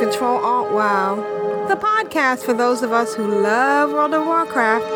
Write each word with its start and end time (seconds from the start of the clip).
Control 0.00 0.42
Alt 0.42 0.72
WoW, 0.72 1.16
the 1.68 1.76
podcast 1.76 2.42
for 2.42 2.54
those 2.54 2.82
of 2.82 2.90
us 2.90 3.14
who 3.14 3.42
love 3.42 3.92
World 3.92 4.14
of 4.14 4.24
Warcraft 4.24 4.86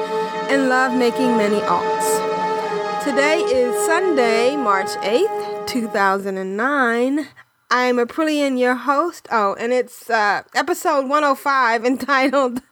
and 0.50 0.70
love 0.70 0.94
making 0.94 1.36
many 1.36 1.60
alts. 1.60 3.04
Today 3.04 3.40
is 3.40 3.74
Sunday, 3.84 4.56
March 4.56 4.88
8th, 5.02 5.66
2009. 5.66 7.28
I'm 7.70 7.96
Aprillian, 7.98 8.58
your 8.58 8.77
host. 8.77 9.28
Oh, 9.30 9.54
and 9.60 9.74
it's 9.74 10.08
uh, 10.08 10.42
episode 10.54 11.06
105 11.06 11.84
entitled 11.84 12.62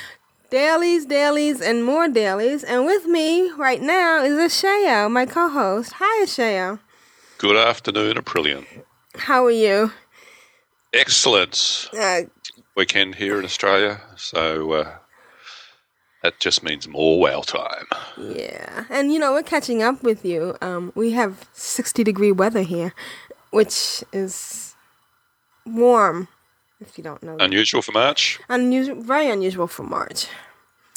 Dailies, 0.50 1.04
Dailies, 1.04 1.60
and 1.60 1.84
More 1.84 2.08
Dailies. 2.08 2.64
And 2.64 2.86
with 2.86 3.04
me 3.04 3.50
right 3.50 3.82
now 3.82 4.24
is 4.24 4.38
Asheo, 4.38 5.10
my 5.10 5.26
co 5.26 5.50
host. 5.50 5.92
Hi, 5.96 6.24
Asheo. 6.24 6.78
Good 7.36 7.56
afternoon, 7.56 8.14
Aprillian. 8.16 8.64
How 9.14 9.44
are 9.44 9.50
you? 9.50 9.92
Excellent 10.92 11.88
Uh, 11.98 12.22
weekend 12.76 13.14
here 13.14 13.38
in 13.38 13.44
Australia, 13.44 14.00
so 14.16 14.72
uh, 14.72 14.96
that 16.22 16.38
just 16.38 16.62
means 16.62 16.86
more 16.86 17.18
WoW 17.18 17.40
time. 17.40 17.86
Yeah, 18.18 18.84
and 18.90 19.12
you 19.12 19.18
know 19.18 19.32
we're 19.32 19.42
catching 19.42 19.82
up 19.82 20.02
with 20.02 20.24
you. 20.24 20.56
Um, 20.60 20.92
we 20.94 21.12
have 21.12 21.48
sixty 21.54 22.04
degree 22.04 22.32
weather 22.32 22.62
here, 22.62 22.92
which 23.50 24.04
is 24.12 24.74
warm. 25.64 26.28
If 26.80 26.98
you 26.98 27.04
don't 27.04 27.22
know, 27.22 27.36
that. 27.38 27.44
Unusual 27.44 27.80
for 27.80 27.92
March. 27.92 28.38
unusual, 28.48 29.00
very 29.02 29.30
unusual 29.30 29.68
for 29.68 29.84
March. 29.84 30.26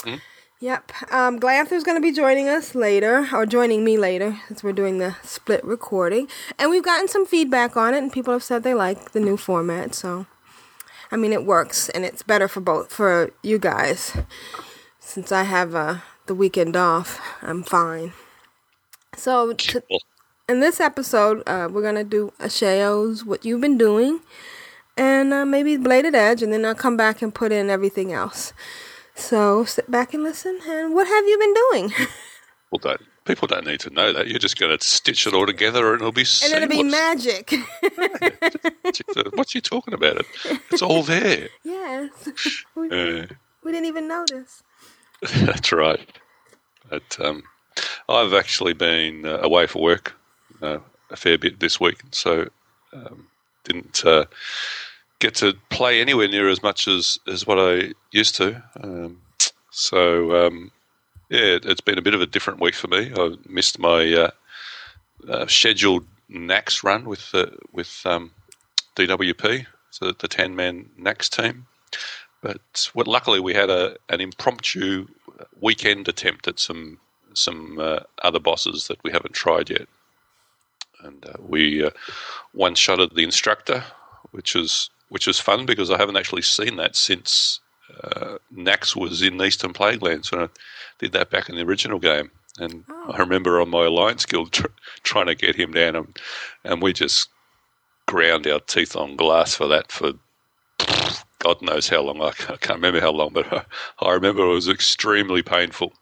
Mhm. 0.04 0.20
Yep. 0.66 1.14
Um, 1.14 1.40
Glanther's 1.40 1.84
going 1.84 1.96
to 1.96 2.02
be 2.02 2.12
joining 2.12 2.50
us 2.50 2.74
later, 2.74 3.30
or 3.32 3.46
joining 3.46 3.84
me 3.84 4.00
later, 4.00 4.40
since 4.48 4.64
we're 4.64 4.74
doing 4.74 4.98
the 4.98 5.16
split 5.22 5.64
recording. 5.64 6.28
And 6.58 6.72
we've 6.72 6.82
gotten 6.82 7.08
some 7.08 7.28
feedback 7.28 7.78
on 7.78 7.94
it, 7.94 8.00
and 8.00 8.12
people 8.12 8.34
have 8.34 8.42
said 8.42 8.64
they 8.64 8.74
like 8.74 9.12
the 9.12 9.20
new 9.20 9.38
format. 9.38 9.94
So, 9.94 10.26
I 11.12 11.18
mean, 11.18 11.34
it 11.34 11.46
works, 11.46 11.90
and 11.90 12.04
it's 12.04 12.24
better 12.24 12.48
for 12.48 12.62
both 12.62 12.92
for 12.92 13.30
you 13.44 13.60
guys. 13.60 14.18
Since 15.00 15.32
I 15.32 15.44
have 15.44 15.76
uh, 15.76 15.98
the 16.26 16.34
weekend 16.34 16.76
off, 16.76 17.22
I'm 17.44 17.62
fine. 17.62 18.14
So, 19.16 19.54
t- 19.54 19.82
Well, 19.88 20.00
in 20.50 20.62
this 20.62 20.80
episode, 20.80 21.44
uh, 21.46 21.70
we're 21.72 21.84
gonna 21.84 22.04
do 22.04 22.34
Asheo's 22.40 23.24
what 23.24 23.46
you've 23.46 23.62
been 23.62 23.78
doing, 23.78 24.22
and 24.98 25.32
uh, 25.32 25.46
maybe 25.46 25.78
Blade's 25.78 26.16
Edge, 26.16 26.42
and 26.42 26.52
then 26.52 26.66
I'll 26.66 26.74
come 26.74 26.98
back 26.98 27.22
and 27.22 27.36
put 27.36 27.52
in 27.52 27.70
everything 27.70 28.12
else. 28.12 28.52
So 29.16 29.64
sit 29.64 29.90
back 29.90 30.14
and 30.14 30.24
listen. 30.24 30.60
And 30.68 30.94
what 30.94 31.08
have 31.08 31.26
you 31.26 31.38
been 31.40 31.54
doing? 31.54 31.94
well, 32.72 32.80
don't, 32.80 33.02
people 33.24 33.48
don't 33.48 33.66
need 33.66 33.80
to 33.82 33.90
know 33.90 34.14
that. 34.14 34.28
You're 34.28 34.40
just 34.40 34.60
going 34.60 34.78
to 34.78 34.86
stitch 34.86 35.26
it 35.26 35.34
all 35.34 35.46
together, 35.46 35.94
and 35.94 36.02
it'll 36.02 36.12
be 36.12 36.26
and 36.44 36.54
it'll 36.54 36.70
be 36.70 36.84
magic. 36.84 37.54
What's 39.34 39.56
you 39.56 39.62
talking 39.62 39.94
about? 39.94 40.18
It. 40.18 40.26
It's 40.72 40.82
all 40.82 41.04
there. 41.04 41.50
yes, 41.64 42.12
we, 42.76 42.90
Uh, 42.90 43.28
we 43.64 43.72
didn't 43.72 43.86
even 43.86 44.08
notice. 44.08 44.64
that's 45.22 45.72
right. 45.72 46.08
But 46.90 47.18
um, 47.20 47.44
I've 48.10 48.34
actually 48.34 48.74
been 48.74 49.26
uh, 49.26 49.40
away 49.42 49.66
for 49.66 49.82
work 49.82 50.14
uh, 50.62 50.80
a 51.10 51.16
fair 51.16 51.38
bit 51.38 51.60
this 51.60 51.80
week, 51.80 52.02
so 52.12 52.50
um, 52.94 53.28
didn't 53.64 54.06
uh, 54.06 54.26
get 55.20 55.36
to 55.36 55.54
play 55.70 56.02
anywhere 56.02 56.28
near 56.28 56.50
as 56.50 56.62
much 56.62 56.88
as, 56.88 57.20
as 57.28 57.48
what 57.48 57.58
I 57.60 57.94
used 58.12 58.36
to. 58.36 58.62
Um, 58.82 59.22
so 59.72 60.48
um, 60.48 60.72
yeah, 61.30 61.56
it, 61.56 61.66
it's 61.66 61.82
been 61.82 61.98
a 61.98 62.02
bit 62.02 62.14
of 62.14 62.22
a 62.22 62.26
different 62.26 62.60
week 62.60 62.76
for 62.76 62.88
me. 62.88 63.12
I 63.16 63.36
missed 63.48 63.80
my 63.80 64.14
uh, 64.14 64.32
uh, 65.28 65.48
scheduled 65.48 66.06
Nax 66.30 66.84
run 66.84 67.06
with 67.06 67.30
uh, 67.34 67.48
with 67.72 68.02
um, 68.06 68.32
DWP, 68.96 69.66
so 69.92 70.12
the 70.12 70.28
ten 70.28 70.56
man 70.56 70.90
Nax 71.00 71.30
team. 71.30 71.68
But 72.42 72.90
what, 72.94 73.08
luckily, 73.08 73.40
we 73.40 73.54
had 73.54 73.70
a 73.70 73.98
an 74.10 74.22
impromptu 74.22 75.08
weekend 75.60 76.08
attempt 76.08 76.48
at 76.48 76.60
some 76.60 77.00
some 77.34 77.80
uh, 77.80 78.00
other 78.24 78.40
bosses 78.40 78.88
that 78.88 79.04
we 79.04 79.12
haven't 79.12 79.34
tried 79.34 79.70
yet, 79.70 79.88
and 81.04 81.26
uh, 81.26 81.34
we 81.40 81.84
uh, 81.84 81.92
one 82.54 82.76
shotted 82.76 83.16
the 83.16 83.24
instructor, 83.24 83.84
which 84.32 84.56
was 84.56 84.90
which 85.10 85.28
was 85.28 85.40
fun 85.40 85.66
because 85.66 85.92
I 85.92 85.98
haven't 85.98 86.18
actually 86.18 86.42
seen 86.42 86.78
that 86.78 86.96
since 86.96 87.60
uh, 88.04 88.38
Nax 88.54 88.96
was 88.96 89.22
in 89.22 89.42
Eastern 89.42 89.74
Plaguelands 89.74 90.32
when 90.32 90.42
I 90.42 90.50
did 91.00 91.12
that 91.14 91.30
back 91.30 91.50
in 91.50 91.56
the 91.56 91.62
original 91.64 92.00
game. 92.00 92.32
And 92.58 92.86
I 93.10 93.18
remember 93.18 93.60
on 93.60 93.70
my 93.70 93.86
Alliance 93.86 94.26
Guild 94.26 94.54
tr- 94.54 94.68
trying 95.04 95.26
to 95.28 95.36
get 95.36 95.56
him 95.56 95.72
down, 95.74 95.96
and, 95.96 96.20
and 96.64 96.82
we 96.82 96.94
just 96.94 97.30
ground 98.08 98.48
our 98.48 98.60
teeth 98.62 98.96
on 98.96 99.16
glass 99.18 99.56
for 99.56 99.68
that 99.68 99.92
for 99.92 100.14
God 101.40 101.62
knows 101.62 101.90
how 101.90 102.02
long. 102.02 102.22
I 102.22 102.28
I 102.28 102.58
can't 102.58 102.76
remember 102.80 103.02
how 103.02 103.12
long, 103.12 103.32
but 103.34 103.52
I, 103.52 103.66
I 104.06 104.12
remember 104.14 104.44
it 104.44 104.54
was 104.54 104.70
extremely 104.70 105.42
painful. 105.42 105.94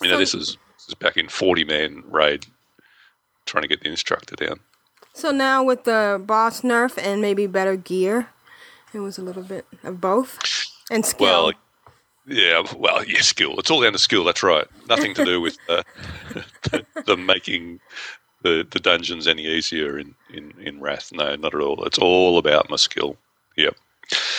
You 0.00 0.08
know, 0.08 0.14
So- 0.14 0.18
this 0.20 0.34
is, 0.34 0.56
this 0.78 0.88
is 0.88 0.94
back 0.94 1.16
in 1.16 1.28
40 1.28 1.64
man 1.64 2.02
raid 2.08 2.46
trying 3.46 3.62
to 3.62 3.68
get 3.68 3.80
the 3.82 3.90
instructor 3.90 4.36
down. 4.36 4.60
So 5.14 5.30
now 5.30 5.62
with 5.62 5.84
the 5.84 6.20
boss 6.24 6.62
nerf 6.62 6.98
and 6.98 7.22
maybe 7.22 7.46
better 7.46 7.76
gear, 7.76 8.28
it 8.92 8.98
was 8.98 9.16
a 9.16 9.22
little 9.22 9.44
bit 9.44 9.64
of 9.84 10.00
both 10.00 10.38
and 10.90 11.06
skill. 11.06 11.26
Well, 11.26 11.52
yeah, 12.26 12.62
well, 12.76 13.04
yeah, 13.04 13.20
skill. 13.20 13.54
It's 13.58 13.70
all 13.70 13.80
down 13.80 13.92
to 13.92 13.98
skill. 13.98 14.24
That's 14.24 14.42
right. 14.42 14.66
Nothing 14.88 15.14
to 15.14 15.24
do 15.24 15.40
with 15.46 15.56
uh, 15.68 15.84
the, 16.62 16.84
the 17.06 17.16
making 17.16 17.80
the, 18.42 18.66
the 18.68 18.80
dungeons 18.80 19.28
any 19.28 19.46
easier 19.46 19.98
in, 19.98 20.16
in, 20.32 20.52
in 20.60 20.80
Wrath. 20.80 21.12
No, 21.12 21.36
not 21.36 21.54
at 21.54 21.60
all. 21.60 21.84
It's 21.84 21.98
all 21.98 22.36
about 22.36 22.68
my 22.68 22.76
skill. 22.76 23.16
Yep. 23.56 23.76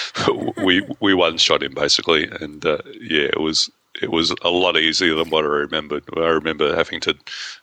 we 0.64 0.86
we 1.00 1.14
one 1.14 1.38
shot 1.38 1.64
him 1.64 1.74
basically, 1.74 2.26
and 2.40 2.66
uh, 2.66 2.78
yeah, 2.86 3.30
it 3.34 3.40
was 3.40 3.72
it 4.02 4.12
was 4.12 4.34
a 4.42 4.50
lot 4.50 4.78
easier 4.78 5.16
than 5.16 5.30
what 5.30 5.46
I 5.46 5.48
remembered. 5.48 6.04
I 6.16 6.28
remember 6.28 6.76
having 6.76 7.00
to 7.02 7.16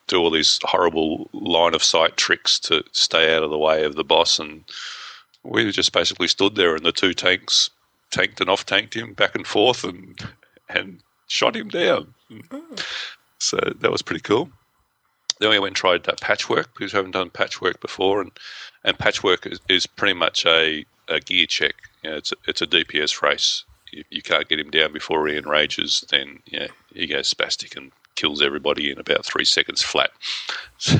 do 0.07 0.19
all 0.19 0.31
these 0.31 0.59
horrible 0.63 1.29
line 1.33 1.75
of 1.75 1.85
sight 1.85 2.17
tricks 2.17 2.59
to 2.61 2.85
stay 2.93 3.35
out 3.35 3.43
of 3.43 3.51
the 3.51 3.59
way 3.59 3.85
of 3.85 3.97
the 3.97 4.05
boss, 4.05 4.39
and 4.39 4.65
we 5.43 5.71
just 5.73 5.93
basically 5.93 6.29
stood 6.29 6.55
there, 6.55 6.75
and 6.75 6.85
the 6.85 6.93
two 6.93 7.15
tanks 7.15 7.71
tanked 8.11 8.41
and 8.41 8.51
off 8.51 8.67
tanked 8.67 8.95
him 8.95 9.15
back 9.15 9.35
and 9.35 9.47
forth, 9.47 9.85
and 9.85 10.21
and 10.69 11.01
shot 11.27 11.57
him 11.57 11.69
down. 11.69 12.15
So 13.39 13.59
that 13.81 13.91
was 13.91 14.03
pretty 14.03 14.23
cool. 14.23 14.51
Then 15.41 15.51
we 15.51 15.59
went 15.59 15.71
and 15.71 15.77
tried 15.77 16.09
uh, 16.09 16.13
Patchwerk 16.13 16.67
because 16.75 16.93
we 16.93 16.97
haven't 16.97 17.13
done 17.13 17.31
Patchwerk 17.31 17.81
before, 17.81 18.21
and 18.21 18.31
and 18.85 18.97
Patchwerk 18.99 19.51
is, 19.51 19.61
is 19.69 19.87
pretty 19.87 20.15
much 20.15 20.47
a, 20.47 20.85
a 21.09 21.21
gear 21.21 21.47
check. 21.47 21.75
You 22.03 22.11
know, 22.11 22.17
it's 22.17 22.33
a, 22.33 22.37
it's 22.47 22.63
a 22.63 22.67
DPS 22.67 23.23
race. 23.23 23.65
You 23.93 24.23
can't 24.23 24.49
get 24.49 24.59
him 24.59 24.71
down 24.71 24.93
before 24.93 25.27
he 25.29 25.37
enrages, 25.37 26.05
then 26.11 26.41
yeah, 26.47 26.69
he 26.95 27.07
goes 27.07 27.33
spastic 27.33 27.77
and 27.77 27.93
kills 28.15 28.43
everybody 28.43 28.91
in 28.91 28.99
about 28.99 29.25
three 29.25 29.45
seconds 29.45 29.83
flat. 29.83 30.11
So, 30.79 30.99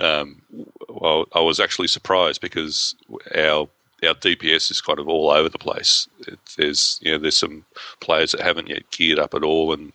um, 0.00 0.42
well, 0.88 1.26
I 1.32 1.40
was 1.40 1.60
actually 1.60 1.86
surprised 1.86 2.40
because 2.40 2.96
our 3.36 3.68
our 4.02 4.14
DPS 4.14 4.70
is 4.70 4.80
kind 4.80 4.98
of 4.98 5.08
all 5.08 5.30
over 5.30 5.48
the 5.48 5.58
place. 5.58 6.08
It, 6.26 6.38
there's 6.56 6.98
you 7.02 7.12
know 7.12 7.18
there's 7.18 7.36
some 7.36 7.64
players 8.00 8.32
that 8.32 8.40
haven't 8.40 8.68
yet 8.68 8.90
geared 8.90 9.20
up 9.20 9.34
at 9.34 9.44
all, 9.44 9.72
and 9.72 9.92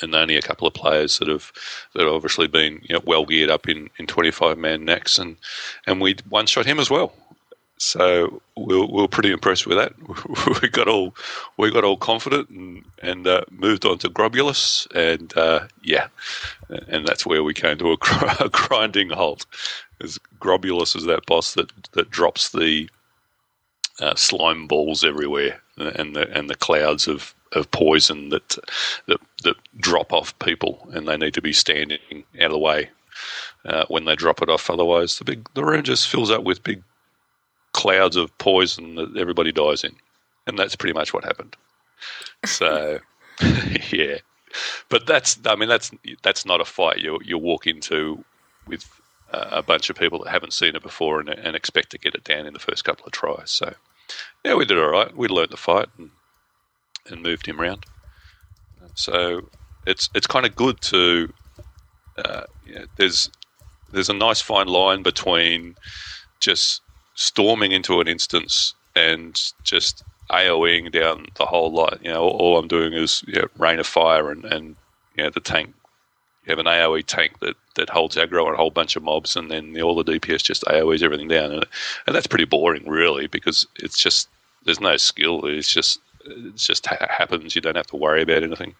and 0.00 0.14
only 0.14 0.36
a 0.36 0.42
couple 0.42 0.66
of 0.66 0.74
players 0.74 1.18
that 1.18 1.28
have 1.28 1.52
that 1.94 2.04
have 2.04 2.12
obviously 2.12 2.46
been 2.46 2.80
you 2.82 2.94
know, 2.94 3.02
well 3.04 3.26
geared 3.26 3.50
up 3.50 3.68
in, 3.68 3.90
in 3.98 4.06
25 4.06 4.56
man 4.58 4.86
Nax, 4.86 5.18
and 5.18 5.36
and 5.86 6.00
we 6.00 6.16
one 6.28 6.46
shot 6.46 6.66
him 6.66 6.80
as 6.80 6.90
well. 6.90 7.12
So 7.82 8.40
we 8.56 8.78
were, 8.78 8.86
we 8.86 9.08
pretty 9.08 9.32
impressed 9.32 9.66
with 9.66 9.76
that. 9.76 9.92
we 10.62 10.68
got 10.68 10.86
all 10.86 11.16
we 11.56 11.72
got 11.72 11.82
all 11.82 11.96
confident 11.96 12.48
and 12.48 12.84
and 13.02 13.26
uh, 13.26 13.42
moved 13.50 13.84
on 13.84 13.98
to 13.98 14.08
Grobbulus, 14.08 14.86
and 14.94 15.36
uh, 15.36 15.66
yeah, 15.82 16.06
and 16.86 17.04
that's 17.04 17.26
where 17.26 17.42
we 17.42 17.52
came 17.52 17.78
to 17.78 17.90
a, 17.90 17.96
gr- 17.96 18.26
a 18.44 18.48
grinding 18.48 19.10
halt. 19.10 19.46
As 20.00 20.16
Grobbulus 20.38 20.94
is 20.94 21.06
that 21.06 21.26
boss 21.26 21.54
that 21.54 21.72
that 21.92 22.08
drops 22.08 22.50
the 22.50 22.88
uh, 23.98 24.14
slime 24.14 24.68
balls 24.68 25.02
everywhere, 25.02 25.60
and 25.76 26.14
the 26.14 26.30
and 26.30 26.48
the 26.48 26.54
clouds 26.54 27.08
of, 27.08 27.34
of 27.50 27.68
poison 27.72 28.28
that 28.28 28.58
that 29.08 29.20
that 29.42 29.56
drop 29.78 30.12
off 30.12 30.38
people, 30.38 30.88
and 30.92 31.08
they 31.08 31.16
need 31.16 31.34
to 31.34 31.42
be 31.42 31.52
standing 31.52 31.98
out 32.38 32.46
of 32.46 32.52
the 32.52 32.58
way 32.58 32.90
uh, 33.64 33.86
when 33.88 34.04
they 34.04 34.14
drop 34.14 34.40
it 34.40 34.48
off. 34.48 34.70
Otherwise, 34.70 35.18
the 35.18 35.24
big 35.24 35.48
the 35.54 35.64
room 35.64 35.82
just 35.82 36.08
fills 36.08 36.30
up 36.30 36.44
with 36.44 36.62
big 36.62 36.80
clouds 37.72 38.16
of 38.16 38.36
poison 38.38 38.94
that 38.96 39.16
everybody 39.16 39.52
dies 39.52 39.84
in, 39.84 39.94
and 40.46 40.58
that's 40.58 40.76
pretty 40.76 40.94
much 40.94 41.12
what 41.12 41.24
happened. 41.24 41.56
So, 42.44 43.00
yeah, 43.90 44.18
but 44.88 45.06
that's 45.06 45.38
I 45.46 45.54
mean 45.56 45.68
that's 45.68 45.90
that's 46.22 46.46
not 46.46 46.60
a 46.60 46.64
fight 46.64 46.98
you 46.98 47.18
you 47.24 47.38
walk 47.38 47.66
into 47.66 48.24
with 48.66 48.88
uh, 49.32 49.48
a 49.50 49.62
bunch 49.62 49.90
of 49.90 49.96
people 49.96 50.22
that 50.22 50.30
haven't 50.30 50.52
seen 50.52 50.76
it 50.76 50.82
before 50.82 51.20
and, 51.20 51.28
and 51.28 51.56
expect 51.56 51.90
to 51.90 51.98
get 51.98 52.14
it 52.14 52.24
down 52.24 52.46
in 52.46 52.52
the 52.52 52.58
first 52.58 52.84
couple 52.84 53.06
of 53.06 53.12
tries. 53.12 53.50
So, 53.50 53.74
yeah, 54.44 54.54
we 54.54 54.64
did 54.64 54.78
all 54.78 54.90
right. 54.90 55.16
We 55.16 55.28
learned 55.28 55.50
the 55.50 55.56
fight 55.56 55.88
and 55.98 56.10
and 57.08 57.22
moved 57.22 57.46
him 57.46 57.60
around. 57.60 57.84
So 58.94 59.48
it's 59.86 60.10
it's 60.14 60.26
kind 60.26 60.46
of 60.46 60.54
good 60.54 60.80
to 60.82 61.32
uh, 62.18 62.44
you 62.66 62.74
know, 62.74 62.84
there's 62.96 63.30
there's 63.90 64.08
a 64.08 64.14
nice 64.14 64.40
fine 64.40 64.68
line 64.68 65.02
between 65.02 65.76
just 66.40 66.81
storming 67.14 67.72
into 67.72 68.00
an 68.00 68.08
instance 68.08 68.74
and 68.94 69.52
just 69.64 70.02
AOEing 70.30 70.92
down 70.92 71.26
the 71.36 71.46
whole 71.46 71.72
lot. 71.72 71.98
You 72.02 72.12
know, 72.12 72.22
all, 72.22 72.36
all 72.38 72.58
I'm 72.58 72.68
doing 72.68 72.92
is 72.92 73.22
you 73.26 73.34
know, 73.34 73.48
rain 73.58 73.78
of 73.78 73.86
fire 73.86 74.30
and, 74.30 74.44
and 74.44 74.76
you 75.16 75.24
know 75.24 75.30
the 75.30 75.40
tank. 75.40 75.74
You 76.46 76.50
have 76.50 76.58
an 76.58 76.66
AOE 76.66 77.04
tank 77.06 77.38
that, 77.38 77.54
that 77.76 77.90
holds 77.90 78.16
aggro 78.16 78.46
on 78.46 78.54
a 78.54 78.56
whole 78.56 78.70
bunch 78.70 78.96
of 78.96 79.02
mobs, 79.04 79.36
and 79.36 79.48
then 79.48 79.74
the, 79.74 79.82
all 79.82 79.94
the 79.94 80.04
DPS 80.04 80.42
just 80.42 80.64
AOEs 80.64 81.02
everything 81.02 81.28
down, 81.28 81.52
and, 81.52 81.66
and 82.06 82.16
that's 82.16 82.26
pretty 82.26 82.46
boring, 82.46 82.88
really, 82.88 83.28
because 83.28 83.66
it's 83.76 83.96
just 83.96 84.28
there's 84.64 84.80
no 84.80 84.96
skill. 84.96 85.46
It's 85.46 85.72
just 85.72 86.00
it 86.24 86.56
just 86.56 86.86
ha- 86.86 87.06
happens. 87.08 87.54
You 87.54 87.60
don't 87.60 87.76
have 87.76 87.86
to 87.88 87.96
worry 87.96 88.22
about 88.22 88.42
anything. 88.42 88.74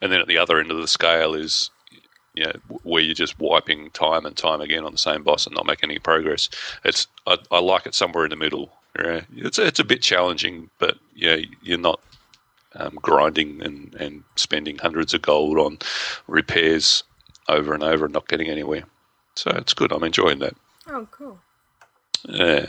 And 0.00 0.12
then 0.12 0.20
at 0.20 0.26
the 0.26 0.38
other 0.38 0.58
end 0.58 0.70
of 0.70 0.78
the 0.78 0.88
scale 0.88 1.34
is 1.34 1.70
you 2.40 2.46
know, 2.46 2.78
where 2.84 3.02
you're 3.02 3.14
just 3.14 3.38
wiping 3.38 3.90
time 3.90 4.24
and 4.24 4.34
time 4.34 4.62
again 4.62 4.84
on 4.84 4.92
the 4.92 4.98
same 4.98 5.22
boss 5.22 5.46
and 5.46 5.54
not 5.54 5.66
making 5.66 5.90
any 5.90 5.98
progress. 5.98 6.48
It's 6.84 7.06
I, 7.26 7.36
I 7.50 7.60
like 7.60 7.84
it 7.84 7.94
somewhere 7.94 8.24
in 8.24 8.30
the 8.30 8.36
middle. 8.36 8.72
Yeah, 8.98 9.20
it's 9.36 9.58
it's 9.58 9.78
a 9.78 9.84
bit 9.84 10.00
challenging, 10.00 10.70
but 10.78 10.96
yeah, 11.14 11.36
you're 11.62 11.78
not 11.78 12.00
um, 12.76 12.98
grinding 13.02 13.60
and, 13.62 13.94
and 13.96 14.24
spending 14.36 14.78
hundreds 14.78 15.12
of 15.12 15.20
gold 15.20 15.58
on 15.58 15.78
repairs 16.28 17.04
over 17.48 17.74
and 17.74 17.82
over 17.82 18.06
and 18.06 18.14
not 18.14 18.28
getting 18.28 18.48
anywhere. 18.48 18.84
So 19.34 19.50
it's 19.50 19.74
good. 19.74 19.92
I'm 19.92 20.02
enjoying 20.04 20.38
that. 20.38 20.56
Oh, 20.88 21.06
cool. 21.10 21.38
Yeah. 22.26 22.66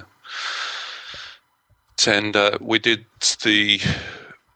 And 2.05 2.35
uh, 2.35 2.57
we 2.59 2.77
did 2.77 3.05
the 3.43 3.79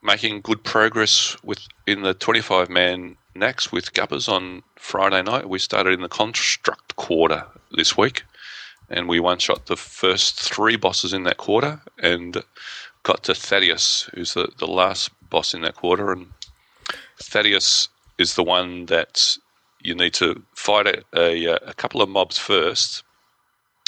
making 0.04 0.42
good 0.42 0.64
progress 0.64 1.38
with 1.42 1.60
in 1.88 2.02
the 2.02 2.14
25 2.14 2.70
man 2.70 3.16
Nax 3.36 3.72
with 3.72 3.94
Guppers 3.94 4.30
on 4.30 4.64
Friday 4.78 5.22
night. 5.22 5.50
We 5.50 5.60
started 5.60 5.94
in 5.94 6.02
the 6.02 6.08
construct 6.08 6.96
quarter 6.96 7.46
this 7.72 7.98
week, 7.98 8.24
and 8.90 9.10
we 9.10 9.20
one 9.20 9.40
shot 9.40 9.66
the 9.66 9.76
first 9.76 10.40
three 10.40 10.78
bosses 10.78 11.14
in 11.14 11.24
that 11.24 11.38
quarter 11.38 11.82
and 12.02 12.42
got 13.04 13.24
to 13.26 13.34
Thaddius, 13.34 14.10
who's 14.14 14.34
the, 14.34 14.50
the 14.58 14.68
last 14.68 15.12
boss 15.30 15.54
in 15.54 15.62
that 15.62 15.76
quarter. 15.76 16.14
And 16.14 16.28
Thaddius 17.22 17.90
is 18.18 18.36
the 18.36 18.44
one 18.44 18.86
that 18.86 19.38
you 19.82 19.96
need 19.96 20.14
to 20.16 20.42
fight 20.56 20.88
a, 20.88 21.04
a, 21.14 21.56
a 21.68 21.74
couple 21.74 22.02
of 22.02 22.10
mobs 22.10 22.38
first 22.38 23.04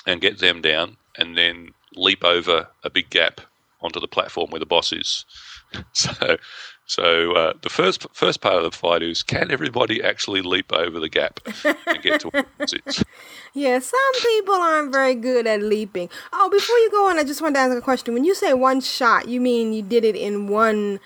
and 0.05 0.21
get 0.21 0.39
them 0.39 0.61
down, 0.61 0.97
and 1.17 1.37
then 1.37 1.69
leap 1.95 2.23
over 2.23 2.67
a 2.83 2.89
big 2.89 3.09
gap 3.09 3.41
onto 3.81 3.99
the 3.99 4.07
platform 4.07 4.49
where 4.51 4.59
the 4.59 4.65
boss 4.65 4.91
is. 4.91 5.25
So, 5.91 6.37
so 6.87 7.33
uh, 7.33 7.53
the 7.61 7.69
first 7.69 8.07
first 8.13 8.41
part 8.41 8.55
of 8.55 8.63
the 8.63 8.71
fight 8.75 9.03
is 9.03 9.21
can 9.21 9.51
everybody 9.51 10.01
actually 10.01 10.41
leap 10.41 10.71
over 10.73 10.99
the 10.99 11.09
gap 11.09 11.39
and 11.63 12.01
get 12.01 12.21
to 12.21 12.31
the? 12.31 13.05
Yeah, 13.53 13.79
some 13.79 14.13
people 14.21 14.53
aren't 14.55 14.91
very 14.91 15.15
good 15.15 15.47
at 15.47 15.61
leaping. 15.63 16.09
Oh, 16.31 16.49
before 16.49 16.77
you 16.77 16.91
go 16.91 17.09
on, 17.09 17.17
I 17.17 17.23
just 17.23 17.41
wanted 17.41 17.55
to 17.55 17.59
ask 17.61 17.75
a 17.77 17.81
question. 17.81 18.13
When 18.13 18.23
you 18.23 18.35
say 18.35 18.53
one 18.53 18.81
shot, 18.81 19.27
you 19.27 19.41
mean 19.41 19.73
you 19.73 19.81
did 19.81 20.03
it 20.05 20.15
in 20.15 20.47
one 20.47 20.99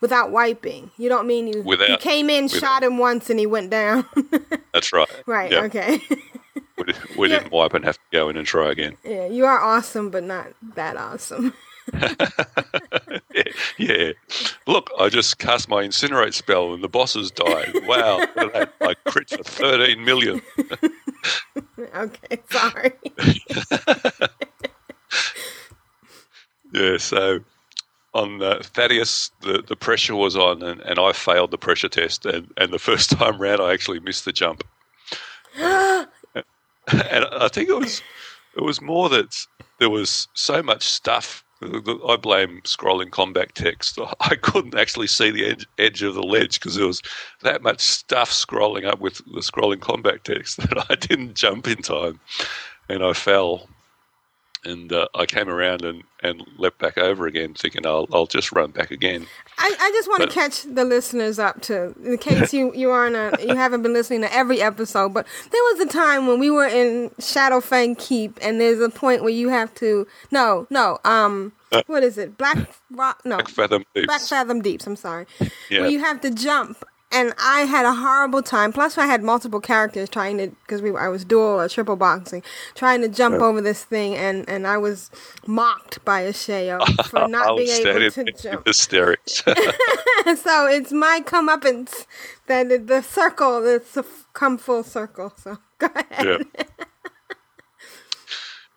without 0.00 0.30
wiping? 0.30 0.90
You 0.96 1.10
don't 1.10 1.26
mean 1.26 1.48
you, 1.48 1.62
you 1.66 1.96
came 1.98 2.30
in, 2.30 2.44
without. 2.44 2.60
shot 2.60 2.82
him 2.82 2.96
once, 2.96 3.28
and 3.28 3.38
he 3.38 3.44
went 3.46 3.68
down? 3.70 4.06
That's 4.72 4.90
right. 4.92 5.08
right, 5.26 5.50
Yeah. 5.52 5.62
okay. 5.64 6.00
We, 6.78 6.94
we 7.18 7.28
didn't 7.28 7.52
wipe 7.52 7.74
and 7.74 7.84
have 7.84 7.96
to 7.96 8.04
go 8.10 8.30
in 8.30 8.38
and 8.38 8.46
try 8.46 8.70
again. 8.70 8.96
yeah, 9.04 9.26
you 9.26 9.44
are 9.44 9.60
awesome, 9.60 10.08
but 10.08 10.24
not 10.24 10.46
that 10.76 10.96
awesome. 10.96 11.52
Yeah, 11.92 13.44
yeah. 13.78 14.12
Look, 14.66 14.90
I 14.98 15.08
just 15.08 15.38
cast 15.38 15.68
my 15.68 15.84
incinerate 15.84 16.34
spell 16.34 16.72
and 16.74 16.82
the 16.82 16.88
bosses 16.88 17.30
died. 17.30 17.74
Wow, 17.88 18.18
look 18.18 18.36
at 18.36 18.52
that. 18.52 18.74
I 18.82 19.10
crit 19.10 19.30
for 19.30 19.42
13 19.42 20.04
million. 20.04 20.42
okay, 21.96 22.38
sorry. 22.50 22.92
Yeah, 26.74 26.98
so 26.98 27.40
on 28.12 28.42
uh, 28.42 28.58
Thaddius, 28.60 29.30
the, 29.40 29.62
the 29.66 29.76
pressure 29.76 30.14
was 30.14 30.36
on, 30.36 30.62
and, 30.62 30.82
and 30.82 30.98
I 30.98 31.12
failed 31.12 31.50
the 31.50 31.56
pressure 31.58 31.88
test. 31.88 32.26
And, 32.26 32.52
and 32.58 32.72
the 32.72 32.78
first 32.78 33.10
time 33.10 33.40
round, 33.40 33.62
I 33.62 33.72
actually 33.72 34.00
missed 34.00 34.26
the 34.26 34.32
jump. 34.32 34.64
and 35.58 36.06
I 36.86 37.48
think 37.48 37.70
it 37.70 37.78
was 37.78 38.02
it 38.56 38.62
was 38.62 38.80
more 38.80 39.08
that 39.08 39.46
there 39.78 39.90
was 39.90 40.28
so 40.34 40.62
much 40.62 40.82
stuff. 40.82 41.44
I 41.60 42.16
blame 42.16 42.60
scrolling 42.62 43.10
combat 43.10 43.54
text. 43.54 43.98
I 44.20 44.36
couldn't 44.36 44.76
actually 44.76 45.08
see 45.08 45.30
the 45.30 45.46
edge, 45.46 45.66
edge 45.78 46.02
of 46.02 46.14
the 46.14 46.22
ledge 46.22 46.60
because 46.60 46.76
there 46.76 46.86
was 46.86 47.02
that 47.42 47.62
much 47.62 47.80
stuff 47.80 48.30
scrolling 48.30 48.86
up 48.86 49.00
with 49.00 49.18
the 49.18 49.40
scrolling 49.40 49.80
combat 49.80 50.24
text 50.24 50.56
that 50.58 50.86
I 50.90 50.94
didn't 50.94 51.34
jump 51.34 51.66
in 51.66 51.78
time, 51.78 52.20
and 52.88 53.02
I 53.02 53.12
fell 53.12 53.68
and 54.68 54.92
uh, 54.92 55.08
I 55.14 55.26
came 55.26 55.48
around 55.48 55.82
and, 55.84 56.02
and 56.22 56.42
leapt 56.58 56.78
back 56.78 56.98
over 56.98 57.26
again, 57.26 57.54
thinking 57.54 57.86
I'll 57.86 58.06
I'll 58.12 58.26
just 58.26 58.52
run 58.52 58.70
back 58.70 58.90
again. 58.90 59.26
I, 59.58 59.74
I 59.80 59.90
just 59.92 60.08
want 60.08 60.22
to 60.22 60.28
catch 60.28 60.62
the 60.62 60.84
listeners 60.84 61.38
up 61.38 61.60
to 61.62 61.94
in 62.04 62.18
case 62.18 62.52
you 62.52 62.72
you 62.74 62.90
aren't 62.90 63.16
a, 63.16 63.46
you 63.46 63.56
haven't 63.56 63.82
been 63.82 63.92
listening 63.92 64.20
to 64.22 64.32
every 64.32 64.60
episode, 64.62 65.14
but 65.14 65.26
there 65.50 65.62
was 65.72 65.80
a 65.80 65.86
time 65.86 66.26
when 66.26 66.38
we 66.38 66.50
were 66.50 66.66
in 66.66 67.10
Shadowfang 67.18 67.98
Keep, 67.98 68.38
and 68.42 68.60
there's 68.60 68.80
a 68.80 68.90
point 68.90 69.22
where 69.22 69.32
you 69.32 69.48
have 69.48 69.74
to 69.76 70.06
no 70.30 70.66
no 70.70 70.98
um 71.04 71.52
what 71.86 72.02
is 72.02 72.16
it 72.18 72.38
Black 72.38 72.56
Rock 72.90 73.20
no 73.24 73.36
Black 73.36 73.48
Fathom 73.48 73.84
Deeps. 73.94 74.06
Black 74.06 74.20
Fathom 74.22 74.62
Deeps 74.62 74.86
I'm 74.86 74.96
sorry 74.96 75.26
Yeah. 75.70 75.80
where 75.82 75.90
you 75.90 75.98
have 76.00 76.20
to 76.22 76.30
jump. 76.30 76.84
And 77.10 77.32
I 77.38 77.60
had 77.60 77.86
a 77.86 77.94
horrible 77.94 78.42
time. 78.42 78.70
Plus, 78.70 78.98
I 78.98 79.06
had 79.06 79.22
multiple 79.22 79.60
characters 79.60 80.10
trying 80.10 80.36
to, 80.38 80.48
because 80.48 80.82
we 80.82 80.94
I 80.94 81.08
was 81.08 81.24
dual 81.24 81.60
or 81.60 81.68
triple 81.68 81.96
boxing, 81.96 82.42
trying 82.74 83.00
to 83.00 83.08
jump 83.08 83.36
oh. 83.36 83.46
over 83.46 83.62
this 83.62 83.82
thing, 83.82 84.14
and, 84.14 84.46
and 84.48 84.66
I 84.66 84.76
was 84.76 85.10
mocked 85.46 86.04
by 86.04 86.24
Asheo 86.24 86.84
for 87.06 87.26
not 87.28 87.56
being 87.56 87.86
able 87.86 88.10
to 88.10 88.32
jump. 88.32 88.66
hysterics. 88.66 89.42
so 90.42 90.66
it's 90.66 90.92
my 90.92 91.22
comeuppance 91.24 92.06
that 92.46 92.68
the, 92.68 92.76
the 92.76 93.02
circle 93.02 93.62
that's 93.62 93.96
come 94.34 94.58
full 94.58 94.82
circle. 94.82 95.32
So 95.36 95.56
go 95.78 95.88
ahead. 95.94 96.46
yeah. 96.58 96.64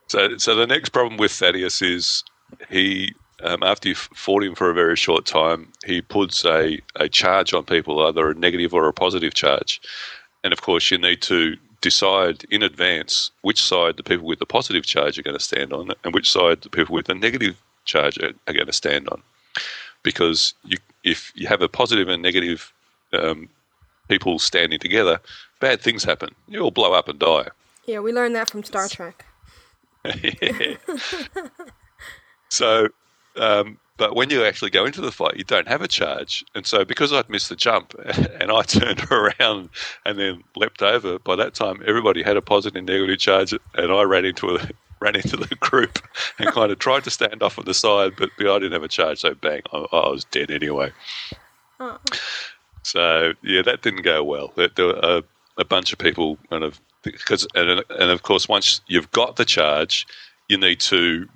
So 0.07 0.37
so 0.37 0.55
the 0.55 0.67
next 0.67 0.89
problem 0.89 1.17
with 1.17 1.31
Thaddius 1.31 1.81
is 1.81 2.23
he 2.69 3.13
um, 3.43 3.63
after 3.63 3.89
you've 3.89 4.09
fought 4.13 4.43
him 4.43 4.55
for 4.55 4.69
a 4.69 4.73
very 4.73 4.95
short 4.95 5.25
time, 5.25 5.71
he 5.85 6.01
puts 6.01 6.45
a, 6.45 6.79
a 6.95 7.09
charge 7.09 7.53
on 7.53 7.63
people, 7.63 8.05
either 8.05 8.31
a 8.31 8.35
negative 8.35 8.73
or 8.73 8.87
a 8.87 8.93
positive 8.93 9.33
charge. 9.33 9.81
And 10.43 10.53
of 10.53 10.61
course, 10.61 10.89
you 10.91 10.97
need 10.97 11.21
to 11.23 11.57
decide 11.81 12.45
in 12.51 12.61
advance 12.61 13.31
which 13.41 13.61
side 13.61 13.97
the 13.97 14.03
people 14.03 14.27
with 14.27 14.39
the 14.39 14.45
positive 14.45 14.85
charge 14.85 15.17
are 15.17 15.23
going 15.23 15.37
to 15.37 15.43
stand 15.43 15.73
on 15.73 15.91
and 16.03 16.13
which 16.13 16.31
side 16.31 16.61
the 16.61 16.69
people 16.69 16.93
with 16.93 17.07
the 17.07 17.15
negative 17.15 17.59
charge 17.85 18.17
are, 18.19 18.33
are 18.47 18.53
going 18.53 18.67
to 18.67 18.73
stand 18.73 19.09
on. 19.09 19.21
Because 20.03 20.53
you, 20.63 20.77
if 21.03 21.31
you 21.35 21.47
have 21.47 21.61
a 21.61 21.69
positive 21.69 22.07
and 22.07 22.21
negative 22.21 22.71
um, 23.13 23.49
people 24.07 24.39
standing 24.39 24.79
together, 24.79 25.19
bad 25.59 25.81
things 25.81 26.03
happen. 26.03 26.29
You 26.47 26.61
all 26.61 26.71
blow 26.71 26.93
up 26.93 27.07
and 27.07 27.19
die. 27.19 27.47
Yeah, 27.85 27.99
we 27.99 28.11
learned 28.11 28.35
that 28.35 28.49
from 28.49 28.63
Star 28.63 28.87
Trek. 28.87 29.25
So, 32.51 32.89
um, 33.37 33.77
but 33.97 34.15
when 34.15 34.31
you 34.31 34.43
actually 34.43 34.71
go 34.71 34.85
into 34.85 34.99
the 35.01 35.11
fight, 35.11 35.37
you 35.37 35.43
don't 35.43 35.67
have 35.67 35.81
a 35.81 35.87
charge, 35.87 36.43
and 36.55 36.65
so 36.65 36.83
because 36.83 37.13
I'd 37.13 37.29
missed 37.29 37.49
the 37.49 37.55
jump 37.55 37.93
and 38.39 38.51
I 38.51 38.61
turned 38.63 39.11
around 39.11 39.69
and 40.05 40.17
then 40.17 40.43
leapt 40.55 40.81
over, 40.81 41.19
by 41.19 41.35
that 41.35 41.53
time 41.53 41.83
everybody 41.85 42.23
had 42.23 42.37
a 42.37 42.41
positive 42.41 42.77
and 42.77 42.87
negative 42.87 43.19
charge, 43.19 43.53
and 43.53 43.91
I 43.91 44.01
ran 44.03 44.25
into 44.25 44.55
a 44.55 44.67
ran 45.01 45.15
into 45.15 45.35
the 45.35 45.55
group 45.55 45.99
and 46.37 46.51
kind 46.51 46.71
of 46.71 46.77
tried 46.77 47.03
to 47.03 47.09
stand 47.09 47.41
off 47.41 47.57
on 47.57 47.65
the 47.65 47.73
side, 47.73 48.13
but, 48.17 48.29
I 48.39 48.43
didn't 48.59 48.73
have 48.73 48.83
a 48.83 48.87
charge, 48.87 49.19
so 49.19 49.33
bang, 49.33 49.61
I, 49.73 49.85
I 49.91 50.09
was 50.09 50.25
dead 50.25 50.51
anyway. 50.51 50.91
So 52.83 53.33
yeah, 53.43 53.61
that 53.63 53.81
didn't 53.81 54.03
go 54.03 54.23
well. 54.23 54.51
There, 54.55 54.69
there 54.75 54.87
were 54.87 54.99
a, 55.01 55.23
a 55.57 55.65
bunch 55.65 55.93
of 55.93 55.99
people 55.99 56.37
kind 56.49 56.63
of 56.63 56.79
because 57.03 57.47
and, 57.55 57.83
and 57.89 58.11
of 58.11 58.23
course 58.23 58.47
once 58.47 58.81
you've 58.87 59.11
got 59.11 59.35
the 59.35 59.45
charge, 59.45 60.07
you 60.49 60.57
need 60.57 60.79
to 60.81 61.27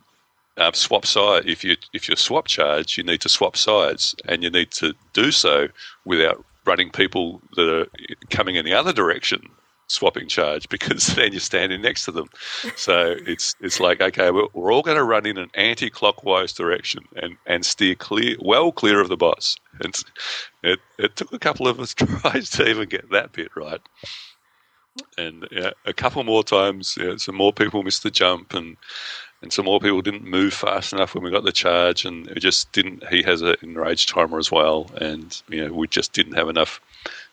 um, 0.57 0.73
swap 0.73 1.05
side. 1.05 1.47
If 1.47 1.63
you 1.63 1.75
if 1.93 2.07
you 2.09 2.15
swap 2.15 2.47
charge, 2.47 2.97
you 2.97 3.03
need 3.03 3.21
to 3.21 3.29
swap 3.29 3.57
sides, 3.57 4.15
and 4.27 4.43
you 4.43 4.49
need 4.49 4.71
to 4.71 4.93
do 5.13 5.31
so 5.31 5.67
without 6.05 6.43
running 6.65 6.89
people 6.89 7.41
that 7.55 7.69
are 7.69 7.87
coming 8.29 8.55
in 8.55 8.65
the 8.65 8.73
other 8.73 8.93
direction 8.93 9.49
swapping 9.87 10.27
charge 10.27 10.67
because 10.69 11.07
then 11.15 11.31
you're 11.31 11.39
standing 11.39 11.81
next 11.81 12.05
to 12.05 12.11
them. 12.11 12.29
So 12.75 13.15
it's 13.25 13.55
it's 13.59 13.79
like 13.79 14.01
okay, 14.01 14.31
we're, 14.31 14.47
we're 14.53 14.73
all 14.73 14.81
going 14.81 14.97
to 14.97 15.03
run 15.03 15.25
in 15.25 15.37
an 15.37 15.49
anti-clockwise 15.53 16.53
direction 16.53 17.05
and, 17.15 17.37
and 17.45 17.65
steer 17.65 17.95
clear, 17.95 18.35
well 18.39 18.71
clear 18.71 18.99
of 18.99 19.09
the 19.09 19.17
boss. 19.17 19.57
And 19.81 19.95
it 20.63 20.79
it 20.97 21.15
took 21.15 21.33
a 21.33 21.39
couple 21.39 21.67
of 21.67 21.79
us 21.79 21.93
tries 21.95 22.49
to 22.51 22.67
even 22.67 22.89
get 22.89 23.09
that 23.11 23.33
bit 23.33 23.51
right. 23.55 23.81
And 25.17 25.45
a 25.85 25.91
couple 25.91 26.23
more 26.23 26.41
times, 26.41 26.97
some 27.17 27.35
more 27.35 27.51
people 27.51 27.83
missed 27.83 28.03
the 28.03 28.11
jump, 28.11 28.53
and 28.53 28.77
and 29.45 29.53
some 29.53 29.65
more 29.65 29.79
people 29.79 30.01
didn't 30.01 30.23
move 30.25 30.55
fast 30.55 30.91
enough 30.91 31.13
when 31.13 31.23
we 31.23 31.29
got 31.29 31.43
the 31.43 31.51
charge, 31.51 32.03
and 32.03 32.27
it 32.29 32.39
just 32.39 32.71
didn't. 32.71 33.07
He 33.09 33.21
has 33.21 33.43
an 33.43 33.55
enraged 33.61 34.09
timer 34.09 34.39
as 34.39 34.51
well, 34.51 34.89
and 34.99 35.39
you 35.47 35.63
know 35.65 35.71
we 35.71 35.87
just 35.87 36.13
didn't 36.13 36.33
have 36.33 36.49
enough 36.49 36.81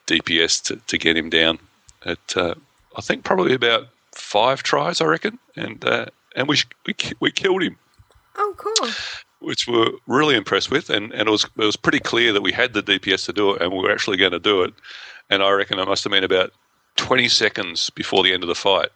DPS 0.06 0.62
to, 0.64 0.76
to 0.76 0.98
get 0.98 1.16
him 1.16 1.30
down. 1.30 1.58
At 2.04 2.36
uh, 2.36 2.54
I 2.96 3.00
think 3.00 3.24
probably 3.24 3.54
about 3.54 3.88
five 4.12 4.62
tries, 4.62 5.00
I 5.00 5.06
reckon, 5.06 5.38
and 5.56 5.82
uh, 5.86 6.06
and 6.36 6.48
we 6.48 6.58
we 6.86 6.94
we 7.18 7.30
killed 7.32 7.62
him, 7.62 7.76
Oh, 8.36 8.54
cool. 8.58 8.90
which 9.40 9.66
we're 9.66 9.92
really 10.06 10.36
impressed 10.36 10.70
with, 10.70 10.90
and, 10.90 11.12
and 11.12 11.28
it 11.28 11.30
was 11.30 11.44
it 11.44 11.64
was 11.64 11.76
pretty 11.76 12.00
clear 12.00 12.34
that 12.34 12.42
we 12.42 12.52
had 12.52 12.74
the 12.74 12.82
DPS 12.82 13.24
to 13.24 13.32
do 13.32 13.54
it, 13.54 13.62
and 13.62 13.72
we 13.72 13.78
were 13.78 13.90
actually 13.90 14.18
going 14.18 14.32
to 14.32 14.38
do 14.38 14.62
it, 14.62 14.74
and 15.30 15.42
I 15.42 15.50
reckon 15.52 15.78
it 15.78 15.88
must 15.88 16.04
have 16.04 16.12
been 16.12 16.24
about 16.24 16.52
twenty 16.96 17.28
seconds 17.28 17.88
before 17.88 18.22
the 18.22 18.34
end 18.34 18.42
of 18.42 18.48
the 18.48 18.54
fight, 18.54 18.90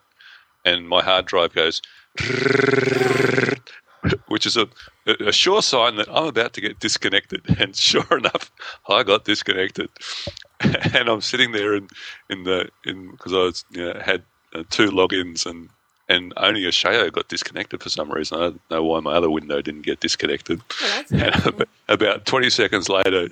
and 0.66 0.86
my 0.86 1.02
hard 1.02 1.24
drive 1.24 1.54
goes, 1.54 1.80
which 4.28 4.46
is 4.46 4.56
a 4.56 4.68
a 5.06 5.32
sure 5.32 5.62
sign 5.62 5.96
that 5.96 6.08
I'm 6.08 6.26
about 6.26 6.52
to 6.54 6.60
get 6.60 6.80
disconnected, 6.80 7.42
and 7.60 7.74
sure 7.74 8.06
enough, 8.10 8.50
I 8.88 9.02
got 9.02 9.24
disconnected, 9.24 9.88
and 10.60 11.08
I'm 11.08 11.20
sitting 11.20 11.52
there 11.52 11.74
in 11.74 11.88
in 12.30 12.44
the 12.44 12.68
in 12.84 13.10
because 13.10 13.32
I 13.32 13.38
was 13.38 13.64
you 13.70 13.84
know, 13.84 14.00
had 14.00 14.22
uh, 14.54 14.64
two 14.70 14.90
logins 14.90 15.46
and. 15.46 15.68
And 16.08 16.32
only 16.36 16.62
Asheo 16.62 17.10
got 17.10 17.26
disconnected 17.26 17.82
for 17.82 17.88
some 17.88 18.12
reason. 18.12 18.38
I 18.38 18.42
don't 18.42 18.70
know 18.70 18.84
why 18.84 19.00
my 19.00 19.14
other 19.14 19.28
window 19.28 19.60
didn't 19.60 19.82
get 19.82 19.98
disconnected. 19.98 20.60
Oh, 20.80 21.02
And 21.10 21.66
about 21.88 22.26
20 22.26 22.48
seconds 22.48 22.88
later, 22.88 23.28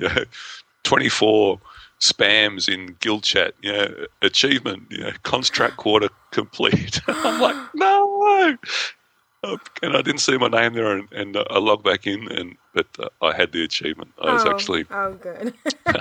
24 0.82 1.60
spams 2.04 2.68
in 2.68 2.96
guild 3.00 3.22
chat, 3.22 3.54
you 3.62 3.72
know, 3.72 4.06
achievement, 4.20 4.82
you 4.90 4.98
know, 4.98 5.12
construct 5.22 5.78
quarter 5.78 6.10
complete. 6.32 7.00
I'm 7.08 7.40
like, 7.40 7.56
no. 7.74 8.56
Uh, 9.42 9.56
And 9.82 9.96
I 9.96 10.02
didn't 10.02 10.20
see 10.20 10.36
my 10.36 10.48
name 10.48 10.74
there, 10.74 10.96
and, 10.96 11.10
and 11.12 11.36
uh, 11.36 11.44
I 11.50 11.58
logged 11.58 11.84
back 11.84 12.06
in, 12.06 12.30
and 12.30 12.56
but 12.74 12.86
uh, 12.98 13.08
I 13.22 13.34
had 13.34 13.52
the 13.52 13.64
achievement. 13.64 14.10
I 14.20 14.32
was 14.34 14.44
oh, 14.44 14.50
actually 14.50 14.84
Oh, 14.90 15.14
good. 15.14 15.54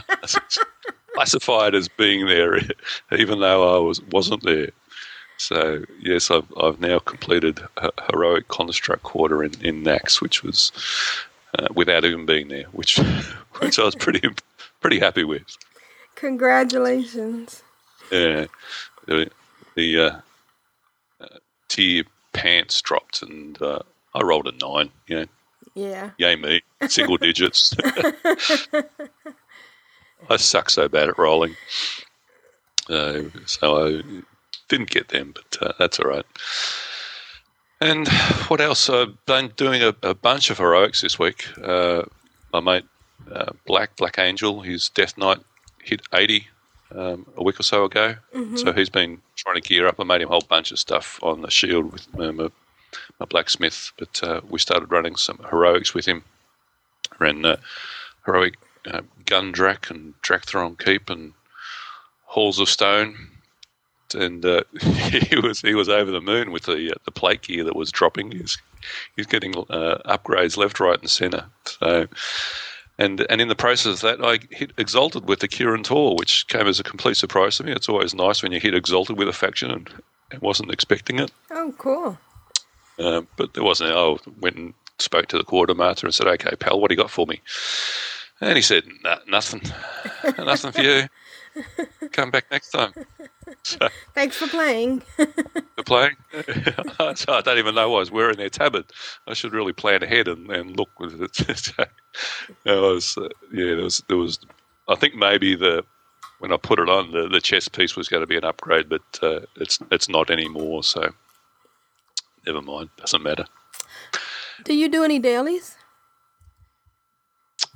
classified 1.14 1.76
as 1.76 1.88
being 1.88 2.26
there, 2.26 2.60
even 3.18 3.40
though 3.40 3.76
I 3.76 3.80
was 3.80 4.02
wasn't 4.12 4.44
there. 4.44 4.70
So 5.38 5.84
yes, 6.02 6.32
I've 6.32 6.48
I've 6.58 6.80
now 6.82 7.00
completed 7.00 7.60
a 7.78 7.92
heroic 8.12 8.48
construct 8.50 9.04
quarter 9.04 9.44
in 9.44 9.54
in 9.62 9.84
Nax, 9.84 10.22
which 10.22 10.44
was 10.44 10.72
uh, 11.60 11.68
without 11.74 12.04
even 12.06 12.26
being 12.26 12.48
there, 12.50 12.66
which 12.72 13.00
which 13.60 13.80
I 13.80 13.84
was 13.84 13.96
pretty 13.96 14.22
pretty 14.82 15.00
happy 15.00 15.24
with. 15.24 15.46
Congratulations. 16.24 17.64
Yeah, 18.10 18.46
the, 19.08 19.30
the 19.76 20.00
uh, 20.00 20.20
uh, 21.20 21.28
tier 21.68 22.06
pants 22.32 22.82
dropped, 22.82 23.22
and 23.24 23.62
uh, 23.62 23.80
I 24.16 24.22
rolled 24.22 24.48
a 24.48 24.54
nine. 24.54 24.90
You 25.08 25.16
know, 25.18 25.26
Yeah. 25.76 26.12
yay 26.18 26.38
me, 26.38 26.62
single 26.88 27.18
digits. 27.28 27.76
I 30.30 30.38
suck 30.38 30.70
so 30.70 30.88
bad 30.88 31.10
at 31.10 31.18
rolling, 31.20 31.58
uh, 32.90 33.24
so 33.46 33.86
I 33.86 34.02
didn't 34.70 34.92
get 34.92 35.10
them, 35.10 35.34
but 35.36 35.62
uh, 35.62 35.74
that's 35.78 36.00
all 36.00 36.10
right. 36.10 36.26
And 37.82 38.08
what 38.48 38.62
else? 38.62 38.90
I've 38.90 39.26
been 39.26 39.52
doing 39.58 39.84
a, 39.84 39.94
a 40.04 40.14
bunch 40.14 40.50
of 40.50 40.58
heroics 40.58 41.02
this 41.02 41.20
week. 41.20 41.48
Uh, 41.62 42.04
my 42.54 42.62
mate 42.62 42.86
uh, 43.30 43.52
Black 43.66 43.98
Black 43.98 44.18
Angel, 44.18 44.62
his 44.62 44.88
Death 44.88 45.18
Knight 45.18 45.40
hit 45.84 46.02
eighty 46.14 46.48
um, 46.96 47.26
a 47.38 47.44
week 47.44 47.60
or 47.60 47.64
so 47.64 47.86
ago, 47.86 48.16
so 48.58 48.72
he's 48.74 48.90
been 48.90 49.22
trying 49.36 49.56
to 49.56 49.62
gear 49.62 49.88
up. 49.88 50.00
I 50.00 50.04
made 50.04 50.22
him 50.22 50.30
a 50.30 50.32
whole 50.32 50.42
bunch 50.48 50.72
of 50.72 50.80
stuff 50.80 51.20
on 51.24 51.42
the 51.42 51.50
shield 51.50 51.92
with 51.92 52.14
my, 52.14 52.32
my, 52.32 52.50
my 53.20 53.26
blacksmith, 53.26 53.92
but 53.98 54.24
uh, 54.24 54.42
we 54.48 54.60
started 54.60 54.92
running 54.92 55.16
some 55.16 55.40
heroics 55.50 55.94
with 55.94 56.06
him. 56.06 56.24
Ran 57.20 57.46
uh, 57.46 57.58
heroic 58.26 58.56
uh, 58.86 59.02
Gundrak 59.26 59.90
and 59.90 60.14
Drak'Tharon 60.22 60.78
Keep 60.78 61.10
and 61.10 61.34
Halls 62.26 62.60
of 62.60 62.70
Stone, 62.70 63.30
and 64.14 64.46
uh, 64.46 64.64
he 64.82 65.36
was 65.38 65.62
he 65.62 65.74
was 65.74 65.90
over 65.90 66.12
the 66.12 66.22
moon 66.22 66.52
with 66.52 66.64
the 66.64 66.92
uh, 66.92 66.96
the 67.06 67.12
plate 67.12 67.44
gear 67.44 67.64
that 67.64 67.76
was 67.76 67.92
dropping. 67.92 68.32
He's 68.32 68.58
he's 69.16 69.28
getting 69.28 69.56
uh, 69.58 69.98
upgrades 70.06 70.58
left, 70.58 70.80
right, 70.80 71.00
and 71.00 71.10
centre. 71.10 71.46
So. 71.66 72.08
And, 73.00 73.26
and 73.30 73.42
in 73.42 73.48
the 73.48 73.56
process 73.56 74.04
of 74.04 74.20
that, 74.20 74.26
I 74.26 74.40
hit 74.54 74.72
Exalted 74.78 75.28
with 75.28 75.40
the 75.40 75.48
Kirin 75.48 75.84
Tor, 75.84 76.16
which 76.16 76.48
came 76.48 76.68
as 76.68 76.80
a 76.80 76.84
complete 76.84 77.18
surprise 77.18 77.58
to 77.58 77.64
me. 77.64 77.72
It's 77.72 77.90
always 77.90 78.14
nice 78.14 78.44
when 78.44 78.52
you 78.52 78.60
hit 78.60 78.76
Exalted 78.76 79.18
with 79.18 79.28
a 79.28 79.34
faction 79.34 79.72
and, 79.72 79.90
wasn't 80.42 80.72
expecting 80.72 81.20
it. 81.20 81.32
Oh, 81.52 81.74
cool. 81.78 82.18
Um, 82.98 83.28
but 83.38 83.54
there 83.54 83.64
wasn't. 83.64 83.92
I 83.92 84.16
went 84.40 84.56
and 84.56 84.74
spoke 84.98 85.28
to 85.28 85.38
the 85.38 85.44
quartermaster 85.44 86.08
and 86.08 86.14
said, 86.14 86.26
"Okay, 86.26 86.56
pal, 86.56 86.80
what 86.80 86.90
do 86.90 86.96
you 86.96 87.02
got 87.02 87.12
for 87.12 87.28
me?" 87.28 87.40
And 88.42 88.56
he 88.56 88.64
said, 88.64 88.84
nah, 89.04 89.20
"Nothing, 89.28 89.62
nothing 90.40 90.72
for 90.72 90.82
you. 90.82 91.08
Come 92.12 92.32
back 92.32 92.46
next 92.52 92.72
time." 92.72 92.94
So 93.64 93.88
Thanks 94.14 94.38
for 94.38 94.48
playing. 94.48 95.02
the 95.18 95.84
playing. 95.86 96.16
so 97.16 97.34
I 97.34 97.42
don't 97.42 97.58
even 97.58 97.76
know 97.76 97.90
why 97.90 97.98
I 97.98 98.00
was 98.00 98.12
wearing 98.12 98.38
their 98.38 98.50
tabard. 98.50 98.86
I 99.28 99.34
should 99.34 99.54
really 99.54 99.74
plan 99.74 100.04
ahead 100.04 100.28
and, 100.28 100.50
and 100.50 100.78
look 100.78 101.00
with 101.00 101.22
it. 101.22 101.36
so, 101.58 101.84
I 102.66 102.76
was, 102.76 103.18
uh, 103.18 103.30
yeah, 103.52 103.76
there 103.76 103.84
was 103.84 104.04
there 104.08 104.18
was. 104.18 104.40
I 104.88 104.96
think 104.96 105.16
maybe 105.16 105.56
the 105.56 105.84
when 106.40 106.52
I 106.52 106.58
put 106.58 106.80
it 106.80 106.90
on, 106.90 107.12
the, 107.12 107.30
the 107.30 107.40
chest 107.40 107.72
piece 107.72 107.96
was 107.96 108.10
going 108.10 108.22
to 108.22 108.28
be 108.28 108.38
an 108.38 108.44
upgrade, 108.44 108.90
but 108.90 109.02
uh, 109.22 109.42
it's 109.56 109.80
it's 109.92 110.10
not 110.10 110.30
anymore. 110.30 110.84
So 110.84 111.10
never 112.46 112.62
mind. 112.62 112.90
Doesn't 112.98 113.24
matter. 113.24 113.46
Do 114.64 114.74
you 114.74 114.90
do 114.90 115.04
any 115.04 115.20
dailies? 115.20 115.78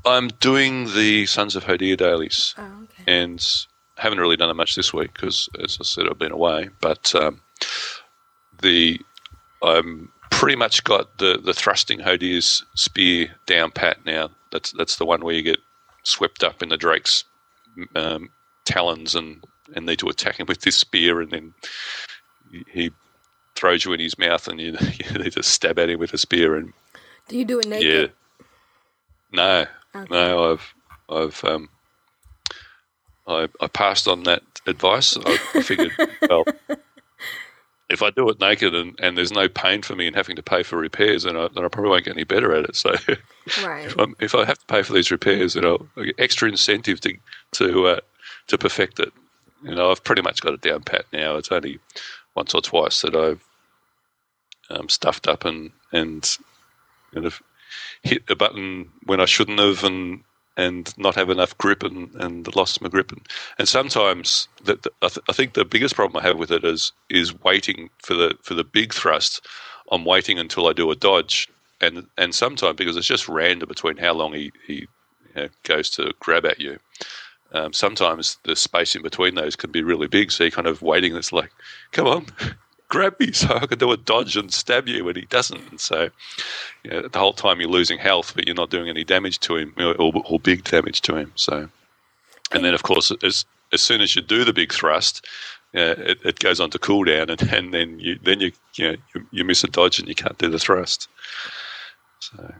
I'm 0.08 0.30
doing 0.40 0.94
the 0.94 1.26
Sons 1.26 1.56
of 1.56 1.64
Hodir 1.66 1.98
dailies, 1.98 2.56
Oh, 2.58 2.64
okay. 2.84 3.04
and 3.08 3.46
haven't 3.98 4.20
really 4.20 4.38
done 4.38 4.50
it 4.50 4.54
much 4.56 4.76
this 4.76 4.94
week 4.94 5.14
because, 5.14 5.50
as 5.64 5.78
I 5.80 5.84
said, 5.84 6.08
I've 6.10 6.18
been 6.20 6.32
away. 6.32 6.70
But 6.82 7.14
um, 7.16 7.42
the 8.62 9.00
I'm 9.64 10.12
pretty 10.32 10.56
much 10.56 10.84
got 10.84 11.18
the 11.18 11.38
the 11.44 11.54
thrusting 11.54 12.00
Hodir's 12.00 12.64
spear 12.76 13.30
down 13.46 13.72
pat 13.72 14.06
now. 14.06 14.30
That's 14.52 14.72
that's 14.74 14.98
the 14.98 15.06
one 15.06 15.24
where 15.24 15.34
you 15.36 15.42
get 15.44 15.60
swept 16.04 16.44
up 16.44 16.62
in 16.64 16.70
the 16.70 16.78
Drake's 16.78 17.24
um, 17.96 18.30
talons 18.66 19.16
and 19.16 19.44
and 19.76 19.86
need 19.86 20.00
to 20.00 20.08
attack 20.10 20.40
him 20.40 20.46
with 20.48 20.62
this 20.62 20.78
spear, 20.78 21.20
and 21.22 21.32
then 21.32 21.54
he- 22.52 22.66
he 22.72 22.92
throws 23.56 23.84
you 23.84 23.92
in 23.94 24.00
his 24.00 24.18
mouth, 24.20 24.48
and 24.48 24.60
you, 24.62 24.78
you 25.12 25.20
need 25.20 25.34
to 25.34 25.44
stab 25.44 25.78
at 25.80 25.90
him 25.90 26.00
with 26.00 26.14
a 26.14 26.18
spear, 26.18 26.56
and 26.56 26.72
Do 27.28 27.38
you 27.38 27.44
do 27.46 27.60
it 27.60 27.68
naked? 27.68 28.12
yeah. 28.12 28.46
No, 29.34 29.66
Okay. 29.98 30.14
no, 30.14 30.54
I've, 30.54 30.74
I've, 31.10 31.44
um, 31.44 31.70
I, 33.28 33.48
I 33.62 33.68
passed 33.68 34.08
on 34.08 34.24
that 34.24 34.44
advice. 34.66 35.18
I, 35.18 35.38
I 35.56 35.62
figured, 35.62 35.92
well, 36.30 36.46
if 37.90 38.02
I 38.02 38.10
do 38.10 38.30
it 38.30 38.40
naked 38.40 38.76
and, 38.76 38.98
and 39.02 39.18
there's 39.18 39.32
no 39.32 39.48
pain 39.48 39.82
for 39.82 39.96
me 39.96 40.08
in 40.08 40.14
having 40.14 40.36
to 40.36 40.44
pay 40.44 40.64
for 40.64 40.78
repairs, 40.78 41.24
then 41.24 41.38
I, 41.38 41.48
then 41.54 41.64
I 41.64 41.70
probably 41.70 41.90
won't 41.90 42.06
get 42.06 42.16
any 42.16 42.26
better 42.26 42.54
at 42.54 42.66
it. 42.66 42.76
So 42.76 42.92
Right. 43.64 43.86
if, 43.86 43.98
I'm, 43.98 44.14
if 44.20 44.36
I 44.36 44.46
have 44.46 44.60
to 44.60 44.66
pay 44.66 44.84
for 44.84 44.94
these 44.94 45.12
repairs, 45.12 45.54
then 45.54 45.66
I'll, 45.66 45.88
I'll 45.96 46.04
get 46.04 46.20
extra 46.20 46.50
incentive 46.50 47.00
to 47.02 47.14
to 47.54 47.88
uh, 47.88 48.00
to 48.48 48.58
perfect 48.58 49.00
it. 49.00 49.14
You 49.64 49.76
know, 49.76 49.90
I've 49.90 50.04
pretty 50.04 50.22
much 50.22 50.42
got 50.42 50.54
it 50.54 50.62
down 50.62 50.84
pat 50.84 51.06
now. 51.14 51.38
It's 51.38 51.52
only 51.52 51.80
once 52.36 52.54
or 52.54 52.62
twice 52.62 53.02
that 53.02 53.16
I've 53.16 53.44
um, 54.70 54.90
stuffed 54.90 55.28
up 55.28 55.46
and 55.46 55.72
and 55.94 56.38
kind 57.14 57.26
of 57.26 57.42
hit 58.04 58.24
a 58.30 58.36
button 58.36 58.90
when 59.06 59.20
I 59.20 59.26
shouldn't 59.26 59.60
have, 59.60 59.84
and 59.84 60.24
and 60.58 60.92
not 60.98 61.16
have 61.16 61.30
enough 61.30 61.58
grip 61.60 61.84
and, 61.84 62.14
and 62.16 62.54
lost 62.56 62.82
my 62.82 62.90
grip. 62.90 63.12
And, 63.12 63.22
and 63.60 63.70
sometimes 63.70 64.48
the, 64.64 64.74
I, 65.04 65.08
th- 65.08 65.24
I 65.30 65.34
think 65.34 65.54
the 65.54 65.64
biggest 65.64 65.96
problem 65.96 66.20
I 66.20 66.28
have 66.28 66.40
with 66.40 66.52
it 66.52 66.66
is 66.66 66.92
is 67.10 67.40
waiting 67.44 67.90
for 68.00 68.16
the 68.16 68.36
for 68.42 68.56
the 68.56 68.64
big 68.64 68.94
thrust. 68.94 69.46
I'm 69.92 70.04
waiting 70.04 70.38
until 70.40 70.68
I 70.68 70.74
do 70.74 70.92
a 70.92 70.96
dodge, 70.96 71.48
and 71.80 72.08
and 72.18 72.34
sometimes 72.34 72.76
because 72.76 72.98
it's 72.98 73.08
just 73.08 73.30
random 73.30 73.70
between 73.70 73.98
how 73.98 74.14
long 74.14 74.34
he 74.34 74.52
he 74.66 74.88
you 75.36 75.44
know, 75.44 75.50
goes 75.64 75.90
to 75.92 76.14
grab 76.20 76.46
at 76.46 76.60
you. 76.60 76.80
Um, 77.54 77.72
sometimes 77.72 78.38
the 78.44 78.58
space 78.58 78.96
in 78.96 79.02
between 79.02 79.36
those 79.36 79.56
can 79.56 79.72
be 79.72 79.82
really 79.82 80.08
big, 80.08 80.32
so 80.32 80.44
you're 80.44 80.52
kind 80.52 80.68
of 80.68 80.82
waiting. 80.82 81.16
It's 81.16 81.32
like, 81.32 81.52
come 81.92 82.08
on, 82.08 82.26
grab 82.90 83.20
me 83.20 83.32
so 83.34 83.54
I 83.56 83.66
can 83.66 83.78
do 83.78 83.92
a 83.92 83.98
dodge 83.98 84.38
and 84.38 84.54
stab 84.54 84.88
you, 84.88 85.08
and 85.08 85.18
he 85.18 85.26
doesn't. 85.26 85.70
And 85.70 85.80
so, 85.80 86.10
you 86.84 86.92
know, 86.92 87.08
the 87.08 87.20
whole 87.20 87.34
time 87.34 87.60
you're 87.60 87.70
losing 87.70 87.98
health, 87.98 88.34
but 88.36 88.46
you're 88.46 88.56
not 88.56 88.70
doing 88.70 88.90
any 88.90 89.04
damage 89.04 89.40
to 89.42 89.58
him 89.58 89.74
or, 89.78 89.96
or 90.26 90.40
big 90.40 90.64
damage 90.64 91.02
to 91.02 91.16
him. 91.16 91.32
So, 91.36 91.70
and 92.52 92.64
then 92.64 92.74
of 92.74 92.84
course, 92.84 93.12
as 93.24 93.46
as 93.74 93.82
soon 93.82 94.02
as 94.02 94.16
you 94.16 94.22
do 94.22 94.46
the 94.46 94.54
big 94.54 94.72
thrust, 94.72 95.26
yeah, 95.74 95.92
it, 95.98 96.20
it 96.24 96.40
goes 96.40 96.60
on 96.60 96.70
to 96.72 96.80
cooldown, 96.80 97.30
and, 97.40 97.54
and 97.54 97.74
then 97.74 98.00
you 98.00 98.20
then 98.24 98.40
you 98.40 98.52
you, 98.76 98.92
know, 98.92 98.98
you 99.14 99.28
you 99.32 99.44
miss 99.44 99.64
a 99.64 99.68
dodge 99.68 100.00
and 100.00 100.08
you 100.08 100.16
can't 100.16 100.38
do 100.38 100.50
the 100.50 100.60
thrust. 100.60 101.10
So, 102.20 102.54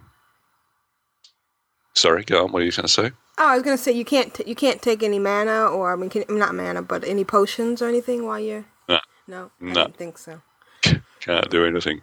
sorry, 1.96 2.24
go 2.24 2.44
on. 2.44 2.52
What 2.52 2.62
are 2.62 2.66
you 2.66 2.72
going 2.72 2.84
to 2.84 2.88
say? 2.88 3.12
Oh, 3.40 3.50
I 3.50 3.54
was 3.54 3.64
gonna 3.64 3.78
say 3.78 3.92
you 3.92 4.06
can't 4.06 4.34
t- 4.34 4.44
you 4.48 4.56
can't 4.56 4.82
take 4.82 5.04
any 5.04 5.20
mana 5.20 5.68
or 5.68 5.94
I 5.94 5.96
mean 5.96 6.10
can, 6.10 6.26
not 6.28 6.56
mana 6.56 6.82
but 6.82 7.04
any 7.04 7.24
potions 7.24 7.84
or 7.84 7.88
anything 7.88 8.26
while 8.26 8.40
you're 8.40 8.66
No. 9.28 9.52
I 9.62 9.66
No. 9.66 9.74
didn't 9.74 9.98
think 9.98 10.18
so. 10.18 10.42
can't 11.20 11.50
do 11.50 11.66
anything. 11.66 12.02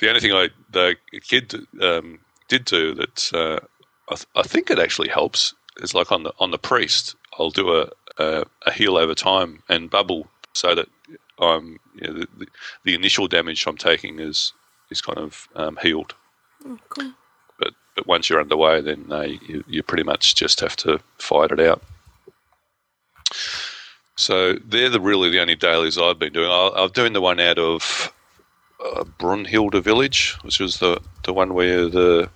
The 0.00 0.08
only 0.08 0.20
thing 0.20 0.32
I 0.32 0.48
the 0.70 0.96
kid 1.22 1.54
um, 1.80 2.18
did 2.48 2.64
do 2.64 2.94
that 2.94 3.30
uh, 3.32 3.58
I, 4.10 4.14
th- 4.16 4.26
I 4.36 4.42
think 4.42 4.70
it 4.70 4.78
actually 4.78 5.08
helps 5.08 5.54
is 5.78 5.94
like 5.94 6.12
on 6.12 6.22
the 6.22 6.32
on 6.38 6.50
the 6.50 6.58
priest. 6.58 7.16
I'll 7.38 7.50
do 7.50 7.74
a 7.76 7.88
a, 8.18 8.44
a 8.66 8.72
heal 8.72 8.96
over 8.96 9.14
time 9.14 9.62
and 9.68 9.90
bubble 9.90 10.28
so 10.52 10.74
that 10.74 10.88
I'm 11.40 11.80
you 11.96 12.06
know, 12.06 12.12
the, 12.20 12.28
the, 12.38 12.46
the 12.84 12.94
initial 12.94 13.26
damage 13.26 13.66
I'm 13.66 13.76
taking 13.76 14.20
is 14.20 14.52
is 14.90 15.00
kind 15.00 15.18
of 15.18 15.48
um, 15.56 15.78
healed. 15.82 16.14
Oh, 16.66 16.78
cool. 16.90 17.12
But 17.58 17.72
but 17.96 18.06
once 18.06 18.28
you're 18.28 18.40
underway, 18.40 18.80
then 18.80 19.06
uh, 19.10 19.22
you, 19.22 19.64
you 19.66 19.82
pretty 19.82 20.04
much 20.04 20.34
just 20.34 20.60
have 20.60 20.76
to 20.76 21.00
fight 21.18 21.50
it 21.50 21.60
out. 21.60 21.82
So 24.16 24.54
they're 24.64 24.90
the 24.90 25.00
really 25.00 25.30
the 25.30 25.40
only 25.40 25.56
dailies 25.56 25.98
I've 25.98 26.18
been 26.18 26.32
doing. 26.32 26.50
I, 26.50 26.70
I'm 26.76 26.90
doing 26.90 27.12
the 27.12 27.20
one 27.20 27.40
out 27.40 27.58
of 27.58 28.12
uh, 28.84 29.04
Brunnhildar 29.18 29.82
village, 29.82 30.36
which 30.42 30.60
was 30.60 30.78
the 30.78 31.00
the 31.24 31.32
one 31.32 31.54
where 31.54 31.88
the 31.88 32.30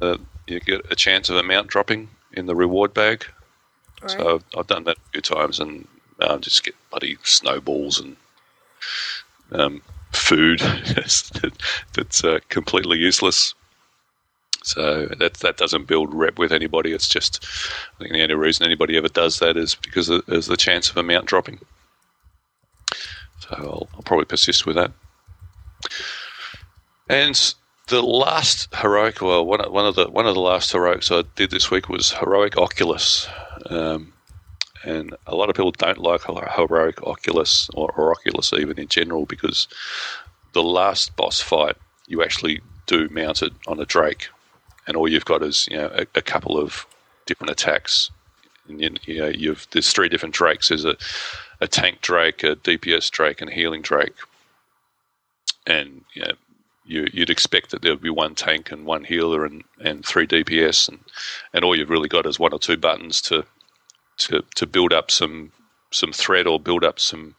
uh, 0.00 0.16
you 0.46 0.60
get 0.60 0.84
a 0.90 0.96
chance 0.96 1.30
of 1.30 1.36
a 1.36 1.42
mount 1.42 1.68
dropping 1.68 2.08
in 2.32 2.46
the 2.46 2.54
reward 2.54 2.92
bag. 2.94 3.24
Right. 4.02 4.10
So 4.10 4.34
I've, 4.34 4.44
I've 4.58 4.66
done 4.66 4.84
that 4.84 4.96
a 4.96 5.10
few 5.12 5.20
times 5.20 5.60
and 5.60 5.86
uh, 6.20 6.38
just 6.38 6.64
get 6.64 6.74
bloody 6.90 7.16
snowballs 7.22 8.00
and 8.00 8.16
um, 9.52 9.82
food 10.12 10.60
that's 11.94 12.24
uh, 12.24 12.40
completely 12.48 12.98
useless. 12.98 13.54
So 14.64 15.06
that 15.18 15.34
that 15.34 15.58
doesn't 15.58 15.86
build 15.86 16.14
rep 16.14 16.38
with 16.38 16.50
anybody. 16.50 16.92
It's 16.92 17.08
just 17.08 17.44
I 17.94 17.98
think 17.98 18.12
the 18.12 18.22
only 18.22 18.34
reason 18.34 18.64
anybody 18.64 18.96
ever 18.96 19.08
does 19.08 19.38
that 19.38 19.56
is 19.56 19.74
because 19.74 20.08
there's 20.26 20.46
the 20.46 20.56
chance 20.56 20.90
of 20.90 20.96
a 20.96 21.02
mount 21.02 21.26
dropping. 21.26 21.60
So 23.40 23.48
I'll, 23.58 23.88
I'll 23.94 24.02
probably 24.02 24.24
persist 24.24 24.64
with 24.64 24.76
that. 24.76 24.92
And 27.08 27.54
the 27.88 28.02
last 28.02 28.74
heroic, 28.74 29.20
well, 29.20 29.44
one 29.44 29.60
of, 29.60 29.70
one 29.70 29.84
of 29.84 29.94
the 29.96 30.06
one 30.06 30.26
of 30.26 30.34
the 30.34 30.40
last 30.40 30.72
heroics 30.72 31.10
I 31.10 31.24
did 31.36 31.50
this 31.50 31.70
week 31.70 31.90
was 31.90 32.12
heroic 32.12 32.56
Oculus, 32.56 33.28
um, 33.66 34.14
and 34.82 35.14
a 35.26 35.34
lot 35.34 35.50
of 35.50 35.56
people 35.56 35.72
don't 35.72 35.98
like 35.98 36.22
heroic 36.22 37.02
Oculus 37.02 37.68
or, 37.74 37.92
or 37.96 38.12
Oculus 38.12 38.54
even 38.54 38.78
in 38.78 38.88
general 38.88 39.26
because 39.26 39.68
the 40.54 40.62
last 40.62 41.14
boss 41.16 41.40
fight 41.40 41.76
you 42.06 42.22
actually 42.22 42.60
do 42.86 43.08
mount 43.10 43.42
it 43.42 43.52
on 43.66 43.80
a 43.80 43.84
Drake, 43.84 44.28
and 44.86 44.96
all 44.96 45.08
you've 45.08 45.24
got 45.24 45.42
is 45.42 45.66
you 45.70 45.76
know 45.76 45.90
a, 45.94 46.06
a 46.14 46.22
couple 46.22 46.58
of 46.58 46.86
different 47.26 47.50
attacks. 47.50 48.10
And 48.68 48.80
you, 48.80 48.94
you 49.04 49.18
know, 49.20 49.28
you've 49.28 49.66
there's 49.70 49.92
three 49.92 50.08
different 50.08 50.34
Drakes. 50.34 50.68
There's 50.68 50.84
a 50.84 50.96
a 51.60 51.68
tank 51.68 52.00
Drake, 52.00 52.42
a 52.42 52.56
DPS 52.56 53.10
Drake, 53.10 53.40
and 53.40 53.50
a 53.50 53.54
healing 53.54 53.82
Drake. 53.82 54.16
And 55.66 56.04
you 56.14 56.22
know, 56.22 56.32
you, 56.84 57.08
you'd 57.12 57.30
expect 57.30 57.70
that 57.70 57.82
there 57.82 57.92
would 57.92 58.02
be 58.02 58.10
one 58.10 58.34
tank 58.34 58.70
and 58.70 58.84
one 58.84 59.04
healer 59.04 59.44
and, 59.44 59.64
and 59.80 60.04
three 60.04 60.26
DPS, 60.26 60.88
and, 60.88 60.98
and 61.52 61.64
all 61.64 61.76
you've 61.76 61.90
really 61.90 62.08
got 62.08 62.26
is 62.26 62.38
one 62.38 62.52
or 62.52 62.58
two 62.58 62.76
buttons 62.76 63.20
to 63.22 63.44
to 64.18 64.42
to 64.54 64.66
build 64.66 64.92
up 64.92 65.10
some 65.10 65.52
some 65.90 66.12
threat 66.12 66.46
or 66.46 66.60
build 66.60 66.84
up 66.84 67.00
some 67.00 67.34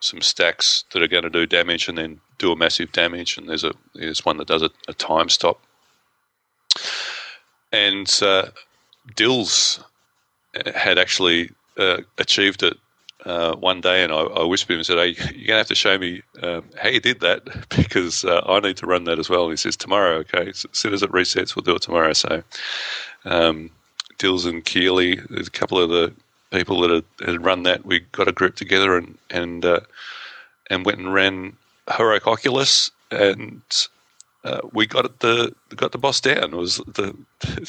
some 0.00 0.20
stacks 0.20 0.84
that 0.92 1.02
are 1.02 1.08
going 1.08 1.24
to 1.24 1.30
do 1.30 1.46
damage 1.46 1.88
and 1.88 1.98
then 1.98 2.20
do 2.38 2.52
a 2.52 2.56
massive 2.56 2.92
damage. 2.92 3.36
And 3.36 3.48
there's 3.48 3.64
a 3.64 3.72
there's 3.94 4.24
one 4.24 4.36
that 4.38 4.48
does 4.48 4.62
a, 4.62 4.70
a 4.88 4.94
time 4.94 5.28
stop. 5.28 5.60
And 7.72 8.10
uh, 8.22 8.46
Dills 9.14 9.80
had 10.74 10.98
actually 10.98 11.50
uh, 11.76 11.98
achieved 12.18 12.62
it 12.62 12.76
uh, 13.24 13.54
one 13.56 13.80
day, 13.80 14.02
and 14.02 14.12
I, 14.12 14.20
I 14.20 14.44
whispered 14.44 14.74
him 14.74 14.78
and 14.78 14.86
said, 14.86 14.98
"Hey, 14.98 15.34
you're 15.34 15.48
gonna 15.48 15.58
have 15.58 15.68
to 15.68 15.74
show 15.74 15.98
me 15.98 16.22
um, 16.42 16.64
how 16.80 16.88
you 16.88 17.00
did 17.00 17.20
that 17.20 17.42
because 17.76 18.24
uh, 18.24 18.42
I 18.46 18.60
need 18.60 18.76
to 18.78 18.86
run 18.86 19.04
that 19.04 19.18
as 19.18 19.28
well." 19.28 19.44
And 19.44 19.52
he 19.52 19.56
says, 19.56 19.76
"Tomorrow, 19.76 20.16
okay. 20.18 20.48
As 20.48 20.66
soon 20.72 20.94
as 20.94 21.02
it 21.02 21.12
resets, 21.12 21.54
we'll 21.54 21.64
do 21.64 21.74
it 21.74 21.82
tomorrow." 21.82 22.12
So, 22.12 22.42
um, 23.24 23.70
Dills 24.18 24.46
and 24.46 24.64
Keeley, 24.64 25.16
there's 25.30 25.48
a 25.48 25.52
couple 25.52 25.78
of 25.78 25.90
the 25.90 26.12
people 26.50 26.80
that 26.80 26.90
had, 26.90 27.28
had 27.28 27.44
run 27.44 27.64
that. 27.64 27.84
We 27.84 28.00
got 28.12 28.28
a 28.28 28.32
group 28.32 28.56
together 28.56 28.96
and 28.96 29.18
and 29.30 29.64
uh, 29.64 29.80
and 30.70 30.86
went 30.86 30.98
and 30.98 31.12
ran 31.12 31.56
Heroic 31.96 32.26
Oculus, 32.26 32.90
and 33.10 33.62
uh, 34.48 34.60
we 34.72 34.86
got 34.86 35.20
the 35.20 35.54
got 35.76 35.92
the 35.92 35.98
boss 35.98 36.20
down. 36.20 36.54
It 36.54 36.56
was 36.56 36.76
the 36.78 37.14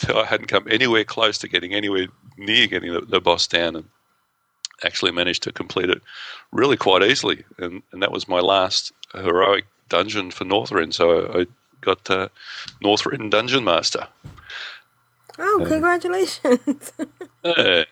I 0.16 0.26
hadn't 0.26 0.48
come 0.48 0.66
anywhere 0.70 1.04
close 1.04 1.38
to 1.40 1.48
getting 1.48 1.74
anywhere 1.74 2.08
near 2.38 2.68
getting 2.68 2.94
the, 2.94 3.02
the 3.02 3.20
boss 3.20 3.48
down, 3.48 3.76
and 3.76 3.86
actually 4.84 5.12
managed 5.12 5.44
to 5.44 5.52
complete 5.52 5.90
it 5.90 6.02
really 6.52 6.78
quite 6.78 7.04
easily. 7.04 7.44
And, 7.58 7.84
and 7.92 8.02
that 8.02 8.12
was 8.12 8.28
my 8.28 8.40
last 8.40 8.94
heroic 9.14 9.66
dungeon 9.90 10.32
for 10.32 10.46
Northrend. 10.46 10.94
So 10.94 11.26
I, 11.26 11.42
I 11.42 11.46
got 11.82 12.10
uh, 12.10 12.30
Northrend 12.84 13.32
Dungeon 13.32 13.64
Master. 13.64 14.08
Oh, 15.38 15.66
congratulations! 15.68 16.92
Uh, 17.42 17.86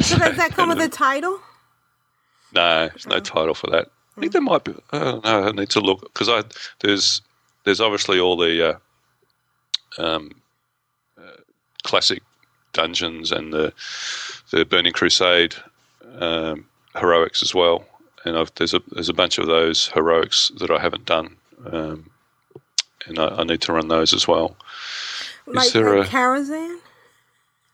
so 0.00 0.18
does 0.18 0.36
that 0.36 0.50
come 0.52 0.68
with 0.68 0.80
a 0.80 0.88
title? 0.92 1.40
no, 2.52 2.88
there's 2.88 3.06
no 3.06 3.18
title 3.18 3.54
for 3.54 3.70
that. 3.70 3.88
I 4.16 4.20
think 4.20 4.32
there 4.32 4.42
might 4.42 4.64
be. 4.64 4.74
I 4.92 4.98
don't 4.98 5.24
know. 5.24 5.44
I 5.44 5.52
need 5.52 5.70
to 5.70 5.80
look 5.80 6.02
because 6.12 6.28
I 6.28 6.42
there's 6.80 7.22
there's 7.64 7.80
obviously 7.80 8.20
all 8.20 8.36
the 8.36 8.78
uh, 9.98 10.02
um, 10.02 10.30
uh, 11.18 11.40
classic 11.82 12.22
dungeons 12.72 13.32
and 13.32 13.52
the 13.52 13.72
the 14.50 14.64
Burning 14.64 14.92
Crusade 14.92 15.54
um, 16.18 16.66
heroics 16.96 17.42
as 17.42 17.54
well. 17.54 17.84
And 18.24 18.38
I've, 18.38 18.54
there's 18.54 18.74
a 18.74 18.80
there's 18.92 19.08
a 19.08 19.14
bunch 19.14 19.38
of 19.38 19.46
those 19.46 19.88
heroics 19.88 20.50
that 20.58 20.70
I 20.70 20.78
haven't 20.80 21.04
done, 21.04 21.36
um, 21.70 22.10
and 23.06 23.18
I, 23.18 23.28
I 23.28 23.44
need 23.44 23.60
to 23.62 23.72
run 23.72 23.88
those 23.88 24.12
as 24.14 24.26
well. 24.26 24.56
Like, 25.46 25.72
there 25.72 25.98
like 25.98 26.08
a- 26.08 26.10
Karazhan? 26.10 26.78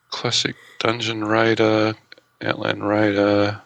Classic 0.09 0.55
Dungeon 0.79 1.23
Raider, 1.23 1.95
Outland 2.41 2.85
Raider, 2.85 3.61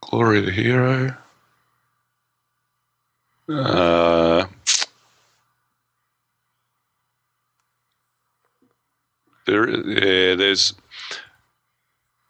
Glory 0.00 0.38
of 0.38 0.46
the 0.46 0.52
Hero. 0.52 1.14
Uh, 3.48 4.46
there, 9.46 9.68
yeah, 9.68 10.34
there's 10.34 10.74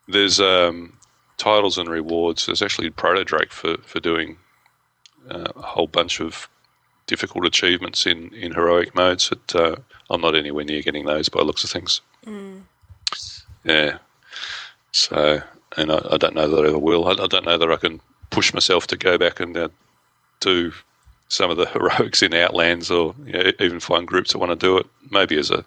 there's 0.08 0.40
um, 0.40 0.98
titles 1.36 1.78
and 1.78 1.88
rewards. 1.88 2.46
There's 2.46 2.62
actually 2.62 2.90
Proto 2.90 3.24
Drake 3.24 3.52
for 3.52 3.76
for 3.82 4.00
doing 4.00 4.36
uh, 5.30 5.52
a 5.54 5.62
whole 5.62 5.86
bunch 5.86 6.20
of 6.20 6.48
difficult 7.06 7.44
achievements 7.44 8.06
in, 8.06 8.32
in 8.34 8.52
heroic 8.52 8.94
modes. 8.94 9.28
But 9.28 9.54
uh, 9.54 9.76
I'm 10.10 10.20
not 10.20 10.34
anywhere 10.34 10.64
near 10.64 10.82
getting 10.82 11.04
those 11.04 11.28
by 11.28 11.40
the 11.40 11.44
looks 11.44 11.64
of 11.64 11.70
things. 11.70 12.00
Yeah. 13.64 13.98
So, 14.92 15.42
and 15.76 15.92
I, 15.92 16.00
I 16.12 16.16
don't 16.16 16.34
know 16.34 16.48
that 16.48 16.64
I 16.64 16.68
ever 16.68 16.78
will. 16.78 17.06
I, 17.06 17.22
I 17.22 17.26
don't 17.26 17.44
know 17.44 17.58
that 17.58 17.70
I 17.70 17.76
can 17.76 18.00
push 18.30 18.54
myself 18.54 18.86
to 18.88 18.96
go 18.96 19.18
back 19.18 19.40
and 19.40 19.56
uh, 19.56 19.68
do 20.40 20.72
some 21.32 21.50
of 21.50 21.56
the 21.56 21.66
heroics 21.72 22.22
in 22.22 22.34
Outlands, 22.34 22.90
or 22.90 23.14
you 23.24 23.32
know, 23.32 23.52
even 23.58 23.80
find 23.80 24.06
groups 24.06 24.32
that 24.32 24.38
want 24.38 24.50
to 24.50 24.66
do 24.66 24.76
it. 24.76 24.86
Maybe 25.10 25.38
as 25.38 25.50
a 25.50 25.64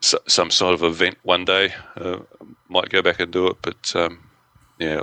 some 0.00 0.50
sort 0.50 0.74
of 0.74 0.82
event 0.82 1.16
one 1.22 1.44
day, 1.44 1.74
uh, 1.96 2.18
might 2.68 2.90
go 2.90 3.02
back 3.02 3.18
and 3.18 3.32
do 3.32 3.48
it. 3.48 3.56
But 3.62 3.96
um, 3.96 4.20
yeah, 4.78 5.02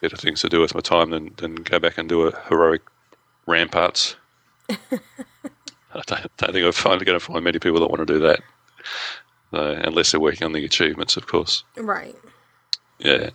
better 0.00 0.16
things 0.16 0.40
to 0.40 0.48
do 0.48 0.60
with 0.60 0.74
my 0.74 0.80
time 0.80 1.10
than, 1.10 1.32
than 1.36 1.54
go 1.56 1.78
back 1.78 1.98
and 1.98 2.08
do 2.08 2.26
a 2.26 2.40
heroic 2.48 2.82
ramparts. 3.46 4.16
I 4.68 6.00
don't, 6.06 6.36
don't 6.38 6.52
think 6.52 6.64
I'm 6.64 6.72
finally 6.72 7.04
going 7.04 7.18
to 7.18 7.24
find 7.24 7.44
many 7.44 7.58
people 7.58 7.80
that 7.80 7.90
want 7.90 8.06
to 8.06 8.12
do 8.12 8.18
that, 8.20 8.40
uh, 9.52 9.82
unless 9.84 10.10
they're 10.10 10.20
working 10.20 10.46
on 10.46 10.52
the 10.52 10.64
achievements, 10.64 11.18
of 11.18 11.26
course. 11.26 11.64
Right. 11.76 12.16
Yeah. 12.98 13.30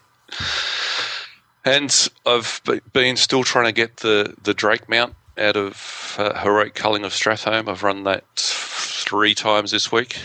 And 1.67 2.10
I've 2.25 2.62
been 2.93 3.17
still 3.17 3.43
trying 3.43 3.65
to 3.65 3.73
get 3.73 3.97
the, 3.97 4.34
the 4.41 4.53
Drake 4.53 4.88
mount 4.88 5.15
out 5.38 5.58
of 5.58 6.15
uh, 6.17 6.41
Heroic 6.41 6.75
Culling 6.75 7.03
of 7.03 7.12
Stratholme. 7.12 7.67
I've 7.67 7.84
run 7.84 8.06
that 8.06 8.23
three 8.38 9.36
times 9.36 9.71
this 9.71 9.91
week. 9.91 10.17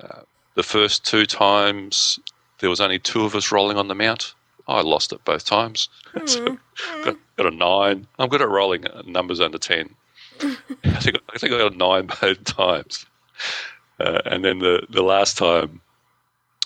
Uh, 0.00 0.20
the 0.54 0.62
first 0.62 1.04
two 1.04 1.26
times, 1.26 2.20
there 2.60 2.70
was 2.70 2.80
only 2.80 3.00
two 3.00 3.24
of 3.24 3.34
us 3.34 3.50
rolling 3.50 3.76
on 3.76 3.88
the 3.88 3.94
mount. 3.96 4.34
I 4.68 4.82
lost 4.82 5.12
it 5.12 5.24
both 5.24 5.44
times. 5.44 5.88
so 6.26 6.56
got, 7.02 7.16
got 7.36 7.52
a 7.52 7.56
nine. 7.56 8.06
I'm 8.20 8.28
good 8.28 8.40
at 8.40 8.48
rolling 8.48 8.84
numbers 9.04 9.40
under 9.40 9.58
10. 9.58 9.92
I 10.40 10.54
think, 11.00 11.18
I 11.34 11.38
think 11.38 11.54
I 11.54 11.58
got 11.58 11.74
a 11.74 11.76
nine 11.76 12.06
both 12.20 12.44
times. 12.44 13.04
Uh, 13.98 14.20
and 14.26 14.44
then 14.44 14.60
the, 14.60 14.86
the 14.88 15.02
last 15.02 15.38
time, 15.38 15.80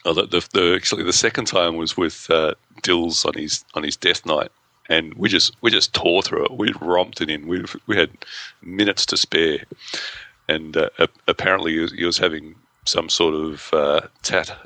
Oh, 0.05 0.15
the, 0.15 0.27
the, 0.27 0.49
the 0.53 0.75
actually 0.75 1.05
the 1.05 1.13
second 1.13 1.47
time 1.47 1.77
was 1.77 1.97
with 1.97 2.29
uh, 2.31 2.55
Dills 2.83 3.25
on 3.25 3.35
his 3.35 3.65
on 3.75 3.85
his 3.85 3.97
death 3.97 4.27
knight, 4.27 4.51
and 4.89 5.15
we 5.15 5.29
just 5.29 5.55
we 5.61 5.71
just 5.71 5.95
tore 5.95 6.23
through 6.23 6.47
it. 6.47 6.53
We 6.53 6.73
romped 6.81 7.21
it 7.21 7.31
in. 7.31 7.47
We 7.47 7.65
we 7.87 7.97
had 7.97 8.11
minutes 8.63 9.07
to 9.07 9.17
spare, 9.17 9.65
and 10.49 10.77
uh, 10.77 10.89
apparently 11.29 11.73
he 11.73 11.79
was, 11.81 11.93
he 11.93 12.05
was 12.05 12.19
having 12.19 12.55
some 12.85 13.09
sort 13.09 13.35
of 13.35 13.73
uh, 13.73 14.01
tat 14.23 14.57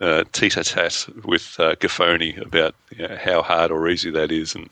uh, 0.00 0.24
tat 0.32 1.06
with 1.24 1.56
uh, 1.58 1.74
Gaffoni 1.76 2.40
about 2.40 2.74
you 2.96 3.08
know, 3.08 3.16
how 3.16 3.42
hard 3.42 3.72
or 3.72 3.88
easy 3.88 4.10
that 4.10 4.30
is, 4.30 4.54
and 4.54 4.70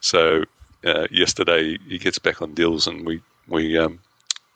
so 0.00 0.44
uh, 0.84 1.06
yesterday 1.10 1.78
he 1.88 1.98
gets 1.98 2.18
back 2.18 2.42
on 2.42 2.52
Dills, 2.54 2.86
and 2.86 3.06
we 3.06 3.22
we 3.48 3.78
um, 3.78 3.98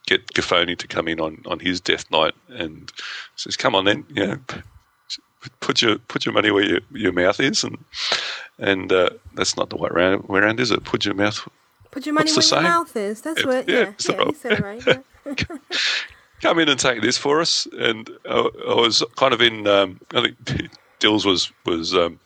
get 0.06 0.26
Gaffoni 0.34 0.76
to 0.76 0.86
come 0.86 1.08
in 1.08 1.20
on, 1.20 1.42
on 1.46 1.60
his 1.60 1.80
death 1.80 2.10
knight 2.10 2.34
and 2.48 2.92
says, 3.36 3.56
"Come 3.56 3.74
on, 3.74 3.84
then, 3.84 4.04
you 4.10 4.26
know, 4.26 4.38
put 5.60 5.82
your 5.82 5.98
put 5.98 6.24
your 6.24 6.32
money 6.32 6.50
where 6.50 6.64
your, 6.64 6.80
your 6.92 7.12
mouth 7.12 7.40
is," 7.40 7.64
and 7.64 7.78
and 8.58 8.92
uh, 8.92 9.10
that's 9.34 9.56
not 9.56 9.70
the 9.70 9.76
way 9.76 9.88
around, 9.90 10.28
way 10.28 10.40
around, 10.40 10.60
is 10.60 10.70
it? 10.70 10.84
Put 10.84 11.04
your 11.04 11.14
mouth. 11.14 11.48
Put 11.90 12.06
your 12.06 12.14
money 12.14 12.30
where 12.32 12.44
your 12.44 12.62
mouth 12.62 12.96
is. 12.96 13.22
That's 13.22 13.40
Yeah, 13.40 13.46
what. 13.46 13.68
yeah, 13.68 13.92
Yeah, 14.08 14.14
yeah. 14.18 14.24
he 14.26 14.34
said 14.34 14.52
it 14.52 14.60
right. 14.60 14.82
Yeah. 14.86 15.34
Come 16.40 16.58
in 16.60 16.68
and 16.68 16.78
take 16.78 17.02
this 17.02 17.18
for 17.18 17.40
us, 17.40 17.66
and 17.78 18.08
I, 18.28 18.48
I 18.68 18.74
was 18.74 19.02
kind 19.16 19.34
of 19.34 19.40
in. 19.40 19.66
Um, 19.66 20.00
I 20.14 20.22
think 20.22 20.70
Dills 21.00 21.24
was 21.26 21.50
was 21.64 21.94
um, 21.94 22.20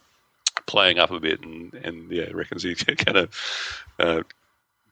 playing 0.66 0.98
up 0.98 1.11
a 1.11 1.20
bit, 1.20 1.40
and 1.42 1.72
and 1.75 2.11
yeah, 2.11 2.27
reckons 2.33 2.62
he 2.62 2.75
kind 2.75 3.16
of 3.16 3.85
uh, 3.98 4.22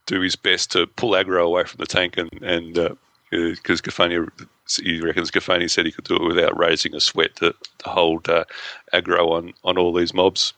do 0.06 0.20
his 0.20 0.36
best 0.36 0.72
to 0.72 0.86
pull 0.86 1.10
aggro 1.12 1.44
away 1.44 1.64
from 1.64 1.78
the 1.78 1.86
tank, 1.86 2.16
and 2.16 2.30
and 2.42 2.96
because 3.30 3.80
Gaffoni, 3.80 4.28
he 4.76 5.00
reckons 5.00 5.30
Gaffoni 5.30 5.68
said 5.70 5.86
he 5.86 5.92
could 5.92 6.04
do 6.04 6.16
it 6.16 6.22
without 6.22 6.58
raising 6.58 6.94
a 6.94 7.00
sweat 7.00 7.36
to, 7.36 7.54
to 7.78 7.88
hold 7.88 8.28
uh, 8.28 8.44
aggro 8.92 9.30
on 9.30 9.52
on 9.64 9.78
all 9.78 9.92
these 9.92 10.14
mobs, 10.14 10.52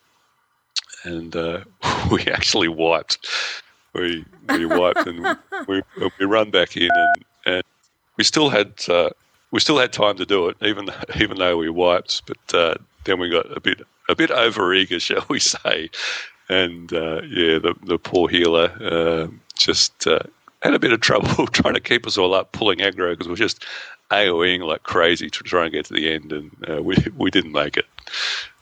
and 1.05 1.35
uh, 1.37 1.61
we 2.11 2.22
actually 2.22 2.68
wiped. 2.68 3.27
We 3.94 4.25
we 4.48 4.66
wiped 4.66 5.07
and 5.07 5.37
we 5.68 5.83
we 6.18 6.27
run 6.27 6.51
back 6.51 6.77
in 6.77 6.90
and, 6.92 7.25
and 7.44 7.62
we 8.16 8.25
still 8.25 8.48
had 8.48 8.72
uh, 8.88 9.11
we 9.51 9.61
still 9.61 9.79
had 9.79 9.92
time 9.92 10.16
to 10.16 10.27
do 10.27 10.48
it 10.48 10.57
even 10.62 10.88
even 11.20 11.38
though 11.38 11.57
we 11.57 11.68
wiped, 11.68 12.22
but 12.27 12.55
uh, 12.55 12.75
then 13.05 13.18
we 13.18 13.29
got 13.29 13.55
a 13.57 13.61
bit 13.61 13.83
a 14.09 14.14
bit 14.14 14.31
over 14.31 14.75
eager, 14.75 15.01
shall 15.01 15.25
we 15.29 15.38
say? 15.38 15.90
And 16.48 16.92
uh, 16.92 17.22
yeah, 17.22 17.59
the 17.59 17.75
the 17.85 17.98
poor 17.98 18.29
healer 18.29 18.72
uh, 18.81 19.29
just 19.57 20.07
had 20.62 20.75
a 20.75 20.79
bit 20.79 20.92
of 20.92 21.01
trouble 21.01 21.46
trying 21.48 21.75
to 21.75 21.81
keep 21.81 22.07
us 22.07 22.16
all 22.16 22.35
up, 22.35 22.53
pulling 22.53 22.79
aggro 22.79 23.12
because 23.12 23.29
we're 23.29 23.35
just 23.35 23.64
AOEing 24.12 24.66
like 24.66 24.83
crazy 24.83 25.31
to 25.31 25.42
try 25.44 25.64
and 25.64 25.72
get 25.72 25.87
to 25.87 25.94
the 25.94 26.12
end, 26.12 26.33
and 26.33 26.51
uh, 26.68 26.83
we 26.83 26.96
we 27.16 27.31
didn't 27.31 27.53
make 27.53 27.77
it. 27.77 27.87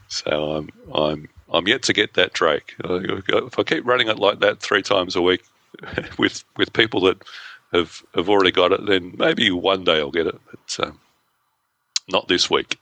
So 0.08 0.52
I'm 0.52 0.68
I'm 0.94 1.28
I'm 1.52 1.68
yet 1.68 1.82
to 1.84 1.92
get 1.92 2.14
that 2.14 2.32
Drake. 2.32 2.74
Uh, 2.84 3.00
If 3.02 3.58
I 3.58 3.62
keep 3.62 3.86
running 3.86 4.08
it 4.08 4.18
like 4.18 4.40
that 4.40 4.60
three 4.60 4.82
times 4.82 5.16
a 5.16 5.22
week 5.22 5.42
with 6.18 6.44
with 6.56 6.72
people 6.72 7.00
that 7.02 7.22
have 7.72 8.02
have 8.14 8.28
already 8.28 8.52
got 8.52 8.72
it, 8.72 8.86
then 8.86 9.14
maybe 9.18 9.50
one 9.50 9.84
day 9.84 9.98
I'll 9.98 10.10
get 10.10 10.26
it, 10.26 10.40
but 10.50 10.86
um, 10.86 11.00
not 12.08 12.28
this 12.28 12.50
week. 12.50 12.78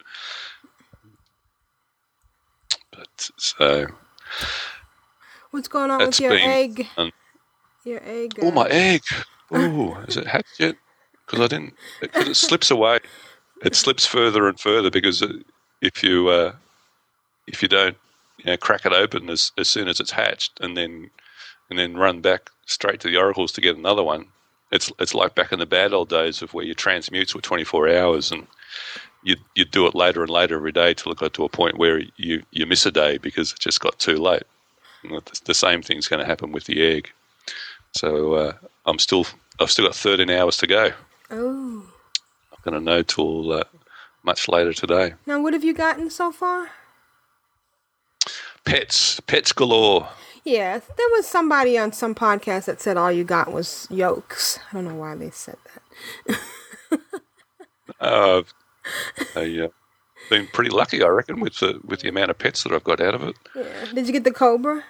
But 2.90 3.31
so, 3.37 3.87
What's 5.50 5.68
going 5.68 5.90
on 5.90 6.07
with 6.07 6.20
your 6.20 6.35
egg? 6.35 6.87
fun. 6.96 7.12
Your 7.85 8.00
egg. 8.04 8.38
oh 8.42 8.48
uh, 8.48 8.52
my 8.52 8.68
egg! 8.68 9.02
Oh, 9.50 9.96
is 10.07 10.18
it 10.18 10.26
hatched 10.26 10.61
yet? 10.61 10.76
Because 11.29 11.45
I 11.45 11.49
didn't. 11.49 11.75
Because 12.01 12.29
it 12.29 12.37
slips 12.37 12.71
away. 12.71 13.01
It 13.62 13.75
slips 13.75 14.07
further 14.07 14.49
and 14.49 14.59
further 14.59 14.91
because 14.91 15.23
if 15.83 16.03
you 16.03 16.29
uh, 16.29 16.53
if 17.47 17.62
you 17.62 17.69
don't 17.69 17.97
you 18.38 18.47
know, 18.47 18.57
crack 18.57 18.87
it 18.87 18.93
open 18.93 19.29
as, 19.29 19.53
as 19.59 19.69
soon 19.69 19.88
as 19.88 20.01
it's 20.01 20.12
hatched 20.12 20.59
and 20.61 20.77
then 20.77 21.11
and 21.69 21.79
then 21.79 21.97
run 21.97 22.21
back 22.21 22.51
straight 22.67 23.01
to 23.01 23.09
the 23.09 23.17
oracles 23.17 23.53
to 23.53 23.61
get 23.61 23.77
another 23.77 24.03
one, 24.03 24.27
it's 24.71 24.91
it's 24.99 25.14
like 25.14 25.35
back 25.35 25.53
in 25.53 25.59
the 25.59 25.67
bad 25.67 25.93
old 25.93 26.09
days 26.09 26.41
of 26.41 26.55
where 26.55 26.64
your 26.64 26.75
transmutes 26.75 27.35
were 27.35 27.41
twenty 27.41 27.64
four 27.64 27.88
hours 27.88 28.31
and 28.33 28.47
you 29.23 29.37
you 29.55 29.64
do 29.64 29.87
it 29.87 29.95
later 29.95 30.23
and 30.23 30.31
later 30.31 30.57
every 30.57 30.73
day 30.73 30.95
till 30.95 31.12
it 31.12 31.19
got 31.19 31.35
to 31.35 31.45
a 31.45 31.49
point 31.49 31.79
where 31.79 32.01
you 32.17 32.43
you 32.53 32.64
miss 32.64 32.87
a 32.87 32.91
day 32.91 33.19
because 33.19 33.53
it 33.53 33.59
just 33.59 33.81
got 33.81 33.99
too 33.99 34.17
late. 34.17 34.45
The, 35.03 35.41
the 35.45 35.55
same 35.55 35.83
thing's 35.83 36.09
going 36.09 36.21
to 36.21 36.27
happen 36.27 36.53
with 36.53 36.64
the 36.64 36.83
egg. 36.83 37.11
So 37.93 38.35
uh, 38.35 38.53
I'm 38.87 38.99
still 38.99 39.27
I've 39.61 39.71
still 39.71 39.87
got 39.87 39.95
thirteen 39.95 40.31
hours 40.31 40.57
to 40.59 40.67
go. 40.67 40.93
Oh. 41.31 41.85
I'm 42.53 42.59
going 42.62 42.75
to 42.75 42.85
know 42.85 43.03
till 43.03 43.53
uh, 43.53 43.64
much 44.23 44.49
later 44.49 44.73
today. 44.73 45.14
Now, 45.27 45.41
what 45.43 45.53
have 45.53 45.64
you 45.64 45.75
gotten 45.75 46.11
so 46.11 46.33
far? 46.33 46.71
Pets, 48.64 49.21
pets 49.21 49.53
galore. 49.53 50.09
Yeah, 50.45 50.79
there 50.79 51.09
was 51.11 51.27
somebody 51.27 51.77
on 51.77 51.93
some 51.93 52.14
podcast 52.14 52.67
that 52.67 52.81
said 52.81 52.97
all 52.97 53.12
you 53.12 53.25
got 53.25 53.53
was 53.53 53.87
yolks. 53.91 54.59
I 54.71 54.75
don't 54.75 54.87
know 54.87 54.95
why 54.95 55.14
they 55.14 55.31
said 55.31 55.57
that. 56.27 56.38
Uh, 58.01 58.43
I, 59.35 59.59
uh, 59.64 59.69
been 60.31 60.47
pretty 60.47 60.71
lucky, 60.71 61.03
I 61.03 61.09
reckon, 61.09 61.41
with 61.41 61.59
the 61.59 61.81
with 61.85 62.01
the 62.01 62.09
amount 62.09 62.31
of 62.31 62.38
pets 62.38 62.62
that 62.62 62.73
I've 62.73 62.85
got 62.85 63.01
out 63.01 63.14
of 63.14 63.23
it. 63.23 63.37
Yeah. 63.55 63.87
Did 63.93 64.07
you 64.07 64.12
get 64.12 64.25
the 64.25 64.31
cobra? 64.31 64.85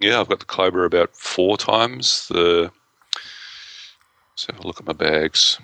Yeah, 0.00 0.20
I've 0.20 0.28
got 0.28 0.40
the 0.40 0.46
cobra 0.46 0.84
about 0.84 1.14
four 1.16 1.56
times. 1.56 2.28
The 2.28 2.70
let's 4.34 4.46
have 4.46 4.58
a 4.58 4.66
look 4.66 4.80
at 4.80 4.86
my 4.86 4.92
bags. 4.92 5.58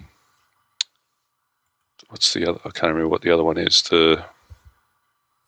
What's 2.08 2.32
the 2.34 2.48
other? 2.48 2.60
I 2.64 2.70
can't 2.70 2.92
remember 2.92 3.08
what 3.08 3.22
the 3.22 3.30
other 3.32 3.44
one 3.44 3.58
is. 3.58 3.82
The 3.82 4.24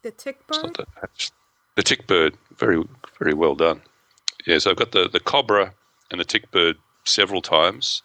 The 0.03 0.11
tick 0.11 0.47
bird? 0.47 0.75
the, 0.75 0.87
the 1.77 1.83
tick 1.83 2.07
bird. 2.07 2.37
Very 2.57 2.83
very 3.19 3.35
well 3.35 3.55
done. 3.55 3.83
Yeah, 4.47 4.59
so 4.59 4.71
I've 4.71 4.77
got 4.77 4.93
the 4.93 5.09
the 5.09 5.21
cobra 5.21 5.73
and 6.11 6.21
the 6.21 6.25
tick 6.25 6.51
bird 6.51 6.77
several 7.05 7.43
times, 7.43 8.03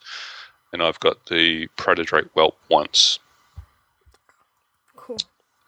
and 0.72 0.82
I've 0.82 1.00
got 1.00 1.26
the 1.28 1.68
protodrake 1.78 2.30
whelp 2.34 2.58
once. 2.70 3.20
Cool. 4.96 5.18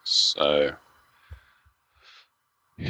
So 0.04 0.76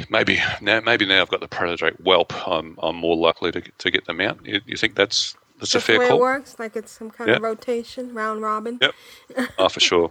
maybe 0.08 0.40
now, 0.60 0.80
maybe 0.80 1.04
now 1.06 1.20
I've 1.20 1.28
got 1.28 1.40
the 1.40 1.48
protodrake 1.48 2.00
whelp. 2.02 2.32
I'm 2.48 2.78
I'm 2.82 2.96
more 2.96 3.16
likely 3.16 3.52
to 3.52 3.60
to 3.60 3.90
get 3.90 4.06
them 4.06 4.20
out. 4.20 4.38
You, 4.46 4.60
you 4.66 4.76
think 4.76 4.94
that's 4.94 5.34
that's, 5.60 5.74
a 5.74 5.80
fair 5.80 5.96
the 5.96 6.00
way 6.00 6.08
call? 6.08 6.16
it 6.16 6.20
works. 6.20 6.58
Like 6.58 6.76
it's 6.76 6.92
some 6.92 7.10
kind 7.10 7.30
of 7.30 7.42
rotation, 7.42 8.14
round 8.14 8.42
robin. 8.42 8.78
Yep. 8.80 8.94
Oh, 9.58 9.68
for 9.68 9.80
sure. 9.80 10.10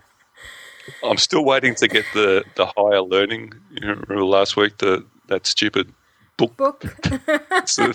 I'm 1.04 1.18
still 1.18 1.46
waiting 1.46 1.76
to 1.76 1.88
get 1.88 2.06
the 2.14 2.44
the 2.56 2.66
higher 2.78 3.02
learning. 3.02 3.54
You 3.72 3.82
know, 3.82 3.94
remember 4.08 4.26
last 4.26 4.58
week 4.58 4.78
the 4.78 5.06
that 5.28 5.46
stupid 5.46 5.94
book 6.38 6.58
Book. 6.58 6.86
that's 7.50 7.78
in 7.78 7.94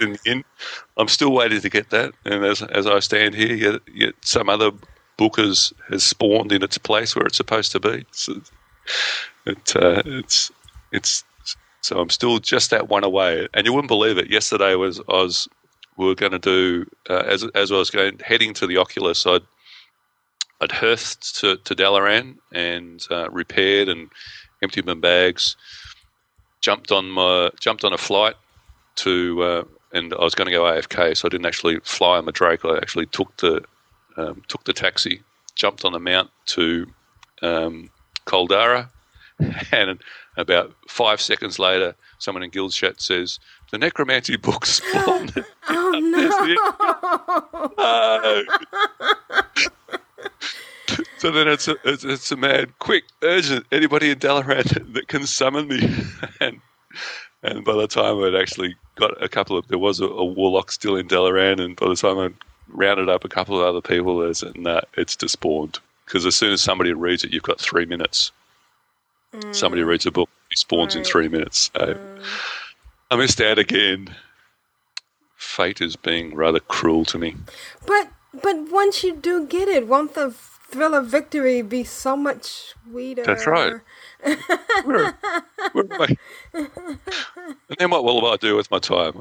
the 0.00 0.18
inn. 0.24 0.44
I'm 0.96 1.08
still 1.08 1.32
waiting 1.32 1.60
to 1.60 1.70
get 1.70 1.90
that. 1.90 2.12
And 2.24 2.44
as 2.44 2.62
as 2.62 2.86
I 2.86 3.00
stand 3.00 3.34
here, 3.34 3.54
yet, 3.54 3.80
yet 3.92 4.14
some 4.22 4.48
other 4.48 4.70
book 5.16 5.38
has, 5.38 5.72
has 5.88 6.04
spawned 6.04 6.52
in 6.52 6.62
its 6.62 6.78
place 6.78 7.16
where 7.16 7.26
it's 7.26 7.36
supposed 7.36 7.72
to 7.72 7.80
be. 7.80 8.04
So 8.12 8.40
it 9.46 9.76
uh, 9.76 10.02
it's 10.04 10.52
it's 10.92 11.24
so 11.80 11.98
I'm 12.00 12.10
still 12.10 12.38
just 12.38 12.70
that 12.70 12.88
one 12.88 13.04
away. 13.04 13.48
And 13.54 13.66
you 13.66 13.72
wouldn't 13.72 13.88
believe 13.88 14.18
it. 14.18 14.30
Yesterday 14.30 14.74
was 14.74 15.00
I 15.00 15.22
was 15.22 15.48
we 15.98 16.06
were 16.06 16.14
going 16.14 16.32
to 16.32 16.38
do 16.38 16.86
uh, 17.10 17.24
as 17.26 17.44
as 17.54 17.70
I 17.70 17.76
was 17.76 17.90
going 17.90 18.18
heading 18.24 18.54
to 18.54 18.66
the 18.66 18.78
Oculus. 18.78 19.26
I'd 19.26 19.42
I'd 20.60 20.72
hearthed 20.72 21.36
to, 21.40 21.56
to 21.56 21.74
Dalaran 21.74 22.36
and 22.52 23.06
uh, 23.10 23.28
repaired 23.30 23.88
and 23.88 24.08
emptied 24.62 24.86
my 24.86 24.94
bags. 24.94 25.56
Jumped 26.60 26.90
on 26.90 27.10
my 27.10 27.50
jumped 27.60 27.84
on 27.84 27.92
a 27.92 27.98
flight 27.98 28.36
to 28.96 29.42
uh, 29.42 29.64
and 29.92 30.14
I 30.14 30.22
was 30.22 30.34
going 30.34 30.46
to 30.46 30.52
go 30.52 30.64
AFK, 30.64 31.16
so 31.16 31.26
I 31.26 31.30
didn't 31.30 31.46
actually 31.46 31.78
fly 31.80 32.18
on 32.18 32.26
the 32.26 32.32
Drake. 32.32 32.64
I 32.64 32.76
actually 32.76 33.06
took 33.06 33.36
the 33.38 33.64
um, 34.16 34.42
took 34.48 34.64
the 34.64 34.72
taxi, 34.72 35.22
jumped 35.54 35.84
on 35.84 35.92
the 35.92 36.00
mount 36.00 36.30
to 36.46 36.86
um, 37.42 37.90
Coldarra, 38.26 38.88
and 39.72 40.00
about 40.36 40.74
five 40.88 41.20
seconds 41.20 41.58
later, 41.58 41.94
someone 42.18 42.42
in 42.42 42.50
Guild 42.50 42.72
chat 42.72 43.00
says 43.00 43.38
the 43.70 43.78
necromancy 43.78 44.36
book 44.36 44.66
spawned. 44.66 45.44
Oh 45.70 46.00
no! 47.78 48.44
So 51.18 51.30
then 51.32 51.48
it's 51.48 51.68
a, 51.68 51.76
it's, 51.84 52.04
it's 52.04 52.30
a 52.32 52.36
mad, 52.36 52.78
quick, 52.78 53.04
urgent, 53.22 53.66
anybody 53.72 54.10
in 54.10 54.18
Dalaran 54.18 54.94
that 54.94 55.08
can 55.08 55.26
summon 55.26 55.68
me. 55.68 55.80
and 56.40 56.60
and 57.42 57.64
by 57.64 57.74
the 57.74 57.88
time 57.88 58.22
I'd 58.22 58.34
actually 58.34 58.76
got 58.94 59.20
a 59.22 59.28
couple 59.28 59.56
of, 59.56 59.66
there 59.68 59.78
was 59.78 60.00
a, 60.00 60.06
a 60.06 60.24
warlock 60.24 60.70
still 60.72 60.96
in 60.96 61.08
Dalaran, 61.08 61.60
and 61.60 61.76
by 61.76 61.88
the 61.88 61.96
time 61.96 62.18
I 62.18 62.30
rounded 62.68 63.08
up 63.08 63.24
a 63.24 63.28
couple 63.28 63.60
of 63.60 63.66
other 63.66 63.80
people, 63.80 64.18
there's 64.18 64.44
nah, 64.54 64.76
uh, 64.76 64.80
it's 64.96 65.16
despawned. 65.16 65.78
Because 66.04 66.24
as 66.24 66.36
soon 66.36 66.52
as 66.52 66.62
somebody 66.62 66.92
reads 66.92 67.24
it, 67.24 67.32
you've 67.32 67.42
got 67.42 67.60
three 67.60 67.84
minutes. 67.84 68.32
Mm. 69.34 69.54
Somebody 69.54 69.82
reads 69.82 70.06
a 70.06 70.10
book, 70.10 70.30
he 70.48 70.56
spawns 70.56 70.96
in 70.96 71.04
three 71.04 71.28
minutes. 71.28 71.70
So 71.74 71.94
mm. 71.94 72.22
I 73.10 73.16
missed 73.16 73.40
out 73.40 73.58
again. 73.58 74.14
Fate 75.36 75.80
is 75.80 75.96
being 75.96 76.34
rather 76.34 76.60
cruel 76.60 77.04
to 77.06 77.18
me. 77.18 77.36
But 77.86 78.08
but 78.42 78.70
once 78.70 79.02
you 79.02 79.14
do 79.16 79.46
get 79.46 79.68
it, 79.68 79.86
won't 79.88 80.14
the 80.14 80.30
thrill 80.32 80.94
of 80.94 81.06
victory 81.06 81.62
be 81.62 81.84
so 81.84 82.16
much 82.16 82.74
sweeter. 82.84 83.22
That's 83.24 83.46
right. 83.46 83.74
Am 84.24 84.38
I? 85.74 86.16
and 86.54 87.78
then 87.78 87.90
what 87.90 88.04
will 88.04 88.26
I 88.26 88.36
do 88.36 88.56
with 88.56 88.70
my 88.70 88.78
time? 88.78 89.12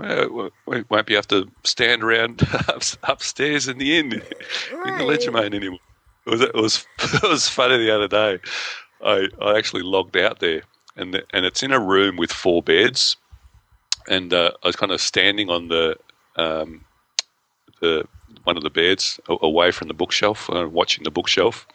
We 0.65 0.83
won't 0.89 1.05
be 1.05 1.13
have 1.13 1.27
to 1.29 1.49
stand 1.63 2.03
around 2.03 2.41
upstairs 3.03 3.67
in 3.67 3.77
the 3.77 3.97
inn 3.97 4.11
in 4.13 4.19
the 4.19 5.05
Right. 5.05 5.33
main 5.33 5.53
anymore. 5.53 5.79
It 6.25 6.29
was 6.31 6.41
it 6.41 6.53
was 6.55 6.85
it 6.99 7.23
was 7.23 7.47
funny 7.47 7.77
the 7.77 7.95
other 7.95 8.07
day. 8.09 8.39
I 9.01 9.27
I 9.41 9.57
actually 9.57 9.83
logged 9.83 10.17
out 10.17 10.39
there, 10.39 10.63
and 10.97 11.13
the, 11.13 11.23
and 11.31 11.45
it's 11.45 11.63
in 11.63 11.71
a 11.71 11.79
room 11.79 12.17
with 12.17 12.33
four 12.33 12.61
beds, 12.61 13.15
and 14.07 14.33
uh, 14.33 14.51
I 14.63 14.67
was 14.67 14.75
kind 14.75 14.91
of 14.91 15.01
standing 15.01 15.49
on 15.49 15.67
the 15.67 15.97
um, 16.35 16.85
the 17.81 18.05
one 18.43 18.57
of 18.57 18.63
the 18.63 18.69
beds 18.69 19.19
away 19.27 19.71
from 19.71 19.87
the 19.87 19.93
bookshelf, 19.93 20.49
uh, 20.49 20.67
watching 20.69 21.03
the 21.03 21.11
bookshelf. 21.11 21.67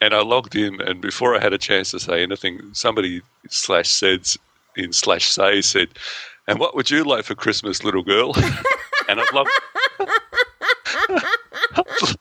And 0.00 0.14
I 0.14 0.22
logged 0.22 0.54
in, 0.56 0.80
and 0.80 1.00
before 1.00 1.36
I 1.36 1.40
had 1.40 1.52
a 1.52 1.58
chance 1.58 1.90
to 1.90 2.00
say 2.00 2.22
anything, 2.22 2.60
somebody 2.72 3.22
slash 3.48 3.88
said 3.88 4.26
in 4.76 4.92
slash 4.92 5.30
say 5.30 5.60
said, 5.60 5.88
"And 6.46 6.58
what 6.58 6.74
would 6.74 6.90
you 6.90 7.04
like 7.04 7.24
for 7.24 7.34
Christmas, 7.34 7.84
little 7.84 8.02
girl?" 8.02 8.34
and 9.08 9.20
I 9.20 9.24
logged. 9.32 9.50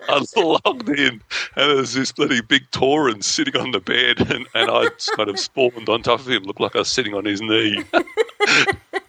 I 0.09 0.23
logged 0.35 0.89
in, 0.89 1.21
and 1.55 1.77
there's 1.77 1.93
this 1.93 2.11
bloody 2.11 2.41
big 2.41 2.69
Tauren 2.71 3.23
sitting 3.23 3.55
on 3.57 3.71
the 3.71 3.79
bed, 3.79 4.19
and, 4.31 4.47
and 4.53 4.69
I 4.69 4.89
kind 5.15 5.29
of 5.29 5.39
spawned 5.39 5.89
on 5.89 6.01
top 6.03 6.19
of 6.19 6.29
him, 6.29 6.43
looked 6.43 6.59
like 6.59 6.75
I 6.75 6.79
was 6.79 6.89
sitting 6.89 7.13
on 7.13 7.25
his 7.25 7.41
knee. 7.41 7.83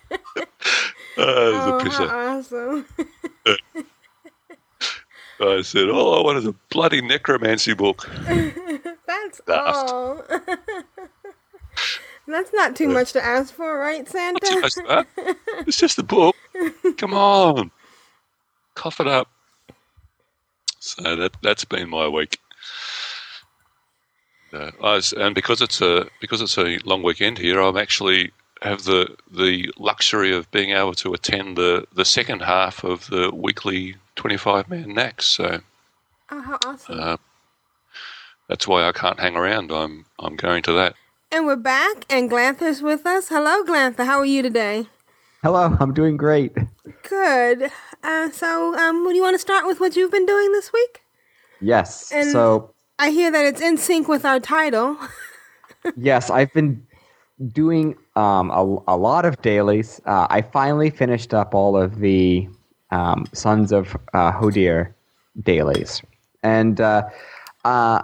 Oh, 1.16 1.78
a 1.78 1.82
pisser. 1.82 2.08
how 2.08 2.38
awesome. 2.38 2.86
I 5.40 5.62
said, 5.62 5.90
"All 5.90 6.18
I 6.18 6.22
want 6.22 6.38
is 6.38 6.46
a 6.46 6.54
bloody 6.70 7.00
necromancy 7.02 7.74
book." 7.74 8.08
That's 9.06 9.40
Daft. 9.46 9.90
all. 9.90 10.24
That's 12.26 12.52
not 12.54 12.74
too 12.74 12.88
much 12.88 13.12
to 13.12 13.22
ask 13.24 13.52
for, 13.52 13.78
right, 13.78 14.08
Santa? 14.08 15.04
It's 15.66 15.76
just 15.76 15.98
a 15.98 16.02
book. 16.02 16.34
Come 16.96 17.12
on, 17.12 17.70
cough 18.74 19.00
it 19.00 19.06
up. 19.06 19.28
So 20.78 21.16
that 21.16 21.36
that's 21.42 21.64
been 21.64 21.90
my 21.90 22.08
week. 22.08 22.38
Uh, 24.52 24.70
I 24.82 24.94
was, 24.94 25.12
and 25.12 25.34
because 25.34 25.60
it's 25.60 25.80
a 25.82 26.06
because 26.20 26.40
it's 26.40 26.56
a 26.56 26.78
long 26.84 27.02
weekend 27.02 27.38
here, 27.38 27.60
I'm 27.60 27.76
actually 27.76 28.30
have 28.64 28.84
the 28.84 29.16
the 29.30 29.70
luxury 29.78 30.34
of 30.34 30.50
being 30.50 30.70
able 30.70 30.94
to 30.94 31.14
attend 31.14 31.56
the 31.56 31.86
the 31.92 32.04
second 32.04 32.40
half 32.42 32.82
of 32.84 33.06
the 33.08 33.30
weekly 33.32 33.96
25 34.16 34.68
man 34.68 34.94
NAX. 34.94 35.26
So 35.26 35.60
Oh, 36.30 36.40
how 36.40 36.58
awesome. 36.64 36.98
uh, 37.00 37.16
that's 38.48 38.66
why 38.66 38.88
I 38.88 38.92
can't 38.92 39.20
hang 39.20 39.36
around. 39.36 39.70
I'm 39.70 40.06
I'm 40.18 40.36
going 40.36 40.62
to 40.64 40.72
that. 40.72 40.94
and 41.30 41.46
we're 41.46 41.56
back, 41.56 42.04
and 42.10 42.30
Glantha's 42.30 42.80
with 42.82 43.06
us. 43.06 43.28
Hello, 43.28 43.62
Glantha. 43.64 44.04
How 44.06 44.18
are 44.18 44.26
you 44.26 44.42
today? 44.42 44.86
Hello, 45.42 45.76
I'm 45.78 45.92
doing 45.92 46.16
great. 46.16 46.52
Good. 47.08 47.70
Uh, 48.02 48.30
so, 48.30 48.74
um, 48.78 49.04
do 49.06 49.14
you 49.14 49.22
want 49.22 49.34
to 49.34 49.38
start 49.38 49.66
with 49.66 49.78
what 49.80 49.94
you've 49.96 50.10
been 50.10 50.24
doing 50.26 50.52
this 50.52 50.72
week? 50.72 51.02
Yes. 51.60 52.10
And- 52.12 52.30
so, 52.30 52.70
I 52.98 53.10
hear 53.10 53.30
that 53.30 53.44
it's 53.44 53.60
in 53.60 53.76
sync 53.76 54.08
with 54.08 54.24
our 54.24 54.40
title. 54.40 54.96
yes, 55.96 56.30
I've 56.30 56.52
been 56.54 56.86
doing 57.52 57.96
um, 58.16 58.50
a, 58.50 58.94
a 58.94 58.96
lot 58.96 59.24
of 59.24 59.40
dailies. 59.42 60.00
Uh, 60.06 60.26
I 60.30 60.42
finally 60.42 60.90
finished 60.90 61.34
up 61.34 61.54
all 61.54 61.76
of 61.76 61.98
the 61.98 62.48
um, 62.90 63.26
Sons 63.32 63.72
of 63.72 63.96
uh, 64.12 64.32
Hodir 64.32 64.92
dailies. 65.42 66.02
And 66.42 66.80
uh, 66.80 67.04
uh, 67.64 68.02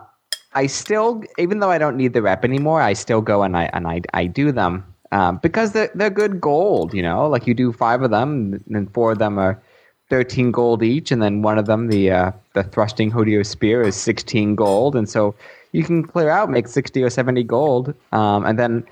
I 0.55 0.67
still, 0.67 1.23
even 1.39 1.61
though 1.61 1.71
I 1.71 1.79
don't 1.79 1.97
need 1.97 2.13
the 2.13 2.23
rep 2.23 2.45
anymore, 2.45 2.81
I 2.81 2.95
still 2.95 3.21
go 3.21 3.43
and 3.43 3.57
I, 3.57 3.71
and 3.73 3.87
I, 3.87 4.01
I 4.15 4.27
do 4.27 4.51
them 4.51 4.85
um, 5.13 5.39
because 5.43 5.73
they're, 5.73 5.91
they're 5.95 6.11
good 6.11 6.41
gold, 6.41 6.95
you 6.95 7.03
know? 7.03 7.29
Like 7.29 7.47
you 7.47 7.55
do 7.55 7.73
five 7.73 8.03
of 8.03 8.11
them, 8.11 8.63
and 8.71 8.93
four 8.93 9.13
of 9.13 9.19
them 9.19 9.39
are 9.39 9.63
13 10.09 10.51
gold 10.51 10.83
each, 10.83 11.13
and 11.13 11.23
then 11.23 11.43
one 11.43 11.57
of 11.57 11.67
them, 11.67 11.89
the 11.89 12.11
uh, 12.11 12.33
the 12.55 12.65
thrusting 12.65 13.13
Hodir 13.13 13.47
spear, 13.47 13.81
is 13.83 13.95
16 13.95 14.57
gold, 14.57 14.97
and 14.97 15.09
so 15.09 15.35
you 15.73 15.85
can 15.85 16.05
clear 16.05 16.29
out, 16.29 16.51
make 16.51 16.67
60 16.67 17.03
or 17.03 17.11
70 17.11 17.45
gold, 17.45 17.95
um, 18.11 18.45
and 18.45 18.59
then 18.59 18.85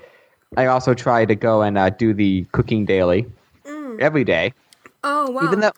I 0.57 0.65
also 0.65 0.93
try 0.93 1.25
to 1.25 1.35
go 1.35 1.61
and 1.61 1.77
uh, 1.77 1.89
do 1.91 2.13
the 2.13 2.45
cooking 2.51 2.85
daily 2.85 3.27
every 3.99 4.23
day, 4.23 4.53
Oh, 5.03 5.29
wow. 5.31 5.43
even 5.43 5.59
though. 5.59 5.71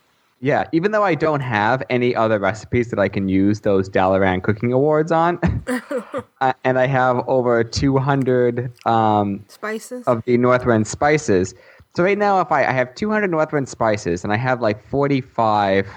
Yeah, 0.44 0.64
even 0.72 0.92
though 0.92 1.04
I 1.04 1.14
don't 1.14 1.42
have 1.42 1.84
any 1.92 2.16
other 2.16 2.40
recipes 2.40 2.90
that 2.90 2.98
I 2.98 3.10
can 3.10 3.30
use 3.30 3.60
those 3.60 3.88
Dalaran 3.88 4.42
cooking 4.42 4.74
awards 4.74 5.12
on, 5.12 5.38
uh, 6.42 6.54
and 6.64 6.80
I 6.80 6.88
have 6.88 7.24
over 7.28 7.64
200 7.64 8.72
um, 8.88 9.46
Spices. 9.48 10.08
of 10.08 10.24
the 10.26 10.40
Northrend 10.40 10.88
spices. 10.88 11.54
So 11.96 12.04
right 12.04 12.18
now, 12.18 12.40
if 12.42 12.52
I, 12.52 12.66
I 12.66 12.72
have 12.72 12.96
200 12.96 13.30
Northrend 13.30 13.68
spices 13.68 14.24
and 14.24 14.34
I 14.34 14.38
have 14.38 14.62
like 14.62 14.84
45, 14.90 15.88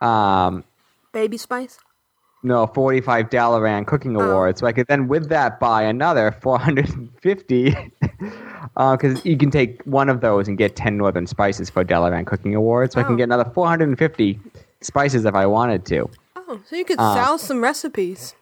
um, 0.00 0.62
Baby 1.12 1.36
spice. 1.36 1.78
No, 2.44 2.66
45 2.66 3.30
Dalaran 3.30 3.86
cooking 3.86 4.16
awards. 4.16 4.60
So 4.60 4.66
I 4.66 4.72
could 4.72 4.86
then, 4.88 5.06
with 5.06 5.28
that, 5.28 5.60
buy 5.60 5.82
another 5.84 6.32
450. 6.32 7.76
Because 8.76 9.24
you 9.24 9.36
can 9.36 9.50
take 9.50 9.80
one 9.84 10.08
of 10.08 10.20
those 10.22 10.48
and 10.48 10.58
get 10.58 10.74
10 10.74 10.98
Northrend 10.98 11.28
spices 11.28 11.70
for 11.70 11.84
Dalaran 11.84 12.26
cooking 12.26 12.54
awards. 12.56 12.94
So 12.94 13.00
I 13.00 13.04
Oh. 13.04 13.06
can 13.06 13.16
get 13.16 13.24
another 13.24 13.48
450 13.54 14.40
spices 14.80 15.24
if 15.24 15.34
I 15.34 15.46
wanted 15.46 15.86
to. 15.86 16.10
Oh, 16.34 16.60
so 16.68 16.74
you 16.74 16.84
could 16.84 16.98
Uh, 16.98 17.14
sell 17.14 17.38
some 17.38 17.62
recipes. 17.62 18.34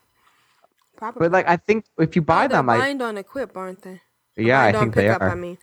Probably. 0.97 1.21
But 1.21 1.33
like, 1.33 1.49
I 1.49 1.57
think 1.59 1.85
if 1.99 2.17
you 2.17 2.23
buy 2.23 2.47
Oh, 2.47 2.49
them, 2.49 2.71
I 2.71 2.79
bind 2.79 3.03
on 3.03 3.19
equip, 3.19 3.55
aren't 3.57 3.83
they? 3.83 4.01
yeah, 4.37 4.63
I 4.63 4.73
think 4.73 4.95
they 4.95 5.09
are. 5.09 5.23
I 5.31 5.35
mean. 5.35 5.59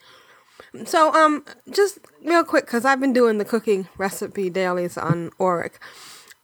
So, 0.86 1.14
um, 1.14 1.46
just 1.72 2.00
real 2.24 2.44
quick, 2.44 2.66
because 2.66 2.84
I've 2.86 3.00
been 3.00 3.14
doing 3.14 3.38
the 3.38 3.46
cooking 3.46 3.88
recipe 3.98 4.50
dailies 4.50 4.98
on 4.98 5.32
Auric. 5.40 5.80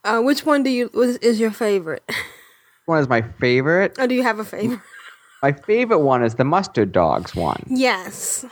Uh, 0.03 0.21
which 0.21 0.45
one 0.45 0.63
do 0.63 0.69
you 0.69 0.89
is, 0.95 1.17
is 1.17 1.39
your 1.39 1.51
favorite? 1.51 2.03
One 2.85 2.99
is 2.99 3.07
my 3.07 3.21
favorite. 3.39 3.97
or 3.97 4.07
do 4.07 4.15
you 4.15 4.23
have 4.23 4.39
a 4.39 4.43
favorite? 4.45 4.81
My 5.41 5.53
favorite 5.53 5.99
one 5.99 6.23
is 6.23 6.35
the 6.35 6.43
mustard 6.43 6.91
dogs 6.91 7.35
one. 7.35 7.63
yes, 7.69 8.45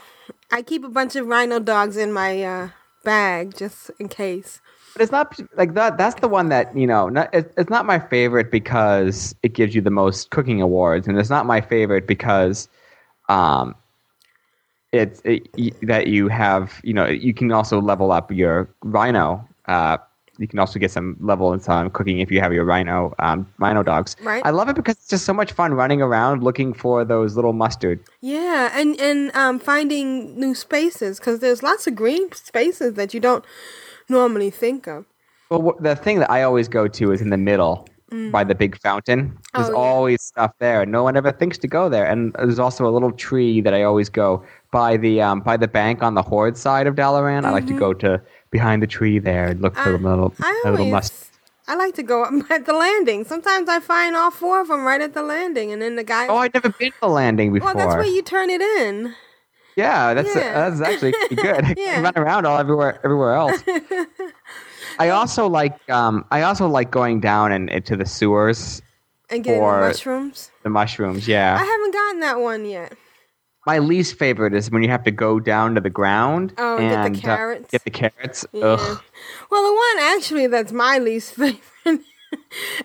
I 0.51 0.61
keep 0.61 0.83
a 0.83 0.89
bunch 0.89 1.15
of 1.15 1.27
rhino 1.27 1.59
dogs 1.59 1.97
in 1.97 2.11
my 2.13 2.43
uh, 2.43 2.69
bag 3.03 3.55
just 3.55 3.91
in 3.99 4.07
case. 4.09 4.61
But 4.93 5.01
it's 5.01 5.11
not 5.11 5.39
like 5.55 5.73
that. 5.75 5.97
That's 5.97 6.19
the 6.19 6.27
one 6.27 6.49
that 6.49 6.75
you 6.75 6.85
know. 6.85 7.07
Not, 7.07 7.33
it, 7.33 7.53
it's 7.57 7.69
not 7.69 7.85
my 7.85 7.97
favorite 7.99 8.51
because 8.51 9.33
it 9.41 9.53
gives 9.53 9.73
you 9.73 9.81
the 9.81 9.89
most 9.89 10.31
cooking 10.31 10.61
awards, 10.61 11.07
and 11.07 11.17
it's 11.17 11.29
not 11.29 11.45
my 11.45 11.61
favorite 11.61 12.07
because, 12.07 12.67
um, 13.29 13.73
it's 14.91 15.21
it, 15.23 15.47
y- 15.57 15.71
that 15.83 16.07
you 16.07 16.27
have. 16.27 16.81
You 16.83 16.93
know, 16.93 17.05
you 17.07 17.33
can 17.33 17.51
also 17.53 17.79
level 17.81 18.11
up 18.11 18.31
your 18.31 18.69
rhino. 18.83 19.47
Uh, 19.65 19.97
you 20.41 20.47
can 20.47 20.59
also 20.59 20.79
get 20.79 20.91
some 20.91 21.15
level 21.19 21.53
in 21.53 21.59
some 21.59 21.89
cooking 21.89 22.19
if 22.19 22.31
you 22.31 22.39
have 22.41 22.51
your 22.53 22.65
rhino 22.65 23.13
um, 23.19 23.47
rhino 23.59 23.83
dogs. 23.83 24.15
Right. 24.21 24.41
I 24.45 24.49
love 24.49 24.67
it 24.69 24.75
because 24.75 24.95
it's 24.95 25.07
just 25.07 25.25
so 25.25 25.33
much 25.33 25.51
fun 25.51 25.73
running 25.73 26.01
around 26.01 26.43
looking 26.43 26.73
for 26.73 27.05
those 27.05 27.35
little 27.35 27.53
mustard. 27.53 27.99
Yeah, 28.21 28.71
and 28.73 28.99
and 28.99 29.33
um, 29.35 29.59
finding 29.59 30.39
new 30.39 30.55
spaces 30.55 31.19
because 31.19 31.39
there's 31.39 31.61
lots 31.63 31.87
of 31.87 31.95
green 31.95 32.31
spaces 32.33 32.95
that 32.95 33.13
you 33.13 33.19
don't 33.19 33.45
normally 34.09 34.49
think 34.49 34.87
of. 34.87 35.05
Well, 35.49 35.75
the 35.79 35.95
thing 35.95 36.19
that 36.19 36.31
I 36.31 36.43
always 36.43 36.67
go 36.67 36.87
to 36.87 37.11
is 37.11 37.21
in 37.21 37.29
the 37.29 37.37
middle 37.37 37.87
by 38.31 38.43
the 38.43 38.53
big 38.53 38.77
fountain. 38.77 39.37
There's 39.55 39.67
Mm. 39.67 39.69
Oh, 39.69 39.71
yeah. 39.83 39.89
always 39.89 40.21
stuff 40.21 40.51
there. 40.59 40.85
No 40.85 41.01
one 41.03 41.15
ever 41.15 41.31
thinks 41.31 41.57
to 41.59 41.67
go 41.67 41.87
there. 41.87 42.05
And 42.05 42.33
there's 42.33 42.59
also 42.59 42.85
a 42.85 42.91
little 42.91 43.13
tree 43.13 43.61
that 43.61 43.73
I 43.73 43.83
always 43.83 44.09
go 44.09 44.43
by 44.71 44.97
the 44.97 45.21
um, 45.21 45.39
by 45.39 45.55
the 45.55 45.67
bank 45.69 46.03
on 46.03 46.13
the 46.15 46.21
horde 46.21 46.57
side 46.57 46.87
of 46.87 46.95
Dalaran. 46.95 47.45
I 47.45 47.51
like 47.51 47.67
to 47.67 47.77
go 47.79 47.93
to 47.93 48.21
behind 48.51 48.81
the 48.83 48.87
tree 48.87 49.17
there 49.19 49.47
and 49.47 49.61
look 49.61 49.75
for 49.75 49.81
Mm-hmm. 49.93 50.03
The 50.03 50.09
little, 50.09 50.33
I 50.41 50.61
little 50.65 50.79
always, 50.79 50.91
must. 50.91 51.13
I 51.67 51.75
like 51.75 51.95
to 51.95 52.03
go 52.03 52.23
up 52.23 52.33
at 52.51 52.65
the 52.65 52.73
landing. 52.73 53.23
Sometimes 53.23 53.69
I 53.69 53.79
find 53.79 54.15
all 54.15 54.29
four 54.31 54.61
of 54.61 54.67
them 54.67 54.83
right 54.85 55.01
at 55.01 55.13
the 55.13 55.23
landing, 55.23 55.71
and 55.71 55.81
then 55.81 55.95
the 55.95 56.03
guy. 56.03 56.27
Oh, 56.27 56.37
I'd 56.37 56.53
never 56.53 56.69
been 56.69 56.91
to 56.91 56.97
the 57.01 57.07
landing 57.07 57.53
before. 57.53 57.73
well, 57.73 57.75
that's 57.75 57.95
where 57.95 58.05
you 58.13 58.21
turn 58.21 58.49
it 58.49 58.61
in. 58.61 59.13
yeah, 59.77 60.13
that's 60.13 60.35
Yeah. 60.35 60.69
that's 60.69 60.81
actually 60.81 61.13
pretty 61.13 61.35
good. 61.35 61.63
I 61.65 61.73
Yeah. 61.77 62.01
run 62.01 62.13
around 62.17 62.45
all 62.45 62.57
everywhere 62.57 62.99
everywhere 63.03 63.33
else. 63.35 63.63
I 64.99 65.09
also 65.09 65.47
like 65.47 65.73
um, 65.89 66.25
I 66.31 66.41
also 66.41 66.67
like 66.67 66.91
going 66.91 67.21
down 67.21 67.51
and 67.53 67.69
into 67.69 67.95
the 67.95 68.05
sewers, 68.05 68.81
And 69.29 69.43
getting 69.43 69.61
the 69.61 69.67
mushrooms. 69.67 70.51
the 70.63 70.69
mushrooms. 70.69 71.27
Yeah. 71.27 71.55
I 71.59 71.63
haven't 71.63 71.93
gotten 71.93 72.19
that 72.19 72.39
one 72.39 72.65
yet. 72.65 72.93
My 73.65 73.79
least 73.79 74.15
favorite 74.17 74.53
is 74.53 74.71
when 74.71 74.83
you 74.83 74.89
have 74.89 75.03
to 75.05 75.11
go 75.11 75.39
down 75.39 75.75
to 75.75 75.81
the 75.81 75.89
ground 75.89 76.53
Oh, 76.57 76.77
and 76.77 76.91
and 76.91 77.13
get 77.13 77.21
the 77.23 77.31
uh, 77.31 77.37
carrots. 77.37 77.71
get 77.71 77.83
the 77.83 77.91
carrots. 77.91 78.45
Yeah. 78.53 78.65
Ugh. 78.65 79.03
Well, 79.51 79.63
the 79.63 79.73
one 79.73 80.15
actually 80.15 80.47
that's 80.47 80.71
my 80.71 80.97
least 80.99 81.33
favorite 81.35 81.61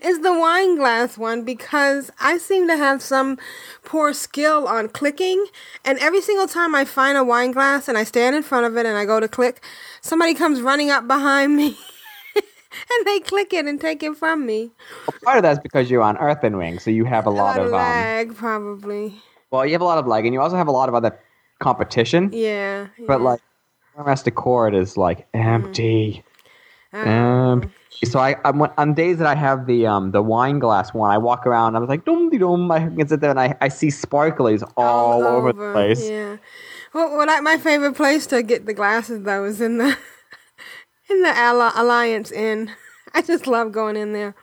is 0.02 0.20
the 0.20 0.32
wine 0.38 0.76
glass 0.76 1.16
one 1.18 1.44
because 1.44 2.10
I 2.20 2.38
seem 2.38 2.68
to 2.68 2.76
have 2.76 3.02
some 3.02 3.38
poor 3.84 4.12
skill 4.12 4.66
on 4.68 4.88
clicking. 4.88 5.46
And 5.84 5.98
every 5.98 6.20
single 6.20 6.48
time 6.48 6.74
I 6.74 6.84
find 6.84 7.16
a 7.18 7.24
wine 7.24 7.52
glass 7.52 7.88
and 7.88 7.96
I 7.98 8.04
stand 8.04 8.36
in 8.36 8.42
front 8.42 8.66
of 8.66 8.76
it 8.76 8.86
and 8.86 8.96
I 8.98 9.04
go 9.06 9.20
to 9.20 9.28
click, 9.28 9.62
somebody 10.02 10.34
comes 10.34 10.60
running 10.62 10.90
up 10.90 11.06
behind 11.08 11.56
me 11.56 11.78
and 12.36 13.06
they 13.06 13.20
click 13.20 13.52
it 13.54 13.66
and 13.66 13.80
take 13.80 14.02
it 14.02 14.16
from 14.16 14.46
me. 14.46 14.72
Part 15.24 15.38
of 15.38 15.42
that's 15.42 15.60
because 15.60 15.90
you're 15.90 16.02
on 16.02 16.16
Earthen 16.18 16.56
Ring, 16.56 16.78
so 16.78 16.90
you 16.90 17.04
have 17.04 17.26
a 17.26 17.30
A 17.30 17.30
lot, 17.30 17.56
lot 17.56 17.60
of 17.60 17.66
of 17.66 17.74
um. 17.74 17.74
lag, 17.74 18.36
probably. 18.36 19.22
Well, 19.50 19.64
you 19.64 19.72
have 19.72 19.80
a 19.80 19.84
lot 19.84 19.98
of 19.98 20.06
lag, 20.06 20.24
and 20.24 20.34
you 20.34 20.40
also 20.40 20.56
have 20.56 20.68
a 20.68 20.72
lot 20.72 20.88
of 20.88 20.94
other 20.94 21.18
competition. 21.58 22.30
Yeah. 22.32 22.88
But 23.06 23.20
yeah. 23.20 23.26
like, 23.26 23.40
Master 24.04 24.30
Chord 24.30 24.74
is 24.74 24.96
like 24.96 25.26
empty, 25.32 26.22
Um, 26.92 27.08
empty. 27.08 27.72
So 28.04 28.18
I, 28.18 28.36
I'm 28.44 28.60
on 28.60 28.92
days 28.92 29.18
that 29.18 29.26
I 29.26 29.34
have 29.34 29.66
the 29.66 29.86
um 29.86 30.10
the 30.10 30.22
wine 30.22 30.58
glass 30.58 30.92
one. 30.92 31.10
I 31.10 31.16
walk 31.16 31.46
around. 31.46 31.76
I 31.76 31.78
was 31.78 31.88
like 31.88 32.04
dum 32.04 32.28
de 32.28 32.38
dum. 32.38 32.70
I 32.70 32.80
can 32.80 33.08
sit 33.08 33.20
there 33.20 33.30
and 33.30 33.40
I, 33.40 33.56
I 33.60 33.68
see 33.68 33.88
sparklies 33.88 34.62
all, 34.76 35.24
over 35.24 35.52
the 35.52 35.72
place. 35.72 36.06
Yeah. 36.06 36.36
Well, 36.92 37.16
well 37.16 37.30
I, 37.30 37.40
my 37.40 37.56
favorite 37.56 37.94
place 37.94 38.26
to 38.28 38.42
get 38.42 38.66
the 38.66 38.74
glasses 38.74 39.22
though 39.22 39.44
is 39.44 39.62
in 39.62 39.78
the 39.78 39.86
in 41.10 41.22
the 41.22 41.34
Alli- 41.34 41.72
Alliance 41.74 42.30
Inn. 42.30 42.70
I 43.14 43.22
just 43.22 43.46
love 43.46 43.72
going 43.72 43.96
in 43.96 44.12
there. 44.12 44.34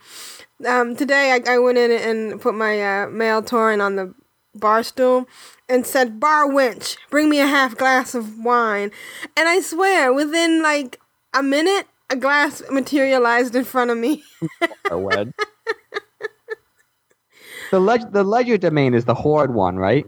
Um, 0.65 0.95
today 0.95 1.31
I, 1.31 1.53
I 1.53 1.59
went 1.59 1.77
in 1.77 1.91
and 1.91 2.41
put 2.41 2.55
my 2.55 3.03
uh, 3.03 3.07
mail 3.07 3.43
torrent 3.43 3.83
on 3.83 3.97
the 3.97 4.15
bar 4.55 4.83
stool 4.83 5.27
and 5.69 5.85
said, 5.85 6.19
"Bar 6.19 6.47
wench, 6.47 6.97
bring 7.09 7.29
me 7.29 7.39
a 7.39 7.47
half 7.47 7.75
glass 7.77 8.13
of 8.15 8.37
wine." 8.39 8.91
And 9.37 9.47
I 9.47 9.59
swear, 9.61 10.13
within 10.13 10.61
like 10.61 10.99
a 11.33 11.41
minute, 11.43 11.87
a 12.09 12.15
glass 12.15 12.61
materialized 12.71 13.55
in 13.55 13.63
front 13.63 13.91
of 13.91 13.97
me. 13.97 14.23
The 17.71 17.79
leg- 17.79 18.11
the 18.11 18.23
Legerdemain 18.23 18.93
is 18.95 19.05
the 19.05 19.15
horde 19.15 19.53
one, 19.53 19.77
right? 19.77 20.05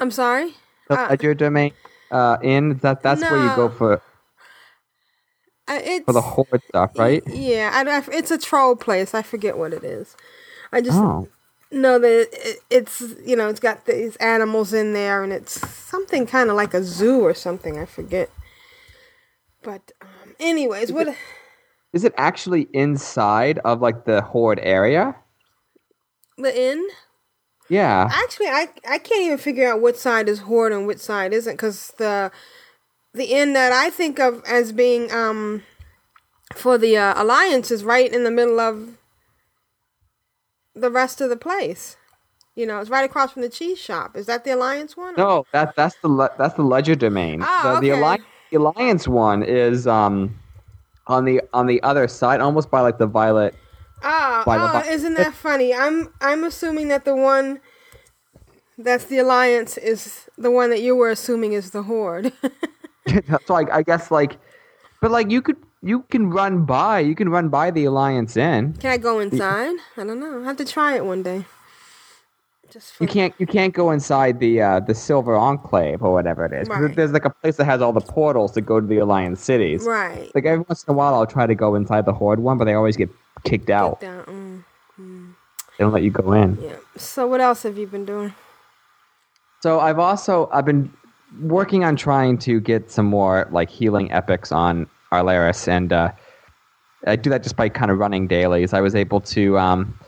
I'm 0.00 0.10
sorry. 0.10 0.54
The 0.88 0.98
Uh, 0.98 1.08
Legerdemain 1.08 1.72
uh 2.10 2.38
in 2.42 2.78
that 2.78 3.02
that's 3.02 3.22
where 3.22 3.38
you 3.38 3.54
go 3.54 3.68
for 3.68 4.02
Uh, 5.68 5.78
it's 5.84 6.04
for 6.04 6.12
the 6.12 6.20
horde 6.20 6.62
stuff, 6.68 6.90
right? 6.98 7.22
Yeah, 7.28 7.70
I, 7.72 7.88
I- 7.88 8.16
it's 8.18 8.32
a 8.32 8.38
troll 8.38 8.74
place. 8.74 9.14
I 9.14 9.22
forget 9.22 9.56
what 9.56 9.72
it 9.72 9.84
is. 9.84 10.16
I 10.72 10.80
just 10.80 10.98
Oh. 10.98 11.28
That 11.70 12.28
it, 12.32 12.58
it's 12.68 13.00
you 13.24 13.36
know 13.36 13.48
it's 13.48 13.60
got 13.60 13.86
these 13.86 14.16
animals 14.16 14.72
in 14.72 14.92
there, 14.92 15.22
and 15.22 15.32
it's 15.32 15.60
something 15.68 16.26
kind 16.26 16.50
of 16.50 16.56
like 16.56 16.74
a 16.74 16.82
zoo 16.82 17.20
or 17.20 17.34
something. 17.34 17.78
I 17.78 17.86
forget. 17.86 18.30
But 19.62 19.92
um, 20.00 20.34
anyways, 20.38 20.92
what? 20.92 21.14
Is 21.92 22.04
it 22.04 22.14
actually 22.16 22.68
inside 22.72 23.58
of 23.64 23.80
like 23.80 24.04
the 24.04 24.22
horde 24.22 24.60
area? 24.62 25.16
The 26.38 26.58
inn? 26.58 26.88
Yeah. 27.68 28.08
Actually, 28.12 28.48
I 28.48 28.68
I 28.88 28.98
can't 28.98 29.22
even 29.22 29.38
figure 29.38 29.68
out 29.68 29.80
which 29.80 29.96
side 29.96 30.28
is 30.28 30.40
horde 30.40 30.72
and 30.72 30.86
which 30.86 30.98
side 30.98 31.32
isn't, 31.32 31.54
because 31.54 31.92
the 31.98 32.30
the 33.12 33.26
inn 33.26 33.52
that 33.52 33.72
I 33.72 33.90
think 33.90 34.18
of 34.18 34.42
as 34.44 34.72
being 34.72 35.10
um 35.12 35.62
for 36.54 36.78
the 36.78 36.96
uh, 36.96 37.22
alliance 37.22 37.70
is 37.70 37.84
right 37.84 38.12
in 38.12 38.24
the 38.24 38.30
middle 38.30 38.58
of 38.58 38.96
the 40.74 40.90
rest 40.90 41.20
of 41.20 41.28
the 41.28 41.36
place. 41.36 41.96
You 42.56 42.66
know, 42.66 42.80
it's 42.80 42.90
right 42.90 43.04
across 43.04 43.32
from 43.32 43.42
the 43.42 43.48
cheese 43.48 43.78
shop. 43.78 44.16
Is 44.16 44.26
that 44.26 44.44
the 44.44 44.50
alliance 44.50 44.96
one? 44.96 45.14
No, 45.16 45.46
that 45.52 45.74
that's 45.76 45.94
the 45.96 46.08
le- 46.08 46.32
that's 46.36 46.54
the 46.54 46.62
Legerdemain. 46.62 47.44
Oh, 47.46 47.74
the, 47.74 47.80
the, 47.80 47.92
okay. 47.92 48.00
alliance, 48.00 48.24
the 48.50 48.56
alliance 48.58 49.08
one 49.08 49.42
is 49.42 49.86
um 49.86 50.38
on 51.06 51.24
the 51.24 51.40
on 51.52 51.66
the 51.66 51.82
other 51.82 52.08
side, 52.08 52.40
almost 52.40 52.70
by 52.70 52.80
like 52.80 52.98
the 52.98 53.06
violet. 53.06 53.54
Oh, 54.02 54.42
the 54.46 54.52
oh, 54.86 54.92
isn't 54.92 55.14
that 55.14 55.34
funny? 55.34 55.74
I'm 55.74 56.12
I'm 56.20 56.44
assuming 56.44 56.88
that 56.88 57.04
the 57.04 57.14
one 57.14 57.60
that's 58.78 59.04
the 59.04 59.18
alliance 59.18 59.76
is 59.76 60.28
the 60.36 60.50
one 60.50 60.70
that 60.70 60.80
you 60.80 60.96
were 60.96 61.10
assuming 61.10 61.52
is 61.52 61.70
the 61.70 61.84
horde. 61.84 62.32
so 63.46 63.54
I, 63.54 63.78
I 63.78 63.82
guess 63.82 64.10
like, 64.10 64.38
but 65.00 65.10
like 65.10 65.30
you 65.30 65.42
could 65.42 65.56
you 65.82 66.02
can 66.10 66.30
run 66.30 66.64
by 66.64 67.00
you 67.00 67.14
can 67.14 67.28
run 67.28 67.48
by 67.48 67.70
the 67.70 67.84
alliance 67.84 68.36
inn. 68.36 68.74
Can 68.74 68.90
I 68.90 68.96
go 68.98 69.18
inside? 69.20 69.76
I 69.96 70.04
don't 70.04 70.20
know. 70.20 70.40
I 70.40 70.44
have 70.44 70.56
to 70.58 70.64
try 70.64 70.96
it 70.96 71.04
one 71.04 71.22
day. 71.22 71.44
Just 72.70 72.94
for 72.94 73.02
You 73.04 73.08
can't 73.08 73.34
you 73.38 73.46
can't 73.46 73.74
go 73.74 73.90
inside 73.90 74.38
the 74.38 74.60
uh, 74.62 74.80
the 74.80 74.94
Silver 74.94 75.34
Enclave 75.34 76.02
or 76.02 76.12
whatever 76.12 76.44
it 76.44 76.52
is. 76.52 76.68
Right. 76.68 76.94
There's 76.94 77.12
like 77.12 77.24
a 77.24 77.30
place 77.30 77.56
that 77.56 77.64
has 77.64 77.82
all 77.82 77.92
the 77.92 78.00
portals 78.00 78.52
to 78.52 78.60
go 78.60 78.80
to 78.80 78.86
the 78.86 78.98
alliance 78.98 79.40
cities. 79.42 79.84
right. 79.84 80.30
Like 80.34 80.44
every 80.44 80.64
once 80.68 80.84
in 80.84 80.92
a 80.92 80.94
while, 80.94 81.14
I'll 81.14 81.26
try 81.26 81.46
to 81.46 81.54
go 81.54 81.74
inside 81.74 82.04
the 82.04 82.12
horde 82.12 82.40
one, 82.40 82.58
but 82.58 82.66
they 82.66 82.74
always 82.74 82.96
get 82.96 83.10
kicked 83.44 83.70
out. 83.70 84.00
Down, 84.00 84.64
mm, 84.98 85.34
They 85.78 85.84
don't 85.84 85.92
let 85.92 86.02
you 86.02 86.10
go 86.10 86.32
in. 86.32 86.58
yeah. 86.62 86.76
So 86.96 87.26
what 87.26 87.40
else 87.40 87.62
have 87.64 87.76
you 87.76 87.86
been 87.86 88.04
doing? 88.04 88.34
So 89.60 89.80
I've 89.80 89.98
also 89.98 90.48
I've 90.52 90.64
been 90.64 90.92
working 91.42 91.84
on 91.84 91.96
trying 91.96 92.38
to 92.38 92.60
get 92.60 92.90
some 92.90 93.06
more 93.06 93.48
like 93.50 93.68
healing 93.68 94.12
epics 94.12 94.52
on 94.52 94.88
Arlaris, 95.12 95.68
and 95.68 95.92
uh, 95.92 96.12
I 97.06 97.16
do 97.16 97.30
that 97.30 97.42
just 97.42 97.56
by 97.56 97.68
kind 97.68 97.90
of 97.90 97.98
running 97.98 98.26
dailies. 98.26 98.72
I 98.72 98.80
was 98.80 98.94
able 98.94 99.20
to 99.22 99.58
um, 99.58 99.98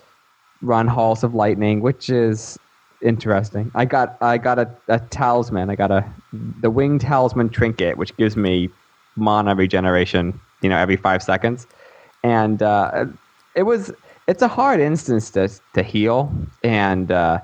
run 0.61 0.87
Halls 0.87 1.25
of 1.25 1.35
Lightning, 1.35 1.81
which 1.81 2.11
is 2.11 2.59
interesting. 3.03 3.71
I 3.75 3.85
got 3.85 4.17
I 4.21 4.39
got 4.39 4.59
a, 4.59 4.71
a 4.89 5.01
talisman. 5.01 5.71
I 5.71 5.75
got 5.77 5.91
a 5.91 6.05
the 6.33 6.71
wing 6.71 6.99
talisman 6.99 7.49
trinket, 7.49 7.97
which 7.97 8.17
gives 8.17 8.37
me 8.37 8.71
mana 9.17 9.55
regeneration. 9.55 10.39
You 10.61 10.69
know, 10.69 10.77
every 10.77 10.97
five 10.97 11.23
seconds, 11.23 11.67
and 12.23 12.63
uh, 12.63 13.07
it 13.55 13.65
was 13.65 13.93
it's 14.29 14.43
a 14.43 14.49
hard 14.49 14.81
instance 14.81 15.31
to 15.31 15.49
to 15.75 15.83
heal, 15.83 16.33
and 16.63 17.11
uh, 17.11 17.41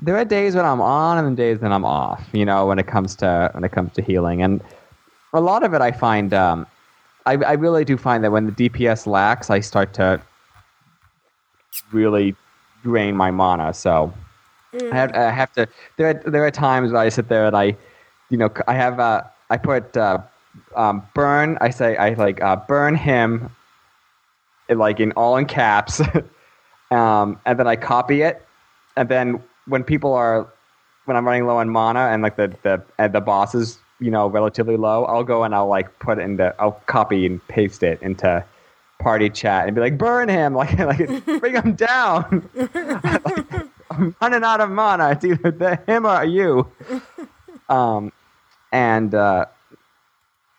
there 0.00 0.16
are 0.16 0.24
days 0.24 0.54
when 0.56 0.64
I'm 0.64 0.80
on 0.80 1.24
and 1.24 1.36
days 1.36 1.58
when 1.58 1.72
I'm 1.72 1.84
off. 1.84 2.26
You 2.32 2.44
know, 2.44 2.66
when 2.66 2.78
it 2.78 2.86
comes 2.86 3.14
to 3.16 3.50
when 3.52 3.64
it 3.64 3.72
comes 3.72 3.92
to 3.94 4.02
healing, 4.02 4.42
and 4.42 4.62
a 5.32 5.40
lot 5.40 5.62
of 5.62 5.74
it 5.74 5.80
I 5.80 5.92
find. 5.92 6.32
Um, 6.32 6.66
I, 7.26 7.34
I 7.34 7.52
really 7.52 7.84
do 7.84 7.96
find 7.96 8.24
that 8.24 8.32
when 8.32 8.46
the 8.46 8.52
DPS 8.52 9.06
lacks, 9.06 9.50
I 9.50 9.60
start 9.60 9.94
to 9.94 10.20
really 11.92 12.34
drain 12.82 13.16
my 13.16 13.30
mana. 13.30 13.72
So 13.74 14.12
I, 14.74 14.94
have, 14.94 15.14
I 15.14 15.30
have 15.30 15.52
to. 15.52 15.68
There 15.96 16.08
are, 16.08 16.30
there 16.30 16.44
are 16.44 16.50
times 16.50 16.92
where 16.92 17.02
I 17.02 17.08
sit 17.08 17.28
there 17.28 17.46
and 17.46 17.56
I, 17.56 17.76
you 18.30 18.36
know, 18.36 18.50
I 18.66 18.74
have 18.74 18.98
uh, 18.98 19.22
I 19.50 19.56
put 19.56 19.96
uh, 19.96 20.18
um, 20.74 21.06
burn. 21.14 21.58
I 21.60 21.70
say 21.70 21.96
I 21.96 22.14
like 22.14 22.42
uh, 22.42 22.56
burn 22.56 22.96
him, 22.96 23.50
like 24.68 25.00
in 25.00 25.12
all 25.12 25.36
in 25.36 25.46
caps, 25.46 26.00
um, 26.90 27.38
and 27.44 27.58
then 27.58 27.66
I 27.66 27.76
copy 27.76 28.22
it, 28.22 28.44
and 28.96 29.08
then 29.08 29.42
when 29.66 29.84
people 29.84 30.12
are 30.14 30.50
when 31.04 31.16
I'm 31.16 31.26
running 31.26 31.46
low 31.46 31.58
on 31.58 31.68
mana 31.68 32.08
and 32.10 32.22
like 32.22 32.36
the 32.36 32.54
the 32.62 32.82
and 32.98 33.12
the 33.12 33.20
boss 33.20 33.54
is 33.54 33.78
you 34.02 34.10
know 34.10 34.28
relatively 34.28 34.76
low, 34.76 35.04
I'll 35.04 35.24
go 35.24 35.44
and 35.44 35.54
I'll 35.54 35.68
like 35.68 35.98
put 35.98 36.18
it 36.18 36.22
into 36.22 36.54
I'll 36.58 36.80
copy 36.86 37.26
and 37.26 37.46
paste 37.48 37.82
it 37.82 38.00
into 38.02 38.44
party 38.98 39.28
chat 39.30 39.66
and 39.66 39.74
be 39.74 39.80
like 39.80 39.98
burn 39.98 40.28
him 40.28 40.54
like 40.62 40.78
like 40.78 41.24
bring 41.40 41.54
him 41.54 41.74
down. 41.74 42.48
I'm 43.90 44.16
running 44.22 44.42
out 44.42 44.60
of 44.60 44.70
mana. 44.70 45.10
It's 45.10 45.24
either 45.24 45.50
the, 45.50 45.78
him 45.86 46.06
or 46.06 46.24
you. 46.24 46.70
Um, 47.68 48.12
and 48.72 49.14
uh, 49.14 49.46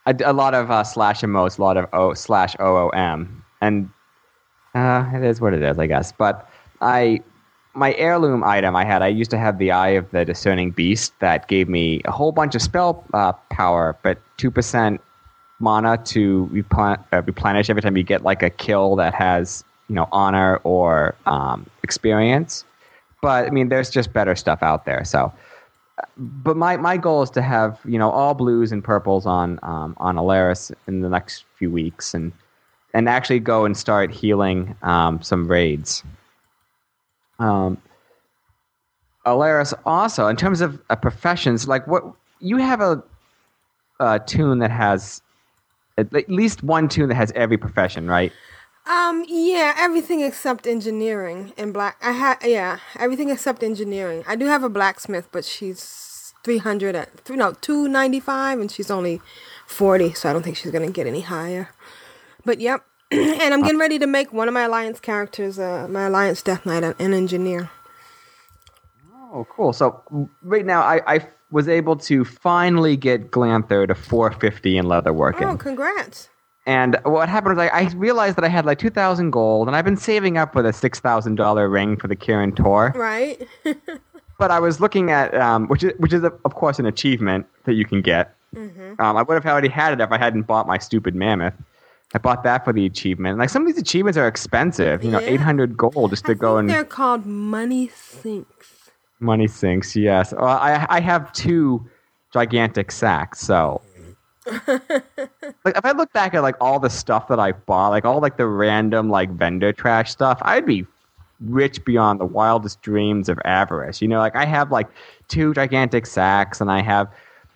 a, 0.08 0.16
a 0.26 0.34
lot 0.34 0.56
of 0.56 0.72
uh, 0.72 0.84
slash 0.84 1.22
emotes, 1.22 1.60
a 1.60 1.62
lot 1.62 1.78
of 1.78 1.88
o 1.94 2.14
slash 2.16 2.56
oom, 2.60 3.44
and 3.62 3.90
uh, 4.74 5.10
it 5.14 5.24
is 5.24 5.40
what 5.40 5.54
it 5.54 5.62
is, 5.62 5.78
I 5.78 5.86
guess. 5.86 6.12
But 6.12 6.50
I, 6.82 7.22
my 7.76 7.94
heirloom 7.96 8.44
item 8.44 8.76
I 8.76 8.86
had, 8.86 9.02
I 9.02 9.08
used 9.08 9.32
to 9.32 9.38
have 9.38 9.58
the 9.58 9.72
Eye 9.72 9.90
of 9.90 10.10
the 10.12 10.26
Discerning 10.26 10.72
Beast 10.72 11.14
that 11.20 11.48
gave 11.48 11.68
me 11.68 12.02
a 12.06 12.12
whole 12.12 12.32
bunch 12.32 12.56
of 12.56 12.62
spell 12.62 13.04
uh, 13.14 13.34
power, 13.50 13.98
but 14.04 14.20
two 14.38 14.52
percent 14.52 15.02
mana 15.60 15.98
to 15.98 16.66
uh, 16.78 17.22
replenish 17.26 17.70
every 17.70 17.82
time 17.82 17.96
you 17.96 18.04
get 18.04 18.24
like 18.24 18.44
a 18.44 18.50
kill 18.50 18.96
that 18.98 19.14
has 19.14 19.64
you 19.88 19.96
know 19.96 20.08
honor 20.12 20.58
or 20.64 21.16
um, 21.26 21.66
experience. 21.84 22.66
But 23.22 23.48
I 23.48 23.50
mean, 23.50 23.70
there's 23.70 23.90
just 23.90 24.14
better 24.14 24.36
stuff 24.36 24.62
out 24.62 24.86
there. 24.86 25.04
So, 25.06 25.32
but 26.18 26.58
my, 26.58 26.76
my 26.78 26.98
goal 26.98 27.24
is 27.24 27.30
to 27.32 27.42
have 27.42 27.80
you 27.86 27.98
know 27.98 28.12
all 28.12 28.34
blues 28.34 28.72
and 28.72 28.84
purples 28.84 29.26
on 29.26 29.60
um, 29.64 29.96
on 29.98 30.16
Alaris 30.18 30.72
in 30.88 31.02
the 31.02 31.10
next 31.10 31.46
few 31.56 31.72
weeks, 31.72 32.14
and 32.14 32.32
and 32.94 33.10
actually 33.10 33.40
go 33.40 33.66
and 33.66 33.76
start 33.76 34.12
healing 34.12 34.76
um, 34.84 35.22
some 35.24 35.48
raids. 35.48 36.04
Um, 37.44 37.78
Alaris 39.26 39.74
also, 39.86 40.28
in 40.28 40.38
terms 40.38 40.62
of 40.62 40.82
uh, 40.90 40.96
professions, 40.96 41.68
like 41.68 41.86
what 41.88 42.04
you 42.40 42.58
have 42.58 42.80
a, 42.80 43.04
a 44.00 44.20
toon 44.20 44.60
that 44.60 44.72
has 44.72 45.22
at 45.98 46.12
least 46.30 46.64
one 46.64 46.88
toon 46.88 47.10
that 47.10 47.16
has 47.16 47.32
every 47.36 47.58
profession, 47.58 48.08
right? 48.08 48.32
Um, 48.90 49.26
yeah, 49.28 49.74
everything 49.78 50.22
except 50.22 50.68
engineering 50.68 51.54
and 51.58 51.74
black. 51.74 51.98
I 52.02 52.12
had 52.12 52.38
yeah, 52.44 52.80
everything 52.98 53.30
except 53.30 53.62
engineering. 53.62 54.24
I 54.28 54.36
do 54.36 54.46
have 54.46 54.64
a 54.64 54.70
blacksmith, 54.70 55.30
but 55.32 55.46
she's 55.46 56.34
three 56.44 56.58
hundred 56.58 56.96
at 56.96 57.20
three 57.22 57.38
no 57.38 57.54
two 57.54 57.88
ninety 57.88 58.20
five, 58.20 58.60
and 58.60 58.72
she's 58.72 58.92
only 58.92 59.22
forty, 59.68 60.14
so 60.14 60.30
I 60.30 60.34
don't 60.34 60.44
think 60.44 60.58
she's 60.58 60.72
gonna 60.72 60.92
get 60.92 61.08
any 61.08 61.22
higher. 61.22 61.70
But 62.46 62.60
yep, 62.60 62.86
and 63.42 63.54
I'm 63.54 63.62
getting 63.62 63.80
ready 63.80 64.00
to 64.00 64.08
make 64.08 64.34
one 64.34 64.48
of 64.48 64.54
my 64.54 64.64
alliance 64.64 65.00
characters, 65.00 65.60
uh, 65.60 65.88
my 65.90 66.04
alliance 66.04 66.42
death 66.42 66.66
knight, 66.66 66.84
an 66.84 67.14
engineer. 67.14 67.70
Oh, 69.32 69.46
cool. 69.50 69.74
So 69.74 70.30
right 70.44 70.66
now, 70.66 70.82
I, 70.82 71.02
I 71.16 71.28
was 71.52 71.68
able 71.68 71.96
to 71.98 72.24
finally 72.26 72.96
get 72.96 73.32
Glanther 73.32 73.88
to 73.88 73.96
450 73.96 74.78
in 74.78 74.86
leatherworking. 74.86 75.52
Oh, 75.52 75.58
congrats! 75.58 76.30
And 76.66 76.98
what 77.04 77.28
happened 77.28 77.58
was 77.58 77.70
I, 77.70 77.82
I 77.82 77.88
realized 77.94 78.38
that 78.38 78.46
I 78.46 78.48
had 78.48 78.66
like 78.66 78.80
two 78.80 78.90
thousand 78.90 79.32
gold, 79.32 79.68
and 79.68 79.76
I've 79.76 79.84
been 79.84 79.98
saving 79.98 80.38
up 80.38 80.56
with 80.56 80.66
a 80.66 80.72
six 80.72 81.00
thousand 81.00 81.36
dollar 81.36 81.68
ring 81.68 81.98
for 81.98 82.08
the 82.08 82.16
Kirin 82.16 82.56
Tor. 82.56 82.94
Right. 82.96 83.48
But 84.40 84.50
I 84.52 84.60
was 84.60 84.82
looking 84.82 85.12
at 85.12 85.34
um, 85.36 85.68
which 85.68 85.84
is 85.84 85.94
which 86.00 86.12
is 86.12 86.24
of 86.24 86.56
course 86.56 86.80
an 86.80 86.86
achievement 86.86 87.46
that 87.66 87.74
you 87.74 87.86
can 87.86 88.02
get. 88.02 88.36
Um, 88.58 88.96
I 89.00 89.22
would 89.22 89.34
have 89.36 89.46
already 89.46 89.70
had 89.70 89.94
it 89.94 90.02
if 90.02 90.12
I 90.12 90.18
hadn't 90.18 90.44
bought 90.44 90.68
my 90.68 90.78
stupid 90.78 91.16
mammoth. 91.16 91.54
I 92.16 92.20
bought 92.20 92.44
that 92.44 92.64
for 92.64 92.72
the 92.74 92.86
achievement. 92.86 93.40
Like 93.40 93.50
some 93.50 93.64
of 93.64 93.68
these 93.68 93.82
achievements 93.82 94.18
are 94.18 94.28
expensive. 94.28 95.04
You 95.04 95.12
know, 95.12 95.20
Yeah. 95.20 95.30
eight 95.30 95.40
hundred 95.42 95.76
gold 95.78 96.12
just 96.12 96.26
to 96.26 96.32
I 96.32 96.36
go 96.36 96.58
and 96.58 96.70
they're 96.70 96.84
called 96.84 97.26
money 97.26 97.90
sinks. 97.96 98.92
money 99.20 99.48
sinks. 99.48 99.96
Yes, 99.96 100.32
well, 100.34 100.46
I 100.46 100.86
I 100.90 101.00
have 101.00 101.32
two 101.34 101.86
gigantic 102.32 102.92
sacks. 102.92 103.40
So, 103.40 103.82
like 104.68 105.76
if 105.78 105.86
I 105.86 105.92
look 105.92 106.12
back 106.14 106.34
at 106.34 106.42
like 106.44 106.56
all 106.62 106.80
the 106.80 106.90
stuff 106.90 107.28
that 107.30 107.40
I 107.40 107.52
bought, 107.54 107.90
like 107.90 108.06
all 108.06 108.20
like 108.20 108.38
the 108.38 108.48
random 108.48 109.10
like 109.10 109.30
vendor 109.32 109.72
trash 109.74 110.12
stuff, 110.12 110.40
I'd 110.42 110.66
be 110.66 110.86
rich 111.42 111.84
beyond 111.84 112.20
the 112.20 112.26
wildest 112.26 112.82
dreams 112.82 113.28
of 113.30 113.40
avarice. 113.46 114.02
You 114.02 114.08
know, 114.08 114.20
like 114.20 114.36
I 114.36 114.46
have 114.46 114.72
like 114.72 114.88
two 115.28 115.54
gigantic 115.54 116.06
sacks, 116.06 116.62
and 116.62 116.72
I 116.72 116.82
have 116.82 117.08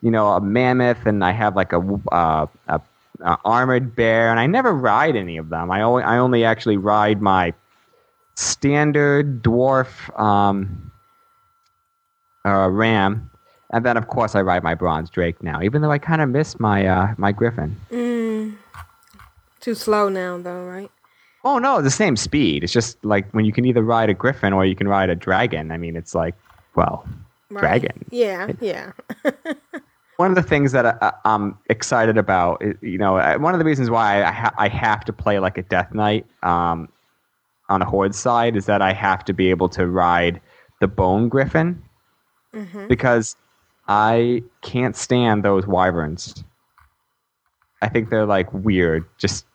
you 0.02 0.12
know 0.12 0.28
a 0.30 0.42
mammoth, 0.42 1.06
and 1.06 1.24
I 1.24 1.32
have 1.32 1.56
like 1.56 1.74
a 1.74 1.80
uh, 2.12 2.48
a, 2.68 2.82
a 3.22 3.38
armored 3.46 3.96
bear, 3.96 4.30
and 4.30 4.40
I 4.40 4.48
never 4.48 4.74
ride 4.74 5.16
any 5.16 5.38
of 5.38 5.50
them. 5.50 5.72
I 5.72 5.82
only 5.82 6.04
I 6.04 6.18
only 6.18 6.44
actually 6.44 6.78
ride 6.78 7.22
my 7.22 7.54
standard 8.36 9.42
dwarf 9.44 10.18
um, 10.20 10.92
uh, 12.46 12.70
ram, 12.70 13.30
and 13.72 13.86
then 13.86 13.98
of 13.98 14.08
course 14.08 14.36
I 14.36 14.42
ride 14.42 14.64
my 14.64 14.76
bronze 14.76 15.10
drake 15.10 15.42
now. 15.42 15.62
Even 15.62 15.82
though 15.82 15.92
I 15.92 15.98
kind 15.98 16.22
of 16.22 16.30
miss 16.30 16.60
my 16.60 16.86
uh, 16.86 17.14
my 17.18 17.32
griffin. 17.32 17.76
Too 19.60 19.76
slow 19.76 20.08
now, 20.08 20.38
though, 20.38 20.64
right? 20.64 20.92
Oh 21.44 21.60
no, 21.60 21.82
the 21.82 21.92
same 21.92 22.16
speed. 22.16 22.64
It's 22.64 22.74
just 22.74 23.04
like 23.04 23.30
when 23.34 23.46
you 23.46 23.52
can 23.52 23.66
either 23.66 23.82
ride 23.82 24.10
a 24.10 24.14
griffin 24.14 24.54
or 24.54 24.66
you 24.66 24.76
can 24.76 24.88
ride 24.88 25.10
a 25.10 25.16
dragon. 25.16 25.72
I 25.72 25.78
mean, 25.78 25.96
it's 25.96 26.16
like 26.16 26.36
well, 26.76 27.06
right. 27.50 27.62
dragon. 27.62 28.06
Yeah, 28.10 28.52
yeah. 28.62 28.92
One 30.18 30.30
of 30.30 30.36
the 30.36 30.44
things 30.44 30.72
that 30.74 30.86
I, 30.86 31.14
I'm 31.26 31.58
excited 31.70 32.18
about, 32.18 32.62
is, 32.64 32.76
you 32.82 32.98
know, 32.98 33.18
uh, 33.18 33.38
one 33.38 33.54
of 33.54 33.60
the 33.60 33.66
reasons 33.66 33.90
why 33.90 34.24
I, 34.24 34.32
ha- 34.32 34.54
I 34.58 34.68
have 34.68 35.06
to 35.06 35.14
play 35.14 35.40
like 35.40 35.58
a 35.58 35.64
Death 35.64 35.94
Knight 35.94 36.26
um, 36.44 36.90
on 37.70 37.82
a 37.82 37.86
Horde 37.86 38.16
side 38.16 38.56
is 38.56 38.66
that 38.66 38.82
I 38.82 38.94
have 38.94 39.24
to 39.26 39.34
be 39.34 39.50
able 39.50 39.70
to 39.70 39.88
ride 39.88 40.42
the 40.82 40.88
Bone 40.88 41.30
Griffin 41.30 41.82
because 42.88 43.36
I 43.88 44.44
can't 44.62 44.96
stand 44.96 45.44
those 45.44 45.68
wyverns. 45.68 46.44
I 47.82 47.90
think 47.90 48.10
they're 48.10 48.26
like 48.26 48.52
weird. 48.54 49.06
Just 49.20 49.46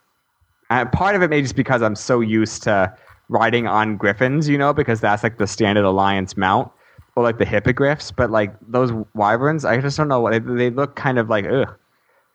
uh, 0.71 0.85
part 0.87 1.17
of 1.17 1.23
it 1.23 1.31
may 1.31 1.43
just 1.43 1.57
because 1.57 1.83
I'm 1.83 1.97
so 1.97 2.21
used 2.21 2.63
to 2.63 2.95
riding 3.29 3.67
on 3.67 3.97
griffins, 3.97 4.49
you 4.49 4.57
know, 4.59 4.73
because 4.73 5.01
that's 5.01 5.23
like 5.23 5.39
the 5.39 5.47
standard 5.47 5.85
alliance 5.85 6.37
mount, 6.37 6.71
or 7.17 7.23
like 7.23 7.39
the 7.39 7.45
hippogriffs. 7.45 8.11
But 8.11 8.31
like 8.31 8.55
those 8.67 8.93
wyverns, 9.15 9.65
I 9.65 9.81
just 9.81 9.97
don't 9.97 10.09
know. 10.09 10.31
They, 10.31 10.39
they 10.39 10.71
look 10.71 10.97
kind 10.97 11.19
of 11.19 11.29
like 11.29 11.47
ugh. 11.47 11.75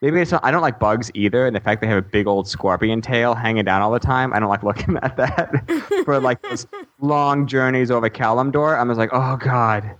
Maybe 0.01 0.21
it's 0.21 0.31
not, 0.31 0.45
I 0.45 0.51
don't 0.51 0.61
like 0.61 0.79
bugs 0.79 1.09
either, 1.15 1.47
and 1.47 1.55
the 1.55 1.59
fact 1.59 1.81
they 1.81 1.87
have 1.87 1.97
a 1.97 2.03
big 2.03 2.27
old 2.27 2.47
scorpion 2.47 3.01
tail 3.01 3.33
hanging 3.33 3.65
down 3.65 3.81
all 3.81 3.91
the 3.91 3.99
time, 3.99 4.31
I 4.31 4.39
don't 4.39 4.49
like 4.49 4.61
looking 4.61 4.95
at 5.01 5.17
that. 5.17 6.03
For 6.05 6.19
like 6.19 6.41
those 6.43 6.67
long 6.99 7.47
journeys 7.47 7.89
over 7.89 8.09
Kalimdor, 8.09 8.79
I'm 8.79 8.89
just 8.89 8.99
like, 8.99 9.09
oh 9.11 9.37
god. 9.37 9.95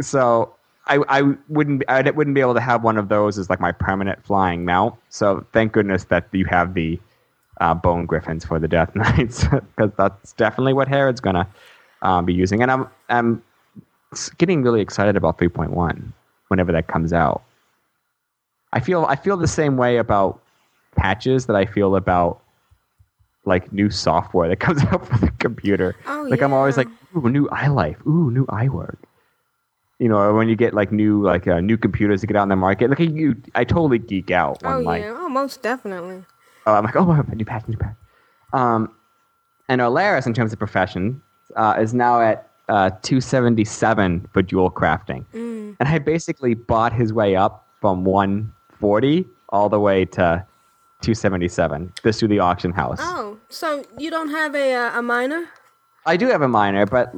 So 0.00 0.54
I, 0.86 0.98
I 1.08 1.22
wouldn't 1.48 1.84
I 1.88 2.02
wouldn't 2.10 2.34
be 2.34 2.40
able 2.40 2.54
to 2.54 2.60
have 2.60 2.82
one 2.82 2.98
of 2.98 3.08
those 3.08 3.38
as 3.38 3.48
like 3.48 3.60
my 3.60 3.72
permanent 3.72 4.24
flying 4.24 4.64
mount. 4.64 4.96
So 5.10 5.46
thank 5.52 5.72
goodness 5.72 6.04
that 6.04 6.28
you 6.32 6.44
have 6.46 6.74
the 6.74 6.98
uh, 7.60 7.74
bone 7.74 8.06
griffins 8.06 8.44
for 8.44 8.58
the 8.58 8.66
Death 8.66 8.92
Knights 8.96 9.44
because 9.44 9.92
that's 9.96 10.32
definitely 10.32 10.72
what 10.72 10.88
Herod's 10.88 11.20
gonna 11.20 11.46
um, 12.02 12.24
be 12.24 12.34
using. 12.34 12.62
And 12.62 12.72
I'm 12.72 12.88
I'm 13.08 13.42
getting 14.38 14.62
really 14.62 14.80
excited 14.80 15.16
about 15.16 15.38
3.1 15.38 16.12
whenever 16.48 16.72
that 16.72 16.86
comes 16.86 17.12
out. 17.12 17.42
I 18.72 18.80
feel 18.80 19.04
I 19.08 19.16
feel 19.16 19.36
the 19.36 19.48
same 19.48 19.76
way 19.76 19.98
about 19.98 20.40
patches 20.96 21.46
that 21.46 21.56
I 21.56 21.66
feel 21.66 21.96
about 21.96 22.40
like 23.44 23.72
new 23.72 23.90
software 23.90 24.48
that 24.48 24.56
comes 24.60 24.82
out 24.84 25.06
for 25.06 25.18
the 25.18 25.30
computer. 25.32 25.94
Oh, 26.06 26.26
like 26.28 26.42
I'm 26.42 26.52
always 26.52 26.76
like, 26.76 26.88
ooh, 27.16 27.28
new 27.28 27.48
iLife, 27.48 28.04
ooh, 28.06 28.30
new 28.30 28.46
iWork. 28.46 28.96
You 29.98 30.08
know, 30.08 30.34
when 30.34 30.48
you 30.48 30.56
get 30.56 30.74
like 30.74 30.90
new 30.90 31.22
like 31.22 31.46
uh, 31.46 31.60
new 31.60 31.76
computers 31.76 32.22
to 32.22 32.26
get 32.26 32.36
out 32.36 32.44
in 32.44 32.48
the 32.48 32.56
market. 32.56 32.90
Like 32.90 32.98
you, 32.98 33.36
I 33.54 33.64
totally 33.64 33.98
geek 33.98 34.30
out 34.30 34.62
when 34.62 34.74
Oh, 34.74 34.80
like 34.80 35.02
yeah. 35.02 35.16
Oh, 35.16 35.28
most 35.28 35.62
definitely. 35.62 36.24
Oh, 36.66 36.74
I'm 36.74 36.84
like, 36.84 36.96
oh, 36.96 37.04
my 37.04 37.22
new 37.34 37.44
patch, 37.44 37.68
new 37.68 37.76
patch. 37.76 37.96
Um, 38.52 38.94
and 39.68 39.80
Olaris, 39.80 40.26
in 40.26 40.34
terms 40.34 40.52
of 40.52 40.58
profession, 40.58 41.20
uh, 41.56 41.76
is 41.78 41.94
now 41.94 42.20
at 42.20 42.50
uh, 42.68 42.90
277 43.02 44.28
for 44.32 44.42
jewel 44.42 44.70
crafting. 44.70 45.24
Mm. 45.34 45.76
And 45.80 45.88
I 45.88 45.98
basically 45.98 46.54
bought 46.54 46.92
his 46.92 47.12
way 47.12 47.36
up 47.36 47.66
from 47.80 48.04
140 48.04 49.26
all 49.48 49.68
the 49.68 49.80
way 49.80 50.04
to 50.04 50.46
277 51.02 51.92
this 52.02 52.18
through 52.18 52.28
the 52.28 52.38
auction 52.38 52.72
house. 52.72 52.98
Oh, 53.00 53.36
so 53.48 53.84
you 53.98 54.10
don't 54.10 54.30
have 54.30 54.54
a 54.54 54.74
uh, 54.74 54.98
a 54.98 55.02
miner? 55.02 55.48
I 56.06 56.16
do 56.16 56.28
have 56.28 56.42
a 56.42 56.48
miner, 56.48 56.86
but 56.86 57.14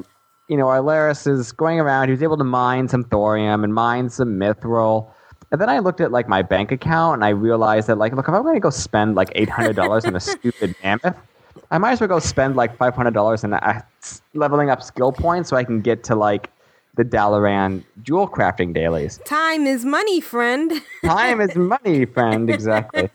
you 0.49 0.57
know, 0.57 0.67
Alaris 0.67 1.27
is 1.27 1.53
going 1.53 1.81
around. 1.81 2.09
He 2.09 2.13
was 2.13 2.23
able 2.23 2.37
to 2.37 2.45
mine 2.45 2.89
some 2.89 3.05
thorium 3.05 3.65
and 3.65 3.75
mine 3.75 4.11
some 4.11 4.39
mithril. 4.39 5.11
And 5.53 5.61
then 5.61 5.69
I 5.69 5.79
looked 5.79 6.01
at 6.01 6.11
like 6.11 6.29
my 6.29 6.43
bank 6.43 6.73
account 6.73 7.15
and 7.15 7.25
I 7.25 7.29
realized 7.29 7.87
that 7.87 7.97
like, 7.97 8.13
look, 8.13 8.29
if 8.29 8.35
I'm 8.35 8.43
going 8.43 8.55
to 8.55 8.61
go 8.61 8.71
spend 8.71 9.15
like 9.15 9.31
eight 9.35 9.49
hundred 9.49 9.77
dollars 9.77 10.05
on 10.05 10.17
a 10.17 10.21
stupid 10.35 10.75
mammoth, 10.83 11.17
I 11.71 11.79
might 11.79 11.93
as 11.93 12.01
well 12.01 12.09
go 12.09 12.19
spend 12.19 12.57
like 12.57 12.77
five 12.77 12.95
hundred 12.95 13.15
dollars 13.15 13.45
in 13.45 13.53
uh, 13.53 13.83
leveling 14.35 14.71
up 14.71 14.83
skill 14.83 15.13
points 15.13 15.51
so 15.51 15.57
I 15.57 15.65
can 15.65 15.81
get 15.81 16.05
to 16.05 16.15
like 16.15 16.51
the 16.97 17.05
Dalaran 17.05 17.83
jewel 18.03 18.29
crafting 18.29 18.73
dailies. 18.73 19.19
Time 19.25 19.67
is 19.67 19.85
money, 19.85 20.21
friend. 20.21 20.73
Time 21.05 21.41
is 21.41 21.57
money, 21.57 22.05
friend. 22.05 22.49
Exactly. 22.49 23.11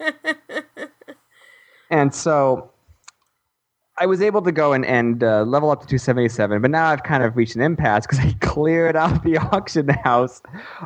and 1.90 2.14
so 2.14 2.72
I 4.00 4.06
was 4.06 4.22
able 4.22 4.42
to 4.44 4.52
go 4.52 4.72
and, 4.72 4.86
and 4.86 5.24
uh, 5.24 5.44
level 5.44 5.72
up 5.72 5.82
to 5.82 5.88
277, 5.88 6.62
but 6.62 6.72
now 6.72 6.88
I've 6.88 7.04
kind 7.04 7.22
of 7.22 7.36
reached 7.36 7.56
an 7.56 7.62
impasse 7.62 8.06
because 8.06 8.20
I 8.20 8.32
cleared 8.42 8.96
out 8.96 9.24
the 9.24 9.38
auction 9.52 9.90
house 9.90 10.42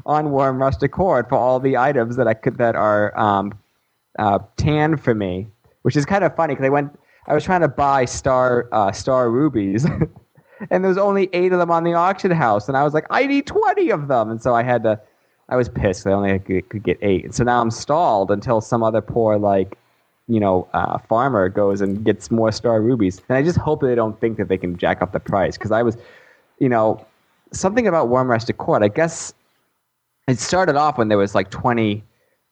on 0.05 0.27
Wyrmrest 0.27 0.81
Accord 0.81 1.29
for 1.29 1.35
all 1.35 1.59
the 1.59 1.77
items 1.77 2.15
that 2.15 2.27
I 2.27 2.33
could 2.33 2.57
that 2.57 2.75
are 2.75 3.17
um, 3.17 3.57
uh, 4.17 4.39
tan 4.57 4.97
for 4.97 5.13
me, 5.13 5.47
which 5.83 5.95
is 5.95 6.05
kind 6.05 6.23
of 6.23 6.35
funny 6.35 6.53
because 6.53 6.65
I 6.65 6.69
went. 6.69 6.99
I 7.27 7.33
was 7.33 7.43
trying 7.43 7.61
to 7.61 7.67
buy 7.67 8.05
star 8.05 8.67
uh, 8.71 8.91
star 8.91 9.29
rubies. 9.29 9.85
And 10.69 10.83
there 10.83 10.89
was 10.89 10.97
only 10.97 11.29
eight 11.33 11.51
of 11.51 11.59
them 11.59 11.71
on 11.71 11.83
the 11.83 11.93
auction 11.93 12.31
house, 12.31 12.67
and 12.67 12.77
I 12.77 12.83
was 12.83 12.93
like, 12.93 13.05
I 13.09 13.25
need 13.25 13.45
twenty 13.45 13.89
of 13.89 14.07
them, 14.07 14.29
and 14.29 14.41
so 14.41 14.55
I 14.55 14.63
had 14.63 14.83
to. 14.83 14.99
I 15.49 15.57
was 15.57 15.67
pissed. 15.67 16.07
I 16.07 16.11
only 16.13 16.39
could, 16.39 16.83
get 16.83 16.97
eight, 17.01 17.25
and 17.25 17.35
so 17.35 17.43
now 17.43 17.61
I'm 17.61 17.71
stalled 17.71 18.31
until 18.31 18.61
some 18.61 18.81
other 18.81 19.01
poor 19.01 19.37
like, 19.37 19.77
you 20.27 20.39
know, 20.39 20.67
uh, 20.73 20.97
farmer 20.99 21.49
goes 21.49 21.81
and 21.81 22.05
gets 22.05 22.31
more 22.31 22.51
star 22.51 22.81
rubies. 22.81 23.21
And 23.27 23.37
I 23.37 23.43
just 23.43 23.57
hope 23.57 23.81
they 23.81 23.93
don't 23.93 24.19
think 24.21 24.37
that 24.37 24.47
they 24.47 24.57
can 24.57 24.77
jack 24.77 25.01
up 25.01 25.11
the 25.11 25.19
price 25.19 25.57
because 25.57 25.71
I 25.71 25.83
was, 25.83 25.97
you 26.59 26.69
know, 26.69 27.05
something 27.51 27.87
about 27.87 28.07
Wyrmrest 28.07 28.49
Accord. 28.49 28.83
I 28.83 28.87
guess 28.87 29.33
it 30.29 30.39
started 30.39 30.77
off 30.77 30.97
when 30.97 31.09
there 31.09 31.17
was 31.17 31.35
like 31.35 31.51
20 31.51 32.01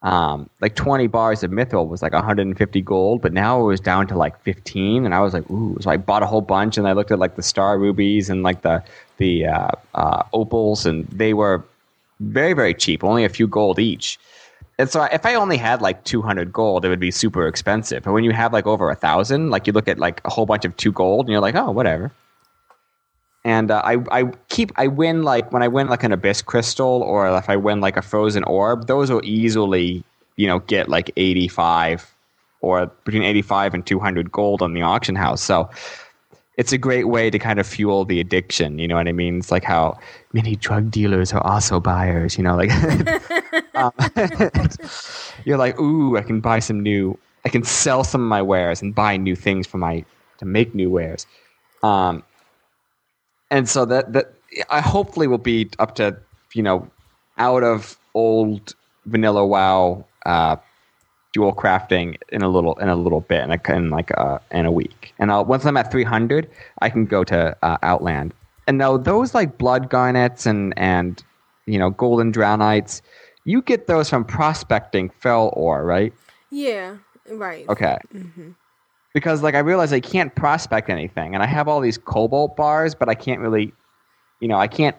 um, 0.04 0.50
like 0.62 0.76
20 0.76 1.08
bars 1.08 1.44
of 1.44 1.52
mithril 1.52 1.88
was 1.88 2.02
like 2.02 2.14
150 2.14 2.82
gold 2.82 3.22
but 3.22 3.34
now 3.34 3.60
it 3.62 3.64
was 3.64 3.80
down 3.80 4.08
to 4.08 4.18
like 4.18 4.40
15 4.42 5.06
and 5.06 5.14
i 5.14 5.20
was 5.20 5.34
like 5.34 5.50
ooh 5.52 5.78
so 5.80 5.92
i 5.92 5.98
bought 5.98 6.24
a 6.24 6.26
whole 6.26 6.42
bunch 6.42 6.78
and 6.78 6.88
i 6.88 6.92
looked 6.94 7.12
at 7.12 7.20
like 7.20 7.36
the 7.36 7.44
star 7.44 7.78
rubies 7.78 8.30
and 8.30 8.42
like 8.42 8.62
the 8.64 8.84
the 9.18 9.46
uh, 9.46 9.70
uh, 9.94 10.24
opals 10.34 10.86
and 10.86 11.08
they 11.10 11.34
were 11.34 11.64
very 12.20 12.54
very 12.54 12.74
cheap 12.74 13.04
only 13.04 13.24
a 13.24 13.30
few 13.30 13.48
gold 13.48 13.78
each. 13.78 14.18
And 14.80 14.90
so 14.90 15.04
if 15.04 15.28
i 15.28 15.36
only 15.36 15.58
had 15.58 15.82
like 15.82 16.04
200 16.06 16.52
gold 16.52 16.84
it 16.84 16.90
would 16.90 17.00
be 17.00 17.12
super 17.12 17.46
expensive 17.46 18.02
but 18.04 18.14
when 18.14 18.24
you 18.24 18.32
have 18.32 18.52
like 18.52 18.66
over 18.66 18.90
a 18.90 18.96
thousand 18.96 19.52
like 19.52 19.68
you 19.68 19.74
look 19.74 19.88
at 19.88 20.00
like 20.00 20.22
a 20.26 20.32
whole 20.32 20.48
bunch 20.48 20.66
of 20.66 20.76
two 20.78 20.92
gold 20.92 21.28
and 21.28 21.32
you're 21.32 21.42
like 21.42 21.54
oh 21.56 21.70
whatever 21.70 22.12
and 23.44 23.72
uh, 23.72 23.82
I 23.84 23.98
I 24.12 24.26
keep 24.50 24.72
I 24.76 24.88
win 24.88 25.24
like 25.24 25.52
when 25.52 25.64
I 25.64 25.68
win 25.68 25.88
like 25.88 26.04
an 26.04 26.12
abyss 26.12 26.42
crystal 26.42 27.02
or 27.04 27.28
if 27.38 27.50
I 27.50 27.56
win 27.56 27.82
like 27.82 27.98
a 27.98 28.02
frozen 28.02 28.44
orb, 28.44 28.88
those 28.88 29.12
will 29.12 29.22
easily 29.24 30.04
you 30.36 30.48
know 30.48 30.60
get 30.60 30.90
like 30.90 31.12
eighty 31.18 31.48
five 31.48 32.14
or 32.62 32.88
between 33.06 33.24
eighty 33.24 33.42
five 33.42 33.74
and 33.74 33.86
two 33.86 34.00
hundred 34.00 34.32
gold 34.32 34.62
on 34.62 34.74
the 34.74 34.82
auction 34.82 35.16
house. 35.16 35.42
So 35.42 35.70
it's 36.58 36.72
a 36.72 36.78
great 36.78 37.08
way 37.08 37.32
to 37.32 37.40
kind 37.40 37.60
of 37.60 37.66
fuel 37.66 38.06
the 38.06 38.20
addiction. 38.20 38.78
You 38.78 38.88
know 38.88 38.96
what 38.96 39.08
I 39.08 39.12
mean? 39.12 39.40
It's 39.40 39.52
like 39.52 39.64
how 39.64 39.98
many 40.34 40.56
drug 40.56 40.92
dealers 40.92 41.34
are 41.34 41.42
also 41.42 41.80
buyers. 41.80 42.38
You 42.38 42.44
know, 42.44 42.56
like 42.56 42.70
um, 43.76 43.92
you're 45.46 45.58
like, 45.58 45.80
ooh, 45.80 46.18
I 46.18 46.22
can 46.22 46.42
buy 46.42 46.60
some 46.60 46.82
new. 46.82 47.18
I 47.44 47.50
can 47.50 47.64
sell 47.64 48.04
some 48.04 48.22
of 48.22 48.28
my 48.28 48.44
wares 48.44 48.84
and 48.84 48.94
buy 48.94 49.18
new 49.18 49.36
things 49.36 49.66
for 49.66 49.80
my 49.80 50.06
to 50.38 50.46
make 50.46 50.76
new 50.76 50.92
wares. 50.92 51.26
Um, 51.82 52.24
and 53.52 53.70
so 53.70 53.86
that 53.86 54.14
that 54.14 54.34
I 54.70 54.82
hopefully 54.82 55.28
will 55.28 55.38
be 55.38 55.70
up 55.78 55.94
to 55.96 56.18
you 56.54 56.64
know 56.64 56.90
out 57.38 57.64
of 57.64 57.98
old 58.16 58.74
vanilla 59.06 59.46
WoW 59.46 60.06
uh, 60.26 60.56
jewel 61.34 61.54
crafting 61.54 62.18
in 62.30 62.42
a 62.42 62.50
little 62.50 62.76
in 62.80 62.90
a 62.90 62.96
little 62.96 63.22
bit 63.22 63.44
in, 63.44 63.52
a, 63.52 63.76
in 63.76 63.90
like 63.90 64.12
uh, 64.18 64.40
in 64.52 64.66
a 64.66 64.72
week. 64.72 65.14
And 65.20 65.32
I'll, 65.32 65.46
once 65.46 65.66
I'm 65.66 65.78
at 65.78 65.92
300, 65.92 66.50
I 66.82 66.90
can 66.90 67.06
go 67.06 67.24
to 67.26 67.56
uh, 67.62 67.78
Outland. 67.84 68.34
And 68.68 68.78
now 68.78 68.98
those 68.98 69.34
like 69.34 69.58
blood 69.58 69.90
garnets 69.90 70.46
and 70.46 70.74
and 70.78 71.24
you 71.66 71.78
know 71.78 71.92
golden 71.92 72.32
draenites, 72.32 73.02
you 73.44 73.62
get 73.62 73.88
those 73.88 74.10
from 74.10 74.26
prospecting 74.26 75.10
fell 75.10 75.52
ore, 75.54 75.84
right? 75.84 76.14
Yeah, 76.50 76.98
right. 77.30 77.68
Okay. 77.70 77.98
Because 79.14 79.44
like 79.44 79.56
I 79.56 79.60
realize 79.60 79.92
I 79.92 80.00
can't 80.00 80.34
prospect 80.36 80.90
anything, 80.90 81.34
and 81.34 81.44
I 81.44 81.48
have 81.48 81.68
all 81.68 81.82
these 81.82 81.98
cobalt 81.98 82.56
bars, 82.56 82.96
but 82.96 83.10
I 83.10 83.14
can't 83.14 83.42
really, 83.42 83.74
you 84.40 84.48
know, 84.48 84.58
I 84.58 84.68
can't. 84.68 84.96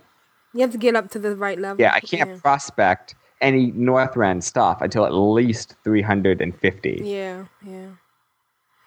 You 0.52 0.60
have 0.60 0.72
to 0.72 0.78
get 0.78 0.94
up 0.94 1.10
to 1.12 1.18
the 1.18 1.34
right 1.34 1.58
level. 1.58 1.80
Yeah, 1.80 1.92
I 1.94 2.00
can't 2.00 2.40
prospect 2.42 3.14
any 3.40 3.72
Northrend 3.72 4.42
stuff 4.42 4.80
until 4.80 5.04
at 5.04 5.12
least 5.12 5.76
350. 5.84 7.00
Yeah, 7.02 7.46
yeah. 7.66 7.88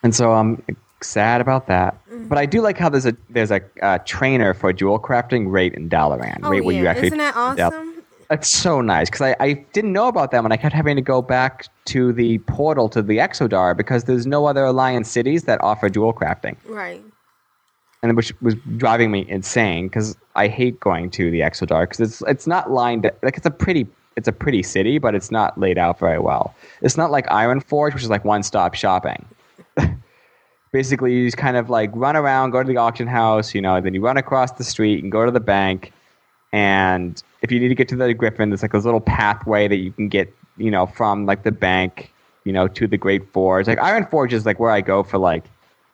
And 0.03 0.15
so 0.15 0.33
I'm 0.33 0.63
sad 1.01 1.41
about 1.41 1.67
that. 1.67 1.93
Mm-hmm. 2.05 2.27
But 2.27 2.37
I 2.37 2.45
do 2.45 2.61
like 2.61 2.77
how 2.77 2.89
there's 2.89 3.05
a 3.05 3.15
there's 3.29 3.51
a 3.51 3.61
uh, 3.81 3.99
trainer 4.05 4.53
for 4.53 4.71
jewel 4.73 4.99
crafting 4.99 5.45
right 5.47 5.73
in 5.73 5.89
Dalaran. 5.89 6.39
Oh 6.43 6.49
right 6.49 6.63
where 6.63 6.75
yeah, 6.75 6.81
you 6.81 6.87
actually 6.87 7.07
isn't 7.07 7.17
that 7.19 7.35
awesome? 7.35 7.94
That's 8.29 8.49
so 8.49 8.81
nice 8.81 9.09
because 9.09 9.21
I, 9.21 9.35
I 9.39 9.53
didn't 9.73 9.93
know 9.93 10.07
about 10.07 10.31
them 10.31 10.45
and 10.45 10.53
I 10.53 10.57
kept 10.57 10.73
having 10.73 10.95
to 10.95 11.01
go 11.01 11.21
back 11.21 11.67
to 11.85 12.11
the 12.11 12.39
portal 12.39 12.89
to 12.89 13.01
the 13.01 13.17
Exodar 13.17 13.77
because 13.77 14.05
there's 14.05 14.25
no 14.25 14.47
other 14.47 14.63
Alliance 14.63 15.09
cities 15.09 15.43
that 15.43 15.61
offer 15.61 15.89
jewel 15.89 16.13
crafting. 16.13 16.55
Right. 16.67 17.03
and 18.01 18.15
which 18.15 18.33
was 18.41 18.55
driving 18.77 19.11
me 19.11 19.25
insane 19.29 19.87
because 19.87 20.17
I 20.35 20.47
hate 20.47 20.79
going 20.79 21.11
to 21.11 21.29
the 21.29 21.41
Exodar 21.41 21.83
because 21.83 21.99
it's 21.99 22.21
it's 22.27 22.47
not 22.47 22.71
lined 22.71 23.09
like 23.21 23.37
it's 23.37 23.45
a 23.45 23.51
pretty 23.51 23.87
it's 24.15 24.27
a 24.27 24.31
pretty 24.31 24.63
city, 24.63 24.97
but 24.97 25.13
it's 25.13 25.29
not 25.29 25.59
laid 25.59 25.77
out 25.77 25.99
very 25.99 26.19
well. 26.19 26.55
It's 26.81 26.97
not 26.97 27.11
like 27.11 27.27
Ironforge, 27.27 27.93
which 27.93 28.03
is 28.03 28.09
like 28.09 28.23
one 28.23 28.43
stop 28.43 28.73
shopping. 28.73 29.25
Basically, 30.71 31.13
you 31.13 31.25
just 31.25 31.37
kind 31.37 31.57
of 31.57 31.69
like 31.69 31.91
run 31.93 32.15
around, 32.15 32.51
go 32.51 32.63
to 32.63 32.67
the 32.67 32.77
auction 32.77 33.07
house, 33.07 33.53
you 33.53 33.61
know, 33.61 33.79
then 33.81 33.93
you 33.93 34.01
run 34.01 34.17
across 34.17 34.51
the 34.53 34.63
street 34.63 35.03
and 35.03 35.11
go 35.11 35.25
to 35.25 35.31
the 35.31 35.39
bank. 35.39 35.91
And 36.51 37.21
if 37.45 37.51
you 37.51 37.59
need 37.59 37.69
to 37.69 37.75
get 37.75 37.87
to 37.89 37.95
the 37.95 38.11
Griffin, 38.13 38.49
there's 38.49 38.63
like 38.63 38.71
this 38.71 38.85
little 38.85 38.99
pathway 38.99 39.67
that 39.67 39.75
you 39.77 39.91
can 39.91 40.09
get, 40.09 40.33
you 40.57 40.71
know, 40.71 40.87
from 40.87 41.27
like 41.27 41.43
the 41.43 41.51
bank, 41.51 42.11
you 42.43 42.51
know, 42.51 42.67
to 42.67 42.87
the 42.87 42.97
Great 42.97 43.31
Forge. 43.31 43.67
Like 43.67 43.77
Ironforge 43.77 44.33
is 44.33 44.47
like 44.47 44.59
where 44.59 44.71
I 44.71 44.81
go 44.81 45.03
for 45.03 45.19
like 45.19 45.43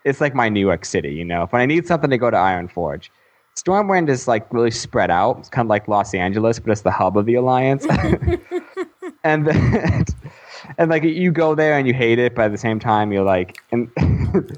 it's 0.05 0.21
like 0.21 0.33
my 0.33 0.47
New 0.47 0.61
York 0.61 0.85
City, 0.85 1.13
you 1.13 1.25
know. 1.25 1.43
If 1.43 1.53
I 1.53 1.65
need 1.65 1.85
something 1.85 2.09
to 2.09 2.17
go 2.17 2.31
to 2.31 2.37
Ironforge. 2.37 3.09
Stormwind 3.57 4.07
is 4.07 4.29
like 4.29 4.51
really 4.53 4.71
spread 4.71 5.11
out. 5.11 5.39
It's 5.39 5.49
kind 5.49 5.65
of 5.65 5.69
like 5.69 5.89
Los 5.89 6.13
Angeles, 6.13 6.57
but 6.57 6.71
it's 6.71 6.81
the 6.81 6.91
hub 6.91 7.17
of 7.17 7.25
the 7.25 7.35
alliance. 7.35 7.85
and 9.25 9.45
then, 9.45 10.05
and 10.77 10.89
like 10.89 11.03
you 11.03 11.31
go 11.31 11.53
there 11.53 11.77
and 11.77 11.85
you 11.85 11.93
hate 11.93 12.17
it, 12.17 12.33
but 12.33 12.45
at 12.45 12.51
the 12.53 12.57
same 12.57 12.79
time 12.79 13.11
you're 13.11 13.25
like, 13.25 13.57
and 13.73 13.91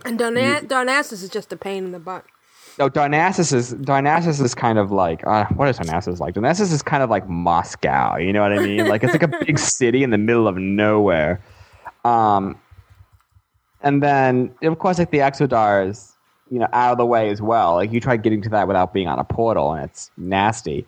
And 0.06 0.20
Darna- 0.20 0.62
Darnassus 0.62 1.24
is 1.24 1.30
just 1.30 1.52
a 1.52 1.58
pain 1.58 1.86
in 1.86 1.92
the 1.92 2.00
butt. 2.00 2.24
No, 2.80 2.90
Darnassus 2.90 3.54
is 3.54 3.74
Darnassus 3.76 4.42
is 4.42 4.56
kind 4.56 4.78
of 4.78 4.92
like 4.92 5.26
uh, 5.26 5.46
what 5.56 5.70
is 5.70 5.78
Darnassus 5.78 6.20
like? 6.20 6.36
Darnassus 6.36 6.72
is 6.72 6.82
kind 6.82 7.04
of 7.04 7.10
like 7.10 7.28
Moscow. 7.30 8.18
You 8.18 8.34
know 8.34 8.42
what 8.42 8.54
I 8.54 8.60
mean? 8.60 8.88
Like 8.88 9.04
it's 9.04 9.14
like 9.14 9.24
a 9.24 9.28
big 9.46 9.60
city 9.60 10.04
in 10.04 10.10
the 10.10 10.18
middle 10.18 10.48
of 10.48 10.58
nowhere. 10.58 11.44
Um, 12.04 12.60
and 13.82 14.02
then 14.02 14.54
of 14.64 14.80
course 14.80 14.98
like 14.98 15.12
the 15.12 15.20
Exodar 15.20 15.88
is 15.88 16.14
you 16.50 16.60
know 16.60 16.68
out 16.74 16.94
of 16.94 16.98
the 16.98 17.06
way 17.06 17.30
as 17.30 17.42
well. 17.42 17.76
Like 17.76 17.92
you 17.92 18.00
try 18.00 18.18
getting 18.18 18.42
to 18.42 18.50
that 18.50 18.68
without 18.68 18.94
being 18.94 19.08
on 19.08 19.20
a 19.20 19.24
portal, 19.24 19.74
and 19.74 19.86
it's 19.86 20.10
nasty. 20.18 20.86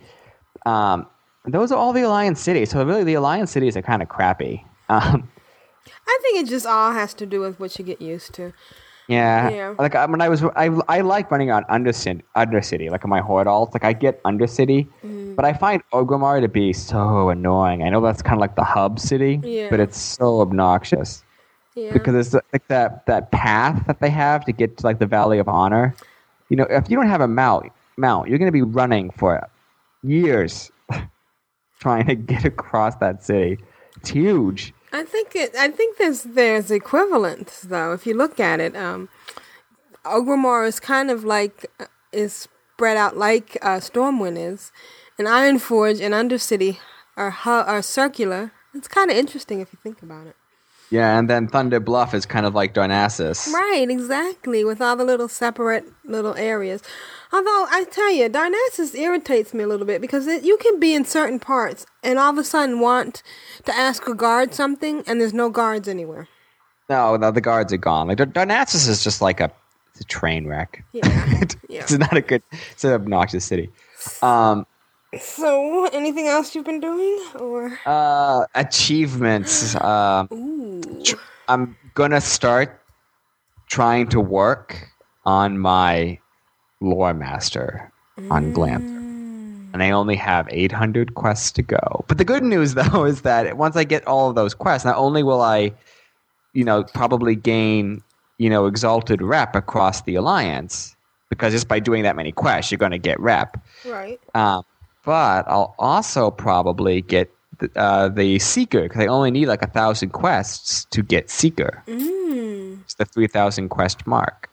Um, 0.66 1.08
those 1.46 1.72
are 1.72 1.78
all 1.78 1.94
the 1.94 2.02
Alliance 2.02 2.42
cities. 2.42 2.72
So 2.72 2.84
really, 2.84 3.04
the 3.04 3.14
Alliance 3.14 3.52
cities 3.52 3.78
are 3.78 3.82
kind 3.82 4.02
of 4.02 4.10
crappy. 4.10 4.66
Um, 4.90 5.30
I 6.08 6.20
think 6.22 6.40
it 6.40 6.50
just 6.50 6.66
all 6.66 6.92
has 6.92 7.14
to 7.16 7.26
do 7.26 7.42
with 7.42 7.60
what 7.60 7.78
you 7.78 7.86
get 7.86 8.02
used 8.02 8.34
to. 8.36 8.54
Yeah. 9.08 9.50
Yeah. 9.50 9.76
Like 9.78 9.94
I, 9.96 10.06
when 10.08 10.22
I 10.22 10.30
was, 10.30 10.44
I, 10.44 10.66
I 10.88 11.02
like 11.02 11.30
running 11.30 11.52
on 11.52 11.64
Undercity, 11.66 12.22
Undercity, 12.36 12.90
like 12.90 13.04
on 13.04 13.10
my 13.10 13.22
Horde 13.22 13.48
alts. 13.48 13.74
Like 13.74 13.84
I 13.84 13.94
get 13.94 14.22
Undercity, 14.24 14.88
Mm-hmm. 15.04 15.36
but 15.36 15.46
I 15.46 15.54
find 15.54 15.84
Orgrimmar 15.94 16.42
to 16.42 16.48
be 16.48 16.74
so 16.74 17.30
annoying. 17.30 17.84
I 17.84 17.90
know 17.90 18.02
that's 18.02 18.22
kind 18.22 18.36
of 18.36 18.42
like 18.42 18.56
the 18.56 18.64
hub 18.64 19.00
city, 19.00 19.40
Yeah. 19.44 19.70
but 19.70 19.80
it's 19.80 19.98
so 20.00 20.42
obnoxious 20.42 21.24
Yeah. 21.76 21.94
because 21.94 22.16
it's 22.16 22.34
like 22.54 22.68
that 22.70 23.06
that 23.06 23.32
path 23.32 23.84
that 23.88 24.00
they 24.00 24.10
have 24.10 24.44
to 24.46 24.52
get 24.52 24.78
to 24.78 24.86
like 24.86 25.00
the 25.00 25.06
Valley 25.06 25.38
of 25.40 25.48
Honor. 25.48 25.96
You 26.50 26.58
know, 26.58 26.68
if 26.70 26.90
you 26.90 26.96
don't 26.96 27.08
have 27.08 27.22
a 27.22 27.28
mount, 27.28 27.72
mount, 27.98 28.30
you're 28.30 28.38
going 28.40 28.48
to 28.48 28.52
be 28.52 28.62
running 28.62 29.10
for 29.12 29.48
years 30.04 30.72
trying 31.80 32.06
to 32.08 32.16
get 32.16 32.46
across 32.46 32.96
that 32.98 33.24
city. 33.24 33.58
It's 33.98 34.10
huge. 34.10 34.74
I 34.96 35.04
think 35.04 35.36
it. 35.36 35.54
I 35.56 35.70
think 35.70 35.98
there's 35.98 36.24
there's 36.24 36.72
equivalents 36.72 37.62
though. 37.62 37.92
If 37.92 38.08
you 38.08 38.14
look 38.14 38.40
at 38.40 38.62
it, 38.62 38.78
um, 38.78 39.10
Orgrimmar 40.06 40.66
is 40.66 40.80
kind 40.80 41.12
of 41.12 41.26
like 41.26 41.66
uh, 41.82 41.88
is 42.14 42.48
spread 42.74 42.96
out 42.96 43.18
like 43.18 43.58
uh, 43.62 43.80
Stormwind 43.80 44.38
is, 44.38 44.72
and 45.20 45.28
Ironforge 45.28 46.00
and 46.00 46.14
Undercity 46.14 46.78
are 47.18 47.32
hu- 47.32 47.50
are 47.74 47.82
circular. 47.82 48.54
It's 48.74 48.88
kind 48.88 49.12
of 49.12 49.18
interesting 49.18 49.60
if 49.60 49.74
you 49.74 49.80
think 49.84 50.02
about 50.02 50.28
it. 50.28 50.38
Yeah, 50.90 51.18
and 51.18 51.30
then 51.30 51.48
Thunder 51.48 51.80
Bluff 51.82 52.14
is 52.14 52.26
kind 52.26 52.46
of 52.46 52.54
like 52.54 52.74
Darnassus. 52.74 53.52
Right, 53.52 53.88
exactly, 53.90 54.64
with 54.64 54.82
all 54.82 54.96
the 54.96 55.04
little 55.04 55.28
separate 55.28 55.86
little 56.06 56.36
areas. 56.36 56.82
Although 57.34 57.66
I 57.70 57.86
tell 57.92 58.12
you, 58.12 58.30
Darnassus 58.30 58.96
irritates 58.96 59.54
me 59.54 59.64
a 59.64 59.68
little 59.68 59.86
bit 59.86 60.00
because 60.00 60.28
it, 60.28 60.44
you 60.44 60.58
can 60.58 60.80
be 60.80 60.94
in 60.94 61.04
certain 61.04 61.40
parts 61.40 61.86
and 62.06 62.20
all 62.20 62.30
of 62.32 62.38
a 62.38 62.44
sudden 62.44 62.80
want 62.80 63.24
to 63.66 63.74
ask 63.76 64.08
a 64.08 64.14
guard 64.14 64.54
something, 64.54 65.04
and 65.08 65.20
there's 65.20 65.34
no 65.34 65.50
guards 65.50 65.88
anywhere. 65.88 66.28
No, 66.90 67.18
no, 67.18 67.32
the 67.32 67.42
guards 67.42 67.74
are 67.74 67.78
gone. 67.78 68.08
Like 68.08 68.18
Dar- 68.18 68.28
Darnassus 68.28 68.88
is 68.88 69.04
just 69.04 69.22
like 69.22 69.40
a, 69.40 69.52
it's 69.92 70.02
a 70.02 70.04
train 70.06 70.48
wreck. 70.48 70.84
Yeah. 70.94 71.08
Yeah. 71.68 71.82
it's 71.82 71.92
not 71.98 72.16
a 72.16 72.22
good. 72.22 72.44
It's 72.72 72.84
an 72.86 72.94
obnoxious 72.94 73.44
city. 73.44 73.70
Um, 74.22 74.66
So, 75.20 75.86
anything 75.88 76.28
else 76.28 76.54
you've 76.56 76.64
been 76.66 76.80
doing, 76.80 77.20
or 77.40 77.78
uh, 77.86 78.46
achievements. 78.56 79.76
Um, 79.76 80.28
ooh, 80.32 81.04
tr- 81.04 81.16
I'm 81.50 81.76
gonna 81.96 82.22
start 82.22 82.80
trying 83.68 84.08
to 84.10 84.20
work 84.22 84.90
on 85.26 85.58
my 85.58 86.20
lore 86.82 87.14
master 87.14 87.92
on 88.30 88.54
Glam, 88.54 89.05
and 89.76 89.84
I 89.84 89.92
only 89.92 90.16
have 90.16 90.48
800 90.52 91.16
quests 91.16 91.52
to 91.52 91.62
go. 91.62 92.06
But 92.08 92.18
the 92.18 92.24
good 92.24 92.44
news, 92.44 92.74
though, 92.76 93.04
is 93.04 93.24
that 93.24 93.58
once 93.58 93.76
I 93.76 93.84
get 93.84 94.08
all 94.08 94.30
of 94.30 94.36
those 94.36 94.54
quests, 94.54 94.86
not 94.86 94.96
only 94.96 95.22
will 95.22 95.42
I, 95.42 95.74
you 96.54 96.64
know, 96.64 96.86
probably 96.94 97.36
gain, 97.36 98.02
you 98.38 98.50
know, 98.50 98.68
exalted 98.68 99.22
rep 99.22 99.54
across 99.54 100.02
the 100.04 100.16
alliance, 100.16 100.96
because 101.30 101.52
just 101.52 101.68
by 101.68 101.80
doing 101.80 102.04
that 102.04 102.16
many 102.16 102.32
quests, 102.32 102.72
you're 102.72 102.78
going 102.78 102.94
to 102.94 102.98
get 102.98 103.20
rep. 103.20 103.62
right? 103.86 104.18
Um, 104.34 104.64
but 105.04 105.46
I'll 105.46 105.76
also 105.78 106.32
probably 106.32 107.02
get 107.02 107.30
the, 107.60 107.70
uh, 107.76 108.08
the 108.08 108.40
Seeker 108.40 108.84
because 108.84 109.02
I 109.02 109.08
only 109.08 109.30
need 109.30 109.48
like 109.48 109.62
a 109.62 109.68
thousand 109.68 110.12
quests 110.12 110.86
to 110.92 111.04
get 111.04 111.30
Seeker. 111.30 111.84
Mm. 111.86 112.82
It's 112.84 112.96
the 112.96 113.04
three 113.04 113.28
thousand 113.28 113.70
quest 113.70 114.08
mark. 114.08 114.50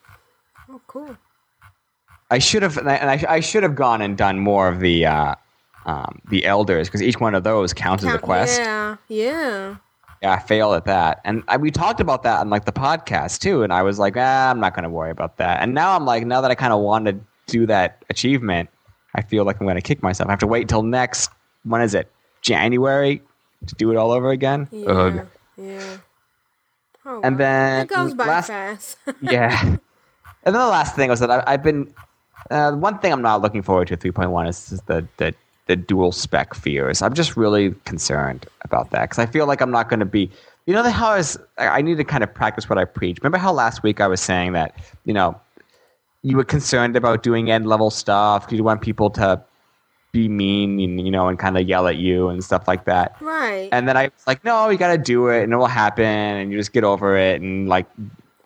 Oh, 0.68 0.80
cool. 0.88 1.16
I 2.32 2.38
should 2.38 2.62
have, 2.62 2.76
and 2.78 2.88
I, 2.90 2.96
I, 2.96 3.24
I 3.36 3.40
should 3.40 3.62
have 3.62 3.74
gone 3.74 4.00
and 4.02 4.16
done 4.16 4.38
more 4.38 4.68
of 4.68 4.80
the 4.80 5.06
uh, 5.06 5.34
um, 5.86 6.20
the 6.30 6.44
elders 6.46 6.88
because 6.88 7.02
each 7.02 7.20
one 7.20 7.34
of 7.34 7.44
those 7.44 7.72
counts 7.72 8.04
as 8.04 8.14
a 8.14 8.18
quest. 8.18 8.58
Yeah, 8.60 8.96
yeah. 9.08 9.76
Yeah, 10.22 10.32
I 10.34 10.38
failed 10.38 10.74
at 10.76 10.84
that, 10.84 11.20
and 11.24 11.42
I, 11.48 11.56
we 11.56 11.70
talked 11.72 12.00
about 12.00 12.22
that 12.22 12.38
on 12.40 12.48
like 12.48 12.64
the 12.64 12.72
podcast 12.72 13.40
too. 13.40 13.64
And 13.64 13.72
I 13.72 13.82
was 13.82 13.98
like, 13.98 14.14
ah, 14.16 14.50
I'm 14.50 14.60
not 14.60 14.72
going 14.74 14.84
to 14.84 14.88
worry 14.88 15.10
about 15.10 15.36
that. 15.38 15.60
And 15.62 15.74
now 15.74 15.96
I'm 15.96 16.04
like, 16.06 16.24
now 16.24 16.40
that 16.40 16.50
I 16.50 16.54
kind 16.54 16.72
of 16.72 16.80
want 16.80 17.06
to 17.06 17.18
do 17.48 17.66
that 17.66 18.04
achievement, 18.08 18.70
I 19.16 19.22
feel 19.22 19.44
like 19.44 19.60
I'm 19.60 19.66
going 19.66 19.74
to 19.76 19.82
kick 19.82 20.00
myself. 20.02 20.28
I 20.28 20.32
have 20.32 20.38
to 20.38 20.46
wait 20.46 20.62
until 20.62 20.84
next. 20.84 21.28
When 21.64 21.82
is 21.82 21.92
it? 21.94 22.10
January 22.40 23.20
to 23.66 23.74
do 23.74 23.90
it 23.90 23.96
all 23.96 24.12
over 24.12 24.30
again. 24.30 24.68
Yeah. 24.70 24.86
Ugh. 24.86 25.26
Yeah. 25.56 25.96
Oh, 27.04 27.20
And 27.24 27.34
wow. 27.34 27.38
then 27.38 27.82
it 27.82 27.88
goes 27.88 28.14
by 28.14 28.26
last- 28.26 28.46
fast. 28.46 28.96
yeah. 29.20 29.60
And 29.64 29.80
then 30.44 30.52
the 30.54 30.66
last 30.68 30.94
thing 30.94 31.10
was 31.10 31.18
that 31.20 31.30
I, 31.32 31.42
I've 31.46 31.62
been. 31.64 31.92
Uh, 32.50 32.72
one 32.72 32.98
thing 32.98 33.12
I'm 33.12 33.22
not 33.22 33.42
looking 33.42 33.62
forward 33.62 33.88
to 33.88 33.96
3.1 33.96 34.48
is, 34.48 34.72
is 34.72 34.80
the, 34.82 35.06
the 35.16 35.34
the 35.66 35.76
dual 35.76 36.12
spec 36.12 36.54
fears. 36.54 37.02
I'm 37.02 37.14
just 37.14 37.36
really 37.36 37.70
concerned 37.84 38.46
about 38.62 38.90
that 38.90 39.02
because 39.02 39.18
I 39.18 39.26
feel 39.26 39.46
like 39.46 39.60
I'm 39.60 39.70
not 39.70 39.88
going 39.88 40.00
to 40.00 40.06
be. 40.06 40.30
You 40.66 40.74
know 40.74 40.82
the 40.82 40.90
how 40.90 41.10
I 41.10 41.16
was. 41.18 41.38
I 41.58 41.66
I 41.68 41.82
need 41.82 41.96
to 41.96 42.04
kind 42.04 42.22
of 42.22 42.32
practice 42.34 42.68
what 42.68 42.78
I 42.78 42.84
preach. 42.84 43.18
Remember 43.20 43.38
how 43.38 43.52
last 43.52 43.82
week 43.82 44.00
I 44.00 44.06
was 44.06 44.20
saying 44.20 44.52
that 44.52 44.76
you 45.04 45.12
know 45.12 45.40
you 46.22 46.36
were 46.36 46.44
concerned 46.44 46.96
about 46.96 47.22
doing 47.22 47.50
end 47.50 47.66
level 47.66 47.90
stuff. 47.90 48.46
You 48.50 48.62
want 48.62 48.80
people 48.80 49.10
to 49.10 49.42
be 50.12 50.28
mean 50.28 50.78
and 50.78 51.00
you 51.00 51.10
know 51.10 51.28
and 51.28 51.38
kind 51.38 51.56
of 51.56 51.66
yell 51.66 51.86
at 51.88 51.96
you 51.96 52.28
and 52.28 52.44
stuff 52.44 52.68
like 52.68 52.84
that. 52.84 53.16
right. 53.20 53.68
And 53.72 53.88
then 53.88 53.96
I 53.96 54.04
was 54.04 54.26
like, 54.26 54.44
no, 54.44 54.68
you 54.68 54.76
got 54.76 54.92
to 54.92 54.98
do 54.98 55.28
it 55.28 55.42
and 55.42 55.52
it 55.52 55.56
will 55.56 55.66
happen 55.66 56.04
and 56.04 56.52
you 56.52 56.58
just 56.58 56.72
get 56.72 56.84
over 56.84 57.16
it 57.16 57.40
and 57.40 57.68
like 57.68 57.86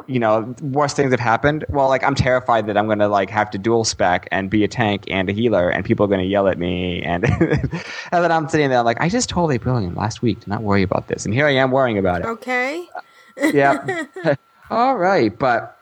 you 0.06 0.18
know, 0.18 0.54
worst 0.60 0.96
things 0.96 1.10
have 1.10 1.20
happened. 1.20 1.64
Well, 1.68 1.88
like 1.88 2.02
I'm 2.02 2.14
terrified 2.14 2.66
that 2.66 2.76
I'm 2.76 2.88
gonna 2.88 3.08
like 3.08 3.30
have 3.30 3.50
to 3.50 3.58
dual 3.58 3.84
spec 3.84 4.28
and 4.30 4.50
be 4.50 4.64
a 4.64 4.68
tank 4.68 5.04
and 5.08 5.28
a 5.28 5.32
healer, 5.32 5.68
and 5.70 5.84
people 5.84 6.04
are 6.04 6.08
gonna 6.08 6.22
yell 6.22 6.48
at 6.48 6.58
me, 6.58 7.02
and 7.02 7.24
and 7.40 7.82
then 8.10 8.32
I'm 8.32 8.48
sitting 8.48 8.70
there 8.70 8.82
like 8.82 9.00
I 9.00 9.08
just 9.08 9.28
told 9.28 9.52
a 9.52 9.58
brilliant 9.58 9.96
last 9.96 10.22
week 10.22 10.40
to 10.40 10.48
not 10.48 10.62
worry 10.62 10.82
about 10.82 11.08
this, 11.08 11.24
and 11.24 11.34
here 11.34 11.46
I 11.46 11.52
am 11.52 11.70
worrying 11.70 11.98
about 11.98 12.20
it. 12.22 12.26
Okay. 12.26 12.88
yeah. 13.36 14.04
All 14.70 14.96
right, 14.96 15.36
but 15.38 15.76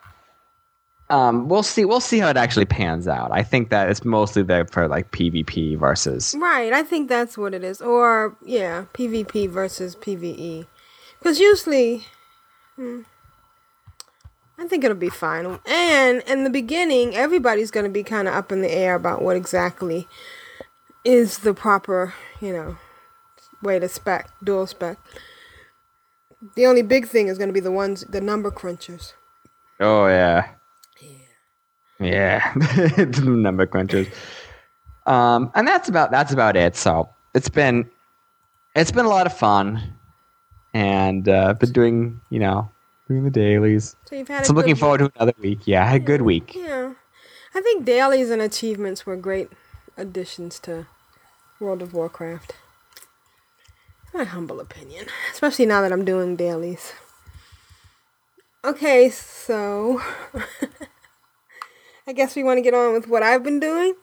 um, 1.10 1.48
we'll 1.48 1.62
see. 1.62 1.84
We'll 1.84 2.00
see 2.00 2.18
how 2.18 2.28
it 2.28 2.36
actually 2.36 2.64
pans 2.64 3.06
out. 3.06 3.30
I 3.32 3.42
think 3.42 3.70
that 3.70 3.88
it's 3.90 4.04
mostly 4.04 4.42
there 4.42 4.66
for 4.66 4.88
like 4.88 5.10
PvP 5.10 5.78
versus. 5.78 6.34
Right, 6.38 6.72
I 6.72 6.82
think 6.82 7.08
that's 7.08 7.36
what 7.36 7.54
it 7.54 7.62
is. 7.62 7.80
Or, 7.80 8.36
yeah, 8.44 8.86
PvP 8.94 9.48
versus 9.48 9.96
PvE. 9.96 10.66
Because 11.18 11.38
usually, 11.38 12.04
hmm, 12.76 13.02
I 14.58 14.66
think 14.66 14.84
it'll 14.84 14.96
be 14.96 15.08
fine. 15.08 15.58
And 15.66 16.22
in 16.26 16.44
the 16.44 16.50
beginning, 16.50 17.16
everybody's 17.16 17.70
going 17.70 17.84
to 17.84 17.90
be 17.90 18.02
kind 18.02 18.28
of 18.28 18.34
up 18.34 18.52
in 18.52 18.62
the 18.62 18.70
air 18.70 18.94
about 18.94 19.22
what 19.22 19.36
exactly 19.36 20.06
is 21.04 21.38
the 21.38 21.52
proper, 21.52 22.14
you 22.40 22.52
know, 22.52 22.76
way 23.62 23.78
to 23.78 23.88
spec, 23.88 24.30
dual 24.42 24.66
spec. 24.66 24.98
The 26.54 26.66
only 26.66 26.82
big 26.82 27.08
thing 27.08 27.28
is 27.28 27.38
going 27.38 27.48
to 27.48 27.54
be 27.54 27.60
the 27.60 27.72
ones, 27.72 28.04
the 28.08 28.20
number 28.20 28.50
crunchers. 28.50 29.14
Oh 29.80 30.06
yeah. 30.06 30.48
Yeah. 31.98 32.52
the 32.54 33.24
number 33.26 33.66
crunchers. 33.66 34.12
Um, 35.06 35.50
and 35.54 35.66
that's 35.66 35.88
about 35.88 36.10
that's 36.10 36.32
about 36.32 36.56
it. 36.56 36.76
So 36.76 37.08
it's 37.34 37.48
been 37.48 37.88
it's 38.74 38.90
been 38.90 39.04
a 39.04 39.08
lot 39.08 39.26
of 39.26 39.36
fun, 39.36 39.94
and 40.72 41.28
uh, 41.28 41.54
been 41.54 41.72
doing 41.72 42.20
you 42.30 42.40
know 42.40 42.70
doing 43.08 43.24
the 43.24 43.30
dailies. 43.30 43.96
So 44.06 44.16
you've 44.16 44.28
had 44.28 44.46
So 44.46 44.50
I'm 44.52 44.56
looking 44.56 44.74
good 44.74 44.80
forward 44.80 44.98
to 44.98 45.12
another 45.16 45.34
week. 45.40 45.66
Yeah, 45.66 45.82
I 45.82 45.86
had 45.86 45.96
a 46.02 46.04
good 46.04 46.22
week. 46.22 46.54
Yeah. 46.54 46.94
I 47.54 47.60
think 47.60 47.84
dailies 47.84 48.30
and 48.30 48.42
achievements 48.42 49.06
were 49.06 49.16
great 49.16 49.48
additions 49.96 50.58
to 50.60 50.86
World 51.60 51.82
of 51.82 51.92
Warcraft. 51.94 52.54
My 54.12 54.24
humble 54.24 54.60
opinion. 54.60 55.06
Especially 55.32 55.66
now 55.66 55.80
that 55.82 55.92
I'm 55.92 56.04
doing 56.04 56.36
dailies. 56.36 56.92
Okay, 58.64 59.10
so 59.10 60.00
I 62.06 62.12
guess 62.12 62.34
we 62.34 62.42
want 62.42 62.58
to 62.58 62.62
get 62.62 62.74
on 62.74 62.92
with 62.94 63.08
what 63.08 63.22
I've 63.22 63.42
been 63.42 63.60
doing. 63.60 63.94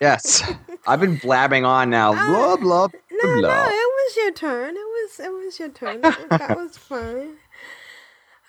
Yes, 0.00 0.42
I've 0.86 1.00
been 1.00 1.16
blabbing 1.16 1.64
on 1.64 1.90
now. 1.90 2.12
Blah 2.26 2.56
blah 2.56 2.84
Uh, 2.86 2.88
No, 3.12 3.40
blah. 3.40 3.64
no, 3.64 3.70
it 3.70 3.70
was 3.70 4.16
your 4.16 4.32
turn. 4.32 4.70
It 4.76 4.78
was 4.80 5.20
it 5.20 5.30
was 5.32 5.58
your 5.60 5.68
turn. 5.68 6.00
that 6.00 6.56
was 6.56 6.76
fine. 6.76 7.36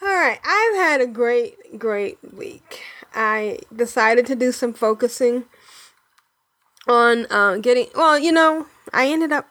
All 0.03 0.09
right, 0.09 0.37
I've 0.43 0.75
had 0.75 0.99
a 0.99 1.07
great 1.07 1.79
great 1.79 2.17
week. 2.33 2.81
I 3.15 3.59
decided 3.73 4.25
to 4.25 4.35
do 4.35 4.51
some 4.51 4.73
focusing 4.73 5.45
on 6.89 7.25
uh, 7.31 7.55
getting. 7.59 7.87
Well, 7.95 8.19
you 8.19 8.33
know, 8.33 8.67
I 8.91 9.07
ended 9.07 9.31
up 9.31 9.47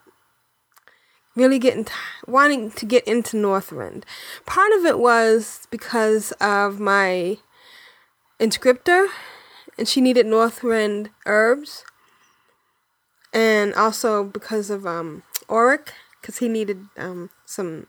really 1.35 1.59
getting 1.59 1.87
t- 1.87 1.93
wanting 2.27 2.71
to 2.73 2.85
get 2.85 3.03
into 3.05 3.39
Northrend. 3.39 4.05
Part 4.45 4.73
of 4.73 4.85
it 4.85 4.99
was 4.99 5.67
because 5.71 6.33
of 6.33 6.79
my 6.79 7.39
inscriptor, 8.39 9.09
and 9.79 9.89
she 9.89 10.03
needed 10.03 10.27
Northrend 10.27 11.09
herbs 11.25 11.83
and 13.33 13.73
also 13.73 14.23
because 14.23 14.69
of 14.69 14.87
um 14.87 15.23
because 15.49 16.39
he 16.39 16.49
needed 16.49 16.89
um 16.99 17.31
some, 17.47 17.87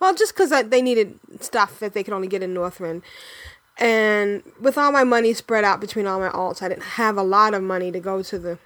well, 0.00 0.14
just 0.14 0.34
because 0.34 0.50
they 0.68 0.82
needed 0.82 1.18
stuff 1.40 1.78
that 1.80 1.92
they 1.92 2.02
could 2.02 2.14
only 2.14 2.28
get 2.28 2.42
in 2.42 2.54
Northrend. 2.54 3.02
And 3.78 4.42
with 4.60 4.76
all 4.76 4.92
my 4.92 5.04
money 5.04 5.32
spread 5.32 5.64
out 5.64 5.80
between 5.80 6.06
all 6.06 6.18
my 6.20 6.28
alts, 6.28 6.62
I 6.62 6.68
didn't 6.68 6.82
have 6.82 7.16
a 7.16 7.22
lot 7.22 7.54
of 7.54 7.62
money 7.62 7.90
to 7.92 8.00
go 8.00 8.22
to 8.22 8.38
the 8.38 8.58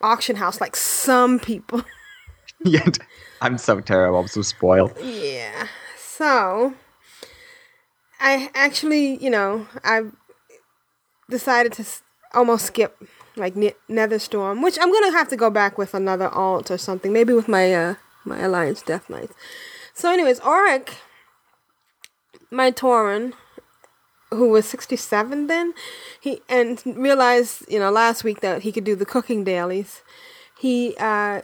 auction 0.00 0.36
house 0.36 0.60
like 0.60 0.76
some 0.76 1.38
people. 1.38 1.82
Yet 2.64 2.98
I'm 3.40 3.58
so 3.58 3.80
terrible. 3.80 4.20
I'm 4.20 4.28
so 4.28 4.42
spoiled. 4.42 4.92
Yeah. 5.02 5.68
So 5.98 6.74
I 8.20 8.50
actually, 8.54 9.22
you 9.22 9.28
know, 9.30 9.66
I 9.82 10.04
decided 11.28 11.72
to 11.74 11.84
almost 12.32 12.66
skip 12.66 12.96
like 13.36 13.56
ne- 13.56 13.74
Netherstorm, 13.90 14.62
which 14.62 14.78
I'm 14.80 14.92
gonna 14.92 15.12
have 15.12 15.28
to 15.28 15.36
go 15.36 15.50
back 15.50 15.76
with 15.76 15.92
another 15.92 16.28
alt 16.28 16.70
or 16.70 16.78
something, 16.78 17.12
maybe 17.12 17.32
with 17.32 17.48
my 17.48 17.72
uh 17.74 17.94
my 18.24 18.40
Alliance 18.40 18.80
Death 18.80 19.10
Knights. 19.10 19.34
So, 19.94 20.12
anyways, 20.12 20.40
Auric, 20.40 20.94
my 22.50 22.72
Tauren, 22.72 23.32
who 24.30 24.48
was 24.48 24.66
67 24.66 25.46
then, 25.46 25.72
he 26.20 26.42
and 26.48 26.82
realized, 26.84 27.64
you 27.68 27.78
know, 27.78 27.90
last 27.90 28.24
week 28.24 28.40
that 28.40 28.62
he 28.62 28.72
could 28.72 28.84
do 28.84 28.96
the 28.96 29.06
cooking 29.06 29.44
dailies. 29.44 30.02
He 30.58 30.96
uh 30.98 31.42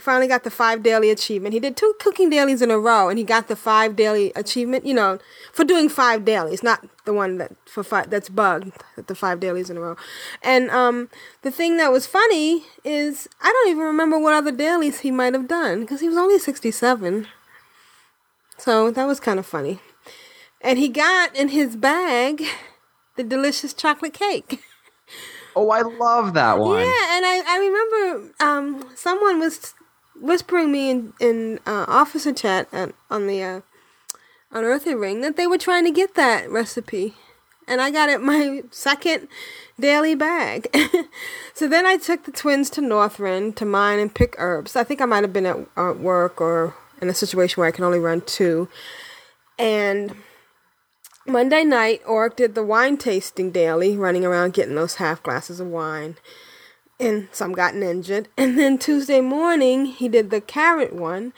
finally 0.00 0.26
got 0.26 0.44
the 0.44 0.50
five 0.50 0.82
daily 0.82 1.10
achievement. 1.10 1.54
He 1.54 1.60
did 1.60 1.76
two 1.76 1.94
cooking 2.00 2.30
dailies 2.30 2.62
in 2.62 2.70
a 2.70 2.78
row, 2.78 3.08
and 3.08 3.18
he 3.18 3.24
got 3.24 3.48
the 3.48 3.56
five 3.56 3.96
daily 3.96 4.32
achievement. 4.34 4.84
You 4.86 4.94
know, 4.94 5.18
for 5.52 5.64
doing 5.64 5.88
five 5.88 6.24
dailies, 6.24 6.62
not 6.62 6.84
the 7.04 7.12
one 7.12 7.38
that 7.38 7.52
for 7.66 7.82
five 7.82 8.10
that's 8.10 8.28
bugged. 8.28 8.72
That 8.96 9.06
the 9.06 9.14
five 9.14 9.40
dailies 9.40 9.70
in 9.70 9.76
a 9.76 9.80
row. 9.80 9.96
And 10.42 10.70
um, 10.70 11.08
the 11.42 11.50
thing 11.50 11.76
that 11.76 11.92
was 11.92 12.06
funny 12.06 12.64
is 12.84 13.28
I 13.40 13.52
don't 13.52 13.70
even 13.70 13.84
remember 13.84 14.18
what 14.18 14.34
other 14.34 14.52
dailies 14.52 15.00
he 15.00 15.10
might 15.10 15.34
have 15.34 15.48
done 15.48 15.80
because 15.80 16.00
he 16.00 16.08
was 16.08 16.16
only 16.16 16.38
sixty 16.38 16.70
seven. 16.70 17.28
So 18.58 18.90
that 18.90 19.06
was 19.06 19.20
kind 19.20 19.38
of 19.38 19.46
funny. 19.46 19.80
And 20.60 20.78
he 20.78 20.88
got 20.88 21.36
in 21.36 21.48
his 21.48 21.76
bag 21.76 22.42
the 23.16 23.22
delicious 23.22 23.72
chocolate 23.72 24.14
cake. 24.14 24.62
Oh, 25.54 25.70
I 25.70 25.80
love 25.80 26.34
that 26.34 26.58
one. 26.58 26.80
Yeah, 26.80 27.16
and 27.16 27.24
I, 27.24 27.42
I 27.46 27.58
remember 27.58 28.34
um, 28.40 28.90
someone 28.94 29.40
was 29.40 29.74
whispering 30.20 30.72
me 30.72 30.90
in, 30.90 31.12
in 31.20 31.60
uh, 31.66 31.84
officer 31.88 32.32
chat 32.32 32.68
on, 32.72 32.92
on 33.10 33.26
the 33.26 33.42
uh, 33.42 33.60
on 34.52 34.64
Earthen 34.64 34.98
Ring 34.98 35.20
that 35.20 35.36
they 35.36 35.46
were 35.46 35.58
trying 35.58 35.84
to 35.84 35.90
get 35.90 36.14
that 36.14 36.50
recipe, 36.50 37.14
and 37.66 37.80
I 37.80 37.90
got 37.90 38.08
it 38.08 38.20
my 38.20 38.62
second 38.70 39.28
daily 39.78 40.14
bag. 40.14 40.68
so 41.54 41.68
then 41.68 41.86
I 41.86 41.96
took 41.96 42.24
the 42.24 42.32
twins 42.32 42.70
to 42.70 42.80
Northrend 42.80 43.56
to 43.56 43.64
mine 43.64 43.98
and 43.98 44.14
pick 44.14 44.34
herbs. 44.38 44.76
I 44.76 44.84
think 44.84 45.00
I 45.00 45.04
might 45.04 45.24
have 45.24 45.32
been 45.32 45.46
at, 45.46 45.58
at 45.76 45.98
work 45.98 46.40
or 46.40 46.74
in 47.00 47.08
a 47.08 47.14
situation 47.14 47.60
where 47.60 47.68
I 47.68 47.72
can 47.72 47.84
only 47.84 47.98
run 47.98 48.22
two, 48.22 48.68
and 49.58 50.14
Monday 51.28 51.64
night, 51.64 52.02
Auric 52.06 52.36
did 52.36 52.54
the 52.54 52.62
wine 52.62 52.96
tasting 52.96 53.50
daily, 53.50 53.96
running 53.96 54.24
around 54.24 54.52
getting 54.52 54.76
those 54.76 54.94
half 54.96 55.22
glasses 55.24 55.58
of 55.58 55.66
wine. 55.66 56.16
And 56.98 57.28
some 57.32 57.52
gotten 57.52 57.82
injured. 57.82 58.28
And 58.38 58.58
then 58.58 58.78
Tuesday 58.78 59.20
morning, 59.20 59.86
he 59.86 60.08
did 60.08 60.30
the 60.30 60.40
carrot 60.40 60.94
one. 60.94 61.32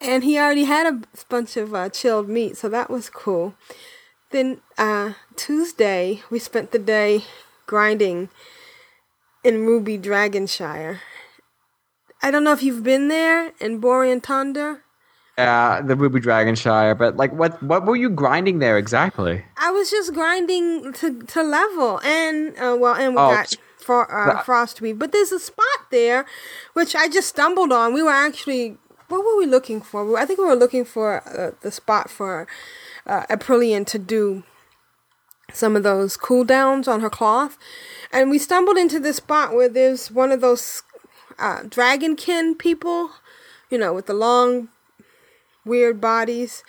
And 0.00 0.22
he 0.22 0.38
already 0.38 0.64
had 0.64 0.86
a 0.86 1.00
bunch 1.28 1.56
of 1.56 1.74
uh, 1.74 1.88
chilled 1.88 2.28
meat, 2.28 2.56
so 2.56 2.68
that 2.68 2.88
was 2.88 3.10
cool. 3.10 3.54
Then 4.30 4.60
uh, 4.76 5.14
Tuesday, 5.34 6.22
we 6.30 6.38
spent 6.38 6.70
the 6.70 6.78
day 6.78 7.24
grinding 7.66 8.28
in 9.42 9.66
Ruby 9.66 9.98
Dragonshrine. 9.98 11.00
I 12.22 12.30
don't 12.30 12.44
know 12.44 12.52
if 12.52 12.62
you've 12.62 12.82
been 12.84 13.08
there 13.08 13.52
in 13.60 13.80
Borean 13.80 14.22
Tundra. 14.22 14.80
Yeah, 15.36 15.80
the 15.80 15.96
Ruby 15.96 16.20
Dragonshrine. 16.20 16.98
But 16.98 17.16
like, 17.16 17.32
what 17.32 17.60
what 17.62 17.86
were 17.86 17.96
you 17.96 18.10
grinding 18.10 18.58
there 18.58 18.76
exactly? 18.76 19.44
I 19.56 19.70
was 19.70 19.90
just 19.90 20.12
grinding 20.14 20.92
to 20.94 21.22
to 21.22 21.42
level, 21.42 22.00
and 22.04 22.56
uh, 22.58 22.76
well, 22.78 22.94
and 22.94 23.14
we 23.14 23.20
Oh, 23.20 23.30
got 23.30 23.54
for 23.88 24.04
uh, 24.14 24.42
frostweave. 24.42 24.98
But 24.98 25.12
there's 25.12 25.32
a 25.32 25.40
spot 25.40 25.80
there, 25.90 26.26
which 26.74 26.94
I 26.94 27.08
just 27.08 27.28
stumbled 27.28 27.72
on. 27.72 27.94
We 27.94 28.02
were 28.02 28.10
actually, 28.10 28.76
what 29.08 29.24
were 29.24 29.38
we 29.38 29.46
looking 29.46 29.80
for? 29.80 30.18
I 30.18 30.26
think 30.26 30.38
we 30.38 30.44
were 30.44 30.54
looking 30.54 30.84
for 30.84 31.22
uh, 31.26 31.52
the 31.62 31.70
spot 31.70 32.10
for 32.10 32.46
uh, 33.06 33.24
Aprillian 33.30 33.86
to 33.86 33.98
do 33.98 34.42
some 35.54 35.74
of 35.74 35.84
those 35.84 36.18
cool 36.18 36.44
downs 36.44 36.86
on 36.86 37.00
her 37.00 37.08
cloth, 37.08 37.56
and 38.12 38.28
we 38.28 38.38
stumbled 38.38 38.76
into 38.76 39.00
this 39.00 39.16
spot 39.16 39.54
where 39.54 39.70
there's 39.70 40.10
one 40.10 40.32
of 40.32 40.42
those 40.42 40.82
uh, 41.38 41.60
dragonkin 41.60 42.58
people, 42.58 43.12
you 43.70 43.78
know, 43.78 43.94
with 43.94 44.04
the 44.04 44.12
long 44.12 44.68
weird 45.64 45.98
bodies. 45.98 46.62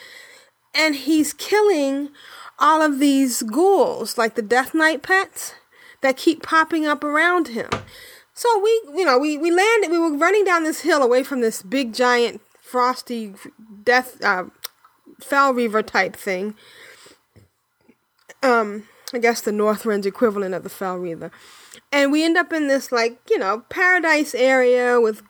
And 0.74 0.95
he's 0.95 1.34
killing 1.34 2.11
all 2.57 2.82
of 2.82 2.99
these 2.99 3.43
ghouls, 3.43 4.17
like 4.17 4.36
the 4.36 4.41
Death 4.41 4.74
Knight 4.74 5.01
pets, 5.01 5.55
that 6.02 6.18
keep 6.18 6.43
popping 6.43 6.86
up 6.86 7.04
around 7.04 7.50
him. 7.50 7.70
So 8.34 8.60
we, 8.60 8.70
you 8.95 9.06
know, 9.06 9.18
we, 9.18 9.38
we 9.38 9.52
landed, 9.52 9.91
we 9.91 10.00
were 10.00 10.16
running 10.16 10.45
down 10.45 10.64
this 10.64 10.82
hill 10.82 11.04
away 11.04 11.24
from 11.24 11.41
this 11.41 11.62
big 11.62 11.93
giant 11.93 12.41
frosty 12.62 13.34
death, 13.84 14.24
uh, 14.24 14.45
fel 15.20 15.54
reaver 15.54 15.84
type 15.84 16.16
thing. 16.16 16.56
Um, 18.41 18.88
I 19.14 19.18
guess 19.18 19.41
the 19.41 19.52
Northrend's 19.52 20.06
equivalent 20.06 20.56
of 20.56 20.64
the 20.64 20.70
fel 20.70 20.97
reaver. 20.97 21.32
And 21.91 22.12
we 22.12 22.24
end 22.24 22.38
up 22.38 22.54
in 22.54 22.68
this, 22.68 22.91
like, 22.91 23.20
you 23.30 23.38
know, 23.38 23.64
paradise 23.70 24.34
area 24.34 25.02
with 25.02 25.22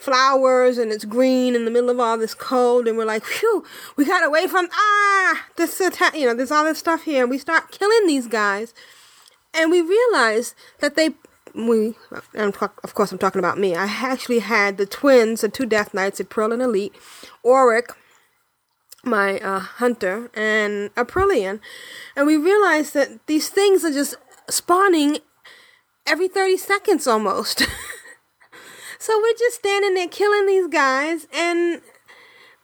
flowers 0.00 0.78
and 0.78 0.90
it's 0.90 1.04
green 1.04 1.54
in 1.54 1.66
the 1.66 1.70
middle 1.70 1.90
of 1.90 2.00
all 2.00 2.16
this 2.16 2.32
cold 2.32 2.88
and 2.88 2.96
we're 2.96 3.04
like, 3.04 3.24
phew, 3.24 3.62
we 3.96 4.06
got 4.06 4.24
away 4.24 4.46
from 4.46 4.66
ah 4.72 5.46
this 5.56 5.78
atta- 5.78 6.18
you 6.18 6.24
know, 6.24 6.32
there's 6.32 6.50
all 6.50 6.64
this 6.64 6.78
stuff 6.78 7.02
here 7.02 7.24
and 7.24 7.30
we 7.30 7.36
start 7.36 7.70
killing 7.70 8.06
these 8.06 8.26
guys 8.26 8.72
and 9.54 9.70
we 9.70 9.80
realize 9.80 10.54
that 10.80 10.96
they 10.96 11.10
we 11.54 11.94
and 12.34 12.54
of 12.84 12.94
course 12.94 13.12
I'm 13.12 13.18
talking 13.18 13.38
about 13.38 13.58
me. 13.58 13.74
I 13.74 13.86
actually 13.86 14.40
had 14.40 14.76
the 14.76 14.86
twins, 14.86 15.40
the 15.40 15.48
two 15.48 15.66
death 15.66 15.92
knights, 15.94 16.20
April 16.20 16.52
and 16.52 16.62
Elite, 16.62 16.94
Auric, 17.44 17.96
my 19.04 19.38
uh, 19.40 19.60
hunter, 19.60 20.30
and 20.34 20.94
Aprillian, 20.94 21.60
and 22.14 22.26
we 22.26 22.36
realized 22.36 22.94
that 22.94 23.26
these 23.26 23.48
things 23.48 23.84
are 23.84 23.92
just 23.92 24.16
spawning 24.48 25.18
every 26.06 26.28
30 26.28 26.56
seconds 26.56 27.06
almost. 27.06 27.60
so 28.98 29.18
we're 29.18 29.38
just 29.38 29.56
standing 29.56 29.94
there 29.94 30.08
killing 30.08 30.46
these 30.46 30.68
guys, 30.68 31.26
and 31.32 31.80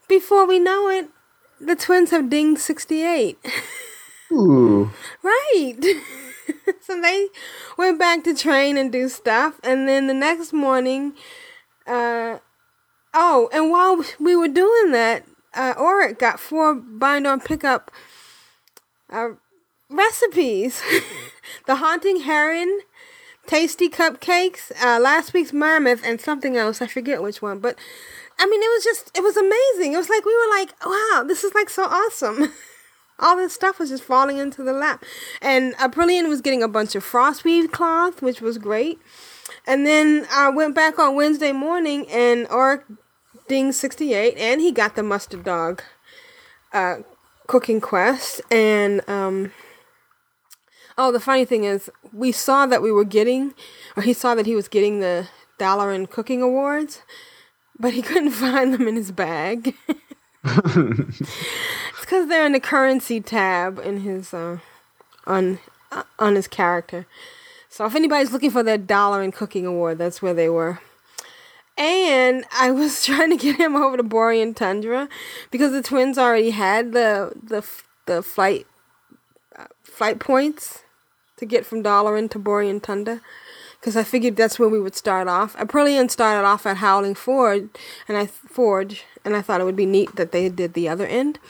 before 0.08 0.46
we 0.46 0.58
know 0.58 0.88
it, 0.88 1.08
the 1.60 1.74
twins 1.74 2.10
have 2.10 2.30
dinged 2.30 2.60
68. 2.60 3.38
Ooh. 4.32 4.90
Right. 5.22 5.78
so 6.80 7.00
they 7.00 7.28
went 7.76 7.98
back 7.98 8.24
to 8.24 8.34
train 8.34 8.76
and 8.76 8.92
do 8.92 9.08
stuff, 9.08 9.60
and 9.62 9.88
then 9.88 10.06
the 10.06 10.14
next 10.14 10.52
morning, 10.52 11.14
uh, 11.86 12.38
oh, 13.14 13.48
and 13.52 13.70
while 13.70 14.02
we 14.18 14.36
were 14.36 14.48
doing 14.48 14.92
that, 14.92 15.24
uh, 15.54 15.74
Auric 15.76 16.18
got 16.18 16.38
four 16.38 16.74
bind 16.74 17.26
on 17.26 17.40
pickup 17.40 17.90
uh, 19.10 19.30
recipes: 19.88 20.82
the 21.66 21.76
haunting 21.76 22.20
heron, 22.20 22.80
tasty 23.46 23.88
cupcakes, 23.88 24.72
uh, 24.82 25.00
last 25.00 25.32
week's 25.32 25.52
mammoth, 25.52 26.02
and 26.04 26.20
something 26.20 26.56
else. 26.56 26.82
I 26.82 26.86
forget 26.86 27.22
which 27.22 27.40
one, 27.42 27.58
but 27.58 27.78
I 28.38 28.46
mean, 28.46 28.62
it 28.62 28.68
was 28.68 28.84
just 28.84 29.16
it 29.16 29.22
was 29.22 29.36
amazing. 29.36 29.94
It 29.94 29.98
was 29.98 30.08
like 30.08 30.24
we 30.24 30.36
were 30.36 30.50
like, 30.50 30.74
wow, 30.84 31.24
this 31.26 31.44
is 31.44 31.54
like 31.54 31.70
so 31.70 31.84
awesome. 31.84 32.52
all 33.18 33.36
this 33.36 33.52
stuff 33.52 33.78
was 33.78 33.90
just 33.90 34.02
falling 34.02 34.38
into 34.38 34.62
the 34.62 34.72
lap. 34.72 35.04
And 35.40 35.74
Aprillian 35.76 36.28
was 36.28 36.40
getting 36.40 36.62
a 36.62 36.68
bunch 36.68 36.94
of 36.94 37.04
frostweave 37.04 37.72
cloth, 37.72 38.22
which 38.22 38.40
was 38.40 38.58
great. 38.58 38.98
And 39.66 39.86
then 39.86 40.26
I 40.30 40.48
went 40.50 40.74
back 40.74 40.98
on 40.98 41.14
Wednesday 41.14 41.52
morning 41.52 42.06
and 42.10 42.46
Auric 42.48 42.82
Ding 43.48 43.72
68, 43.72 44.36
and 44.36 44.60
he 44.60 44.72
got 44.72 44.96
the 44.96 45.02
mustard 45.02 45.44
dog 45.44 45.82
uh, 46.72 46.96
cooking 47.46 47.80
quest. 47.80 48.40
And, 48.50 49.08
um, 49.08 49.52
oh, 50.98 51.12
the 51.12 51.20
funny 51.20 51.44
thing 51.44 51.64
is, 51.64 51.90
we 52.12 52.32
saw 52.32 52.66
that 52.66 52.82
we 52.82 52.90
were 52.90 53.04
getting, 53.04 53.54
or 53.96 54.02
he 54.02 54.12
saw 54.12 54.34
that 54.34 54.46
he 54.46 54.56
was 54.56 54.68
getting 54.68 55.00
the 55.00 55.28
Dalaran 55.58 56.10
Cooking 56.10 56.42
Awards, 56.42 57.02
but 57.78 57.92
he 57.92 58.02
couldn't 58.02 58.32
find 58.32 58.74
them 58.74 58.88
in 58.88 58.96
his 58.96 59.12
bag. 59.12 59.74
because 62.06 62.28
they're 62.28 62.46
in 62.46 62.52
the 62.52 62.60
currency 62.60 63.20
tab 63.20 63.80
in 63.80 64.00
his 64.00 64.32
uh, 64.32 64.58
on 65.26 65.58
uh, 65.90 66.04
on 66.20 66.36
his 66.36 66.46
character. 66.46 67.04
So 67.68 67.84
if 67.84 67.96
anybody's 67.96 68.32
looking 68.32 68.52
for 68.52 68.62
their 68.62 68.78
Dalaran 68.78 69.34
cooking 69.34 69.66
award, 69.66 69.98
that's 69.98 70.22
where 70.22 70.32
they 70.32 70.48
were. 70.48 70.78
And 71.76 72.44
I 72.56 72.70
was 72.70 73.02
trying 73.04 73.30
to 73.30 73.36
get 73.36 73.56
him 73.56 73.74
over 73.74 73.96
to 73.96 74.04
Borean 74.04 74.54
Tundra 74.54 75.08
because 75.50 75.72
the 75.72 75.82
twins 75.82 76.16
already 76.16 76.50
had 76.50 76.92
the 76.92 77.32
the 77.42 77.66
the 78.06 78.22
flight 78.22 78.68
uh, 79.58 79.66
flight 79.82 80.20
points 80.20 80.84
to 81.38 81.44
get 81.44 81.66
from 81.66 81.82
Dalaran 81.82 82.30
to 82.30 82.38
Borean 82.38 82.80
Tundra 82.80 83.20
because 83.80 83.96
I 83.96 84.04
figured 84.04 84.36
that's 84.36 84.60
where 84.60 84.68
we 84.68 84.80
would 84.80 84.94
start 84.94 85.26
off. 85.26 85.56
Aprillian 85.56 86.08
started 86.08 86.46
off 86.46 86.66
at 86.66 86.76
Howling 86.78 87.16
Fjord, 87.16 87.68
and 88.06 88.16
I 88.16 88.26
Forge, 88.26 89.04
and 89.24 89.34
I 89.34 89.42
thought 89.42 89.60
it 89.60 89.64
would 89.64 89.76
be 89.76 89.86
neat 89.86 90.14
that 90.14 90.30
they 90.30 90.48
did 90.48 90.74
the 90.74 90.88
other 90.88 91.06
end. 91.06 91.40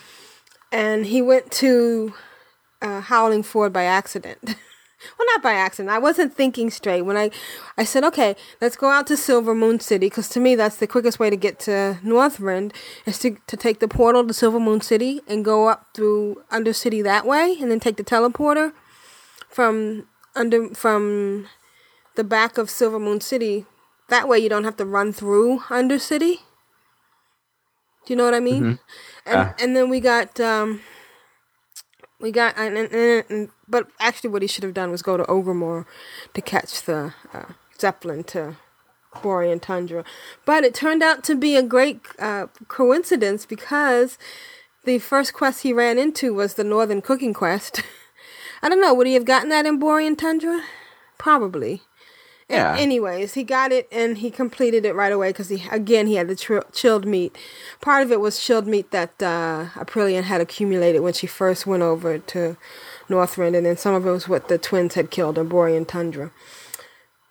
And 0.73 1.07
he 1.07 1.23
went 1.23 1.51
to 1.53 2.15
uh, 2.83 3.01
Howling 3.01 3.43
Fjord 3.43 3.73
by 3.73 3.85
accident. 3.85 4.41
well, 5.19 5.27
not 5.27 5.43
by 5.43 5.53
accident. 5.53 5.91
I 5.91 5.99
wasn't 5.99 6.35
thinking 6.35 6.71
straight 6.71 7.03
when 7.03 7.17
I, 7.17 7.31
I 7.77 7.85
said, 7.85 8.05
okay, 8.05 8.37
let's 8.61 8.77
go 8.77 8.91
out 8.91 9.07
to 9.09 9.15
Silvermoon 9.15 9.81
City 9.81 10.07
because 10.07 10.29
to 10.31 10.41
me 10.41 10.55
that's 10.55 10.77
the 10.77 10.87
quickest 10.87 11.19
way 11.19 11.31
to 11.31 11.37
get 11.37 11.59
to 11.61 11.99
Northrend 12.05 12.73
is 13.05 13.19
to 13.21 13.37
to 13.47 13.57
take 13.57 13.81
the 13.81 13.89
portal 13.89 14.27
to 14.27 14.33
Silvermoon 14.33 14.83
City 14.83 15.21
and 15.29 15.45
go 15.45 15.69
up 15.69 15.89
through 15.95 16.43
Undercity 16.51 17.03
that 17.03 17.27
way, 17.27 17.57
and 17.61 17.71
then 17.71 17.81
take 17.81 17.97
the 17.97 18.05
teleporter 18.05 18.73
from 19.49 20.09
under 20.35 20.75
from 20.75 21.47
the 22.15 22.25
back 22.25 22.59
of 22.59 22.69
Silvermoon 22.69 23.23
City. 23.23 23.67
That 24.09 24.29
way 24.29 24.39
you 24.39 24.49
don't 24.49 24.65
have 24.65 24.77
to 24.77 24.85
run 24.85 25.13
through 25.13 25.61
Undercity. 25.69 26.41
Do 28.07 28.13
you 28.13 28.17
know 28.17 28.25
what 28.25 28.35
I 28.35 28.41
mean? 28.41 28.65
And 28.65 28.79
Yeah. 29.27 29.53
and 29.61 29.77
then 29.77 29.91
we 29.91 30.01
got 30.01 30.41
um 30.41 30.81
we 32.21 32.31
got 32.33 32.57
and, 32.57 32.77
and, 32.79 32.93
and, 32.93 33.25
and- 33.29 33.49
but 33.69 33.89
actually 34.01 34.31
what 34.31 34.43
he 34.43 34.49
should 34.49 34.63
have 34.65 34.75
done 34.75 34.91
was 34.91 35.03
go 35.03 35.17
to 35.17 35.25
Overmore 35.25 35.87
to 36.35 36.41
catch 36.41 36.83
the 36.83 37.13
uh, 37.35 37.53
Zeppelin 37.81 38.23
to 38.25 38.57
Borean 39.17 39.61
Tundra. 39.61 40.05
But 40.45 40.63
it 40.65 40.73
turned 40.75 41.03
out 41.03 41.25
to 41.25 41.35
be 41.35 41.57
a 41.57 41.63
great 41.63 42.01
uh, 42.19 42.47
coincidence 42.69 43.45
because 43.45 44.19
the 44.85 44.99
first 45.01 45.35
quest 45.35 45.63
he 45.63 45.73
ran 45.73 45.99
into 45.99 46.33
was 46.33 46.55
the 46.55 46.63
Northern 46.65 47.03
Cooking 47.03 47.35
Quest. 47.35 47.83
I 48.63 48.69
don't 48.69 48.81
know, 48.81 48.95
would 48.95 49.09
he 49.09 49.15
have 49.15 49.25
gotten 49.25 49.49
that 49.51 49.67
in 49.67 49.81
Borean 49.81 50.17
Tundra? 50.17 50.63
Probably. 51.19 51.83
Yeah. 52.49 52.77
Anyways, 52.79 53.35
he 53.35 53.43
got 53.43 53.73
it 53.73 53.89
and 53.91 54.19
he 54.19 54.31
completed 54.31 54.85
it 54.85 54.95
right 54.95 55.13
away 55.13 55.31
because 55.31 55.49
he 55.49 55.65
again 55.71 56.07
he 56.07 56.15
had 56.15 56.29
the 56.29 56.37
tr- 56.37 56.61
chilled 56.73 57.05
meat. 57.05 57.37
Part 57.81 58.05
of 58.05 58.13
it 58.13 58.21
was 58.21 58.39
chilled 58.39 58.69
meat 58.69 58.93
that 58.93 59.21
uh, 59.21 59.67
Aprillian 59.75 60.23
had 60.23 60.41
accumulated 60.41 61.03
when 61.03 61.13
she 61.13 61.27
first 61.27 61.67
went 61.67 61.83
over 61.83 62.19
to 62.19 62.57
Northrend, 63.09 63.57
and 63.57 63.67
then 63.67 63.77
some 63.77 63.95
of 63.95 64.07
it 64.07 64.11
was 64.11 64.29
what 64.29 64.47
the 64.49 64.59
twins 64.59 64.95
had 64.95 65.11
killed 65.11 65.39
on 65.39 65.49
Borean 65.49 65.89
Tundra. 65.89 66.31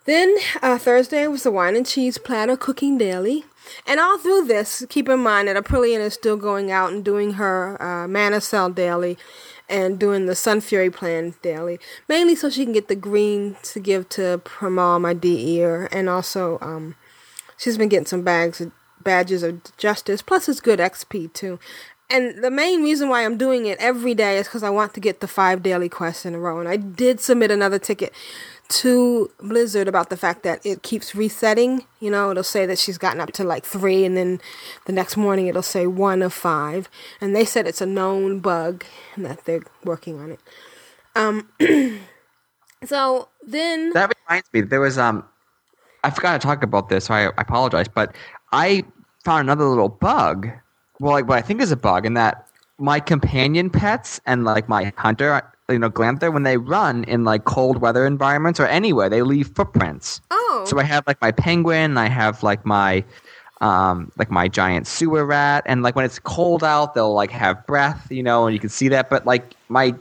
Then 0.04 0.36
uh, 0.62 0.78
Thursday 0.78 1.26
was 1.26 1.42
the 1.42 1.50
wine 1.50 1.76
and 1.76 1.86
cheese 1.86 2.18
platter 2.18 2.56
cooking 2.56 2.96
daily. 2.96 3.44
And 3.86 3.98
all 3.98 4.18
through 4.18 4.44
this, 4.44 4.86
keep 4.88 5.08
in 5.08 5.18
mind 5.18 5.48
that 5.48 5.56
Aprillian 5.56 5.98
is 5.98 6.14
still 6.14 6.36
going 6.36 6.70
out 6.70 6.92
and 6.92 7.04
doing 7.04 7.32
her 7.32 7.82
uh, 7.82 8.06
mana 8.06 8.40
cell 8.40 8.70
daily 8.70 9.18
and 9.68 9.98
doing 9.98 10.26
the 10.26 10.34
Sun 10.34 10.60
Fury 10.60 10.90
plan 10.90 11.34
daily, 11.42 11.78
mainly 12.08 12.34
so 12.34 12.48
she 12.48 12.64
can 12.64 12.72
get 12.72 12.88
the 12.88 12.96
green 12.96 13.56
to 13.64 13.80
give 13.80 14.08
to 14.10 14.40
Pramal, 14.44 15.00
my 15.00 15.14
D 15.14 15.56
ear, 15.56 15.88
and 15.90 16.08
also 16.08 16.58
um, 16.60 16.94
she's 17.56 17.78
been 17.78 17.88
getting 17.88 18.06
some 18.06 18.22
bags 18.22 18.60
of 18.60 18.72
badges 19.02 19.42
of 19.42 19.60
justice. 19.76 20.22
Plus, 20.22 20.48
it's 20.48 20.60
good 20.60 20.78
XP 20.78 21.32
too. 21.32 21.58
And 22.08 22.42
the 22.42 22.50
main 22.50 22.82
reason 22.82 23.08
why 23.08 23.24
I'm 23.24 23.36
doing 23.36 23.66
it 23.66 23.78
every 23.80 24.14
day 24.14 24.38
is 24.38 24.46
because 24.46 24.62
I 24.62 24.70
want 24.70 24.94
to 24.94 25.00
get 25.00 25.20
the 25.20 25.26
five 25.26 25.62
daily 25.62 25.88
quests 25.88 26.24
in 26.24 26.34
a 26.34 26.38
row. 26.38 26.60
And 26.60 26.68
I 26.68 26.76
did 26.76 27.20
submit 27.20 27.50
another 27.50 27.80
ticket 27.80 28.12
to 28.68 29.30
Blizzard 29.40 29.88
about 29.88 30.10
the 30.10 30.16
fact 30.16 30.42
that 30.42 30.64
it 30.64 30.82
keeps 30.82 31.14
resetting. 31.14 31.84
You 32.00 32.10
know, 32.10 32.30
it'll 32.30 32.42
say 32.42 32.66
that 32.66 32.78
she's 32.78 32.98
gotten 32.98 33.20
up 33.20 33.32
to 33.32 33.44
like 33.44 33.64
three, 33.64 34.04
and 34.04 34.16
then 34.16 34.40
the 34.86 34.92
next 34.92 35.16
morning 35.16 35.46
it'll 35.46 35.62
say 35.62 35.86
one 35.86 36.22
of 36.22 36.32
five. 36.32 36.88
And 37.20 37.34
they 37.34 37.44
said 37.44 37.66
it's 37.66 37.80
a 37.80 37.86
known 37.86 38.40
bug 38.40 38.84
and 39.14 39.24
that 39.24 39.44
they're 39.44 39.62
working 39.84 40.18
on 40.20 40.32
it. 40.32 40.40
Um, 41.14 41.48
so 42.84 43.28
then. 43.42 43.92
That 43.92 44.14
reminds 44.26 44.52
me, 44.52 44.62
there 44.62 44.80
was 44.80 44.98
um, 44.98 45.24
I 46.04 46.10
forgot 46.10 46.40
to 46.40 46.46
talk 46.46 46.62
about 46.62 46.88
this, 46.88 47.06
so 47.06 47.14
I, 47.14 47.26
I 47.26 47.32
apologize, 47.38 47.88
but 47.88 48.14
I 48.52 48.84
found 49.24 49.40
another 49.40 49.64
little 49.64 49.88
bug. 49.88 50.48
Well, 51.00 51.12
like 51.12 51.28
what 51.28 51.38
I 51.38 51.42
think 51.42 51.60
is 51.60 51.72
a 51.72 51.76
bug, 51.76 52.06
in 52.06 52.14
that 52.14 52.46
my 52.78 53.00
companion 53.00 53.70
pets 53.70 54.20
and 54.26 54.44
like 54.44 54.68
my 54.68 54.92
hunter, 54.96 55.42
you 55.68 55.78
know, 55.78 55.90
Glanther, 55.90 56.32
when 56.32 56.44
they 56.44 56.56
run 56.58 57.04
in 57.04 57.24
like 57.24 57.44
cold 57.44 57.78
weather 57.80 58.06
environments 58.06 58.60
or 58.60 58.66
anywhere, 58.66 59.08
they 59.08 59.22
leave 59.22 59.48
footprints. 59.48 60.20
Oh. 60.30 60.64
So 60.66 60.78
I 60.78 60.84
have 60.84 61.04
like 61.06 61.20
my 61.20 61.32
penguin, 61.32 61.98
I 61.98 62.08
have 62.08 62.42
like 62.42 62.64
my 62.64 63.04
um 63.60 64.12
like 64.18 64.30
my 64.30 64.48
giant 64.48 64.86
sewer 64.86 65.24
rat, 65.24 65.64
and 65.66 65.82
like 65.82 65.96
when 65.96 66.04
it's 66.04 66.18
cold 66.20 66.62
out, 66.62 66.94
they'll 66.94 67.14
like 67.14 67.30
have 67.30 67.66
breath, 67.66 68.06
you 68.10 68.22
know, 68.22 68.46
and 68.46 68.54
you 68.54 68.60
can 68.60 68.68
see 68.68 68.88
that. 68.88 69.10
But 69.10 69.26
like 69.26 69.54
my 69.68 69.94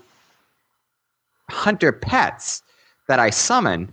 hunter 1.49 1.91
pets 1.91 2.61
that 3.07 3.19
I 3.19 3.29
summon 3.29 3.91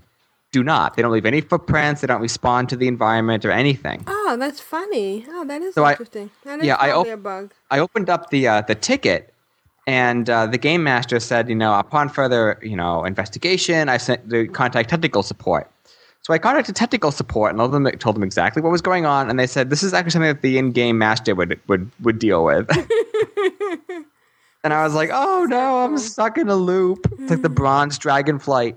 do 0.53 0.63
not. 0.63 0.97
They 0.97 1.03
don't 1.03 1.13
leave 1.13 1.25
any 1.27 1.41
footprints. 1.41 2.03
They 2.03 2.07
don't 2.07 2.21
respond 2.21 2.69
to 2.71 2.77
the 2.77 2.87
environment 2.89 3.45
or 3.47 3.51
anything. 3.51 4.05
Oh, 4.07 4.37
that's 4.39 4.61
funny. 4.61 5.25
Oh, 5.29 5.45
that 5.47 5.63
is 5.63 5.75
So 5.75 5.85
I- 5.85 5.93
interesting. 5.93 6.31
That 6.45 6.61
is 6.61 6.67
yeah, 6.67 6.75
I 6.77 6.91
op- 6.93 7.07
a 7.07 7.17
bug. 7.17 7.53
I 7.71 7.79
opened 7.79 8.11
up 8.11 8.29
the 8.31 8.47
uh, 8.49 8.61
the 8.63 8.75
ticket, 8.75 9.32
and 9.87 10.31
uh, 10.31 10.47
the 10.47 10.59
game 10.59 10.85
master 10.85 11.19
said, 11.19 11.49
you 11.49 11.55
know, 11.55 11.79
upon 11.79 12.09
further 12.09 12.59
you 12.63 12.77
know 12.77 13.05
investigation, 13.05 13.89
I 13.89 13.97
sent 13.97 14.31
to 14.31 14.47
contact 14.49 14.91
technical 14.91 15.23
support. 15.23 15.71
So 16.23 16.33
I 16.33 16.39
contacted 16.39 16.77
technical 16.77 17.11
support 17.11 17.51
and 17.51 17.59
told 17.59 17.73
them, 17.73 17.91
told 17.99 18.15
them 18.15 18.23
exactly 18.23 18.63
what 18.63 18.71
was 18.71 18.81
going 18.81 19.07
on, 19.07 19.29
and 19.29 19.41
they 19.41 19.47
said 19.47 19.71
this 19.71 19.83
is 19.83 19.93
actually 19.93 20.13
something 20.13 20.29
that 20.29 20.43
the 20.43 20.57
in-game 20.57 20.99
master 20.99 21.35
would 21.35 21.61
would 21.67 21.91
would 22.01 22.19
deal 22.19 22.45
with. 22.45 22.69
and 24.65 24.73
I 24.73 24.85
was 24.85 24.95
like, 24.95 25.11
oh 25.13 25.47
no, 25.49 25.85
I'm 25.85 25.99
stuck 25.99 26.39
in 26.39 26.49
a 26.49 26.55
loop. 26.55 27.07
It's 27.19 27.31
like 27.31 27.43
the 27.43 27.49
bronze 27.49 27.99
dragonflight. 27.99 28.77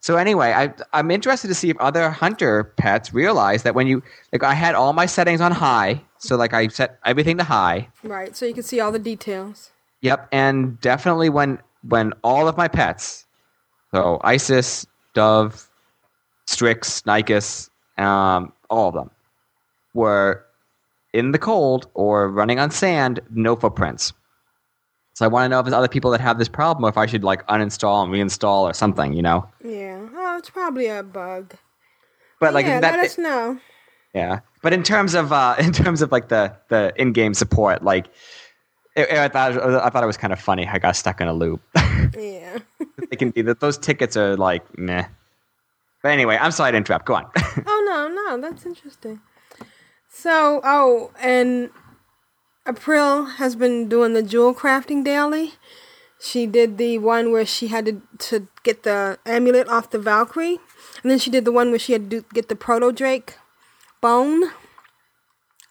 so 0.00 0.16
anyway, 0.16 0.52
I 0.52 0.72
I'm 0.92 1.10
interested 1.10 1.48
to 1.48 1.54
see 1.54 1.70
if 1.70 1.76
other 1.78 2.10
hunter 2.10 2.64
pets 2.64 3.12
realize 3.12 3.64
that 3.64 3.74
when 3.74 3.88
you 3.88 4.02
like 4.32 4.44
I 4.44 4.54
had 4.54 4.76
all 4.76 4.92
my 4.92 5.06
settings 5.06 5.40
on 5.40 5.50
high, 5.50 6.00
so 6.18 6.36
like 6.36 6.54
I 6.54 6.68
set 6.68 7.00
everything 7.04 7.38
to 7.38 7.44
high. 7.44 7.88
Right, 8.04 8.36
so 8.36 8.46
you 8.46 8.54
can 8.54 8.62
see 8.62 8.78
all 8.78 8.92
the 8.92 9.00
details. 9.00 9.72
Yep, 10.04 10.28
and 10.32 10.78
definitely 10.82 11.30
when 11.30 11.58
when 11.88 12.12
all 12.22 12.46
of 12.46 12.58
my 12.58 12.68
pets, 12.68 13.24
so 13.90 14.20
Isis, 14.22 14.86
Dove, 15.14 15.66
Strix, 16.46 17.00
Nycus, 17.06 17.70
um, 17.96 18.52
all 18.68 18.88
of 18.88 18.94
them, 18.94 19.10
were 19.94 20.44
in 21.14 21.32
the 21.32 21.38
cold 21.38 21.88
or 21.94 22.28
running 22.28 22.58
on 22.58 22.70
sand, 22.70 23.20
no 23.30 23.56
footprints. 23.56 24.12
So 25.14 25.24
I 25.24 25.28
want 25.28 25.46
to 25.46 25.48
know 25.48 25.60
if 25.60 25.64
there's 25.64 25.72
other 25.74 25.88
people 25.88 26.10
that 26.10 26.20
have 26.20 26.38
this 26.38 26.50
problem, 26.50 26.84
or 26.84 26.90
if 26.90 26.98
I 26.98 27.06
should 27.06 27.24
like 27.24 27.46
uninstall 27.46 28.04
and 28.04 28.12
reinstall 28.12 28.64
or 28.64 28.74
something, 28.74 29.14
you 29.14 29.22
know. 29.22 29.48
Yeah, 29.64 30.06
oh, 30.14 30.36
it's 30.36 30.50
probably 30.50 30.88
a 30.88 31.02
bug. 31.02 31.54
But 32.40 32.52
like 32.52 32.66
yeah, 32.66 32.80
that, 32.80 32.90
let 32.90 33.06
us 33.06 33.16
know. 33.16 33.58
Yeah, 34.12 34.40
but 34.60 34.74
in 34.74 34.82
terms 34.82 35.14
of 35.14 35.32
uh, 35.32 35.56
in 35.60 35.72
terms 35.72 36.02
of 36.02 36.12
like 36.12 36.28
the 36.28 36.54
the 36.68 36.92
in 36.96 37.14
game 37.14 37.32
support, 37.32 37.82
like 37.82 38.08
it, 38.96 39.10
I 39.10 39.28
thought 39.28 39.52
I 39.58 39.90
thought 39.90 40.02
it 40.02 40.06
was 40.06 40.16
kind 40.16 40.32
of 40.32 40.40
funny. 40.40 40.66
I 40.66 40.78
got 40.78 40.96
stuck 40.96 41.20
in 41.20 41.28
a 41.28 41.34
loop. 41.34 41.62
Yeah. 42.16 42.58
they 43.10 43.16
can 43.16 43.30
be 43.30 43.42
that 43.42 43.58
those 43.58 43.76
tickets 43.76 44.16
are 44.16 44.36
like 44.36 44.78
meh. 44.78 45.06
But 46.02 46.12
anyway, 46.12 46.38
I'm 46.40 46.52
sorry 46.52 46.70
to 46.70 46.76
interrupt. 46.76 47.06
Go 47.06 47.14
on. 47.14 47.26
oh 47.66 47.82
no, 47.86 48.08
no, 48.08 48.40
that's 48.40 48.64
interesting. 48.66 49.20
So, 50.08 50.60
oh, 50.62 51.10
and 51.20 51.70
April 52.68 53.24
has 53.24 53.56
been 53.56 53.88
doing 53.88 54.12
the 54.12 54.22
jewel 54.22 54.54
crafting 54.54 55.02
daily. 55.02 55.54
She 56.20 56.46
did 56.46 56.78
the 56.78 56.98
one 56.98 57.32
where 57.32 57.46
she 57.46 57.68
had 57.68 57.86
to 57.86 58.02
to 58.18 58.48
get 58.62 58.84
the 58.84 59.18
amulet 59.26 59.68
off 59.68 59.90
the 59.90 59.98
Valkyrie, 59.98 60.60
and 61.02 61.10
then 61.10 61.18
she 61.18 61.30
did 61.30 61.44
the 61.44 61.52
one 61.52 61.70
where 61.70 61.78
she 61.78 61.94
had 61.94 62.10
to 62.10 62.20
do, 62.20 62.26
get 62.32 62.48
the 62.48 62.54
proto 62.54 62.92
Drake 62.92 63.38
bone, 64.00 64.50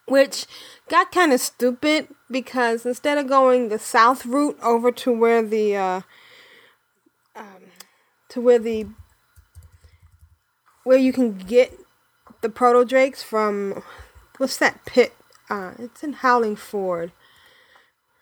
which 0.08 0.46
got 0.90 1.12
kind 1.12 1.32
of 1.32 1.40
stupid 1.40 2.08
because 2.34 2.86
instead 2.86 3.20
of 3.20 3.28
going 3.30 3.70
the 3.70 3.80
south 3.80 4.26
route 4.28 4.60
over 4.64 4.92
to 4.92 5.14
where 5.14 5.44
the 5.44 5.78
uh, 5.78 6.02
um, 7.36 7.64
to 8.30 8.42
where 8.42 8.60
the 8.60 8.88
where 10.84 10.98
you 11.00 11.14
can 11.14 11.38
get 11.38 11.78
the 12.42 12.50
proto 12.50 12.86
drakes 12.86 13.24
from 13.24 13.84
what's 14.40 14.58
that 14.58 14.86
pit? 14.86 15.14
Uh, 15.50 15.74
it's 15.80 16.04
in 16.04 16.14
Howling 16.14 16.58
Fjord. 16.58 17.14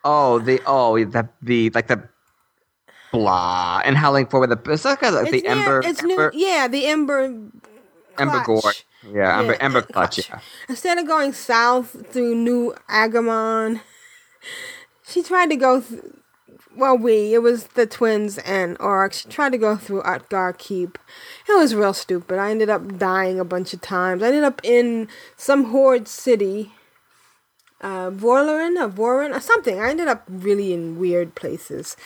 oh, 0.05 0.39
the 0.39 0.61
oh 0.67 1.03
the 1.05 1.29
the 1.41 1.69
like 1.71 1.87
the 1.87 2.09
blah 3.11 3.81
and 3.85 3.97
howling 3.97 4.27
fjord 4.27 4.49
with 4.49 4.63
the 4.63 4.71
it's 4.73 4.85
like, 4.85 5.01
a, 5.03 5.11
like 5.11 5.29
It's 5.29 5.43
the 5.43 5.49
near- 5.49 5.51
ember 5.65 5.81
It's 5.83 6.03
ember, 6.03 6.31
new. 6.33 6.39
Yeah, 6.47 6.67
the 6.69 6.87
ember. 6.87 7.51
ember 8.17 8.41
clutch. 8.41 8.85
Yeah, 9.03 9.39
ember 9.39 9.53
Yeah, 9.53 9.57
ember 9.59 9.79
uh, 9.79 9.83
clutch. 9.93 10.29
Yeah. 10.29 10.39
Instead 10.69 10.97
of 10.99 11.07
going 11.07 11.33
south 11.33 11.95
through 12.11 12.35
New 12.35 12.75
Agamand, 12.89 13.81
she 15.07 15.23
tried 15.23 15.49
to 15.49 15.55
go. 15.55 15.81
Th- 15.81 16.01
well, 16.75 16.97
we 16.97 17.33
it 17.33 17.41
was 17.41 17.67
the 17.67 17.85
twins 17.85 18.37
and 18.39 18.77
Oryx. 18.79 19.21
She 19.21 19.29
tried 19.29 19.51
to 19.51 19.57
go 19.57 19.75
through 19.75 20.03
Utgarde 20.03 20.57
Keep. 20.57 20.97
It 21.47 21.53
was 21.53 21.75
real 21.75 21.93
stupid. 21.93 22.39
I 22.39 22.51
ended 22.51 22.69
up 22.69 22.97
dying 22.97 23.39
a 23.39 23.45
bunch 23.45 23.73
of 23.73 23.81
times. 23.81 24.23
I 24.23 24.27
ended 24.27 24.43
up 24.43 24.61
in 24.63 25.07
some 25.35 25.65
horde 25.65 26.07
city. 26.07 26.71
Uh, 27.81 28.11
Vorlerin 28.11 28.79
or 28.79 28.87
Vorin 28.89 29.35
or 29.35 29.39
something. 29.39 29.79
I 29.79 29.89
ended 29.89 30.07
up 30.07 30.23
really 30.29 30.71
in 30.71 30.99
weird 30.99 31.33
places. 31.33 31.97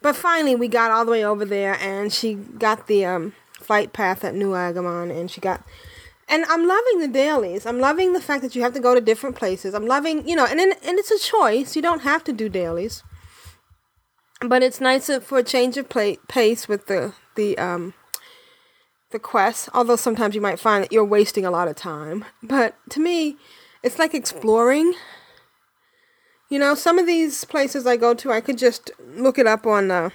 But 0.00 0.14
finally, 0.14 0.54
we 0.54 0.68
got 0.68 0.92
all 0.92 1.04
the 1.04 1.10
way 1.10 1.24
over 1.24 1.44
there, 1.44 1.74
and 1.80 2.12
she 2.12 2.34
got 2.34 2.86
the 2.86 3.04
um, 3.04 3.32
flight 3.58 3.92
path 3.92 4.22
at 4.22 4.36
New 4.36 4.50
Agamand, 4.50 5.10
and 5.10 5.28
she 5.28 5.40
got 5.40 5.64
and 6.28 6.44
I'm 6.46 6.66
loving 6.66 7.00
the 7.00 7.08
dailies. 7.08 7.66
I'm 7.66 7.78
loving 7.78 8.12
the 8.12 8.20
fact 8.20 8.42
that 8.42 8.54
you 8.54 8.62
have 8.62 8.74
to 8.74 8.80
go 8.80 8.94
to 8.94 9.00
different 9.00 9.36
places. 9.36 9.74
I'm 9.74 9.86
loving, 9.86 10.26
you 10.26 10.36
know, 10.36 10.46
and 10.46 10.60
and 10.60 10.98
it's 10.98 11.10
a 11.10 11.18
choice. 11.18 11.76
You 11.76 11.82
don't 11.82 12.02
have 12.02 12.24
to 12.24 12.32
do 12.32 12.48
dailies, 12.48 13.02
but 14.40 14.62
it's 14.62 14.80
nice 14.80 15.10
for 15.22 15.38
a 15.38 15.42
change 15.42 15.76
of 15.76 15.88
play, 15.88 16.18
pace 16.28 16.68
with 16.68 16.86
the 16.86 17.14
the 17.36 17.58
um 17.58 17.94
the 19.10 19.18
quest. 19.18 19.68
Although 19.74 19.96
sometimes 19.96 20.34
you 20.34 20.40
might 20.40 20.58
find 20.58 20.84
that 20.84 20.92
you're 20.92 21.04
wasting 21.04 21.44
a 21.44 21.50
lot 21.50 21.68
of 21.68 21.76
time, 21.76 22.24
but 22.42 22.74
to 22.90 23.00
me, 23.00 23.36
it's 23.82 23.98
like 23.98 24.14
exploring. 24.14 24.94
You 26.50 26.58
know, 26.58 26.74
some 26.74 26.98
of 26.98 27.06
these 27.06 27.44
places 27.44 27.86
I 27.86 27.96
go 27.96 28.14
to, 28.14 28.30
I 28.30 28.40
could 28.40 28.58
just 28.58 28.90
look 28.98 29.38
it 29.38 29.46
up 29.46 29.66
on 29.66 29.90
uh, 29.90 30.10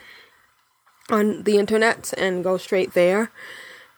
on 1.10 1.44
the 1.44 1.58
internet 1.58 2.14
and 2.18 2.44
go 2.44 2.58
straight 2.58 2.94
there 2.94 3.32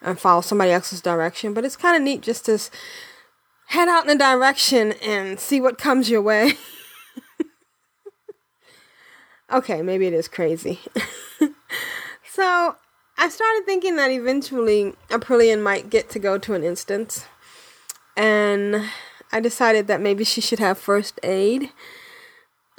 and 0.01 0.19
follow 0.19 0.41
somebody 0.41 0.71
else's 0.71 1.01
direction. 1.01 1.53
But 1.53 1.65
it's 1.65 1.77
kind 1.77 1.95
of 1.95 2.01
neat 2.01 2.21
just 2.21 2.45
to 2.45 2.59
head 3.67 3.87
out 3.87 4.05
in 4.05 4.09
a 4.09 4.17
direction 4.17 4.93
and 5.03 5.39
see 5.39 5.61
what 5.61 5.77
comes 5.77 6.09
your 6.09 6.21
way. 6.21 6.53
okay, 9.53 9.81
maybe 9.81 10.07
it 10.07 10.13
is 10.13 10.27
crazy. 10.27 10.79
so 12.29 12.75
I 13.17 13.29
started 13.29 13.63
thinking 13.65 13.95
that 13.97 14.11
eventually 14.11 14.93
Aprillian 15.09 15.61
might 15.61 15.89
get 15.89 16.09
to 16.11 16.19
go 16.19 16.37
to 16.37 16.53
an 16.53 16.63
instance. 16.63 17.25
And 18.17 18.89
I 19.31 19.39
decided 19.39 19.87
that 19.87 20.01
maybe 20.01 20.23
she 20.23 20.41
should 20.41 20.59
have 20.59 20.77
first 20.77 21.19
aid. 21.23 21.69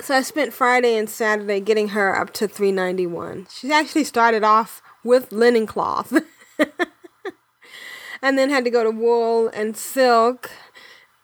So 0.00 0.14
I 0.14 0.22
spent 0.22 0.52
Friday 0.52 0.96
and 0.96 1.08
Saturday 1.08 1.60
getting 1.60 1.88
her 1.88 2.14
up 2.14 2.32
to 2.34 2.48
391. 2.48 3.46
She 3.50 3.72
actually 3.72 4.04
started 4.04 4.42
off 4.42 4.82
with 5.04 5.32
linen 5.32 5.66
cloth. 5.66 6.12
and 8.22 8.38
then 8.38 8.50
had 8.50 8.64
to 8.64 8.70
go 8.70 8.84
to 8.84 8.90
wool 8.90 9.48
and 9.48 9.76
silk 9.76 10.50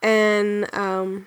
and 0.02 0.72
um, 0.74 1.26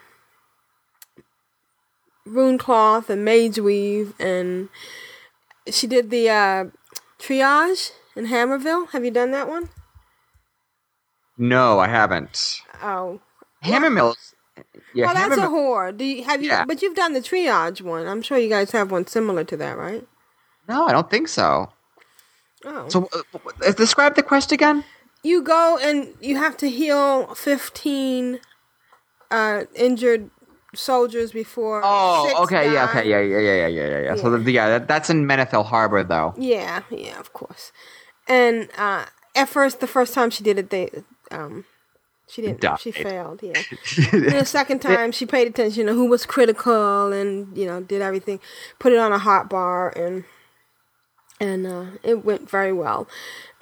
rune 2.26 2.58
cloth 2.58 3.10
and 3.10 3.26
mage 3.26 3.60
weave 3.60 4.14
and 4.20 4.70
she 5.70 5.88
did 5.88 6.10
the 6.10 6.30
uh, 6.30 6.66
triage 7.20 7.92
in 8.16 8.28
Hammerfall. 8.28 8.90
Have 8.92 9.06
you 9.06 9.12
done 9.12 9.32
that 9.32 9.48
one? 9.48 9.70
No, 11.38 11.80
I 11.80 11.88
haven't. 11.88 12.62
Oh, 12.82 13.22
Hammerfall's. 13.64 14.36
Yeah, 14.94 15.06
well, 15.08 15.16
that's 15.16 15.38
a 15.38 15.48
whore. 15.48 15.96
Do 15.98 16.04
you 16.04 16.24
have 16.24 16.44
you? 16.44 16.50
Yeah. 16.50 16.66
But 16.66 16.82
you've 16.82 16.96
done 16.96 17.14
the 17.14 17.22
triage 17.22 17.82
one. 17.82 18.06
I'm 18.08 18.22
sure 18.22 18.38
you 18.38 18.50
guys 18.50 18.72
have 18.72 18.92
one 18.92 19.08
similar 19.08 19.44
to 19.46 19.58
that, 19.58 19.78
right? 19.78 20.06
No, 20.68 20.86
I 20.86 20.92
don't 20.92 21.10
think 21.10 21.28
so. 21.30 21.72
Oh, 22.66 22.90
So, 22.90 23.10
uh, 23.14 23.72
describe 23.72 24.16
the 24.16 24.24
quest 24.24 24.52
again. 24.52 24.84
You 25.24 25.42
go 25.44 25.78
and 25.82 26.14
you 26.20 26.38
have 26.38 26.58
to 26.58 26.70
heal 26.70 27.34
15 27.36 28.40
uh, 29.30 29.64
injured 29.76 30.30
soldiers 30.74 31.32
before. 31.32 31.82
Oh, 31.84 32.28
six 32.28 32.40
okay, 32.42 32.74
yeah, 32.74 32.86
okay, 32.86 33.10
yeah, 33.10 33.22
yeah, 33.22 33.40
yeah, 33.40 33.54
yeah, 33.56 33.68
yeah, 33.68 33.88
yeah, 33.88 34.02
yeah. 34.02 34.16
So, 34.16 34.38
the, 34.38 34.52
yeah, 34.52 34.70
that, 34.70 34.88
that's 34.88 35.10
in 35.10 35.26
Menethil 35.26 35.66
Harbor, 35.66 36.04
though. 36.04 36.34
Yeah, 36.38 36.82
yeah, 36.90 37.20
of 37.20 37.34
course. 37.34 37.72
And 38.28 38.70
uh, 38.78 39.06
at 39.36 39.50
first, 39.50 39.80
the 39.80 39.88
first 39.88 40.14
time 40.14 40.30
she 40.30 40.44
did 40.44 40.58
it, 40.58 40.70
they 40.70 40.90
um, 41.32 41.66
she 42.28 42.42
didn't. 42.42 42.80
She 42.80 42.92
failed. 42.92 43.42
Yeah. 43.44 43.54
the 44.12 44.46
second 44.46 44.80
time, 44.80 45.12
she 45.12 45.26
paid 45.26 45.48
attention 45.48 45.88
to 45.88 45.94
who 45.94 46.06
was 46.06 46.26
critical 46.26 47.12
and 47.12 47.56
you 47.58 47.66
know 47.66 47.82
did 47.82 48.02
everything, 48.02 48.40
put 48.80 48.94
it 48.94 49.00
on 49.00 49.12
a 49.12 49.18
hot 49.18 49.50
bar 49.50 49.90
and 49.90 50.24
and 51.42 51.66
uh, 51.66 51.86
it 52.04 52.24
went 52.24 52.48
very 52.48 52.72
well. 52.72 53.08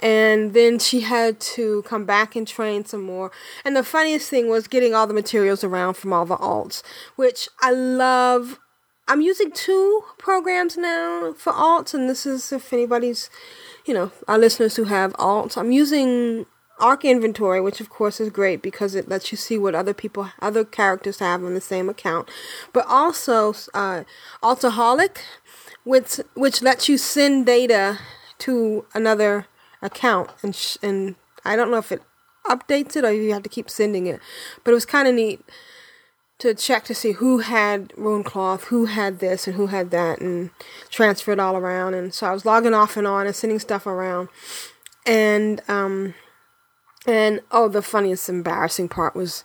And 0.02 0.54
then 0.54 0.80
she 0.80 1.00
had 1.02 1.40
to 1.56 1.82
come 1.84 2.06
back 2.06 2.36
and 2.36 2.46
train 2.46 2.84
some 2.86 3.04
more. 3.04 3.32
And 3.64 3.76
the 3.76 3.84
funniest 3.84 4.30
thing 4.30 4.50
was 4.50 4.68
getting 4.68 4.94
all 4.94 5.08
the 5.08 5.14
materials 5.14 5.64
around 5.64 5.94
from 5.96 6.12
all 6.12 6.26
the 6.26 6.36
alts, 6.38 6.84
which 7.16 7.48
I 7.62 7.72
love. 7.72 8.60
I'm 9.08 9.22
using 9.22 9.52
two 9.52 10.04
programs 10.20 10.78
now 10.78 11.34
for 11.38 11.54
alts, 11.54 11.94
and 11.94 12.08
this 12.10 12.26
is 12.26 12.52
if 12.52 12.72
anybody's, 12.72 13.30
you 13.86 13.94
know, 13.94 14.12
our 14.28 14.38
listeners 14.38 14.76
who 14.76 14.84
have 14.84 15.14
alts. 15.14 15.58
I'm 15.58 15.72
using 15.72 16.46
ArkInventory, 16.80 17.64
which 17.64 17.82
of 17.82 17.90
course 17.90 18.20
is 18.20 18.30
great 18.30 18.62
because 18.62 18.96
it 18.96 19.10
lets 19.10 19.32
you 19.32 19.38
see 19.38 19.58
what 19.58 19.76
other 19.76 19.94
people, 19.94 20.30
other 20.42 20.64
characters 20.64 21.20
have 21.20 21.44
on 21.44 21.54
the 21.54 21.62
same 21.62 21.90
account, 21.90 22.30
but 22.74 22.86
also 22.88 23.54
uh, 23.74 24.04
Altoholic, 24.42 25.22
which 25.84 26.20
which 26.36 26.62
lets 26.62 26.90
you 26.90 26.98
send 26.98 27.46
data 27.46 28.00
to 28.40 28.86
another 28.94 29.48
account, 29.82 30.32
and 30.44 30.56
sh- 30.56 30.78
and 30.82 31.16
I 31.46 31.56
don't 31.56 31.72
know 31.72 31.78
if 31.78 31.92
it 31.92 32.02
updates 32.46 32.96
it 32.96 33.06
or 33.06 33.12
you 33.12 33.34
have 33.34 33.44
to 33.44 33.50
keep 33.50 33.70
sending 33.70 34.08
it, 34.08 34.20
but 34.64 34.72
it 34.72 34.76
was 34.76 34.86
kind 34.86 35.08
of 35.08 35.14
neat 35.14 35.42
to 36.40 36.54
check 36.54 36.86
to 36.86 36.96
see 36.96 37.12
who 37.14 37.40
had 37.40 37.94
rune 37.98 38.24
cloth, 38.24 38.66
who 38.66 38.86
had 38.86 39.20
this 39.20 39.46
and 39.46 39.56
who 39.56 39.68
had 39.68 39.92
that, 39.92 40.22
and 40.22 40.52
transfer 40.90 41.34
it 41.34 41.40
all 41.40 41.58
around. 41.58 41.94
And 41.94 42.14
so 42.14 42.28
I 42.28 42.32
was 42.32 42.46
logging 42.46 42.74
off 42.74 42.96
and 42.98 43.06
on 43.06 43.28
and 43.28 43.36
sending 43.36 43.60
stuff 43.60 43.86
around, 43.86 44.30
and 45.06 45.62
um, 45.68 46.14
and 47.06 47.42
oh, 47.52 47.68
the 47.68 47.82
funniest, 47.82 48.30
embarrassing 48.30 48.90
part 48.90 49.16
was 49.16 49.44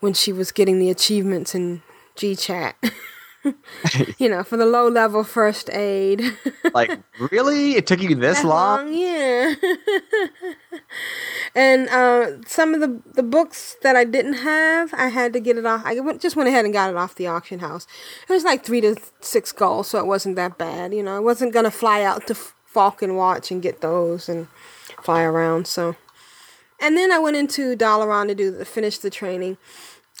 when 0.00 0.12
she 0.12 0.32
was 0.32 0.52
getting 0.52 0.78
the 0.78 0.90
achievements 0.90 1.54
in 1.54 1.82
GChat. 2.16 2.74
you 4.18 4.28
know, 4.28 4.42
for 4.42 4.56
the 4.56 4.66
low 4.66 4.88
level 4.88 5.24
first 5.24 5.70
aid. 5.70 6.36
Like, 6.74 7.00
really? 7.32 7.76
It 7.76 7.86
took 7.86 8.02
you 8.02 8.14
this 8.14 8.40
That 8.42 8.46
long? 8.46 8.92
yeah. 8.92 9.54
and 11.54 11.88
uh, 11.88 12.42
some 12.46 12.74
of 12.74 12.80
the 12.80 13.00
the 13.14 13.22
books 13.22 13.76
that 13.82 13.96
I 13.96 14.04
didn't 14.04 14.34
have, 14.34 14.92
I 14.92 15.08
had 15.08 15.32
to 15.32 15.40
get 15.40 15.56
it 15.56 15.64
off. 15.64 15.82
I 15.86 15.98
went, 16.00 16.20
just 16.20 16.36
went 16.36 16.48
ahead 16.50 16.64
and 16.66 16.74
got 16.74 16.90
it 16.90 16.96
off 16.96 17.14
the 17.14 17.28
auction 17.28 17.60
house. 17.60 17.86
It 18.28 18.32
was 18.32 18.44
like 18.44 18.62
three 18.64 18.82
to 18.82 18.96
six 19.20 19.52
gold, 19.52 19.86
so 19.86 19.98
it 19.98 20.06
wasn't 20.06 20.36
that 20.36 20.58
bad. 20.58 20.92
You 20.92 21.02
know, 21.02 21.16
I 21.16 21.20
wasn't 21.20 21.54
gonna 21.54 21.70
fly 21.70 22.02
out 22.02 22.26
to 22.26 22.34
Falcon 22.34 23.16
Watch 23.16 23.50
and 23.50 23.62
get 23.62 23.80
those 23.80 24.28
and 24.28 24.48
fly 25.02 25.22
around. 25.22 25.66
So, 25.66 25.96
and 26.78 26.94
then 26.96 27.10
I 27.10 27.18
went 27.18 27.36
into 27.36 27.74
Dalaran 27.76 28.26
to 28.28 28.34
do 28.34 28.50
the 28.50 28.66
finish 28.66 28.98
the 28.98 29.08
training, 29.08 29.56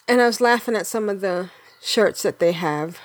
and 0.08 0.22
I 0.22 0.26
was 0.26 0.40
laughing 0.40 0.74
at 0.76 0.86
some 0.86 1.10
of 1.10 1.20
the 1.20 1.50
shirts 1.82 2.22
that 2.22 2.38
they 2.38 2.52
have. 2.52 2.98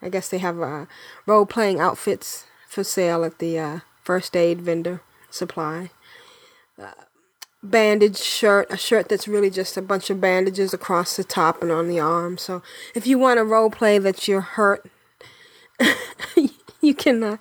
I 0.00 0.08
guess 0.08 0.28
they 0.28 0.38
have 0.38 0.60
uh, 0.60 0.86
role 1.26 1.46
playing 1.46 1.80
outfits 1.80 2.46
for 2.68 2.84
sale 2.84 3.24
at 3.24 3.38
the 3.38 3.58
uh, 3.58 3.78
first 4.02 4.36
aid 4.36 4.60
vendor 4.60 5.02
supply. 5.30 5.90
Uh, 6.80 6.92
bandage 7.62 8.18
shirt, 8.18 8.66
a 8.70 8.76
shirt 8.76 9.08
that's 9.08 9.26
really 9.26 9.50
just 9.50 9.76
a 9.76 9.82
bunch 9.82 10.10
of 10.10 10.20
bandages 10.20 10.72
across 10.72 11.16
the 11.16 11.24
top 11.24 11.62
and 11.62 11.72
on 11.72 11.88
the 11.88 11.98
arm. 11.98 12.38
So 12.38 12.62
if 12.94 13.06
you 13.06 13.18
want 13.18 13.38
to 13.38 13.44
role 13.44 13.70
play 13.70 13.98
that 13.98 14.28
you're 14.28 14.40
hurt, 14.40 14.88
you 16.80 16.94
can 16.94 17.22
uh, 17.22 17.36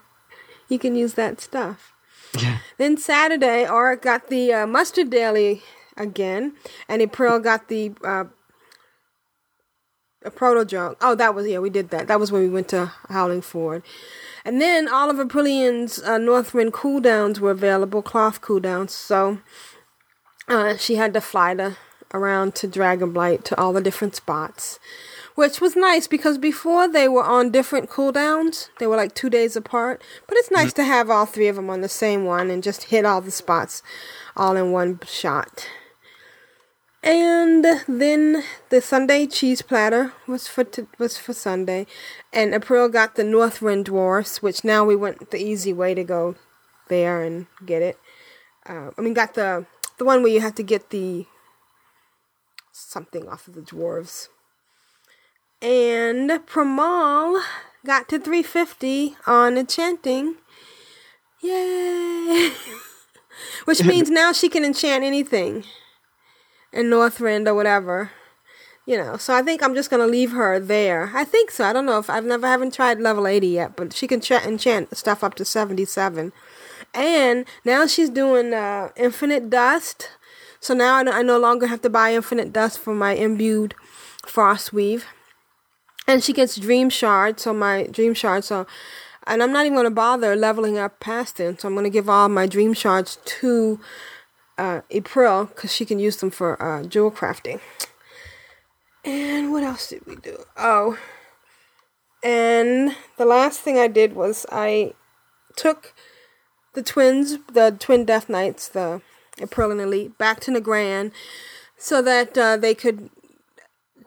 you 0.70 0.80
can 0.80 0.95
use 0.95 1.14
that 1.14 1.39
stuff. 1.41 1.93
Then 2.78 2.97
Saturday, 2.97 3.68
Aura 3.68 3.97
got 3.97 4.28
the 4.28 4.53
uh, 4.53 4.68
mustard 4.68 5.10
daily 5.10 5.64
again, 5.95 6.53
and 6.88 7.01
April 7.01 7.39
got 7.39 7.68
the 7.68 7.93
uh, 8.03 8.26
a 10.28 10.32
proto 10.32 10.66
junk. 10.66 10.98
Oh, 11.02 11.16
that 11.16 11.34
was 11.34 11.48
yeah, 11.48 11.60
we 11.60 11.70
did 11.70 11.90
that. 11.90 12.08
That 12.08 12.20
was 12.20 12.32
when 12.32 12.44
we 12.44 12.50
went 12.50 12.68
to 12.70 12.92
Howling 13.10 13.42
Fjord. 13.42 13.84
And 14.46 14.62
then 14.62 14.88
all 14.88 15.10
of 15.10 15.18
Aprillian's 15.18 16.02
uh, 16.04 16.18
Northwind 16.18 16.72
cooldowns 16.72 17.40
were 17.40 17.52
available, 17.52 18.02
cloth 18.02 18.42
cooldowns. 18.42 18.92
So 18.92 19.40
uh, 20.48 20.78
she 20.78 20.96
had 20.96 21.14
to 21.16 21.22
fly 21.22 21.56
to 21.56 21.78
around 22.14 22.56
to 22.56 22.68
Dragonblight 22.68 23.44
to 23.44 23.60
all 23.60 23.74
the 23.74 23.82
different 23.82 24.16
spots, 24.16 24.80
which 25.36 25.60
was 25.60 25.76
nice 25.76 26.08
because 26.08 26.38
before 26.38 26.88
they 26.88 27.08
were 27.08 27.24
on 27.24 27.52
different 27.52 27.90
cooldowns. 27.90 28.70
They 28.80 28.88
were 28.88 28.96
like 28.96 29.14
two 29.14 29.30
days 29.30 29.56
apart. 29.56 30.02
But 30.28 30.38
it's 30.38 30.52
nice 30.52 30.74
to 30.74 30.84
have 30.84 31.10
all 31.10 31.26
three 31.26 31.48
of 31.48 31.56
them 31.56 31.70
on 31.70 31.82
the 31.82 31.90
same 31.90 32.26
one 32.26 32.50
and 32.50 32.64
just 32.64 32.86
hit 32.86 33.06
all 33.06 33.22
the 33.22 33.32
spots 33.32 33.84
all 34.36 34.56
in 34.56 34.72
one 34.72 35.00
shot. 35.06 35.68
And 37.04 37.64
then 37.88 38.43
the 38.70 38.82
Sunday 38.82 39.28
cheese 39.28 39.62
platter 39.62 40.14
was 40.28 40.48
for 40.48 40.64
t- 40.64 40.88
was 40.98 41.18
for 41.18 41.34
Sunday, 41.34 41.86
and 42.34 42.54
April 42.54 42.89
got 42.89 43.16
the 43.16 43.24
Northwind 43.24 43.86
dwarfs, 43.86 44.41
which 44.41 44.64
now 44.64 44.84
we 44.84 44.95
went 44.95 45.30
the 45.30 45.38
easy 45.38 45.74
way 45.74 45.93
to 45.93 46.04
go 46.04 46.36
there 46.89 47.22
and 47.22 47.45
get 47.66 47.82
it. 47.82 48.00
Uh, 48.68 48.91
I 48.98 49.02
mean, 49.02 49.14
got 49.14 49.36
the 49.36 49.66
the 49.98 50.06
one 50.06 50.24
where 50.24 50.32
you 50.32 50.41
have 50.41 50.56
to 50.56 50.64
get 50.64 50.89
the 50.89 51.28
something 52.72 53.28
off 53.30 53.48
of 53.48 53.54
the 53.54 53.62
dwarves. 53.62 54.28
And 55.62 56.30
Pramal 56.30 57.41
got 57.86 58.10
to 58.10 58.20
350 58.20 59.16
on 59.26 59.58
enchanting. 59.58 60.36
Yay! 61.41 62.52
Which 63.66 63.84
means 63.86 64.10
now 64.10 64.32
she 64.32 64.50
can 64.50 64.66
enchant 64.66 65.04
anything 65.04 65.64
in 66.72 66.88
Northrend 66.88 67.47
or 67.47 67.53
whatever. 67.53 68.11
You 68.86 68.97
know, 68.97 69.18
so 69.18 69.34
I 69.34 69.41
think 69.41 69.61
I'm 69.61 69.76
just 69.76 69.89
gonna 69.89 70.07
leave 70.07 70.32
her 70.32 70.59
there. 70.59 71.11
I 71.13 71.26
think 71.26 71.51
so. 71.51 71.65
I 71.65 71.74
don't 71.74 71.86
know 71.86 71.99
if 71.99 72.09
I've 72.09 72.24
never 72.24 72.47
haven't 72.47 72.74
tried 72.74 73.01
level 73.01 73.28
80 73.28 73.47
yet, 73.47 73.76
but 73.76 73.93
she 73.93 74.07
can 74.07 74.22
ch- 74.22 74.32
enchant 74.32 74.95
stuff 74.95 75.26
up 75.26 75.36
to 75.36 75.45
77. 75.45 76.32
And 76.93 77.45
now 77.65 77.86
she's 77.86 78.09
doing 78.09 78.53
uh, 78.53 78.89
infinite 78.95 79.49
dust. 79.49 80.09
So 80.61 80.74
now 80.74 80.95
I 80.95 81.20
I 81.20 81.22
no 81.22 81.38
longer 81.38 81.68
have 81.68 81.82
to 81.82 81.89
buy 81.89 82.13
infinite 82.13 82.53
dust 82.53 82.80
for 82.80 82.95
my 82.95 83.11
imbued 83.13 83.76
frost 84.26 84.72
weave. 84.72 85.05
And 86.07 86.24
she 86.24 86.32
gets 86.32 86.55
dream 86.55 86.89
shard, 86.89 87.41
so 87.41 87.53
my 87.53 87.88
dream 87.88 88.13
shard, 88.13 88.45
so 88.45 88.65
and 89.26 89.43
I'm 89.43 89.51
not 89.51 89.65
even 89.65 89.76
gonna 89.76 89.91
bother 89.91 90.36
leveling 90.36 90.78
up 90.78 91.01
past 91.01 91.39
it. 91.39 91.59
So 91.59 91.68
I'm 91.68 91.76
gonna 91.76 91.89
give 91.89 92.09
all 92.09 92.30
my 92.30 92.47
dream 92.47 92.74
shards 92.74 93.20
to 93.26 93.80
uh, 94.58 94.82
April 94.91 95.45
because 95.45 95.74
she 95.74 95.86
can 95.86 95.99
use 95.99 96.18
them 96.18 96.30
for 96.32 96.62
uh, 96.62 96.84
jewel 96.84 97.12
crafting. 97.12 97.60
And 99.05 99.51
what 99.51 99.64
else 99.64 99.89
did 99.89 100.05
we 100.05 100.16
do? 100.16 100.43
Oh, 100.58 100.97
and 102.24 102.95
the 103.18 103.26
last 103.26 103.62
thing 103.62 103.78
I 103.78 103.88
did 103.88 104.14
was 104.16 104.45
I 104.51 104.93
took 105.55 105.93
the 106.74 106.84
twins, 106.84 107.38
the 107.51 107.76
twin 107.80 108.05
Death 108.05 108.30
Knights, 108.30 108.68
the 108.68 109.01
April 109.39 109.72
and 109.72 109.80
Elite, 109.80 110.18
back 110.18 110.39
to 110.41 110.51
Nagrand 110.51 111.12
so 111.78 112.01
that 112.01 112.38
uh, 112.38 112.58
they 112.58 112.74
could 112.74 113.10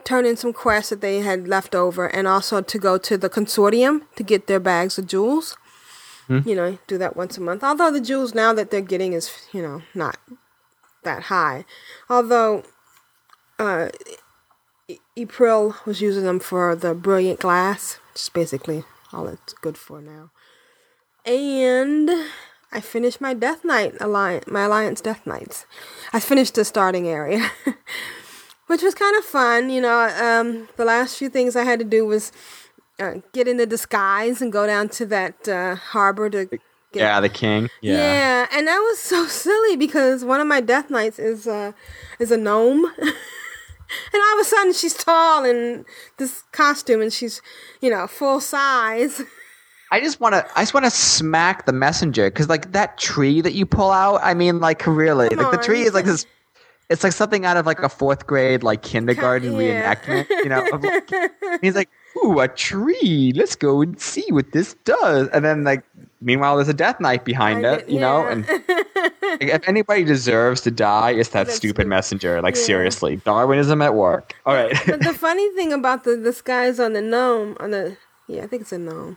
turn 0.05 0.26
in 0.26 0.36
some 0.36 0.53
quests 0.53 0.90
that 0.90 1.01
they 1.01 1.20
had 1.20 1.46
left 1.46 1.74
over 1.74 2.07
and 2.07 2.26
also 2.26 2.61
to 2.61 2.78
go 2.78 2.98
to 2.98 3.16
the 3.16 3.30
consortium 3.30 4.03
to 4.16 4.22
get 4.22 4.46
their 4.46 4.61
bags 4.61 4.98
of 4.98 5.07
jewels. 5.07 5.57
You 6.31 6.55
know, 6.55 6.78
do 6.87 6.97
that 6.99 7.16
once 7.16 7.37
a 7.37 7.41
month. 7.41 7.64
Although 7.64 7.91
the 7.91 8.01
jewels 8.01 8.35
now 8.35 8.53
that 8.53 8.70
they're 8.70 8.81
getting 8.81 9.12
is, 9.12 9.31
you 9.53 9.62
know, 9.62 9.83
not 9.95 10.16
that 11.03 11.24
high. 11.24 11.64
Although 12.09 12.62
uh, 13.59 13.89
April 15.16 15.74
was 15.85 16.01
using 16.01 16.24
them 16.24 16.41
for 16.41 16.74
the 16.76 16.95
brilliant 16.95 17.41
glass, 17.41 17.99
which 18.12 18.22
is 18.22 18.28
basically 18.28 18.85
all 19.12 19.26
it's 19.26 19.53
good 19.55 19.76
for 19.76 20.01
now. 20.01 20.31
And 21.24 22.11
I 22.72 22.81
finished 22.81 23.20
my 23.20 23.35
Death 23.35 23.64
Knight 23.64 23.95
alliance, 24.01 24.47
my 24.47 24.62
Alliance 24.62 25.01
Death 25.01 25.26
Knights. 25.26 25.66
I 26.12 26.20
finished 26.20 26.55
the 26.55 26.64
starting 26.64 27.09
area, 27.09 27.51
which 28.66 28.83
was 28.83 28.95
kind 28.95 29.16
of 29.16 29.24
fun. 29.24 29.70
You 29.70 29.83
know, 29.83 30.09
um, 30.20 30.68
the 30.76 30.85
last 30.85 31.18
few 31.18 31.28
things 31.28 31.57
I 31.57 31.64
had 31.64 31.81
to 31.81 31.85
do 31.85 32.07
was 32.07 32.33
uh, 33.01 33.14
get 33.32 33.48
into 33.48 33.66
disguise 33.66 34.40
and 34.42 34.53
go 34.53 34.66
down 34.66 34.88
to 34.90 35.07
that 35.07 35.48
uh, 35.48 35.74
harbor 35.76 36.28
to 36.30 36.46
get 36.46 36.61
Yeah, 36.92 37.20
the 37.20 37.28
king. 37.28 37.68
yeah. 37.80 37.96
yeah 37.96 38.46
and 38.53 38.66
that 38.66 38.78
was 38.78 38.98
so 38.98 39.26
silly 39.44 39.76
because 39.76 40.24
one 40.24 40.40
of 40.40 40.46
my 40.46 40.61
death 40.61 40.90
knights 40.90 41.18
is 41.18 41.46
uh 41.46 41.72
is 42.18 42.30
a 42.30 42.36
gnome. 42.36 42.84
and 44.12 44.22
all 44.22 44.34
of 44.34 44.40
a 44.40 44.44
sudden 44.44 44.72
she's 44.72 44.94
tall 44.94 45.44
in 45.44 45.84
this 46.18 46.42
costume 46.53 47.01
and 47.01 47.12
she's, 47.12 47.42
you 47.80 47.90
know, 47.90 48.07
full 48.07 48.40
size. 48.40 49.22
I 49.92 49.98
just 49.98 50.20
want 50.20 50.34
to. 50.36 50.46
I 50.55 50.62
just 50.62 50.72
want 50.72 50.84
to 50.86 50.90
smack 50.92 51.66
the 51.66 51.72
messenger 51.72 52.30
because, 52.30 52.48
like, 52.48 52.70
that 52.70 52.96
tree 52.96 53.40
that 53.40 53.55
you 53.55 53.66
pull 53.66 53.90
out. 53.90 54.20
I 54.22 54.34
mean, 54.34 54.61
like, 54.61 54.86
really, 54.86 55.28
Come 55.30 55.38
like 55.38 55.51
the 55.51 55.59
tree 55.59 55.82
is 55.82 55.94
like 55.94 56.05
this. 56.05 56.26
It's 56.90 57.03
like 57.03 57.12
something 57.12 57.44
out 57.44 57.57
of 57.57 57.66
like 57.66 57.80
a 57.80 57.88
fourth 57.88 58.24
grade 58.24 58.62
like 58.62 58.82
kindergarten 58.82 59.57
Yeah. 59.57 59.92
reenactment. 59.96 60.28
You 60.30 60.48
know, 60.48 60.64
of, 60.72 60.82
like, 60.84 61.11
he's 61.61 61.74
like, 61.74 61.90
"Ooh, 62.16 62.40
a 62.40 62.48
tree! 62.48 63.32
Let's 63.34 63.56
go 63.56 63.82
and 63.82 64.00
see 64.00 64.24
what 64.30 64.52
this 64.52 64.74
does." 64.84 65.28
And 65.28 65.44
then, 65.44 65.64
like, 65.64 65.84
meanwhile, 66.20 66.56
there's 66.56 66.68
a 66.68 66.74
death 66.74 67.00
knight 67.00 67.24
behind 67.24 67.64
it. 67.64 67.88
You 67.88 68.00
know, 68.00 68.26
and 68.26 68.46
like, 68.48 69.40
if 69.40 69.68
anybody 69.68 70.04
deserves 70.04 70.61
to 70.62 70.70
die, 70.70 71.11
it's 71.12 71.30
that 71.30 71.46
That's 71.46 71.56
stupid 71.56 71.82
true. 71.82 71.90
messenger. 71.90 72.42
Like, 72.42 72.56
Yeah. 72.56 72.62
seriously, 72.62 73.16
Darwinism 73.16 73.80
at 73.82 73.94
work. 73.94 74.34
All 74.46 74.54
right. 74.54 74.76
But 74.86 75.00
the 75.02 75.14
funny 75.26 75.50
thing 75.54 75.72
about 75.72 76.04
the 76.04 76.16
disguise 76.16 76.78
on 76.80 76.92
the 76.92 77.02
gnome, 77.02 77.56
on 77.61 77.70
the 77.70 77.96
yeah, 78.26 78.44
I 78.44 78.46
think 78.46 78.62
it's 78.62 78.72
a 78.72 78.78
gnome. 78.78 79.16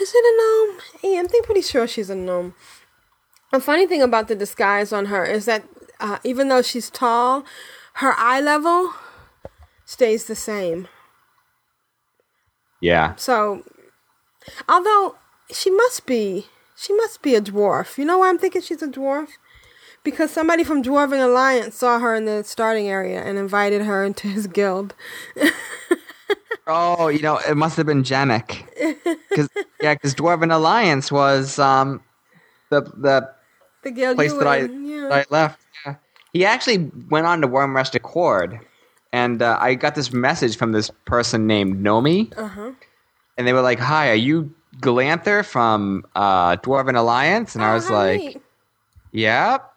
Is 0.00 0.12
it 0.14 0.24
a 0.24 0.34
gnome? 0.38 0.80
Yeah, 1.02 1.20
I'm 1.20 1.28
think 1.28 1.44
pretty 1.46 1.62
sure 1.62 1.86
she's 1.86 2.10
a 2.10 2.14
gnome. 2.14 2.54
The 3.52 3.60
funny 3.60 3.86
thing 3.86 4.00
about 4.02 4.28
the 4.28 4.34
disguise 4.34 4.92
on 4.92 5.06
her 5.06 5.24
is 5.24 5.44
that 5.44 5.64
uh, 6.00 6.18
even 6.24 6.48
though 6.48 6.62
she's 6.62 6.88
tall, 6.90 7.44
her 7.94 8.14
eye 8.16 8.40
level 8.40 8.92
stays 9.84 10.24
the 10.24 10.34
same. 10.34 10.88
Yeah. 12.82 13.14
So, 13.16 13.62
although 14.68 15.14
she 15.50 15.70
must 15.70 16.04
be, 16.04 16.46
she 16.76 16.92
must 16.94 17.22
be 17.22 17.34
a 17.34 17.40
dwarf. 17.40 17.96
You 17.96 18.04
know 18.04 18.18
why 18.18 18.28
I'm 18.28 18.38
thinking 18.38 18.60
she's 18.60 18.82
a 18.82 18.88
dwarf? 18.88 19.28
Because 20.04 20.32
somebody 20.32 20.64
from 20.64 20.82
Dwarven 20.82 21.24
Alliance 21.24 21.76
saw 21.76 22.00
her 22.00 22.12
in 22.12 22.24
the 22.24 22.42
starting 22.42 22.88
area 22.88 23.22
and 23.22 23.38
invited 23.38 23.82
her 23.82 24.04
into 24.04 24.26
his 24.26 24.48
guild. 24.48 24.94
Oh, 26.66 27.08
you 27.08 27.20
know, 27.20 27.38
it 27.38 27.56
must 27.56 27.76
have 27.76 27.86
been 27.86 28.04
Jamek. 28.04 28.64
Cause, 29.34 29.48
yeah, 29.80 29.94
because 29.94 30.14
Dwarven 30.14 30.54
Alliance 30.54 31.10
was 31.10 31.58
um, 31.58 32.00
the 32.70 32.82
the 32.82 33.28
The 33.82 33.90
guild 33.90 34.16
place 34.16 34.32
that 34.32 34.46
I, 34.46 34.58
yeah. 34.58 35.08
that 35.08 35.12
I 35.12 35.24
left. 35.30 35.60
Yeah. 35.84 35.96
He 36.32 36.44
actually 36.44 36.90
went 37.10 37.26
on 37.26 37.40
to 37.40 37.48
Wyrmrest 37.48 37.94
Accord, 37.96 38.60
and 39.12 39.42
uh, 39.42 39.58
I 39.60 39.74
got 39.74 39.94
this 39.94 40.12
message 40.12 40.56
from 40.56 40.72
this 40.72 40.90
person 41.04 41.46
named 41.46 41.84
Nomi, 41.84 42.32
Uh-huh. 42.36 42.72
and 43.36 43.46
they 43.46 43.52
were 43.52 43.62
like, 43.62 43.78
"Hi, 43.78 44.10
are 44.10 44.14
you 44.14 44.52
Galanther 44.80 45.44
from 45.44 46.04
uh, 46.16 46.56
Dwarven 46.56 46.96
Alliance?" 46.96 47.54
And 47.54 47.62
I 47.64 47.70
Oh, 47.70 47.74
was 47.74 47.88
how 47.88 47.94
like. 47.94 48.40
"Yep." 49.12 49.68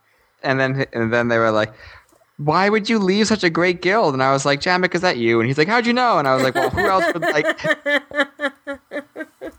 And 0.43 0.59
then 0.59 0.85
and 0.93 1.11
then 1.13 1.27
they 1.27 1.37
were 1.37 1.51
like. 1.51 1.73
Why 2.37 2.67
would 2.67 2.89
you 2.89 2.99
leave 2.99 3.27
such 3.27 3.45
a 3.45 3.49
great 3.49 3.81
guild? 3.81 4.13
And 4.13 4.21
I 4.21 4.33
was 4.33 4.43
like, 4.45 4.59
Jamek, 4.59 4.93
is 4.93 4.99
that 4.99 5.15
you? 5.15 5.39
And 5.39 5.47
he's 5.47 5.57
like, 5.57 5.69
How'd 5.69 5.85
you 5.87 5.93
know? 5.93 6.19
And 6.19 6.27
I 6.27 6.33
was 6.35 6.43
like, 6.43 6.53
Well, 6.53 6.69
who 6.69 6.85
else 6.85 7.05
would 7.13 7.21
like 7.21 7.47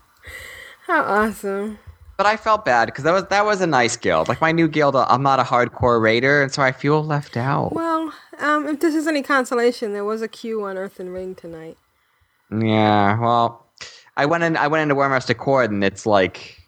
How 0.87 1.03
awesome. 1.03 1.79
But 2.17 2.27
I 2.27 2.37
felt 2.37 2.65
bad 2.65 2.87
because 2.87 3.05
that 3.05 3.13
was 3.13 3.25
that 3.27 3.45
was 3.45 3.61
a 3.61 3.67
nice 3.67 3.97
guild. 3.97 4.29
Like 4.29 4.41
my 4.41 4.53
new 4.53 4.69
guild, 4.69 4.97
I'm 4.97 5.23
not 5.23 5.39
a 5.39 5.43
hardcore 5.43 6.01
raider, 6.01 6.43
and 6.43 6.51
so 6.51 6.63
I 6.63 6.73
feel 6.73 7.05
left 7.05 7.37
out. 7.37 7.73
Well, 7.75 8.13
um, 8.39 8.67
if 8.67 8.81
this 8.81 8.95
is 8.95 9.07
any 9.07 9.23
consolation, 9.23 9.93
there 9.93 10.05
was 10.05 10.23
a 10.23 10.29
queue 10.29 10.65
on 10.65 10.79
Earthen 10.79 11.11
Ring 11.11 11.35
tonight. 11.35 11.77
Yeah, 12.51 13.21
well, 13.21 13.67
I 14.17 14.25
went 14.25 14.45
in. 14.45 14.57
I 14.57 14.67
went 14.69 14.83
into 14.83 14.95
Wyrmrest 14.95 15.29
Accord, 15.29 15.71
and 15.71 15.85
it's 15.85 16.07
like 16.07 16.59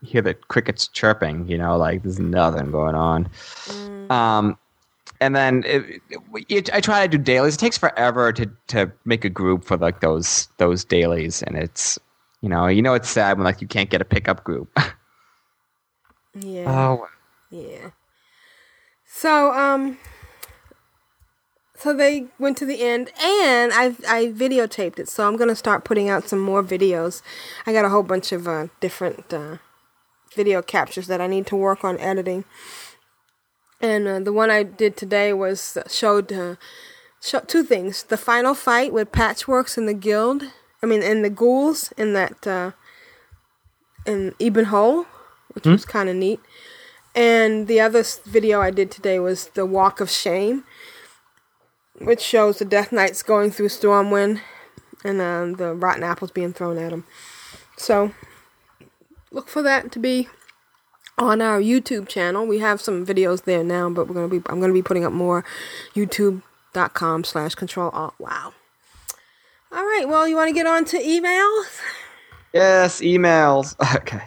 you 0.00 0.08
hear 0.08 0.22
the 0.22 0.34
crickets 0.34 0.86
chirping. 0.86 1.48
You 1.48 1.58
know, 1.58 1.76
like 1.76 2.02
there's 2.02 2.20
nothing 2.20 2.70
going 2.70 2.94
on. 2.94 3.28
Um, 4.10 4.56
and 5.20 5.34
then 5.34 5.64
it, 5.66 6.00
it, 6.48 6.72
I 6.72 6.80
try 6.80 7.06
to 7.06 7.08
do 7.08 7.22
dailies. 7.22 7.54
It 7.54 7.58
takes 7.58 7.78
forever 7.78 8.32
to 8.32 8.48
to 8.68 8.92
make 9.04 9.24
a 9.24 9.30
group 9.30 9.64
for 9.64 9.76
like 9.76 10.00
those 10.00 10.48
those 10.58 10.84
dailies, 10.84 11.42
and 11.42 11.56
it's 11.56 11.98
you 12.40 12.48
know 12.48 12.66
you 12.66 12.82
know 12.82 12.94
it's 12.94 13.08
sad 13.08 13.38
when 13.38 13.44
like 13.44 13.60
you 13.60 13.68
can't 13.68 13.90
get 13.90 14.00
a 14.00 14.04
pickup 14.06 14.44
group. 14.44 14.70
Yeah. 16.34 16.64
oh, 16.68 17.08
Yeah. 17.50 17.90
So, 19.04 19.52
um, 19.52 19.98
so 21.74 21.94
they 21.94 22.26
went 22.38 22.56
to 22.58 22.66
the 22.66 22.82
end, 22.82 23.10
and 23.20 23.72
I 23.72 23.96
I 24.06 24.26
videotaped 24.26 24.98
it. 24.98 25.08
So 25.08 25.26
I'm 25.26 25.36
gonna 25.36 25.56
start 25.56 25.84
putting 25.84 26.08
out 26.08 26.28
some 26.28 26.40
more 26.40 26.62
videos. 26.62 27.22
I 27.66 27.72
got 27.72 27.84
a 27.84 27.88
whole 27.88 28.02
bunch 28.02 28.32
of 28.32 28.46
uh, 28.46 28.68
different 28.80 29.32
uh, 29.32 29.56
video 30.34 30.62
captures 30.62 31.06
that 31.06 31.20
I 31.20 31.26
need 31.26 31.46
to 31.46 31.56
work 31.56 31.84
on 31.84 31.98
editing. 31.98 32.44
And 33.80 34.06
uh, 34.08 34.20
the 34.20 34.32
one 34.32 34.50
I 34.50 34.62
did 34.64 34.96
today 34.96 35.32
was 35.32 35.76
uh, 35.76 35.88
showed 35.88 36.32
uh, 36.32 36.56
show, 37.20 37.40
two 37.40 37.62
things: 37.62 38.02
the 38.02 38.16
final 38.16 38.54
fight 38.54 38.92
with 38.92 39.12
Patchworks 39.12 39.78
in 39.78 39.86
the 39.86 39.94
guild. 39.94 40.42
I 40.82 40.86
mean, 40.86 41.02
in 41.02 41.22
the 41.22 41.30
ghouls 41.30 41.92
in 41.96 42.12
that 42.12 42.46
uh, 42.46 42.72
in 44.06 44.34
Ebon 44.38 44.66
Hold, 44.66 45.06
which 45.52 45.66
was 45.66 45.84
kind 45.84 46.08
of 46.08 46.16
neat. 46.16 46.40
And 47.14 47.66
the 47.66 47.80
other 47.80 48.04
video 48.26 48.60
I 48.60 48.70
did 48.70 48.90
today 48.90 49.18
was 49.18 49.48
the 49.48 49.66
Walk 49.66 50.00
of 50.00 50.10
Shame, 50.10 50.64
which 52.00 52.20
shows 52.20 52.58
the 52.58 52.64
Death 52.64 52.92
Knights 52.92 53.22
going 53.22 53.50
through 53.50 53.68
Stormwind 53.68 54.40
and 55.04 55.20
um, 55.20 55.54
the 55.54 55.74
rotten 55.74 56.04
apples 56.04 56.30
being 56.30 56.52
thrown 56.52 56.78
at 56.78 56.90
them. 56.90 57.04
So 57.76 58.12
look 59.30 59.48
for 59.48 59.62
that 59.62 59.90
to 59.92 59.98
be 59.98 60.28
on 61.16 61.42
our 61.42 61.60
YouTube 61.60 62.08
channel. 62.08 62.46
We 62.46 62.60
have 62.60 62.80
some 62.80 63.04
videos 63.04 63.44
there 63.44 63.64
now, 63.64 63.90
but 63.90 64.06
we're 64.06 64.14
gonna 64.14 64.28
be 64.28 64.42
I'm 64.46 64.60
gonna 64.60 64.72
be 64.72 64.82
putting 64.82 65.04
up 65.04 65.12
more 65.12 65.44
YouTube.com 65.94 67.24
slash 67.24 67.54
control 67.54 67.90
alt 67.90 68.14
wow. 68.18 68.52
All 69.70 69.84
right, 69.84 70.04
well 70.08 70.26
you 70.26 70.36
wanna 70.36 70.52
get 70.52 70.66
on 70.66 70.84
to 70.86 70.98
emails? 70.98 71.80
yes, 72.52 73.00
emails. 73.00 73.74
Okay. 73.96 74.22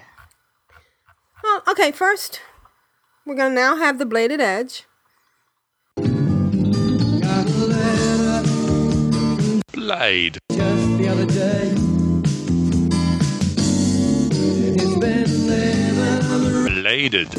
Well, 1.44 1.64
okay, 1.68 1.92
first 1.92 2.42
we're 3.26 3.36
gonna 3.36 3.56
now 3.56 3.76
have 3.76 3.98
the 3.98 4.06
bladed 4.06 4.40
edge. 4.42 4.86
Blade. 9.74 10.38
Bladed. 16.82 17.30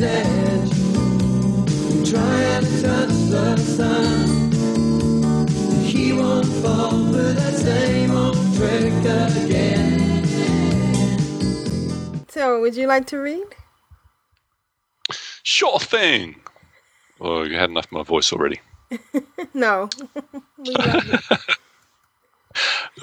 So 12.28 12.60
would 12.60 12.74
you 12.74 12.88
like 12.88 13.06
to 13.06 13.18
read? 13.18 13.46
Sure 15.44 15.78
thing. 15.78 16.40
Oh, 17.20 17.44
you 17.44 17.56
had 17.56 17.70
enough 17.70 17.84
of 17.86 17.92
my 17.92 18.02
voice 18.02 18.32
already. 18.32 18.60
No. 19.54 19.88
We 20.58 20.74
love 20.74 21.04
you. 21.06 21.18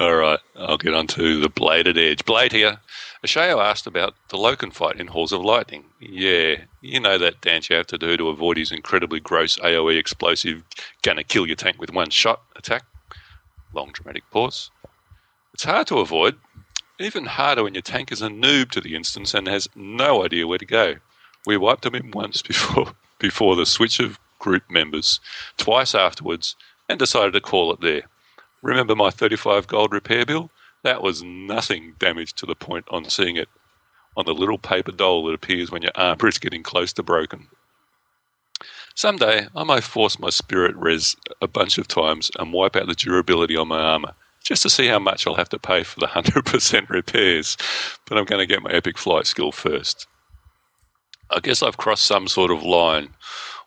All 0.00 0.14
right, 0.16 0.38
I'll 0.56 0.76
get 0.76 0.94
on 0.94 1.06
to 1.08 1.40
the 1.40 1.48
bladed 1.48 1.96
edge. 1.96 2.24
Blade 2.24 2.52
here. 2.52 2.78
Asheo 3.24 3.62
asked 3.62 3.86
about 3.86 4.14
the 4.28 4.38
Loken 4.38 4.72
fight 4.72 4.98
in 4.98 5.06
Halls 5.06 5.32
of 5.32 5.44
Lightning. 5.44 5.84
Yeah, 6.00 6.56
you 6.80 6.98
know 6.98 7.18
that 7.18 7.42
dance 7.42 7.68
you 7.68 7.76
have 7.76 7.86
to 7.88 7.98
do 7.98 8.16
to 8.16 8.30
avoid 8.30 8.56
his 8.56 8.72
incredibly 8.72 9.20
gross 9.20 9.58
AoE 9.58 9.98
explosive, 9.98 10.62
gonna 11.02 11.22
kill 11.22 11.46
your 11.46 11.56
tank 11.56 11.78
with 11.78 11.92
one 11.92 12.08
shot 12.08 12.40
attack. 12.56 12.84
Long 13.74 13.90
dramatic 13.92 14.24
pause. 14.30 14.70
It's 15.52 15.64
hard 15.64 15.86
to 15.88 15.98
avoid. 15.98 16.38
Even 16.98 17.26
harder 17.26 17.64
when 17.64 17.74
your 17.74 17.82
tank 17.82 18.10
is 18.10 18.22
a 18.22 18.28
noob 18.28 18.70
to 18.70 18.80
the 18.80 18.94
instance 18.94 19.34
and 19.34 19.46
has 19.48 19.68
no 19.74 20.24
idea 20.24 20.46
where 20.46 20.58
to 20.58 20.64
go. 20.64 20.96
We 21.44 21.58
wiped 21.58 21.84
him 21.84 21.94
in 21.94 22.12
once 22.12 22.40
before 22.50 22.94
before 23.18 23.54
the 23.54 23.66
switch 23.66 24.00
of 24.00 24.18
group 24.38 24.62
members, 24.70 25.20
twice 25.58 25.94
afterwards, 25.94 26.56
and 26.88 26.98
decided 26.98 27.34
to 27.34 27.40
call 27.42 27.70
it 27.70 27.82
there. 27.82 28.04
Remember 28.62 28.96
my 28.96 29.10
35 29.10 29.66
gold 29.66 29.92
repair 29.92 30.24
bill? 30.24 30.50
That 30.82 31.02
was 31.02 31.22
nothing 31.22 31.94
damage 31.98 32.34
to 32.34 32.46
the 32.46 32.54
point 32.54 32.86
on 32.90 33.08
seeing 33.08 33.36
it 33.36 33.48
on 34.16 34.24
the 34.24 34.34
little 34.34 34.58
paper 34.58 34.92
doll 34.92 35.24
that 35.24 35.34
appears 35.34 35.70
when 35.70 35.82
your 35.82 35.92
armor 35.94 36.28
is 36.28 36.38
getting 36.38 36.62
close 36.62 36.92
to 36.94 37.02
broken. 37.02 37.48
Someday 38.94 39.46
I 39.54 39.64
may 39.64 39.80
force 39.80 40.18
my 40.18 40.30
spirit 40.30 40.74
res 40.76 41.16
a 41.40 41.48
bunch 41.48 41.78
of 41.78 41.88
times 41.88 42.30
and 42.38 42.52
wipe 42.52 42.76
out 42.76 42.86
the 42.86 42.94
durability 42.94 43.56
on 43.56 43.68
my 43.68 43.80
armor, 43.80 44.12
just 44.42 44.62
to 44.62 44.70
see 44.70 44.88
how 44.88 44.98
much 44.98 45.26
I'll 45.26 45.36
have 45.36 45.48
to 45.50 45.58
pay 45.58 45.84
for 45.84 46.00
the 46.00 46.06
100% 46.06 46.88
repairs. 46.90 47.56
But 48.06 48.18
I'm 48.18 48.24
going 48.24 48.40
to 48.40 48.52
get 48.52 48.62
my 48.62 48.70
epic 48.70 48.98
flight 48.98 49.26
skill 49.26 49.52
first. 49.52 50.06
I 51.30 51.40
guess 51.40 51.62
I've 51.62 51.76
crossed 51.76 52.04
some 52.04 52.26
sort 52.26 52.50
of 52.50 52.62
line 52.62 53.10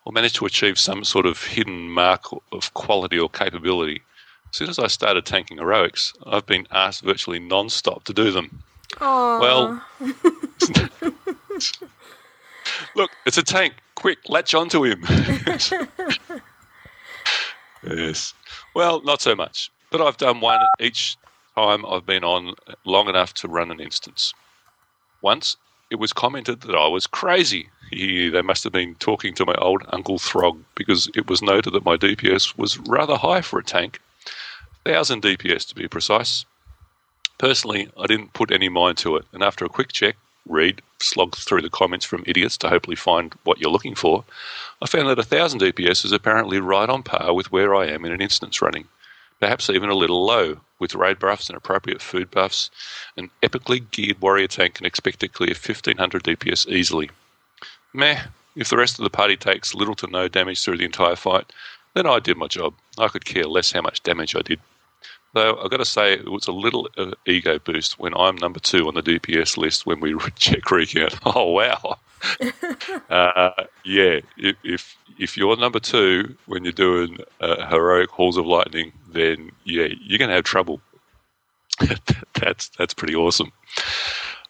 or 0.06 0.12
managed 0.12 0.36
to 0.36 0.46
achieve 0.46 0.78
some 0.78 1.04
sort 1.04 1.26
of 1.26 1.42
hidden 1.42 1.90
mark 1.90 2.26
of 2.52 2.74
quality 2.74 3.18
or 3.18 3.30
capability. 3.30 4.02
As 4.54 4.58
soon 4.58 4.70
as 4.70 4.78
I 4.78 4.86
started 4.86 5.26
tanking 5.26 5.58
heroics, 5.58 6.14
I've 6.28 6.46
been 6.46 6.68
asked 6.70 7.02
virtually 7.02 7.40
non 7.40 7.70
stop 7.70 8.04
to 8.04 8.14
do 8.14 8.30
them. 8.30 8.62
Aw. 9.02 9.40
Well, 9.40 9.84
look, 12.96 13.10
it's 13.26 13.40
a 13.40 13.44
tank. 13.44 13.74
Quick, 13.96 14.20
latch 14.30 14.54
onto 14.54 14.84
him. 14.84 15.04
yes. 17.84 18.36
Well, 18.76 19.02
not 19.02 19.24
so 19.24 19.36
much. 19.36 19.72
But 19.90 20.02
I've 20.02 20.18
done 20.18 20.40
one 20.40 20.62
each 20.80 21.18
time 21.56 21.84
I've 21.88 22.06
been 22.06 22.24
on 22.24 22.54
long 22.86 23.10
enough 23.10 23.34
to 23.36 23.48
run 23.48 23.72
an 23.72 23.80
instance. 23.80 24.36
Once 25.24 25.58
it 25.90 25.96
was 25.96 26.14
commented 26.14 26.62
that 26.62 26.76
I 26.76 26.88
was 26.88 27.08
crazy. 27.08 27.70
They 27.92 28.44
must 28.44 28.64
have 28.66 28.74
been 28.74 28.94
talking 29.00 29.34
to 29.34 29.48
my 29.48 29.56
old 29.56 29.82
Uncle 29.90 30.20
Throg 30.20 30.64
because 30.76 31.10
it 31.16 31.28
was 31.28 31.42
noted 31.42 31.74
that 31.74 31.86
my 31.86 31.98
DPS 31.98 32.56
was 32.56 32.78
rather 32.78 33.16
high 33.16 33.42
for 33.42 33.58
a 33.58 33.64
tank. 33.64 34.00
1000 34.86 35.22
DPS 35.22 35.68
to 35.70 35.76
be 35.76 35.88
precise. 35.88 36.46
Personally, 37.38 37.90
I 37.98 38.06
didn't 38.06 38.34
put 38.34 38.52
any 38.52 38.70
mind 38.70 38.98
to 39.00 39.16
it, 39.16 39.26
and 39.32 39.42
after 39.44 39.66
a 39.66 39.70
quick 39.70 39.92
check, 39.92 40.16
read, 40.46 40.82
slog 41.00 41.36
through 41.36 41.62
the 41.62 41.70
comments 41.70 42.06
from 42.06 42.24
idiots 42.28 42.58
to 42.58 42.70
hopefully 42.70 42.96
find 42.96 43.34
what 43.44 43.60
you're 43.60 43.72
looking 43.72 43.96
for, 43.96 44.26
I 44.82 44.88
found 44.88 45.08
that 45.08 45.18
1000 45.18 45.62
DPS 45.62 46.06
is 46.06 46.12
apparently 46.12 46.60
right 46.60 46.90
on 46.90 47.04
par 47.04 47.34
with 47.34 47.52
where 47.52 47.74
I 47.74 47.88
am 47.88 48.06
in 48.06 48.12
an 48.12 48.22
instance 48.22 48.62
running, 48.62 48.88
perhaps 49.40 49.70
even 49.70 49.90
a 49.90 49.96
little 49.96 50.26
low. 50.26 50.58
With 50.80 50.96
raid 50.96 51.18
buffs 51.18 51.48
and 51.48 51.56
appropriate 51.56 52.02
food 52.02 52.30
buffs, 52.30 52.70
an 53.16 53.30
epically 53.42 53.90
geared 53.92 54.22
warrior 54.22 54.48
tank 54.48 54.76
can 54.76 54.86
expect 54.86 55.22
to 55.22 55.30
clear 55.30 55.52
1500 55.52 56.24
DPS 56.24 56.68
easily. 56.68 57.10
Meh, 57.94 58.24
if 58.58 58.70
the 58.70 58.78
rest 58.78 59.00
of 59.00 59.04
the 59.04 59.10
party 59.10 59.38
takes 59.38 59.74
little 59.74 59.96
to 59.96 60.08
no 60.08 60.28
damage 60.28 60.62
through 60.62 60.78
the 60.78 60.86
entire 60.86 61.16
fight, 61.16 61.54
then 61.94 62.06
I 62.06 62.20
did 62.20 62.38
my 62.38 62.48
job. 62.48 62.74
I 62.98 63.08
could 63.08 63.24
care 63.24 63.46
less 63.46 63.72
how 63.72 63.82
much 63.82 64.04
damage 64.04 64.36
I 64.36 64.42
did. 64.42 64.60
Though 65.34 65.60
I've 65.64 65.72
got 65.72 65.78
to 65.78 65.86
say, 65.86 66.14
it 66.14 66.30
was 66.30 66.48
a 66.48 66.52
little 66.52 66.88
uh, 66.96 67.12
ego 67.26 67.58
boost 67.58 67.98
when 67.98 68.14
I'm 68.16 68.36
number 68.36 68.60
two 68.60 68.88
on 68.88 68.94
the 68.94 69.02
DPS 69.02 69.58
list 69.58 69.86
when 69.86 70.00
we 70.00 70.16
check 70.36 70.70
recount. 70.70 71.16
Oh, 71.26 71.52
wow. 71.52 71.98
uh, 73.10 73.50
yeah, 73.84 74.20
if, 74.38 74.56
if 74.64 74.96
if 75.20 75.36
you're 75.36 75.58
number 75.58 75.80
two 75.80 76.36
when 76.46 76.64
you're 76.64 76.72
doing 76.72 77.18
uh, 77.42 77.68
heroic 77.68 78.10
halls 78.10 78.38
of 78.38 78.46
lightning, 78.46 78.94
then 79.12 79.52
yeah, 79.66 79.88
you're 80.02 80.20
going 80.20 80.30
to 80.30 80.36
have 80.36 80.44
trouble. 80.44 80.80
that's 82.40 82.70
that's 82.70 82.94
pretty 82.94 83.16
awesome. 83.16 83.52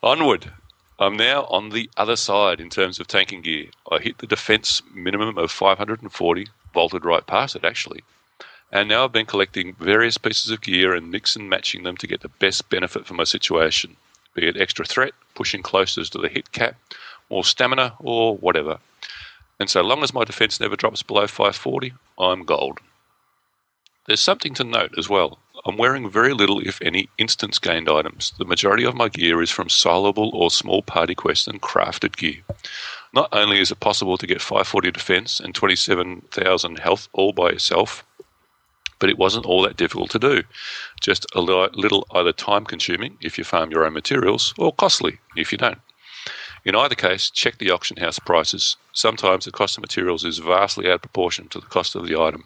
Onward. 0.03 0.51
I'm 0.99 1.17
now 1.17 1.45
on 1.45 1.69
the 1.69 1.89
other 1.97 2.15
side 2.15 2.61
in 2.61 2.69
terms 2.69 2.99
of 2.99 3.07
tanking 3.07 3.41
gear. 3.41 3.67
I 3.91 3.97
hit 3.99 4.19
the 4.19 4.27
defense 4.27 4.81
minimum 4.93 5.37
of 5.37 5.51
540, 5.51 6.47
vaulted 6.73 7.03
right 7.03 7.25
past 7.25 7.55
it 7.55 7.65
actually. 7.65 8.03
And 8.73 8.89
now 8.89 9.03
I've 9.03 9.11
been 9.11 9.27
collecting 9.27 9.75
various 9.75 10.17
pieces 10.17 10.49
of 10.49 10.61
gear 10.61 10.95
and 10.95 11.11
mix 11.11 11.35
and 11.35 11.47
matching 11.47 11.83
them 11.83 11.95
to 11.97 12.07
get 12.07 12.21
the 12.21 12.27
best 12.27 12.69
benefit 12.69 13.05
for 13.05 13.13
my 13.13 13.23
situation, 13.23 13.95
be 14.33 14.47
it 14.47 14.59
extra 14.59 14.83
threat, 14.83 15.13
pushing 15.35 15.61
closer 15.61 16.03
to 16.03 16.17
the 16.17 16.27
hit 16.27 16.51
cap, 16.53 16.75
more 17.29 17.43
stamina, 17.43 17.93
or 17.99 18.35
whatever. 18.35 18.79
And 19.59 19.69
so 19.69 19.81
long 19.83 20.01
as 20.01 20.11
my 20.11 20.23
defense 20.23 20.59
never 20.59 20.75
drops 20.75 21.03
below 21.03 21.27
540, 21.27 21.93
I'm 22.17 22.45
gold. 22.45 22.79
There's 24.07 24.19
something 24.19 24.55
to 24.55 24.63
note 24.63 24.95
as 24.97 25.07
well. 25.07 25.37
I'm 25.65 25.77
wearing 25.77 26.09
very 26.09 26.33
little, 26.33 26.59
if 26.59 26.81
any, 26.81 27.09
instance 27.19 27.59
gained 27.59 27.87
items. 27.87 28.33
The 28.39 28.43
majority 28.43 28.85
of 28.85 28.95
my 28.95 29.07
gear 29.07 29.43
is 29.43 29.51
from 29.51 29.67
soloable 29.67 30.33
or 30.33 30.49
small 30.49 30.81
party 30.81 31.13
quest 31.13 31.47
and 31.47 31.61
crafted 31.61 32.17
gear. 32.17 32.41
Not 33.13 33.29
only 33.31 33.59
is 33.59 33.69
it 33.69 33.79
possible 33.79 34.17
to 34.17 34.25
get 34.25 34.41
540 34.41 34.89
defense 34.89 35.39
and 35.39 35.53
27,000 35.53 36.79
health 36.79 37.07
all 37.13 37.33
by 37.33 37.51
yourself, 37.51 38.03
but 38.99 39.09
it 39.09 39.17
wasn't 39.17 39.45
all 39.45 39.61
that 39.63 39.77
difficult 39.77 40.09
to 40.11 40.19
do. 40.19 40.43
Just 41.01 41.25
a 41.35 41.41
little 41.41 42.05
either 42.13 42.33
time 42.33 42.65
consuming 42.65 43.17
if 43.21 43.37
you 43.37 43.43
farm 43.43 43.71
your 43.71 43.85
own 43.85 43.93
materials, 43.93 44.53
or 44.57 44.73
costly 44.73 45.19
if 45.35 45.51
you 45.51 45.57
don't. 45.57 45.79
In 46.65 46.75
either 46.75 46.95
case, 46.95 47.29
check 47.29 47.57
the 47.57 47.71
auction 47.71 47.97
house 47.97 48.19
prices. 48.19 48.77
Sometimes 48.93 49.45
the 49.45 49.51
cost 49.51 49.77
of 49.77 49.81
materials 49.81 50.23
is 50.23 50.37
vastly 50.37 50.87
out 50.87 50.95
of 50.95 51.01
proportion 51.01 51.49
to 51.49 51.59
the 51.59 51.65
cost 51.67 51.95
of 51.95 52.07
the 52.07 52.19
item. 52.19 52.45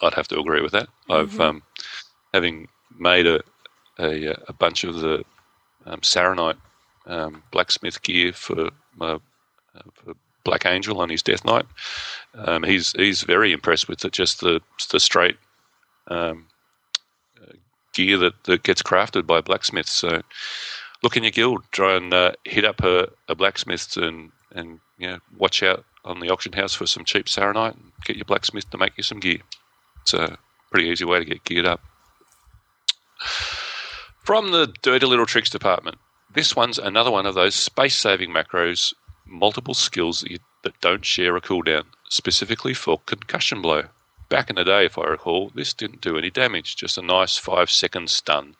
I'd 0.00 0.14
have 0.14 0.28
to 0.28 0.40
agree 0.40 0.62
with 0.62 0.72
that. 0.72 0.88
I've 1.08 1.38
um, 1.40 1.62
having 2.34 2.68
made 2.98 3.26
a 3.26 3.40
a, 3.98 4.34
a 4.48 4.52
bunch 4.52 4.84
of 4.84 5.00
the 5.00 5.24
um, 5.86 6.00
Saronite 6.00 6.56
um, 7.06 7.42
blacksmith 7.50 8.02
gear 8.02 8.32
for 8.32 8.70
my 8.96 9.12
uh, 9.12 9.82
for 9.94 10.14
Black 10.44 10.66
Angel 10.66 11.00
on 11.00 11.08
his 11.08 11.22
Death 11.22 11.44
Knight. 11.44 11.66
Um, 12.34 12.62
he's 12.62 12.92
he's 12.92 13.22
very 13.22 13.52
impressed 13.52 13.88
with 13.88 14.00
the, 14.00 14.10
just 14.10 14.40
the 14.40 14.60
the 14.90 15.00
straight 15.00 15.36
um, 16.08 16.46
gear 17.92 18.18
that, 18.18 18.44
that 18.44 18.62
gets 18.62 18.82
crafted 18.82 19.26
by 19.26 19.40
blacksmiths. 19.40 19.92
So 19.92 20.22
look 21.02 21.16
in 21.16 21.24
your 21.24 21.32
guild, 21.32 21.64
try 21.70 21.96
and 21.96 22.12
uh, 22.12 22.32
hit 22.44 22.64
up 22.64 22.82
a, 22.82 23.08
a 23.28 23.34
blacksmith 23.34 23.96
and 23.96 24.32
and 24.54 24.80
you 24.98 25.08
know 25.08 25.18
watch 25.36 25.62
out 25.62 25.84
on 26.04 26.20
the 26.20 26.30
auction 26.30 26.52
house 26.52 26.74
for 26.74 26.86
some 26.86 27.04
cheap 27.04 27.26
Saronite 27.26 27.74
and 27.74 27.92
get 28.04 28.16
your 28.16 28.24
blacksmith 28.24 28.68
to 28.70 28.78
make 28.78 28.96
you 28.96 29.02
some 29.02 29.20
gear. 29.20 29.38
It's 30.02 30.14
a 30.14 30.36
pretty 30.70 30.88
easy 30.88 31.04
way 31.04 31.20
to 31.20 31.24
get 31.24 31.44
geared 31.44 31.66
up. 31.66 31.80
From 34.24 34.50
the 34.50 34.72
Dirty 34.82 35.06
Little 35.06 35.26
Tricks 35.26 35.50
department, 35.50 35.98
this 36.34 36.56
one's 36.56 36.78
another 36.78 37.10
one 37.10 37.26
of 37.26 37.34
those 37.34 37.54
space 37.54 37.96
saving 37.96 38.30
macros, 38.30 38.94
multiple 39.32 39.74
skills 39.74 40.20
that, 40.20 40.30
you, 40.30 40.38
that 40.62 40.80
don't 40.80 41.04
share 41.04 41.36
a 41.36 41.40
cooldown, 41.40 41.84
specifically 42.08 42.74
for 42.74 43.00
concussion 43.06 43.62
blow. 43.62 43.84
Back 44.28 44.48
in 44.48 44.56
the 44.56 44.64
day, 44.64 44.86
if 44.86 44.96
I 44.98 45.04
recall, 45.04 45.50
this 45.54 45.72
didn't 45.72 46.00
do 46.00 46.16
any 46.16 46.30
damage, 46.30 46.76
just 46.76 46.98
a 46.98 47.02
nice 47.02 47.36
five 47.36 47.70
second 47.70 48.10
stun. 48.10 48.54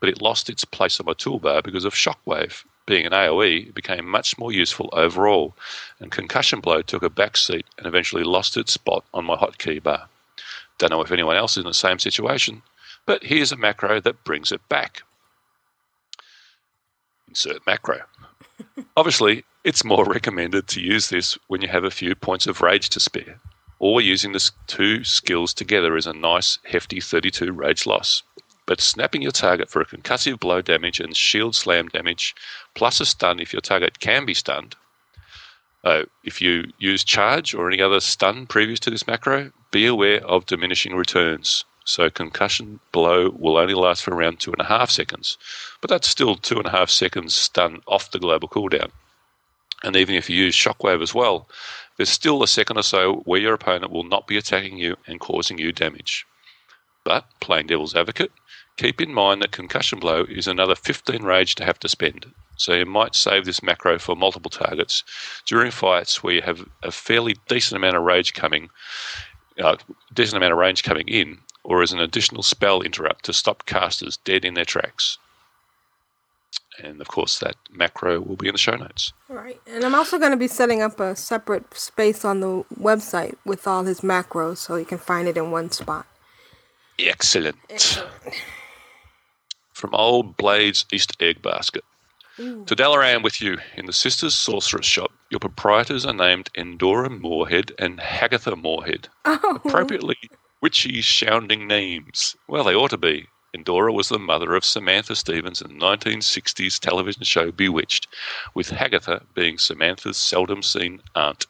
But 0.00 0.08
it 0.08 0.22
lost 0.22 0.48
its 0.48 0.64
place 0.64 1.00
on 1.00 1.06
my 1.06 1.12
toolbar 1.12 1.62
because 1.62 1.84
of 1.84 1.94
shockwave. 1.94 2.64
Being 2.86 3.04
an 3.04 3.12
AoE, 3.12 3.68
it 3.68 3.74
became 3.74 4.08
much 4.08 4.38
more 4.38 4.50
useful 4.50 4.88
overall, 4.92 5.54
and 6.00 6.10
concussion 6.10 6.60
blow 6.60 6.80
took 6.80 7.02
a 7.02 7.10
back 7.10 7.36
seat 7.36 7.66
and 7.76 7.86
eventually 7.86 8.24
lost 8.24 8.56
its 8.56 8.72
spot 8.72 9.04
on 9.12 9.26
my 9.26 9.36
hotkey 9.36 9.82
bar. 9.82 10.08
Don't 10.78 10.90
know 10.90 11.02
if 11.02 11.12
anyone 11.12 11.36
else 11.36 11.52
is 11.52 11.64
in 11.64 11.64
the 11.64 11.74
same 11.74 11.98
situation, 11.98 12.62
but 13.04 13.24
here's 13.24 13.52
a 13.52 13.56
macro 13.56 14.00
that 14.00 14.24
brings 14.24 14.52
it 14.52 14.66
back. 14.68 15.02
Insert 17.28 17.66
macro. 17.66 18.00
Obviously, 18.96 19.44
it's 19.68 19.84
more 19.84 20.06
recommended 20.06 20.66
to 20.66 20.80
use 20.80 21.10
this 21.10 21.36
when 21.48 21.60
you 21.60 21.68
have 21.68 21.84
a 21.84 21.90
few 21.90 22.14
points 22.14 22.46
of 22.46 22.62
rage 22.62 22.88
to 22.88 22.98
spare, 22.98 23.38
or 23.78 24.00
using 24.00 24.32
the 24.32 24.50
two 24.66 25.04
skills 25.04 25.52
together 25.52 25.94
is 25.94 26.06
a 26.06 26.12
nice, 26.14 26.58
hefty 26.64 27.02
32 27.02 27.52
rage 27.52 27.84
loss. 27.84 28.22
But 28.64 28.80
snapping 28.80 29.20
your 29.20 29.30
target 29.30 29.68
for 29.68 29.82
a 29.82 29.84
concussive 29.84 30.40
blow 30.40 30.62
damage 30.62 31.00
and 31.00 31.14
shield 31.14 31.54
slam 31.54 31.88
damage, 31.88 32.34
plus 32.72 32.98
a 32.98 33.04
stun 33.04 33.40
if 33.40 33.52
your 33.52 33.60
target 33.60 34.00
can 34.00 34.24
be 34.24 34.32
stunned. 34.32 34.74
Uh, 35.84 36.04
if 36.24 36.40
you 36.40 36.72
use 36.78 37.04
charge 37.04 37.52
or 37.52 37.68
any 37.68 37.82
other 37.82 38.00
stun 38.00 38.46
previous 38.46 38.80
to 38.80 38.90
this 38.90 39.06
macro, 39.06 39.52
be 39.70 39.84
aware 39.84 40.24
of 40.24 40.46
diminishing 40.46 40.96
returns. 40.96 41.66
So 41.84 42.08
concussion 42.08 42.80
blow 42.90 43.28
will 43.36 43.58
only 43.58 43.74
last 43.74 44.02
for 44.02 44.14
around 44.14 44.40
two 44.40 44.50
and 44.50 44.62
a 44.62 44.64
half 44.64 44.90
seconds, 44.90 45.36
but 45.82 45.90
that's 45.90 46.08
still 46.08 46.36
two 46.36 46.56
and 46.56 46.66
a 46.66 46.70
half 46.70 46.88
seconds 46.88 47.34
stun 47.34 47.82
off 47.86 48.10
the 48.10 48.18
global 48.18 48.48
cooldown. 48.48 48.92
And 49.84 49.94
even 49.96 50.14
if 50.14 50.28
you 50.28 50.36
use 50.36 50.56
shockwave 50.56 51.02
as 51.02 51.14
well, 51.14 51.48
there's 51.96 52.08
still 52.08 52.42
a 52.42 52.48
second 52.48 52.78
or 52.78 52.82
so 52.82 53.16
where 53.24 53.40
your 53.40 53.54
opponent 53.54 53.92
will 53.92 54.04
not 54.04 54.26
be 54.26 54.36
attacking 54.36 54.78
you 54.78 54.96
and 55.06 55.20
causing 55.20 55.58
you 55.58 55.72
damage. 55.72 56.26
But, 57.04 57.26
playing 57.40 57.68
devil's 57.68 57.94
advocate, 57.94 58.32
keep 58.76 59.00
in 59.00 59.12
mind 59.12 59.42
that 59.42 59.52
concussion 59.52 59.98
blow 59.98 60.24
is 60.28 60.46
another 60.46 60.74
15 60.74 61.22
rage 61.22 61.54
to 61.56 61.64
have 61.64 61.78
to 61.80 61.88
spend. 61.88 62.26
So 62.56 62.74
you 62.74 62.86
might 62.86 63.14
save 63.14 63.44
this 63.44 63.62
macro 63.62 63.98
for 63.98 64.16
multiple 64.16 64.50
targets 64.50 65.04
during 65.46 65.70
fights 65.70 66.22
where 66.22 66.34
you 66.34 66.42
have 66.42 66.68
a 66.82 66.90
fairly 66.90 67.36
decent 67.46 67.76
amount 67.76 67.96
of 67.96 68.02
rage 68.02 68.34
coming, 68.34 68.70
uh, 69.62 69.76
decent 70.12 70.36
amount 70.36 70.52
of 70.52 70.58
range 70.58 70.82
coming 70.82 71.06
in, 71.06 71.38
or 71.62 71.82
as 71.82 71.92
an 71.92 72.00
additional 72.00 72.42
spell 72.42 72.82
interrupt 72.82 73.24
to 73.26 73.32
stop 73.32 73.64
casters 73.64 74.16
dead 74.18 74.44
in 74.44 74.54
their 74.54 74.64
tracks. 74.64 75.18
And 76.82 77.00
of 77.00 77.08
course, 77.08 77.38
that 77.40 77.56
macro 77.70 78.20
will 78.20 78.36
be 78.36 78.48
in 78.48 78.54
the 78.54 78.58
show 78.58 78.76
notes. 78.76 79.12
Right. 79.28 79.60
And 79.66 79.84
I'm 79.84 79.94
also 79.94 80.18
going 80.18 80.30
to 80.30 80.36
be 80.36 80.48
setting 80.48 80.80
up 80.80 81.00
a 81.00 81.16
separate 81.16 81.74
space 81.74 82.24
on 82.24 82.40
the 82.40 82.64
website 82.78 83.36
with 83.44 83.66
all 83.66 83.84
his 83.84 84.00
macros 84.00 84.58
so 84.58 84.76
you 84.76 84.84
can 84.84 84.98
find 84.98 85.26
it 85.28 85.36
in 85.36 85.50
one 85.50 85.70
spot. 85.70 86.06
Excellent. 86.98 87.56
From 89.72 89.94
Old 89.94 90.36
Blade's 90.36 90.84
East 90.92 91.16
Egg 91.20 91.42
Basket. 91.42 91.84
To 92.38 92.76
Dalaran 92.76 93.24
with 93.24 93.40
you 93.40 93.58
in 93.76 93.86
the 93.86 93.92
Sisters 93.92 94.32
Sorceress 94.32 94.86
Shop. 94.86 95.10
Your 95.28 95.40
proprietors 95.40 96.06
are 96.06 96.14
named 96.14 96.50
Endora 96.56 97.10
Moorhead 97.10 97.72
and 97.80 97.98
Hagatha 97.98 98.56
Moorhead. 98.56 99.08
Oh, 99.24 99.60
Appropriately 99.64 100.16
witchy 100.60 101.02
sounding 101.02 101.66
names. 101.66 102.36
Well, 102.46 102.62
they 102.62 102.76
ought 102.76 102.90
to 102.90 102.96
be. 102.96 103.26
Endora 103.58 103.92
was 103.92 104.08
the 104.08 104.20
mother 104.20 104.54
of 104.54 104.64
Samantha 104.64 105.16
Stevens 105.16 105.60
in 105.60 105.68
the 105.68 105.84
1960s 105.84 106.78
television 106.78 107.24
show 107.24 107.50
Bewitched, 107.50 108.06
with 108.54 108.70
Hagatha 108.70 109.22
being 109.34 109.58
Samantha's 109.58 110.16
seldom 110.16 110.62
seen 110.62 111.02
aunt. 111.16 111.46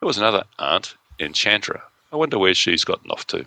There 0.00 0.06
was 0.06 0.18
another 0.18 0.44
aunt, 0.58 0.94
Enchantra. 1.18 1.80
I 2.12 2.16
wonder 2.16 2.38
where 2.38 2.52
she's 2.52 2.84
gotten 2.84 3.10
off 3.10 3.26
to. 3.28 3.46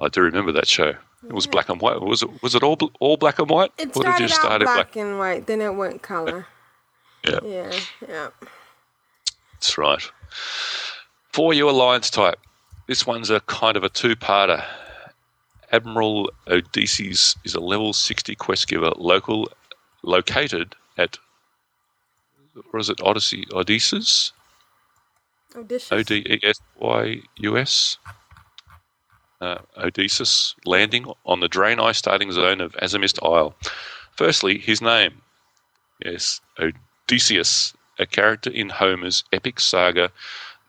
I 0.00 0.08
do 0.08 0.20
remember 0.22 0.50
that 0.52 0.66
show. 0.66 0.94
It 1.24 1.32
was 1.32 1.46
black 1.46 1.68
and 1.68 1.80
white. 1.80 2.00
Was 2.00 2.22
it? 2.22 2.42
Was 2.42 2.54
it 2.56 2.62
all 2.64 2.76
all 2.98 3.16
black 3.16 3.38
and 3.38 3.48
white? 3.48 3.70
it 3.78 3.96
Or 3.96 4.02
did 4.02 4.02
started 4.02 4.18
you 4.20 4.24
out 4.24 4.30
start 4.30 4.62
it 4.62 4.64
black, 4.64 4.96
and 4.96 5.18
white, 5.18 5.46
then 5.46 5.60
it 5.60 5.74
went 5.74 6.02
color. 6.02 6.46
Yeah. 7.24 7.38
Yeah, 7.44 7.80
yeah. 8.08 8.28
That's 9.52 9.78
right. 9.78 10.02
For 11.32 11.54
you 11.54 11.70
Alliance 11.70 12.10
type, 12.10 12.40
this 12.88 13.06
one's 13.06 13.30
a 13.30 13.40
kind 13.40 13.76
of 13.76 13.84
a 13.84 13.88
two-parter. 13.88 14.64
Admiral 15.72 16.30
Odesyus 16.46 17.36
is 17.44 17.54
a 17.54 17.60
level 17.60 17.92
60 17.92 18.34
quest 18.34 18.66
giver 18.68 18.90
local, 18.96 19.48
located 20.02 20.74
at, 20.98 21.18
what 22.70 22.80
is 22.80 22.90
it, 22.90 23.00
Odyssey, 23.02 23.46
Odysseus? 23.52 24.32
Odysseus. 25.54 25.92
O-D-E-S-Y-U-S? 25.92 27.18
Uh, 29.40 29.58
Odesyus 29.78 30.54
landing 30.66 31.06
on 31.24 31.40
the 31.40 31.48
Draenei 31.48 31.94
starting 31.94 32.30
zone 32.32 32.60
of 32.60 32.72
Azuremyst 32.74 33.18
Isle. 33.22 33.54
Firstly, 34.12 34.58
his 34.58 34.82
name. 34.82 35.22
Yes, 36.04 36.40
Odysseus, 36.58 37.72
a 37.98 38.06
character 38.06 38.50
in 38.50 38.68
Homer's 38.70 39.24
epic 39.32 39.60
saga, 39.60 40.10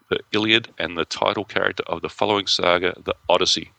the 0.09 0.19
Iliad, 0.31 0.69
and 0.77 0.97
the 0.97 1.05
title 1.05 1.45
character 1.45 1.83
of 1.87 2.01
the 2.01 2.09
following 2.09 2.47
saga, 2.47 2.93
the 3.03 3.15
Odyssey, 3.29 3.71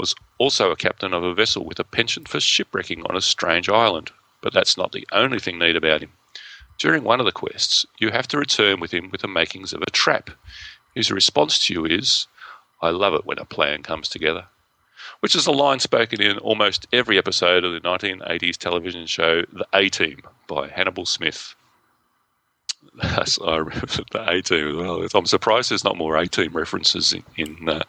was 0.00 0.14
also 0.38 0.70
a 0.70 0.76
captain 0.76 1.12
of 1.12 1.22
a 1.22 1.34
vessel 1.34 1.64
with 1.66 1.78
a 1.78 1.84
penchant 1.84 2.26
for 2.26 2.40
shipwrecking 2.40 3.02
on 3.04 3.16
a 3.16 3.20
strange 3.20 3.68
island. 3.68 4.10
But 4.40 4.54
that's 4.54 4.78
not 4.78 4.92
the 4.92 5.06
only 5.12 5.38
thing 5.38 5.58
neat 5.58 5.76
about 5.76 6.00
him. 6.00 6.12
During 6.78 7.04
one 7.04 7.20
of 7.20 7.26
the 7.26 7.32
quests, 7.32 7.84
you 7.98 8.10
have 8.10 8.26
to 8.28 8.38
return 8.38 8.80
with 8.80 8.94
him 8.94 9.10
with 9.10 9.20
the 9.20 9.28
makings 9.28 9.74
of 9.74 9.82
a 9.82 9.90
trap. 9.90 10.30
His 10.94 11.12
response 11.12 11.66
to 11.66 11.74
you 11.74 11.84
is, 11.84 12.26
I 12.80 12.88
love 12.88 13.12
it 13.12 13.26
when 13.26 13.38
a 13.38 13.44
plan 13.44 13.82
comes 13.82 14.08
together. 14.08 14.46
Which 15.20 15.36
is 15.36 15.46
a 15.46 15.52
line 15.52 15.80
spoken 15.80 16.22
in 16.22 16.38
almost 16.38 16.86
every 16.94 17.18
episode 17.18 17.62
of 17.62 17.74
the 17.74 17.80
1980s 17.80 18.56
television 18.56 19.04
show 19.04 19.42
The 19.52 19.66
A 19.74 19.90
Team 19.90 20.22
by 20.46 20.68
Hannibal 20.68 21.04
Smith. 21.04 21.54
That's, 22.94 23.38
I 23.40 23.56
remember 23.58 23.86
the 24.10 24.24
A 24.28 24.42
Team 24.42 24.68
as 24.68 24.76
well. 24.76 25.06
I'm 25.14 25.26
surprised 25.26 25.70
there's 25.70 25.84
not 25.84 25.96
more 25.96 26.16
A 26.16 26.26
Team 26.26 26.52
references 26.52 27.12
in 27.12 27.22
in, 27.36 27.68
uh, 27.68 27.82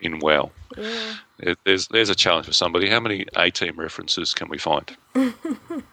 in 0.00 0.18
WoW. 0.18 0.50
Yeah. 0.76 1.14
There- 1.38 1.56
There's 1.64 1.88
there's 1.88 2.10
a 2.10 2.14
challenge 2.14 2.46
for 2.46 2.52
somebody. 2.52 2.88
How 2.90 3.00
many 3.00 3.24
A 3.36 3.50
Team 3.50 3.76
references 3.78 4.34
can 4.34 4.48
we 4.48 4.58
find? 4.58 4.96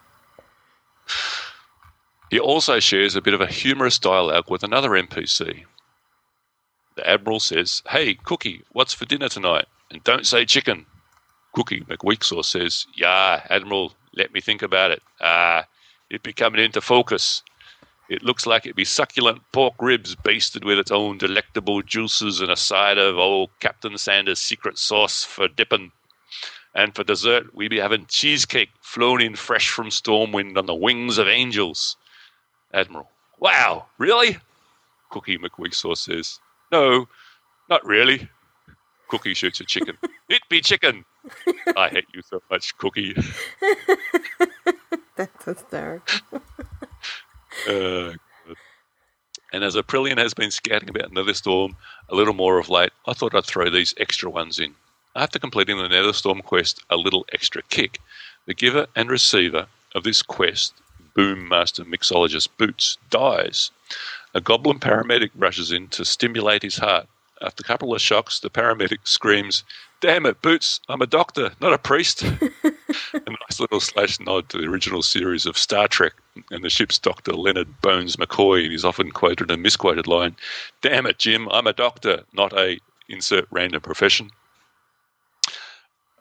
he 2.29 2.39
also 2.39 2.79
shares 2.79 3.15
a 3.15 3.21
bit 3.21 3.33
of 3.33 3.41
a 3.41 3.47
humorous 3.47 3.99
dialogue 3.99 4.49
with 4.49 4.63
another 4.63 4.89
NPC. 4.91 5.65
The 6.95 7.07
Admiral 7.09 7.39
says, 7.39 7.83
Hey, 7.89 8.15
Cookie, 8.15 8.63
what's 8.71 8.93
for 8.93 9.05
dinner 9.05 9.29
tonight? 9.29 9.65
And 9.91 10.03
don't 10.03 10.25
say 10.25 10.45
chicken. 10.45 10.85
Cookie 11.53 11.81
McWeaksauce 11.81 12.45
says, 12.45 12.87
Yeah, 12.95 13.45
Admiral, 13.49 13.93
let 14.15 14.33
me 14.33 14.41
think 14.41 14.61
about 14.61 14.91
it. 14.91 15.03
Ah, 15.21 15.65
it 16.09 16.23
be 16.23 16.33
coming 16.33 16.63
into 16.63 16.81
focus. 16.81 17.43
It 18.07 18.23
looks 18.23 18.45
like 18.45 18.65
it'd 18.65 18.75
be 18.75 18.85
succulent 18.85 19.41
pork 19.51 19.73
ribs 19.79 20.15
basted 20.15 20.63
with 20.63 20.77
its 20.77 20.91
own 20.91 21.17
delectable 21.17 21.81
juices 21.81 22.39
and 22.39 22.51
a 22.51 22.55
side 22.55 22.97
of 22.97 23.17
old 23.17 23.49
Captain 23.59 23.97
Sanders' 23.97 24.39
secret 24.39 24.77
sauce 24.77 25.23
for 25.23 25.47
dipping. 25.47 25.91
And 26.75 26.93
for 26.93 27.03
dessert, 27.03 27.55
we'd 27.55 27.69
be 27.69 27.79
having 27.79 28.05
cheesecake 28.05 28.69
flown 28.81 29.21
in 29.21 29.35
fresh 29.35 29.69
from 29.69 29.87
Stormwind 29.87 30.57
on 30.57 30.65
the 30.65 30.75
wings 30.75 31.17
of 31.17 31.27
angels. 31.27 31.97
Admiral, 32.73 33.09
wow, 33.39 33.85
really? 33.97 34.37
Cookie 35.09 35.37
McWeaksauce 35.37 35.97
says, 35.97 36.39
no, 36.71 37.07
not 37.69 37.85
really. 37.85 38.29
Cookie 39.07 39.33
shoots 39.33 39.61
a 39.61 39.63
chicken. 39.63 39.97
it 40.29 40.41
be 40.49 40.61
chicken. 40.61 41.05
I 41.75 41.89
hate 41.89 42.07
you 42.13 42.21
so 42.21 42.41
much, 42.51 42.77
Cookie. 42.77 43.15
That's 45.15 45.45
hysterical. 45.45 46.19
Uh, 47.67 48.13
and 49.53 49.63
as 49.63 49.75
Aprillian 49.75 50.17
has 50.17 50.33
been 50.33 50.51
scouting 50.51 50.89
about 50.89 51.11
Netherstorm 51.11 51.75
a 52.09 52.15
little 52.15 52.33
more 52.33 52.59
of 52.59 52.69
late, 52.69 52.91
I 53.07 53.13
thought 53.13 53.35
I'd 53.35 53.45
throw 53.45 53.69
these 53.69 53.93
extra 53.97 54.29
ones 54.29 54.59
in. 54.59 54.75
After 55.15 55.39
completing 55.39 55.77
the 55.77 55.87
Netherstorm 55.87 56.43
quest, 56.43 56.83
a 56.89 56.97
little 56.97 57.25
extra 57.31 57.61
kick. 57.63 57.99
The 58.47 58.53
giver 58.53 58.87
and 58.95 59.09
receiver 59.09 59.67
of 59.95 60.03
this 60.03 60.21
quest, 60.21 60.73
Boom 61.13 61.47
Master 61.47 61.85
Mixologist 61.85 62.49
Boots, 62.57 62.97
dies. 63.09 63.71
A 64.33 64.41
goblin 64.41 64.79
paramedic 64.79 65.31
rushes 65.35 65.71
in 65.71 65.87
to 65.89 66.03
stimulate 66.03 66.63
his 66.63 66.77
heart. 66.77 67.07
After 67.41 67.61
a 67.61 67.65
couple 67.65 67.95
of 67.95 68.01
shocks, 68.01 68.39
the 68.39 68.49
paramedic 68.49 68.99
screams, 69.05 69.63
Damn 70.01 70.25
it, 70.25 70.41
Boots, 70.41 70.81
I'm 70.89 71.01
a 71.01 71.07
doctor, 71.07 71.53
not 71.61 71.73
a 71.73 71.77
priest. 71.77 72.25
a 73.13 73.29
nice 73.29 73.59
little 73.59 73.79
slash 73.79 74.19
nod 74.19 74.49
to 74.49 74.57
the 74.57 74.67
original 74.67 75.01
series 75.01 75.45
of 75.45 75.57
Star 75.57 75.87
Trek 75.87 76.13
and 76.51 76.63
the 76.63 76.69
ship's 76.69 76.99
doctor, 76.99 77.33
Leonard 77.33 77.81
Bones 77.81 78.15
McCoy, 78.15 78.65
in 78.65 78.71
his 78.71 78.85
often 78.85 79.11
quoted 79.11 79.51
and 79.51 79.61
misquoted 79.61 80.07
line, 80.07 80.35
Damn 80.81 81.05
it, 81.05 81.19
Jim, 81.19 81.47
I'm 81.49 81.67
a 81.67 81.73
doctor, 81.73 82.23
not 82.33 82.53
a 82.53 82.79
insert 83.09 83.47
random 83.51 83.81
profession. 83.81 84.31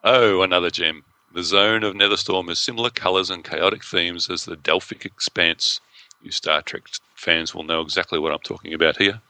Oh, 0.02 0.42
another 0.42 0.70
gem. 0.70 1.04
The 1.32 1.42
zone 1.42 1.82
of 1.82 1.94
Netherstorm 1.94 2.48
has 2.48 2.58
similar 2.58 2.90
colours 2.90 3.30
and 3.30 3.42
chaotic 3.42 3.82
themes 3.82 4.30
as 4.30 4.44
the 4.44 4.56
Delphic 4.56 5.04
Expanse. 5.04 5.80
You 6.22 6.30
Star 6.30 6.62
Trek 6.62 6.84
fans 7.14 7.54
will 7.54 7.64
know 7.64 7.80
exactly 7.80 8.18
what 8.18 8.32
I'm 8.32 8.38
talking 8.38 8.74
about 8.74 8.98
here. 8.98 9.20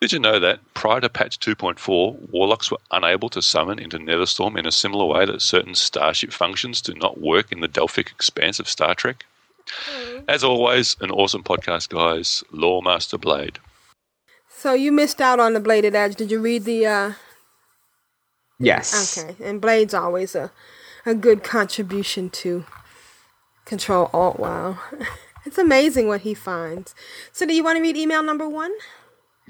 Did 0.00 0.12
you 0.12 0.18
know 0.18 0.40
that 0.40 0.60
prior 0.72 1.00
to 1.00 1.10
patch 1.10 1.38
2.4, 1.40 2.30
warlocks 2.30 2.70
were 2.70 2.78
unable 2.90 3.28
to 3.30 3.42
summon 3.42 3.78
into 3.78 3.98
Netherstorm 3.98 4.58
in 4.58 4.66
a 4.66 4.72
similar 4.72 5.04
way 5.04 5.26
that 5.26 5.42
certain 5.42 5.74
starship 5.74 6.32
functions 6.32 6.80
do 6.80 6.94
not 6.94 7.20
work 7.20 7.52
in 7.52 7.60
the 7.60 7.68
Delphic 7.68 8.10
expanse 8.10 8.58
of 8.58 8.68
Star 8.68 8.94
Trek? 8.94 9.26
As 10.26 10.42
always, 10.42 10.96
an 11.00 11.10
awesome 11.10 11.42
podcast, 11.42 11.90
guys. 11.90 12.42
Loremaster 12.50 13.20
Blade. 13.20 13.58
So 14.48 14.72
you 14.72 14.90
missed 14.90 15.20
out 15.20 15.38
on 15.38 15.52
the 15.52 15.60
Bladed 15.60 15.94
Edge. 15.94 16.16
Did 16.16 16.30
you 16.30 16.40
read 16.40 16.64
the? 16.64 16.86
uh 16.86 17.12
Yes. 18.58 19.18
Okay, 19.18 19.36
and 19.42 19.60
Blade's 19.60 19.94
always 19.94 20.34
a 20.34 20.50
a 21.06 21.14
good 21.14 21.42
contribution 21.42 22.28
to 22.30 22.64
Control 23.64 24.10
Alt 24.12 24.38
Wow. 24.38 24.78
it's 25.46 25.58
amazing 25.58 26.08
what 26.08 26.22
he 26.22 26.34
finds. 26.34 26.94
So 27.32 27.46
do 27.46 27.54
you 27.54 27.64
want 27.64 27.76
to 27.76 27.82
read 27.82 27.96
email 27.96 28.22
number 28.22 28.48
one? 28.48 28.72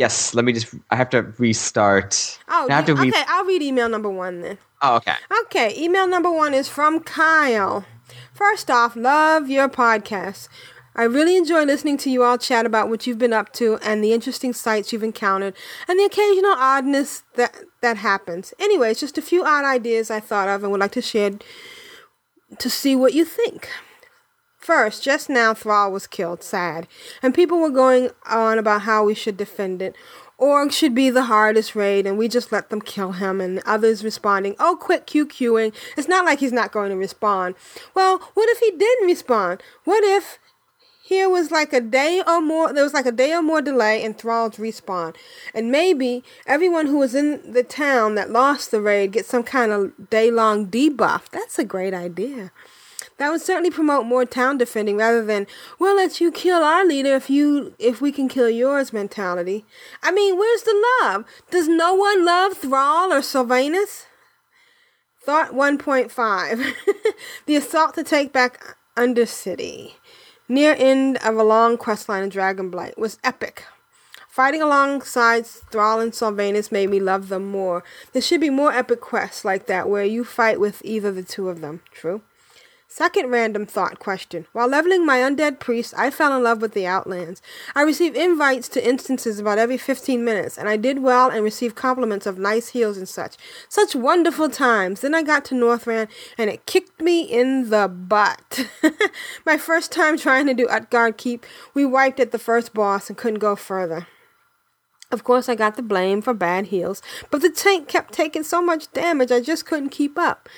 Yes. 0.00 0.34
Let 0.34 0.46
me 0.46 0.54
just. 0.54 0.74
I 0.90 0.96
have 0.96 1.10
to 1.10 1.22
restart. 1.36 2.38
Oh, 2.48 2.66
I 2.70 2.72
have 2.72 2.86
to 2.86 2.94
re- 2.94 3.10
okay. 3.10 3.22
I'll 3.28 3.44
read 3.44 3.60
email 3.60 3.86
number 3.86 4.08
one 4.08 4.40
then. 4.40 4.56
Oh, 4.80 4.96
okay. 4.96 5.14
Okay, 5.42 5.74
email 5.76 6.08
number 6.08 6.30
one 6.30 6.54
is 6.54 6.70
from 6.70 7.00
Kyle. 7.00 7.84
First 8.32 8.70
off, 8.70 8.96
love 8.96 9.50
your 9.50 9.68
podcast. 9.68 10.48
I 10.96 11.02
really 11.02 11.36
enjoy 11.36 11.64
listening 11.64 11.98
to 11.98 12.10
you 12.10 12.22
all 12.22 12.38
chat 12.38 12.64
about 12.64 12.88
what 12.88 13.06
you've 13.06 13.18
been 13.18 13.34
up 13.34 13.52
to 13.54 13.78
and 13.82 14.02
the 14.02 14.14
interesting 14.14 14.54
sights 14.54 14.90
you've 14.90 15.02
encountered 15.02 15.54
and 15.86 15.98
the 15.98 16.04
occasional 16.04 16.54
oddness 16.56 17.22
that 17.34 17.54
that 17.82 17.98
happens. 17.98 18.54
Anyways, 18.58 19.00
just 19.00 19.18
a 19.18 19.22
few 19.22 19.44
odd 19.44 19.66
ideas 19.66 20.10
I 20.10 20.20
thought 20.20 20.48
of 20.48 20.62
and 20.62 20.72
would 20.72 20.80
like 20.80 20.92
to 20.92 21.02
share 21.02 21.32
to 22.58 22.70
see 22.70 22.96
what 22.96 23.12
you 23.12 23.26
think. 23.26 23.68
First, 24.70 25.02
just 25.02 25.28
now 25.28 25.52
Thrall 25.52 25.90
was 25.90 26.06
killed, 26.06 26.44
sad, 26.44 26.86
and 27.24 27.34
people 27.34 27.58
were 27.58 27.70
going 27.70 28.10
on 28.24 28.56
about 28.56 28.82
how 28.82 29.02
we 29.02 29.16
should 29.16 29.36
defend 29.36 29.82
it. 29.82 29.96
Org 30.38 30.70
should 30.70 30.94
be 30.94 31.10
the 31.10 31.24
hardest 31.24 31.74
raid, 31.74 32.06
and 32.06 32.16
we 32.16 32.28
just 32.28 32.52
let 32.52 32.70
them 32.70 32.80
kill 32.80 33.10
him, 33.10 33.40
and 33.40 33.60
others 33.66 34.04
responding, 34.04 34.54
oh, 34.60 34.78
quit 34.80 35.08
QQing. 35.08 35.74
It's 35.96 36.06
not 36.06 36.24
like 36.24 36.38
he's 36.38 36.52
not 36.52 36.70
going 36.70 36.90
to 36.90 36.96
respond. 36.96 37.56
Well, 37.94 38.18
what 38.34 38.48
if 38.48 38.60
he 38.60 38.70
didn't 38.70 39.08
respond? 39.08 39.60
What 39.82 40.04
if 40.04 40.38
here 41.02 41.28
was 41.28 41.50
like 41.50 41.72
a 41.72 41.80
day 41.80 42.22
or 42.24 42.40
more, 42.40 42.72
there 42.72 42.84
was 42.84 42.94
like 42.94 43.06
a 43.06 43.10
day 43.10 43.34
or 43.34 43.42
more 43.42 43.60
delay 43.60 44.00
in 44.00 44.14
Thrall's 44.14 44.54
respawn, 44.54 45.16
and 45.52 45.72
maybe 45.72 46.22
everyone 46.46 46.86
who 46.86 46.98
was 46.98 47.16
in 47.16 47.40
the 47.54 47.64
town 47.64 48.14
that 48.14 48.30
lost 48.30 48.70
the 48.70 48.80
raid 48.80 49.10
gets 49.10 49.30
some 49.30 49.42
kind 49.42 49.72
of 49.72 50.10
day 50.10 50.30
long 50.30 50.68
debuff. 50.68 51.28
That's 51.30 51.58
a 51.58 51.64
great 51.64 51.92
idea. 51.92 52.52
That 53.20 53.30
would 53.30 53.42
certainly 53.42 53.70
promote 53.70 54.06
more 54.06 54.24
town 54.24 54.56
defending 54.56 54.96
rather 54.96 55.22
than 55.22 55.46
we'll 55.78 55.94
let 55.94 56.22
you 56.22 56.32
kill 56.32 56.62
our 56.62 56.86
leader 56.86 57.14
if 57.14 57.28
you 57.28 57.74
if 57.78 58.00
we 58.00 58.12
can 58.12 58.30
kill 58.30 58.48
yours 58.48 58.94
mentality. 58.94 59.66
I 60.02 60.10
mean, 60.10 60.38
where's 60.38 60.62
the 60.62 60.94
love? 61.02 61.26
Does 61.50 61.68
no 61.68 61.92
one 61.92 62.24
love 62.24 62.56
Thrall 62.56 63.12
or 63.12 63.20
Sylvanas? 63.20 64.06
Thought 65.22 65.50
1.5. 65.50 66.74
the 67.44 67.56
assault 67.56 67.94
to 67.96 68.02
take 68.02 68.32
back 68.32 68.78
Undercity. 68.96 69.96
Near 70.48 70.74
end 70.78 71.18
of 71.18 71.36
a 71.36 71.44
long 71.44 71.76
quest 71.76 72.08
line 72.08 72.22
in 72.22 72.30
Dragonblight 72.30 72.96
was 72.96 73.18
epic. 73.22 73.66
Fighting 74.30 74.62
alongside 74.62 75.44
Thrall 75.44 76.00
and 76.00 76.12
Sylvanas 76.12 76.72
made 76.72 76.88
me 76.88 77.00
love 77.00 77.28
them 77.28 77.50
more. 77.50 77.84
There 78.14 78.22
should 78.22 78.40
be 78.40 78.48
more 78.48 78.72
epic 78.72 79.02
quests 79.02 79.44
like 79.44 79.66
that 79.66 79.90
where 79.90 80.06
you 80.06 80.24
fight 80.24 80.58
with 80.58 80.80
either 80.86 81.12
the 81.12 81.22
two 81.22 81.50
of 81.50 81.60
them. 81.60 81.82
True? 81.92 82.22
Second 82.92 83.30
random 83.30 83.66
thought 83.66 84.00
question. 84.00 84.48
While 84.52 84.66
leveling 84.66 85.06
my 85.06 85.18
undead 85.18 85.60
priest, 85.60 85.94
I 85.96 86.10
fell 86.10 86.36
in 86.36 86.42
love 86.42 86.60
with 86.60 86.74
the 86.74 86.88
Outlands. 86.88 87.40
I 87.72 87.82
received 87.82 88.16
invites 88.16 88.68
to 88.70 88.84
instances 88.84 89.38
about 89.38 89.58
every 89.58 89.78
15 89.78 90.24
minutes, 90.24 90.58
and 90.58 90.68
I 90.68 90.76
did 90.76 90.98
well 90.98 91.30
and 91.30 91.44
received 91.44 91.76
compliments 91.76 92.26
of 92.26 92.36
nice 92.36 92.70
heals 92.70 92.98
and 92.98 93.08
such. 93.08 93.36
Such 93.68 93.94
wonderful 93.94 94.50
times. 94.50 95.02
Then 95.02 95.14
I 95.14 95.22
got 95.22 95.44
to 95.46 95.54
Northrend, 95.54 96.08
and 96.36 96.50
it 96.50 96.66
kicked 96.66 97.00
me 97.00 97.22
in 97.22 97.70
the 97.70 97.86
butt. 97.86 98.66
my 99.46 99.56
first 99.56 99.92
time 99.92 100.18
trying 100.18 100.46
to 100.46 100.54
do 100.54 100.66
Utgarde 100.66 101.16
Keep, 101.16 101.46
we 101.72 101.84
wiped 101.84 102.18
at 102.18 102.32
the 102.32 102.40
first 102.40 102.74
boss 102.74 103.08
and 103.08 103.16
couldn't 103.16 103.38
go 103.38 103.54
further. 103.54 104.08
Of 105.10 105.24
course, 105.24 105.48
I 105.48 105.56
got 105.56 105.74
the 105.74 105.82
blame 105.82 106.22
for 106.22 106.32
bad 106.32 106.66
heals, 106.66 107.02
but 107.30 107.42
the 107.42 107.50
tank 107.50 107.88
kept 107.88 108.14
taking 108.14 108.44
so 108.44 108.62
much 108.62 108.92
damage 108.92 109.32
I 109.32 109.40
just 109.40 109.66
couldn't 109.66 109.88
keep 109.88 110.16
up. 110.16 110.48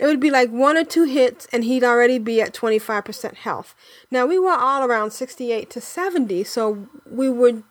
It 0.00 0.06
would 0.06 0.18
be 0.18 0.30
like 0.30 0.50
one 0.50 0.76
or 0.76 0.84
two 0.84 1.04
hits, 1.04 1.46
and 1.52 1.62
he'd 1.62 1.84
already 1.84 2.18
be 2.18 2.42
at 2.42 2.52
25% 2.52 3.34
health. 3.36 3.74
Now, 4.10 4.26
we 4.26 4.38
were 4.38 4.50
all 4.50 4.82
around 4.84 5.12
68 5.12 5.70
to 5.70 5.80
70, 5.80 6.42
so 6.42 6.88
we 7.08 7.30
were 7.30 7.62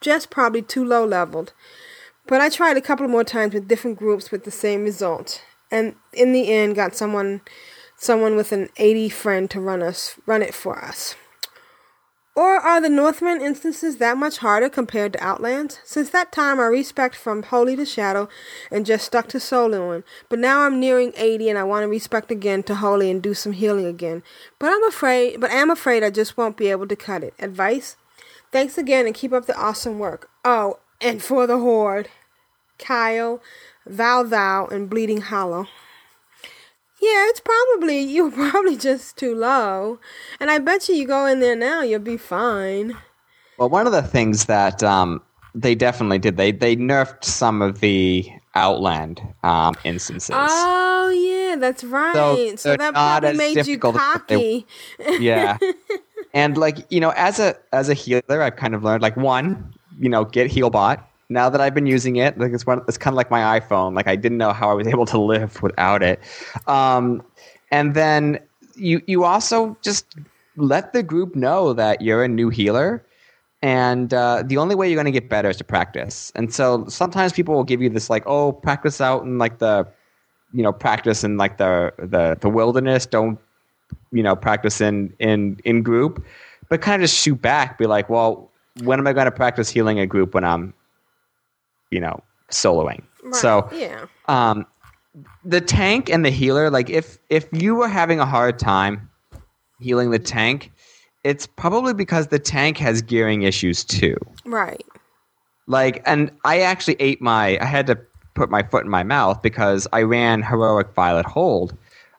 just 0.00 0.30
probably 0.30 0.62
too 0.62 0.84
low 0.84 1.04
leveled. 1.04 1.52
But 2.26 2.40
I 2.40 2.50
tried 2.50 2.76
a 2.76 2.82
couple 2.82 3.08
more 3.08 3.24
times 3.24 3.52
with 3.52 3.66
different 3.68 3.98
groups 3.98 4.30
with 4.30 4.44
the 4.44 4.52
same 4.52 4.84
result, 4.84 5.42
and 5.72 5.96
in 6.12 6.32
the 6.32 6.52
end, 6.52 6.76
got 6.76 6.94
someone, 6.94 7.40
someone 7.96 8.36
with 8.36 8.52
an 8.52 8.68
80 8.76 9.08
friend 9.08 9.50
to 9.50 9.60
run 9.60 9.82
us, 9.82 10.20
run 10.24 10.40
it 10.40 10.54
for 10.54 10.78
us. 10.84 11.16
Or 12.36 12.56
are 12.56 12.80
the 12.80 12.88
Northrend 12.88 13.42
instances 13.42 13.98
that 13.98 14.16
much 14.16 14.38
harder 14.38 14.68
compared 14.68 15.12
to 15.12 15.24
Outlands? 15.24 15.78
Since 15.84 16.10
that 16.10 16.32
time, 16.32 16.58
I 16.58 16.64
respect 16.64 17.14
from 17.14 17.44
Holy 17.44 17.76
to 17.76 17.86
Shadow 17.86 18.28
and 18.72 18.84
just 18.84 19.06
stuck 19.06 19.28
to 19.28 19.38
soloing. 19.38 20.02
But 20.28 20.40
now 20.40 20.62
I'm 20.62 20.80
nearing 20.80 21.12
80 21.16 21.50
and 21.50 21.58
I 21.58 21.62
want 21.62 21.84
to 21.84 21.88
respect 21.88 22.32
again 22.32 22.64
to 22.64 22.74
Holy 22.74 23.08
and 23.08 23.22
do 23.22 23.34
some 23.34 23.52
healing 23.52 23.86
again. 23.86 24.24
But 24.58 24.72
I'm 24.72 24.84
afraid, 24.88 25.40
but 25.40 25.52
I'm 25.52 25.70
afraid 25.70 26.02
I 26.02 26.10
just 26.10 26.36
won't 26.36 26.56
be 26.56 26.70
able 26.72 26.88
to 26.88 26.96
cut 26.96 27.22
it. 27.22 27.34
Advice? 27.38 27.96
Thanks 28.50 28.76
again 28.78 29.06
and 29.06 29.14
keep 29.14 29.32
up 29.32 29.46
the 29.46 29.56
awesome 29.56 30.00
work. 30.00 30.28
Oh, 30.44 30.80
and 31.00 31.22
for 31.22 31.46
the 31.46 31.58
Horde, 31.58 32.08
Kyle, 32.78 33.40
Thou 33.86 34.24
Thou, 34.24 34.66
and 34.66 34.90
Bleeding 34.90 35.20
Hollow. 35.20 35.68
Yeah, 37.04 37.28
it's 37.28 37.40
probably 37.40 38.00
you're 38.14 38.30
probably 38.30 38.76
just 38.76 39.16
too 39.16 39.34
low, 39.34 39.98
and 40.40 40.50
I 40.50 40.58
bet 40.58 40.88
you 40.88 40.94
you 40.94 41.06
go 41.06 41.26
in 41.26 41.40
there 41.40 41.56
now, 41.56 41.82
you'll 41.82 42.00
be 42.00 42.16
fine. 42.16 42.96
Well, 43.58 43.68
one 43.68 43.86
of 43.86 43.92
the 43.92 44.02
things 44.02 44.46
that 44.46 44.82
um, 44.82 45.20
they 45.54 45.74
definitely 45.74 46.18
did, 46.18 46.36
they 46.36 46.50
they 46.50 46.76
nerfed 46.76 47.24
some 47.24 47.60
of 47.62 47.80
the 47.80 48.28
Outland 48.54 49.20
um, 49.42 49.74
instances. 49.84 50.34
Oh 50.36 51.10
yeah, 51.10 51.56
that's 51.56 51.84
right. 51.84 52.58
So, 52.58 52.70
they're 52.70 52.78
that 52.78 52.94
probably 52.94 53.36
made 53.36 53.66
you 53.66 53.76
they- 53.76 53.92
cocky. 53.92 54.66
yeah 55.20 55.58
and 56.34 56.58
like 56.58 56.78
you 56.90 57.00
know 57.00 57.12
as 57.16 57.38
a 57.38 57.56
as 57.72 57.88
a 57.88 57.94
healer 57.94 58.42
i've 58.42 58.56
kind 58.56 58.74
of 58.74 58.82
learned 58.84 59.00
like 59.02 59.16
one 59.16 59.72
you 59.98 60.08
know 60.08 60.24
get 60.24 60.50
healbot 60.50 61.02
now 61.28 61.48
that 61.48 61.60
i've 61.60 61.74
been 61.74 61.86
using 61.86 62.16
it 62.16 62.38
like 62.38 62.52
it's 62.52 62.66
one 62.66 62.82
it's 62.88 62.98
kind 62.98 63.12
of 63.12 63.16
like 63.16 63.30
my 63.30 63.58
iphone 63.58 63.94
like 63.94 64.06
i 64.06 64.16
didn't 64.16 64.38
know 64.38 64.52
how 64.52 64.70
i 64.70 64.74
was 64.74 64.86
able 64.94 65.06
to 65.06 65.18
live 65.18 65.62
without 65.62 66.02
it. 66.02 66.20
Um 66.66 67.22
and 67.70 67.94
then 67.94 68.38
you 68.76 69.02
you 69.06 69.24
also 69.24 69.76
just 69.82 70.06
let 70.56 70.92
the 70.92 71.02
group 71.02 71.34
know 71.34 71.72
that 71.72 72.00
you're 72.00 72.22
a 72.22 72.28
new 72.28 72.48
healer 72.48 73.04
and 73.62 74.12
uh, 74.12 74.42
the 74.44 74.58
only 74.58 74.74
way 74.74 74.88
you're 74.88 74.96
going 74.96 75.06
to 75.06 75.20
get 75.20 75.30
better 75.30 75.48
is 75.48 75.56
to 75.56 75.64
practice. 75.64 76.30
And 76.34 76.52
so 76.52 76.84
sometimes 76.86 77.32
people 77.32 77.54
will 77.54 77.64
give 77.64 77.80
you 77.80 77.88
this 77.88 78.10
like 78.10 78.22
oh 78.26 78.52
practice 78.52 79.00
out 79.00 79.22
in 79.24 79.38
like 79.38 79.58
the 79.58 79.88
you 80.52 80.62
know 80.62 80.72
practice 80.72 81.24
in 81.24 81.36
like 81.38 81.56
the 81.56 81.92
the, 81.98 82.36
the 82.40 82.50
wilderness. 82.50 83.06
Don't 83.06 83.38
you 84.12 84.22
know 84.22 84.36
practice 84.36 84.80
in 84.80 85.12
in 85.18 85.58
in 85.64 85.82
group. 85.82 86.24
But 86.68 86.82
kind 86.82 87.02
of 87.02 87.08
just 87.08 87.20
shoot 87.20 87.40
back 87.40 87.78
be 87.78 87.86
like 87.86 88.08
well 88.08 88.50
when 88.82 88.98
am 88.98 89.06
i 89.06 89.12
going 89.12 89.26
to 89.26 89.30
practice 89.30 89.68
healing 89.68 90.00
a 90.00 90.06
group 90.06 90.34
when 90.34 90.44
i'm 90.44 90.74
you 91.94 92.00
know 92.00 92.16
soloing 92.50 93.02
Right. 93.24 93.34
so 93.44 93.68
yeah. 93.72 94.04
um, 94.28 94.66
the 95.44 95.60
tank 95.60 96.10
and 96.10 96.24
the 96.24 96.30
healer, 96.30 96.70
like 96.70 96.90
if 96.90 97.18
if 97.30 97.46
you 97.52 97.74
were 97.74 97.88
having 97.88 98.20
a 98.20 98.26
hard 98.26 98.58
time 98.58 99.08
healing 99.80 100.10
the 100.10 100.18
tank, 100.18 100.72
it's 101.22 101.46
probably 101.46 101.94
because 101.94 102.28
the 102.28 102.38
tank 102.38 102.78
has 102.78 103.00
gearing 103.02 103.42
issues 103.42 103.84
too. 103.84 104.16
Right. 104.44 104.84
Like, 105.66 106.02
and 106.04 106.30
I 106.44 106.60
actually 106.60 106.96
ate 107.00 107.22
my. 107.22 107.58
I 107.60 107.64
had 107.64 107.86
to 107.86 107.98
put 108.34 108.50
my 108.50 108.62
foot 108.62 108.84
in 108.84 108.90
my 108.90 109.02
mouth 109.02 109.40
because 109.40 109.86
I 109.92 110.02
ran 110.02 110.42
heroic 110.42 110.92
Violet 110.94 111.24
Hold 111.24 111.74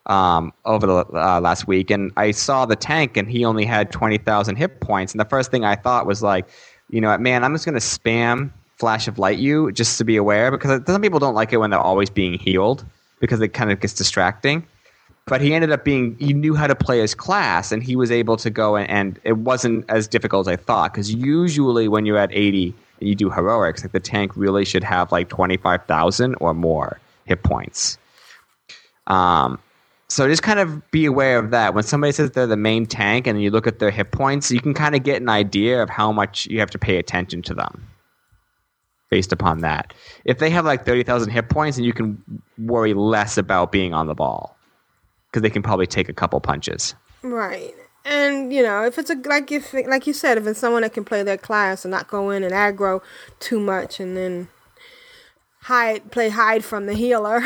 um, 0.07 0.53
over 0.65 0.87
the 0.87 1.05
uh, 1.13 1.39
last 1.41 1.67
week, 1.67 1.91
and 1.91 2.11
I 2.17 2.31
saw 2.31 2.65
the 2.65 2.75
tank, 2.75 3.17
and 3.17 3.29
he 3.29 3.45
only 3.45 3.65
had 3.65 3.91
twenty 3.91 4.17
thousand 4.17 4.55
hit 4.55 4.81
points. 4.81 5.13
And 5.13 5.19
the 5.19 5.25
first 5.25 5.51
thing 5.51 5.63
I 5.65 5.75
thought 5.75 6.07
was 6.07 6.23
like, 6.23 6.47
you 6.89 7.01
know, 7.01 7.15
man, 7.19 7.43
I'm 7.43 7.53
just 7.53 7.65
gonna 7.65 7.77
spam 7.77 8.51
Flash 8.77 9.07
of 9.07 9.17
Light 9.17 9.37
you 9.37 9.71
just 9.71 9.97
to 9.97 10.03
be 10.03 10.17
aware 10.17 10.51
because 10.51 10.81
some 10.85 11.01
people 11.01 11.19
don't 11.19 11.33
like 11.33 11.53
it 11.53 11.57
when 11.57 11.69
they're 11.69 11.79
always 11.79 12.09
being 12.09 12.37
healed 12.37 12.85
because 13.19 13.39
it 13.41 13.49
kind 13.49 13.71
of 13.71 13.79
gets 13.79 13.93
distracting. 13.93 14.65
But 15.27 15.41
he 15.41 15.53
ended 15.55 15.71
up 15.71 15.83
being 15.83 16.15
he 16.19 16.33
knew 16.33 16.53
how 16.53 16.67
to 16.67 16.75
play 16.75 16.99
his 16.99 17.15
class, 17.15 17.71
and 17.71 17.81
he 17.81 17.95
was 17.95 18.11
able 18.11 18.37
to 18.37 18.49
go 18.49 18.75
and, 18.75 18.87
and 18.89 19.19
it 19.23 19.37
wasn't 19.37 19.85
as 19.89 20.07
difficult 20.07 20.47
as 20.47 20.53
I 20.53 20.55
thought. 20.55 20.93
Because 20.93 21.11
usually 21.13 21.87
when 21.87 22.05
you're 22.05 22.17
at 22.17 22.29
80 22.31 22.75
and 22.99 23.09
you 23.09 23.15
do 23.15 23.29
heroics, 23.31 23.83
like 23.83 23.91
the 23.91 23.99
tank 23.99 24.33
really 24.35 24.65
should 24.65 24.83
have 24.83 25.11
like 25.11 25.29
25,000 25.29 26.35
or 26.39 26.53
more 26.53 26.99
hit 27.25 27.41
points. 27.41 27.97
Um, 29.07 29.57
so 30.09 30.27
just 30.27 30.43
kind 30.43 30.59
of 30.59 30.91
be 30.91 31.05
aware 31.05 31.39
of 31.39 31.49
that. 31.49 31.73
When 31.73 31.83
somebody 31.83 32.11
says 32.11 32.31
they're 32.31 32.45
the 32.45 32.55
main 32.55 32.85
tank 32.85 33.25
and 33.25 33.41
you 33.41 33.49
look 33.49 33.65
at 33.65 33.79
their 33.79 33.89
hit 33.89 34.11
points, 34.11 34.51
you 34.51 34.61
can 34.61 34.75
kind 34.75 34.95
of 34.95 35.01
get 35.01 35.21
an 35.21 35.29
idea 35.29 35.81
of 35.81 35.89
how 35.89 36.11
much 36.11 36.45
you 36.45 36.59
have 36.59 36.69
to 36.71 36.77
pay 36.77 36.97
attention 36.97 37.41
to 37.43 37.55
them 37.55 37.87
based 39.09 39.31
upon 39.31 39.61
that. 39.61 39.93
If 40.25 40.39
they 40.39 40.49
have 40.49 40.65
like 40.65 40.85
30,000 40.85 41.29
hit 41.29 41.49
points, 41.49 41.77
and 41.77 41.85
you 41.85 41.93
can 41.93 42.21
worry 42.57 42.93
less 42.93 43.37
about 43.37 43.71
being 43.71 43.93
on 43.93 44.07
the 44.07 44.15
ball 44.15 44.57
because 45.29 45.41
they 45.41 45.49
can 45.49 45.61
probably 45.61 45.87
take 45.87 46.09
a 46.09 46.13
couple 46.13 46.39
punches. 46.39 46.95
Right. 47.21 47.73
And 48.05 48.53
you 48.53 48.61
know, 48.61 48.85
if 48.85 48.99
it's 48.99 49.09
a 49.09 49.15
like 49.25 49.51
if 49.51 49.73
like 49.73 50.05
you 50.05 50.13
said, 50.13 50.37
if 50.37 50.45
it's 50.45 50.59
someone 50.59 50.83
that 50.83 50.93
can 50.93 51.03
play 51.03 51.23
their 51.23 51.37
class 51.37 51.83
and 51.83 51.91
not 51.91 52.07
go 52.07 52.29
in 52.29 52.43
and 52.43 52.53
aggro 52.53 53.01
too 53.39 53.59
much, 53.59 53.99
and 53.99 54.15
then 54.15 54.47
hide 55.61 56.11
play 56.11 56.29
hide 56.29 56.63
from 56.63 56.85
the 56.85 56.93
healer. 56.93 57.41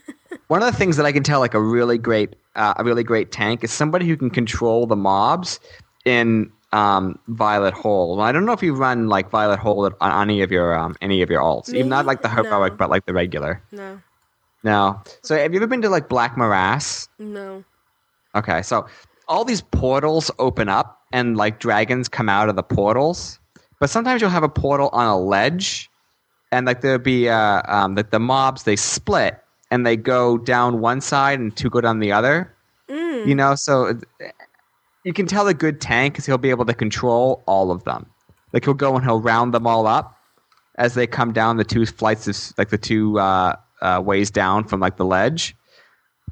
One 0.46 0.62
of 0.62 0.72
the 0.72 0.78
things 0.78 0.96
that 0.96 1.04
I 1.04 1.12
can 1.12 1.24
tell, 1.24 1.40
like 1.40 1.54
a 1.54 1.60
really 1.60 1.98
great, 1.98 2.36
uh, 2.54 2.74
a 2.76 2.84
really 2.84 3.02
great 3.02 3.32
tank, 3.32 3.64
is 3.64 3.72
somebody 3.72 4.06
who 4.06 4.16
can 4.16 4.30
control 4.30 4.86
the 4.86 4.96
mobs 4.96 5.58
in 6.04 6.50
um, 6.72 7.18
Violet 7.28 7.74
Hold. 7.74 8.20
I 8.20 8.32
don't 8.32 8.44
know 8.44 8.52
if 8.52 8.62
you 8.62 8.74
run 8.74 9.08
like 9.08 9.30
Violet 9.30 9.58
Hold 9.58 9.94
on 10.00 10.22
any 10.22 10.42
of 10.42 10.50
your 10.52 10.74
um, 10.78 10.96
any 11.00 11.22
of 11.22 11.30
your 11.30 11.40
alts, 11.42 11.72
even 11.72 11.88
not 11.88 12.06
like 12.06 12.22
the 12.22 12.28
heroic, 12.28 12.72
No. 12.72 12.76
but 12.76 12.90
like 12.90 13.06
the 13.06 13.12
regular. 13.14 13.62
no, 13.72 14.00
No. 14.62 15.00
So 15.22 15.36
have 15.36 15.52
you 15.52 15.58
ever 15.60 15.66
been 15.66 15.82
to 15.82 15.88
like 15.88 16.08
Black 16.08 16.36
Morass? 16.36 17.08
no. 17.18 17.64
Okay, 18.34 18.60
so 18.62 18.86
all 19.26 19.44
these 19.44 19.62
portals 19.62 20.30
open 20.38 20.68
up 20.68 21.00
and 21.12 21.36
like 21.36 21.58
dragons 21.60 22.08
come 22.08 22.28
out 22.28 22.48
of 22.50 22.56
the 22.56 22.62
portals, 22.62 23.40
but 23.80 23.88
sometimes 23.90 24.20
you'll 24.20 24.30
have 24.30 24.42
a 24.42 24.48
portal 24.50 24.90
on 24.92 25.06
a 25.06 25.18
ledge, 25.18 25.90
and 26.52 26.66
like 26.66 26.82
there'll 26.82 26.98
be 26.98 27.28
uh, 27.28 27.62
um, 27.66 27.94
like 27.94 28.10
the 28.10 28.20
mobs 28.20 28.64
they 28.64 28.76
split 28.76 29.38
and 29.70 29.86
they 29.86 29.96
go 29.96 30.36
down 30.38 30.80
one 30.80 31.00
side 31.00 31.38
and 31.40 31.56
two 31.56 31.70
go 31.70 31.80
down 31.80 31.98
the 32.00 32.12
other. 32.12 32.54
You 33.26 33.34
know, 33.34 33.54
so 33.54 33.98
you 35.08 35.12
can 35.14 35.26
tell 35.26 35.48
a 35.48 35.54
good 35.54 35.80
tank 35.80 36.14
because 36.14 36.26
he'll 36.26 36.38
be 36.38 36.50
able 36.50 36.66
to 36.66 36.74
control 36.74 37.42
all 37.46 37.70
of 37.70 37.84
them. 37.84 38.06
Like 38.52 38.64
he'll 38.64 38.74
go 38.74 38.94
and 38.94 39.04
he'll 39.04 39.20
round 39.20 39.54
them 39.54 39.66
all 39.66 39.86
up 39.86 40.16
as 40.76 40.94
they 40.94 41.06
come 41.06 41.32
down 41.32 41.56
the 41.56 41.64
two 41.64 41.84
flights 41.86 42.28
of 42.28 42.58
like 42.58 42.68
the 42.68 42.78
two 42.78 43.18
uh, 43.18 43.56
uh, 43.82 44.02
ways 44.04 44.30
down 44.30 44.64
from 44.64 44.80
like 44.80 44.96
the 44.96 45.04
ledge 45.04 45.56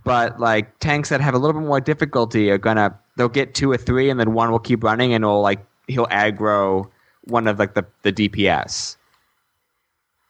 but 0.07 0.39
like 0.39 0.79
tanks 0.79 1.09
that 1.09 1.21
have 1.21 1.35
a 1.35 1.39
little 1.39 1.61
bit 1.61 1.67
more 1.67 1.81
difficulty 1.81 2.49
are 2.49 2.59
gonna 2.59 2.97
they'll 3.17 3.29
get 3.29 3.55
two 3.55 3.71
or 3.71 3.77
three 3.77 4.09
and 4.09 4.21
then 4.21 4.33
one 4.33 4.53
will 4.53 4.61
keep 4.61 4.85
running 4.85 5.13
and 5.13 5.25
will 5.25 5.43
like 5.43 5.59
he'll 5.89 6.07
aggro 6.07 6.89
one 7.25 7.49
of 7.49 7.59
like 7.59 7.75
the, 7.75 7.85
the 8.03 8.13
DPS. 8.13 8.97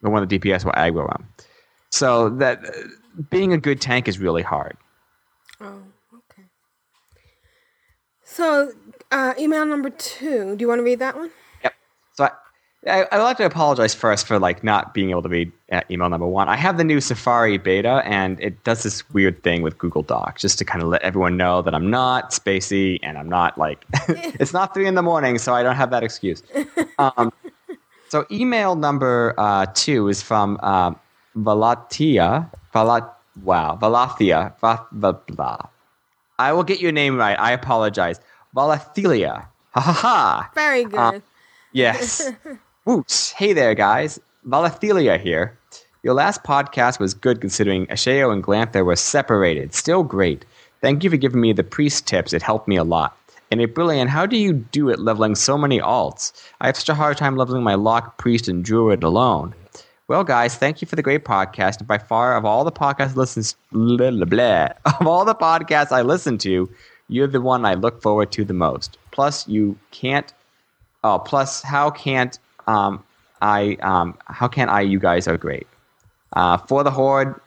The 0.01 0.09
one 0.09 0.23
of 0.23 0.29
the 0.29 0.39
DPS 0.39 0.65
will 0.65 0.71
aggro 0.71 1.07
him. 1.15 1.27
So 1.91 2.29
that 2.29 2.65
uh, 2.65 3.21
being 3.29 3.53
a 3.53 3.57
good 3.57 3.79
tank 3.79 4.07
is 4.07 4.17
really 4.17 4.41
hard. 4.41 4.75
Oh, 5.61 5.81
okay. 6.13 6.43
So, 8.37 8.71
uh, 9.11 9.33
email 9.39 9.65
number 9.65 9.89
two. 9.89 10.55
Do 10.55 10.61
you 10.61 10.67
want 10.67 10.77
to 10.77 10.83
read 10.83 10.99
that 10.99 11.15
one? 11.15 11.31
Yep. 11.63 11.73
So 12.13 12.25
I, 12.25 12.31
I, 12.87 13.07
I 13.11 13.17
would 13.17 13.23
like 13.23 13.37
to 13.37 13.47
apologize 13.47 13.95
first 13.95 14.27
for 14.27 14.37
like 14.37 14.63
not 14.63 14.93
being 14.93 15.09
able 15.09 15.23
to 15.23 15.29
read 15.29 15.51
uh, 15.71 15.81
email 15.89 16.07
number 16.07 16.27
one. 16.27 16.47
I 16.47 16.55
have 16.55 16.77
the 16.77 16.83
new 16.83 17.01
Safari 17.01 17.57
beta, 17.57 18.03
and 18.05 18.39
it 18.39 18.63
does 18.63 18.83
this 18.83 19.09
weird 19.09 19.41
thing 19.41 19.63
with 19.63 19.79
Google 19.79 20.03
Docs, 20.03 20.39
just 20.39 20.59
to 20.59 20.65
kind 20.65 20.83
of 20.83 20.89
let 20.89 21.01
everyone 21.01 21.35
know 21.35 21.63
that 21.63 21.73
I'm 21.73 21.89
not 21.89 22.29
spacey 22.29 22.99
and 23.01 23.17
I'm 23.17 23.27
not 23.27 23.57
like 23.57 23.83
it's 24.07 24.53
not 24.53 24.71
three 24.71 24.85
in 24.85 24.93
the 24.93 25.01
morning, 25.01 25.39
so 25.39 25.55
I 25.55 25.63
don't 25.63 25.75
have 25.75 25.89
that 25.89 26.03
excuse. 26.03 26.43
Um, 26.99 27.31
so 28.09 28.25
email 28.31 28.75
number 28.75 29.35
uh, 29.37 29.67
two 29.75 30.07
is 30.07 30.23
from 30.23 30.59
uh, 30.63 30.93
Valatia. 31.35 32.49
Valat. 32.73 33.07
Wow, 33.43 33.77
Valathia. 33.79 34.59
Va, 34.59 34.83
va, 34.91 35.13
blah. 35.13 35.59
I 36.39 36.53
will 36.53 36.63
get 36.63 36.79
your 36.79 36.91
name 36.91 37.17
right. 37.17 37.37
I 37.39 37.51
apologize. 37.51 38.19
Valathelia. 38.55 39.47
Ha 39.71 39.81
ha 39.81 39.91
ha. 39.91 40.51
Very 40.53 40.85
uh, 40.85 41.11
good. 41.11 41.23
Yes. 41.71 42.31
Woots. 42.85 43.31
Hey 43.31 43.53
there, 43.53 43.73
guys. 43.73 44.19
Valathelia 44.47 45.19
here. 45.19 45.57
Your 46.03 46.13
last 46.13 46.43
podcast 46.43 46.99
was 46.99 47.13
good 47.13 47.41
considering 47.41 47.87
Asheo 47.87 48.31
and 48.31 48.43
Glantha 48.43 48.85
were 48.85 48.95
separated. 48.95 49.73
Still 49.73 50.03
great. 50.03 50.45
Thank 50.81 51.03
you 51.03 51.09
for 51.09 51.17
giving 51.17 51.41
me 51.41 51.53
the 51.53 51.63
priest 51.63 52.05
tips. 52.05 52.33
It 52.33 52.43
helped 52.43 52.67
me 52.67 52.75
a 52.75 52.83
lot. 52.83 53.17
And 53.49 53.59
it 53.59 53.73
brilliant. 53.73 54.09
How 54.09 54.25
do 54.25 54.37
you 54.37 54.53
do 54.53 54.89
it 54.89 54.99
leveling 54.99 55.35
so 55.35 55.57
many 55.57 55.79
alts? 55.79 56.31
I 56.61 56.67
have 56.67 56.77
such 56.77 56.89
a 56.89 56.95
hard 56.95 57.17
time 57.17 57.35
leveling 57.35 57.63
my 57.63 57.75
lock, 57.75 58.17
priest, 58.17 58.47
and 58.47 58.63
druid 58.63 59.03
alone. 59.03 59.55
Well, 60.07 60.23
guys, 60.23 60.55
thank 60.55 60.81
you 60.81 60.87
for 60.87 60.95
the 60.95 61.01
great 61.01 61.25
podcast. 61.25 61.85
By 61.85 61.97
far, 61.97 62.37
of 62.37 62.45
all 62.45 62.63
the 62.63 62.71
podcasts 62.71 63.15
listens, 63.15 63.55
blah, 63.71 64.11
blah, 64.11 64.25
blah, 64.25 64.69
of 64.99 65.05
all 65.05 65.25
the 65.25 65.35
podcasts 65.35 65.91
I 65.91 66.01
listen 66.01 66.37
to, 66.39 66.69
you're 67.09 67.27
the 67.27 67.41
one 67.41 67.65
I 67.65 67.73
look 67.73 68.01
forward 68.01 68.31
to 68.33 68.45
the 68.45 68.53
most. 68.53 68.97
Plus, 69.11 69.47
you 69.47 69.77
can't 69.91 70.33
Oh, 71.03 71.19
plus, 71.19 71.61
how 71.61 71.89
can't 71.89 72.37
um, 72.67 73.03
I? 73.41 73.77
Um, 73.81 74.17
how 74.25 74.47
can 74.47 74.69
I? 74.69 74.81
You 74.81 74.99
guys 74.99 75.27
are 75.27 75.37
great. 75.37 75.67
Uh, 76.33 76.57
for 76.57 76.83
the 76.83 76.91
horde, 76.91 77.39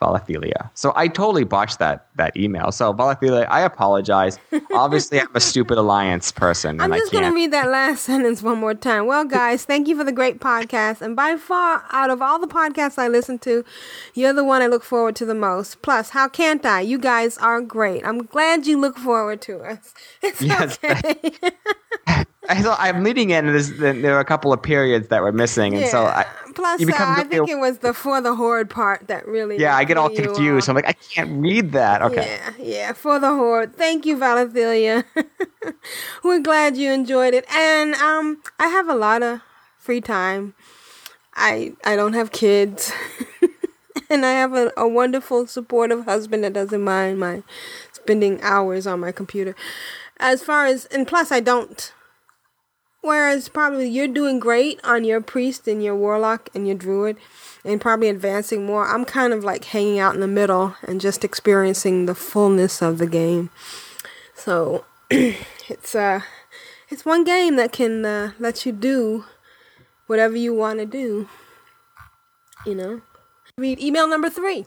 Valathelia. 0.00 0.70
So 0.74 0.92
I 0.96 1.08
totally 1.08 1.44
botched 1.44 1.78
that 1.78 2.06
that 2.16 2.36
email. 2.36 2.72
So 2.72 2.92
Valathelia, 2.94 3.46
I 3.50 3.60
apologize. 3.62 4.38
Obviously, 4.72 5.20
I'm 5.20 5.28
a 5.34 5.40
stupid 5.40 5.78
alliance 5.78 6.32
person, 6.32 6.80
I'm 6.80 6.92
just 6.92 7.12
going 7.12 7.24
to 7.24 7.34
read 7.34 7.52
that 7.52 7.68
last 7.68 8.02
sentence 8.10 8.42
one 8.42 8.58
more 8.58 8.74
time. 8.74 9.06
Well, 9.06 9.24
guys, 9.24 9.64
thank 9.64 9.88
you 9.88 9.96
for 9.96 10.04
the 10.04 10.12
great 10.12 10.40
podcast. 10.40 11.00
And 11.02 11.14
by 11.14 11.36
far, 11.36 11.84
out 11.90 12.10
of 12.10 12.22
all 12.22 12.38
the 12.38 12.46
podcasts 12.46 12.98
I 12.98 13.08
listen 13.08 13.38
to, 13.40 13.64
you're 14.14 14.32
the 14.32 14.44
one 14.44 14.62
I 14.62 14.66
look 14.66 14.82
forward 14.84 15.16
to 15.16 15.26
the 15.26 15.34
most. 15.34 15.82
Plus, 15.82 16.10
how 16.10 16.28
can't 16.28 16.64
I? 16.64 16.80
You 16.80 16.98
guys 16.98 17.36
are 17.38 17.60
great. 17.60 18.06
I'm 18.06 18.24
glad 18.24 18.66
you 18.66 18.78
look 18.80 18.96
forward 18.96 19.40
to 19.42 19.60
us. 19.60 19.94
It's 20.22 20.40
Yes. 20.40 20.78
okay. 20.82 21.32
I 22.48 22.76
I'm 22.78 23.04
leading 23.04 23.30
in, 23.30 23.48
and 23.48 24.04
there 24.04 24.16
are 24.16 24.20
a 24.20 24.24
couple 24.24 24.52
of 24.52 24.62
periods 24.62 25.08
that 25.08 25.22
were 25.22 25.32
missing, 25.32 25.74
and 25.74 25.86
so 25.88 26.06
I, 26.06 26.24
Plus, 26.54 26.80
you 26.80 26.86
uh, 26.86 26.92
become 26.92 27.08
I 27.18 27.24
think 27.24 27.48
it 27.48 27.58
was 27.58 27.78
the 27.78 27.92
for 27.92 28.20
the 28.20 28.34
horde 28.34 28.70
part 28.70 29.08
that 29.08 29.26
really. 29.28 29.58
yeah, 29.58 29.76
I 29.76 29.84
get 29.84 29.96
all 29.96 30.08
confused. 30.08 30.64
off. 30.64 30.70
I'm 30.70 30.74
like, 30.74 30.88
I 30.88 30.92
can't 30.92 31.40
read 31.40 31.72
that. 31.72 32.02
Okay. 32.02 32.38
Yeah, 32.38 32.52
yeah, 32.58 32.92
for 32.92 33.18
the 33.18 33.28
horde. 33.28 33.76
Thank 33.76 34.06
you, 34.06 34.16
Valathelia. 34.16 35.04
We're 36.24 36.40
glad 36.40 36.76
you 36.76 36.90
enjoyed 36.90 37.34
it. 37.34 37.44
And 37.52 37.94
um 37.96 38.42
I 38.58 38.68
have 38.68 38.88
a 38.88 38.94
lot 38.94 39.22
of 39.22 39.40
free 39.78 40.00
time. 40.00 40.54
I 41.34 41.74
I 41.84 41.96
don't 41.96 42.14
have 42.14 42.32
kids. 42.32 42.92
and 44.10 44.24
I 44.24 44.32
have 44.32 44.54
a, 44.54 44.72
a 44.76 44.88
wonderful 44.88 45.46
supportive 45.46 46.04
husband 46.04 46.44
that 46.44 46.54
doesn't 46.54 46.82
mind 46.82 47.20
my 47.20 47.42
spending 47.92 48.40
hours 48.42 48.86
on 48.86 49.00
my 49.00 49.12
computer. 49.12 49.54
As 50.18 50.42
far 50.42 50.66
as 50.66 50.86
and 50.86 51.06
plus 51.06 51.30
I 51.30 51.40
don't 51.40 51.92
Whereas 53.02 53.48
probably 53.48 53.88
you're 53.88 54.08
doing 54.08 54.38
great 54.38 54.78
on 54.84 55.04
your 55.04 55.20
priest 55.22 55.66
and 55.66 55.82
your 55.82 55.96
warlock 55.96 56.50
and 56.54 56.66
your 56.66 56.76
druid 56.76 57.16
and 57.64 57.80
probably 57.80 58.08
advancing 58.08 58.66
more. 58.66 58.86
I'm 58.86 59.04
kind 59.06 59.32
of 59.32 59.42
like 59.42 59.64
hanging 59.64 59.98
out 59.98 60.14
in 60.14 60.20
the 60.20 60.28
middle 60.28 60.76
and 60.82 61.00
just 61.00 61.24
experiencing 61.24 62.04
the 62.06 62.14
fullness 62.14 62.82
of 62.82 62.98
the 62.98 63.06
game. 63.06 63.50
So 64.34 64.84
It's 65.10 65.94
uh, 65.94 66.20
it's 66.88 67.04
one 67.04 67.22
game 67.24 67.56
that 67.56 67.72
can 67.72 68.04
uh, 68.04 68.32
let 68.40 68.66
you 68.66 68.72
do 68.72 69.24
whatever 70.08 70.36
you 70.36 70.52
want 70.52 70.80
to 70.80 70.86
do. 70.86 71.28
You 72.66 72.74
know, 72.74 73.00
read 73.56 73.78
email 73.80 74.08
number 74.08 74.28
three. 74.28 74.66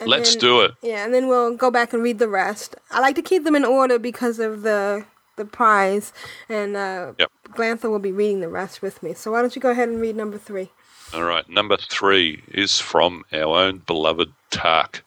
And 0.00 0.10
Let's 0.10 0.32
then- 0.34 0.40
do 0.40 0.60
it. 0.62 0.72
Yeah, 0.82 1.04
and 1.04 1.14
then 1.14 1.28
we'll 1.28 1.56
go 1.56 1.70
back 1.70 1.92
and 1.92 2.02
read 2.02 2.18
the 2.18 2.28
rest. 2.28 2.74
I 2.90 3.00
like 3.00 3.14
to 3.14 3.22
keep 3.22 3.44
them 3.44 3.54
in 3.54 3.64
order 3.64 3.98
because 3.98 4.40
of 4.40 4.62
the 4.62 5.06
the 5.36 5.44
prize, 5.44 6.12
and 6.48 6.76
uh, 6.76 7.12
Yep. 7.18 7.30
Glantha 7.50 7.90
will 7.90 7.98
be 7.98 8.12
reading 8.12 8.40
the 8.40 8.48
rest 8.48 8.82
with 8.82 9.02
me. 9.02 9.14
So 9.14 9.32
why 9.32 9.40
don't 9.40 9.54
you 9.54 9.62
go 9.62 9.70
ahead 9.70 9.88
and 9.88 10.00
read 10.00 10.16
number 10.16 10.38
three? 10.38 10.70
All 11.12 11.22
right. 11.24 11.48
Number 11.48 11.76
three 11.76 12.42
is 12.48 12.80
from 12.80 13.24
our 13.32 13.56
own 13.58 13.78
beloved 13.78 14.32
Tark, 14.50 15.04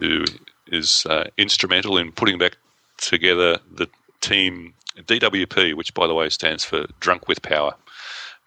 who 0.00 0.24
is 0.66 1.06
uh, 1.06 1.24
instrumental 1.38 1.96
in 1.96 2.12
putting 2.12 2.38
back 2.38 2.56
together 2.98 3.58
the 3.70 3.88
team 4.20 4.74
DWP, 4.96 5.74
which, 5.74 5.94
by 5.94 6.06
the 6.06 6.14
way, 6.14 6.28
stands 6.28 6.64
for 6.64 6.86
Drunk 7.00 7.28
with 7.28 7.42
Power, 7.42 7.74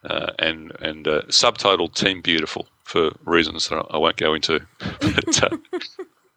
uh, 0.03 0.31
and 0.39 0.71
and 0.79 1.07
uh, 1.07 1.21
subtitled 1.23 1.93
Team 1.93 2.21
Beautiful 2.21 2.67
for 2.83 3.11
reasons 3.25 3.67
that 3.69 3.85
I 3.89 3.97
won't 3.97 4.17
go 4.17 4.33
into. 4.33 4.61
but, 4.99 5.43
uh, 5.43 5.57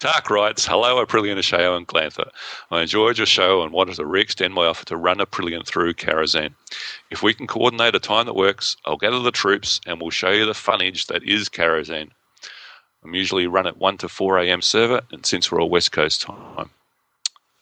Tark 0.00 0.30
writes, 0.30 0.64
Hello, 0.64 1.04
Aprillian 1.04 1.36
Asheo 1.36 1.76
and 1.76 1.86
Glantha. 1.86 2.30
I 2.70 2.80
enjoyed 2.80 3.18
your 3.18 3.26
show 3.26 3.62
and 3.62 3.70
wanted 3.70 3.96
to 3.96 4.06
re 4.06 4.22
extend 4.22 4.54
my 4.54 4.64
offer 4.64 4.86
to 4.86 4.96
run 4.96 5.18
Aprillian 5.18 5.66
through 5.66 5.92
Karazhan. 5.92 6.54
If 7.10 7.22
we 7.22 7.34
can 7.34 7.46
coordinate 7.46 7.94
a 7.94 8.00
time 8.00 8.24
that 8.24 8.34
works, 8.34 8.78
I'll 8.86 8.96
gather 8.96 9.18
the 9.18 9.30
troops 9.30 9.78
and 9.86 10.00
we'll 10.00 10.08
show 10.08 10.30
you 10.30 10.46
the 10.46 10.52
funnage 10.52 11.08
that 11.08 11.22
is 11.22 11.50
Karazhan. 11.50 12.12
I'm 13.04 13.14
usually 13.14 13.46
run 13.46 13.66
at 13.66 13.76
1 13.76 13.98
to 13.98 14.08
4 14.08 14.38
a.m. 14.38 14.62
server, 14.62 15.02
and 15.12 15.26
since 15.26 15.52
we're 15.52 15.60
all 15.60 15.68
West 15.68 15.92
Coast 15.92 16.22
time. 16.22 16.70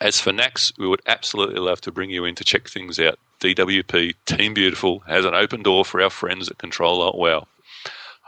As 0.00 0.20
for 0.20 0.30
Nax, 0.30 0.72
we 0.78 0.86
would 0.86 1.02
absolutely 1.08 1.58
love 1.58 1.80
to 1.80 1.90
bring 1.90 2.10
you 2.10 2.24
in 2.24 2.36
to 2.36 2.44
check 2.44 2.68
things 2.68 3.00
out. 3.00 3.18
DWP 3.40 4.14
Team 4.26 4.54
Beautiful 4.54 5.00
has 5.08 5.24
an 5.24 5.34
open 5.34 5.64
door 5.64 5.84
for 5.84 6.00
our 6.00 6.10
friends 6.10 6.48
at 6.48 6.58
Control 6.58 7.02
Alt 7.02 7.18
WoW. 7.18 7.48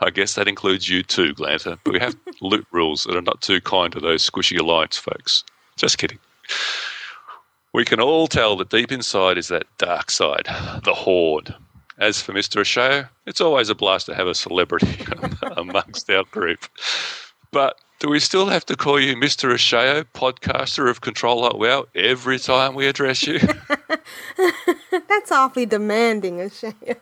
I 0.01 0.09
guess 0.09 0.33
that 0.33 0.47
includes 0.47 0.89
you 0.89 1.03
too, 1.03 1.33
Glantha, 1.35 1.77
but 1.83 1.93
we 1.93 1.99
have 1.99 2.15
loot 2.41 2.65
rules 2.71 3.03
that 3.03 3.15
are 3.15 3.21
not 3.21 3.41
too 3.41 3.61
kind 3.61 3.93
to 3.93 3.99
those 3.99 4.27
squishy 4.27 4.59
alliance 4.59 4.97
folks. 4.97 5.43
Just 5.75 5.97
kidding. 5.97 6.19
We 7.73 7.85
can 7.85 8.01
all 8.01 8.27
tell 8.27 8.57
that 8.57 8.69
deep 8.69 8.91
inside 8.91 9.37
is 9.37 9.47
that 9.47 9.65
dark 9.77 10.11
side, 10.11 10.45
the 10.83 10.93
Horde. 10.93 11.55
As 11.97 12.21
for 12.21 12.33
Mr. 12.33 12.61
Asheo, 12.61 13.07
it's 13.27 13.39
always 13.39 13.69
a 13.69 13.75
blast 13.75 14.07
to 14.07 14.15
have 14.15 14.27
a 14.27 14.33
celebrity 14.33 15.05
amongst 15.55 16.09
our 16.09 16.23
group. 16.25 16.65
But 17.51 17.77
do 17.99 18.09
we 18.09 18.19
still 18.19 18.47
have 18.47 18.65
to 18.65 18.75
call 18.75 18.99
you 18.99 19.15
Mr. 19.15 19.53
Asheo, 19.53 20.05
podcaster 20.15 20.89
of 20.89 21.01
Control 21.01 21.47
WoW, 21.57 21.85
every 21.93 22.39
time 22.39 22.73
we 22.73 22.87
address 22.87 23.21
you? 23.27 23.39
That's 25.07 25.31
awfully 25.31 25.67
demanding, 25.67 26.37
Ashaya. 26.37 26.97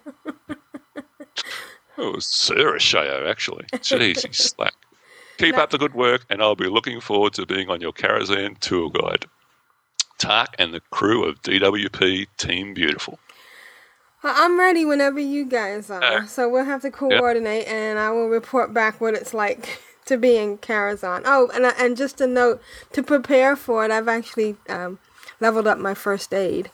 Oh, 2.01 2.17
Sir 2.19 2.77
Asheo, 2.77 3.29
actually. 3.29 3.65
Jeez, 3.73 4.25
he's 4.25 4.37
slack. 4.55 4.73
Keep 5.37 5.57
up 5.57 5.69
the 5.69 5.77
good 5.77 5.93
work, 5.93 6.25
and 6.29 6.41
I'll 6.41 6.55
be 6.55 6.67
looking 6.67 7.01
forward 7.01 7.33
to 7.33 7.45
being 7.45 7.69
on 7.69 7.81
your 7.81 7.91
Karazhan 7.91 8.57
tour 8.59 8.89
guide. 8.89 9.25
Tark 10.17 10.55
and 10.57 10.73
the 10.73 10.79
crew 10.91 11.25
of 11.25 11.41
DWP 11.41 12.27
Team 12.37 12.73
Beautiful. 12.73 13.19
Well, 14.23 14.33
I'm 14.35 14.57
ready 14.57 14.85
whenever 14.85 15.19
you 15.19 15.45
guys 15.45 15.89
are. 15.89 16.03
Uh, 16.03 16.25
so 16.25 16.49
we'll 16.49 16.65
have 16.65 16.81
to 16.83 16.91
coordinate, 16.91 17.67
and 17.67 17.99
I 17.99 18.11
will 18.11 18.27
report 18.27 18.73
back 18.73 19.01
what 19.01 19.13
it's 19.13 19.33
like 19.33 19.81
to 20.05 20.17
be 20.17 20.37
in 20.37 20.57
Karazhan. 20.57 21.23
Oh, 21.25 21.49
and 21.53 21.65
and 21.65 21.97
just 21.97 22.21
a 22.21 22.27
note 22.27 22.61
to 22.93 23.03
prepare 23.03 23.55
for 23.55 23.83
it, 23.85 23.91
I've 23.91 24.09
actually 24.09 24.55
um, 24.67 24.99
leveled 25.39 25.67
up 25.67 25.77
my 25.77 25.93
first 25.93 26.33
aid. 26.33 26.69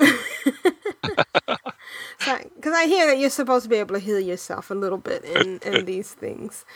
Because 2.20 2.74
I 2.74 2.84
hear 2.86 3.06
that 3.06 3.18
you're 3.18 3.30
supposed 3.30 3.64
to 3.64 3.70
be 3.70 3.76
able 3.76 3.94
to 3.94 4.00
heal 4.00 4.20
yourself 4.20 4.70
a 4.70 4.74
little 4.74 4.98
bit 4.98 5.24
in, 5.24 5.58
in 5.60 5.84
these 5.86 6.12
things. 6.12 6.66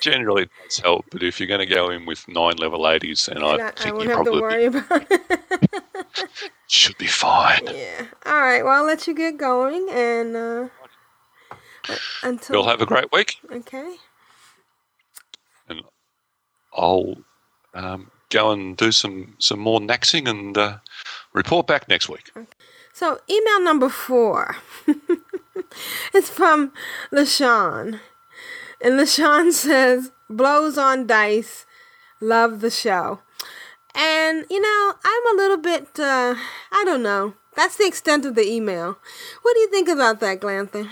Generally, 0.00 0.48
that's 0.60 0.80
help, 0.80 1.06
but 1.10 1.22
if 1.22 1.40
you're 1.40 1.48
going 1.48 1.66
to 1.66 1.74
go 1.74 1.88
in 1.88 2.04
with 2.04 2.28
nine 2.28 2.56
level 2.58 2.80
80s, 2.80 3.28
and 3.28 3.42
I 3.42 3.52
And 3.54 3.62
I, 3.62 3.68
I 3.68 3.70
think 3.72 3.94
won't 3.94 4.04
you 4.04 4.10
have 4.10 4.24
to 4.24 4.30
probably 4.30 4.40
worry 4.40 4.64
about 4.66 5.06
it. 5.10 6.30
should 6.68 6.98
be 6.98 7.06
fine. 7.06 7.66
Yeah. 7.66 8.06
All 8.26 8.40
right. 8.40 8.62
Well, 8.62 8.74
I'll 8.74 8.84
let 8.86 9.06
you 9.06 9.14
get 9.14 9.38
going, 9.38 9.88
and 9.90 10.36
uh, 10.36 10.68
uh, 11.88 11.96
until 12.22 12.56
You'll 12.56 12.68
have 12.68 12.82
a 12.82 12.86
great 12.86 13.10
week, 13.12 13.36
okay. 13.50 13.96
and 15.70 15.80
I'll 16.74 17.16
um, 17.72 18.10
go 18.28 18.50
and 18.50 18.76
do 18.76 18.92
some, 18.92 19.36
some 19.38 19.58
more 19.58 19.80
naxing 19.80 20.28
and 20.28 20.58
uh, 20.58 20.78
report 21.32 21.66
back 21.66 21.88
next 21.88 22.08
week. 22.08 22.32
So, 22.92 23.20
email 23.28 23.62
number 23.62 23.88
four 23.88 24.56
is 26.14 26.28
from 26.28 26.72
LaShawn. 27.12 28.00
And 28.80 28.94
LaShawn 28.94 29.52
says, 29.66 30.12
blows 30.28 30.76
on 30.76 31.06
dice, 31.06 31.66
love 32.20 32.60
the 32.60 32.70
show. 32.70 33.20
And, 33.94 34.46
you 34.50 34.60
know, 34.60 34.94
I'm 35.04 35.34
a 35.34 35.36
little 35.36 35.58
bit, 35.58 35.98
uh, 35.98 36.34
I 36.70 36.84
don't 36.84 37.02
know. 37.02 37.34
That's 37.54 37.76
the 37.76 37.86
extent 37.86 38.24
of 38.24 38.34
the 38.34 38.46
email. 38.46 38.96
What 39.42 39.54
do 39.54 39.60
you 39.60 39.68
think 39.68 39.88
about 39.88 40.20
that, 40.20 40.40
Glantha? 40.40 40.88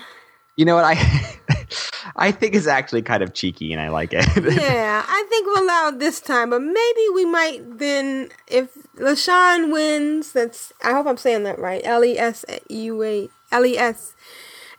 You 0.56 0.66
know 0.66 0.74
what? 0.74 0.84
I 0.84 0.94
I 2.16 2.32
think 2.32 2.54
it's 2.54 2.66
actually 2.66 3.02
kind 3.02 3.22
of 3.22 3.32
cheeky, 3.32 3.72
and 3.72 3.80
I 3.80 3.88
like 3.88 4.12
it. 4.12 4.26
yeah, 4.36 5.04
I 5.06 5.24
think 5.30 5.46
we'll 5.46 5.64
allow 5.64 5.88
it 5.88 5.98
this 5.98 6.20
time, 6.20 6.50
but 6.50 6.60
maybe 6.60 7.08
we 7.14 7.24
might 7.24 7.78
then, 7.78 8.28
if 8.46 8.68
LaShawn 9.00 9.72
wins, 9.72 10.32
that's, 10.32 10.72
I 10.84 10.92
hope 10.92 11.06
I'm 11.06 11.16
saying 11.16 11.44
that 11.44 11.58
right, 11.58 11.80
L 11.84 12.04
E 12.04 12.18
S 12.18 12.44
U 12.68 13.02
A, 13.02 13.28
L 13.50 13.66
E 13.66 13.76
S 13.76 14.14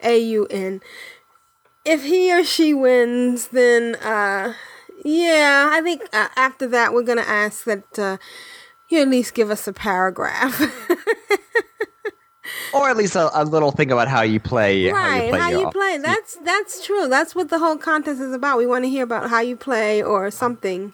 A 0.03 0.17
U 0.17 0.45
N. 0.49 0.81
If 1.83 2.03
he 2.03 2.31
or 2.31 2.43
she 2.43 2.73
wins, 2.73 3.47
then, 3.47 3.95
uh, 3.95 4.53
yeah, 5.03 5.69
I 5.71 5.81
think 5.81 6.03
uh, 6.13 6.27
after 6.35 6.67
that 6.67 6.93
we're 6.93 7.03
going 7.03 7.17
to 7.17 7.27
ask 7.27 7.63
that 7.65 7.97
uh, 7.97 8.17
you 8.89 9.01
at 9.01 9.07
least 9.07 9.33
give 9.33 9.49
us 9.49 9.67
a 9.67 9.73
paragraph. 9.73 10.61
or 12.73 12.89
at 12.89 12.97
least 12.97 13.15
a, 13.15 13.29
a 13.41 13.43
little 13.43 13.71
thing 13.71 13.91
about 13.91 14.07
how 14.07 14.21
you 14.21 14.39
play. 14.39 14.91
right 14.91 15.33
how 15.33 15.49
you 15.49 15.57
play. 15.57 15.61
your- 15.61 15.71
play 15.71 15.97
that's 15.97 16.37
that's 16.43 16.85
true 16.85 17.07
that's 17.07 17.35
what 17.35 17.49
the 17.49 17.59
whole 17.59 17.77
contest 17.77 18.19
is 18.21 18.33
about 18.33 18.57
we 18.57 18.65
want 18.65 18.83
to 18.83 18.89
hear 18.89 19.03
about 19.03 19.29
how 19.29 19.39
you 19.39 19.55
play 19.55 20.01
or 20.01 20.29
something 20.31 20.93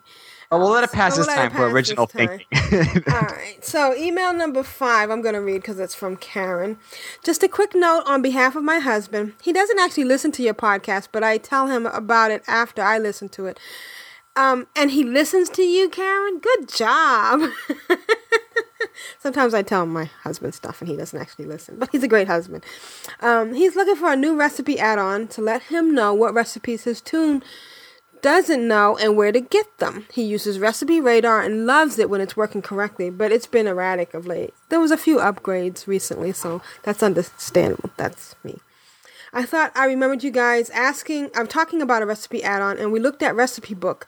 Oh, 0.49 0.59
we'll 0.59 0.69
let 0.69 0.83
it 0.85 0.91
pass 0.93 1.17
We'll 1.17 1.25
this 1.25 1.35
time 1.35 1.51
for 1.51 1.67
original 1.69 2.07
time. 2.07 2.39
thinking. 2.49 3.03
all 3.13 3.21
right 3.21 3.57
so 3.61 3.93
email 3.95 4.33
number 4.33 4.63
five 4.63 5.09
i'm 5.09 5.21
going 5.21 5.33
to 5.35 5.41
read 5.41 5.61
because 5.61 5.79
it's 5.79 5.93
from 5.95 6.15
karen 6.17 6.77
just 7.23 7.43
a 7.43 7.47
quick 7.49 7.75
note 7.75 8.03
on 8.05 8.21
behalf 8.21 8.55
of 8.55 8.63
my 8.63 8.79
husband 8.79 9.33
he 9.41 9.51
doesn't 9.51 9.79
actually 9.79 10.03
listen 10.05 10.31
to 10.31 10.41
your 10.43 10.53
podcast 10.53 11.09
but 11.11 11.23
i 11.23 11.37
tell 11.37 11.67
him 11.67 11.85
about 11.85 12.31
it 12.31 12.43
after 12.47 12.81
i 12.81 12.97
listen 12.97 13.27
to 13.29 13.45
it 13.45 13.59
um, 14.35 14.67
and 14.75 14.91
he 14.91 15.03
listens 15.03 15.49
to 15.49 15.63
you 15.63 15.89
karen 15.89 16.39
good 16.39 16.69
job 16.69 17.41
Sometimes 19.19 19.53
I 19.53 19.61
tell 19.61 19.85
my 19.85 20.05
husband 20.23 20.53
stuff 20.55 20.81
and 20.81 20.89
he 20.89 20.95
doesn't 20.95 21.19
actually 21.19 21.45
listen, 21.45 21.77
but 21.77 21.89
he's 21.91 22.03
a 22.03 22.07
great 22.07 22.27
husband. 22.27 22.63
Um, 23.19 23.53
he's 23.53 23.75
looking 23.75 23.95
for 23.95 24.11
a 24.11 24.15
new 24.15 24.35
recipe 24.35 24.79
add 24.79 24.97
on 24.97 25.27
to 25.29 25.41
let 25.41 25.63
him 25.63 25.93
know 25.93 26.13
what 26.13 26.33
recipes 26.33 26.83
his 26.85 27.01
toon 27.01 27.43
doesn't 28.21 28.67
know 28.67 28.97
and 28.97 29.15
where 29.15 29.31
to 29.31 29.39
get 29.39 29.77
them. 29.79 30.05
He 30.11 30.23
uses 30.23 30.59
Recipe 30.59 30.99
Radar 30.99 31.41
and 31.41 31.65
loves 31.65 31.99
it 31.99 32.09
when 32.09 32.21
it's 32.21 32.37
working 32.37 32.61
correctly, 32.61 33.09
but 33.09 33.31
it's 33.31 33.47
been 33.47 33.67
erratic 33.67 34.13
of 34.13 34.27
late. 34.27 34.53
There 34.69 34.79
was 34.79 34.91
a 34.91 34.97
few 34.97 35.17
upgrades 35.17 35.87
recently, 35.87 36.31
so 36.31 36.61
that's 36.83 37.03
understandable. 37.03 37.91
That's 37.97 38.35
me. 38.43 38.59
I 39.33 39.45
thought 39.45 39.71
I 39.75 39.85
remembered 39.85 40.23
you 40.23 40.31
guys 40.31 40.69
asking, 40.69 41.29
I'm 41.35 41.47
talking 41.47 41.81
about 41.81 42.01
a 42.01 42.05
recipe 42.05 42.43
add 42.43 42.61
on, 42.61 42.77
and 42.77 42.91
we 42.91 42.99
looked 42.99 43.21
at 43.21 43.35
Recipe 43.35 43.73
Book, 43.73 44.07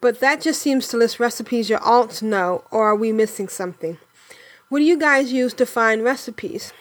but 0.00 0.20
that 0.20 0.40
just 0.40 0.60
seems 0.60 0.88
to 0.88 0.96
list 0.96 1.18
recipes 1.18 1.68
your 1.68 1.80
alts 1.80 2.22
know, 2.22 2.64
or 2.70 2.84
are 2.84 2.96
we 2.96 3.12
missing 3.12 3.48
something? 3.48 3.98
What 4.68 4.78
do 4.78 4.84
you 4.84 4.98
guys 4.98 5.32
use 5.32 5.54
to 5.54 5.66
find 5.66 6.02
recipes? 6.02 6.72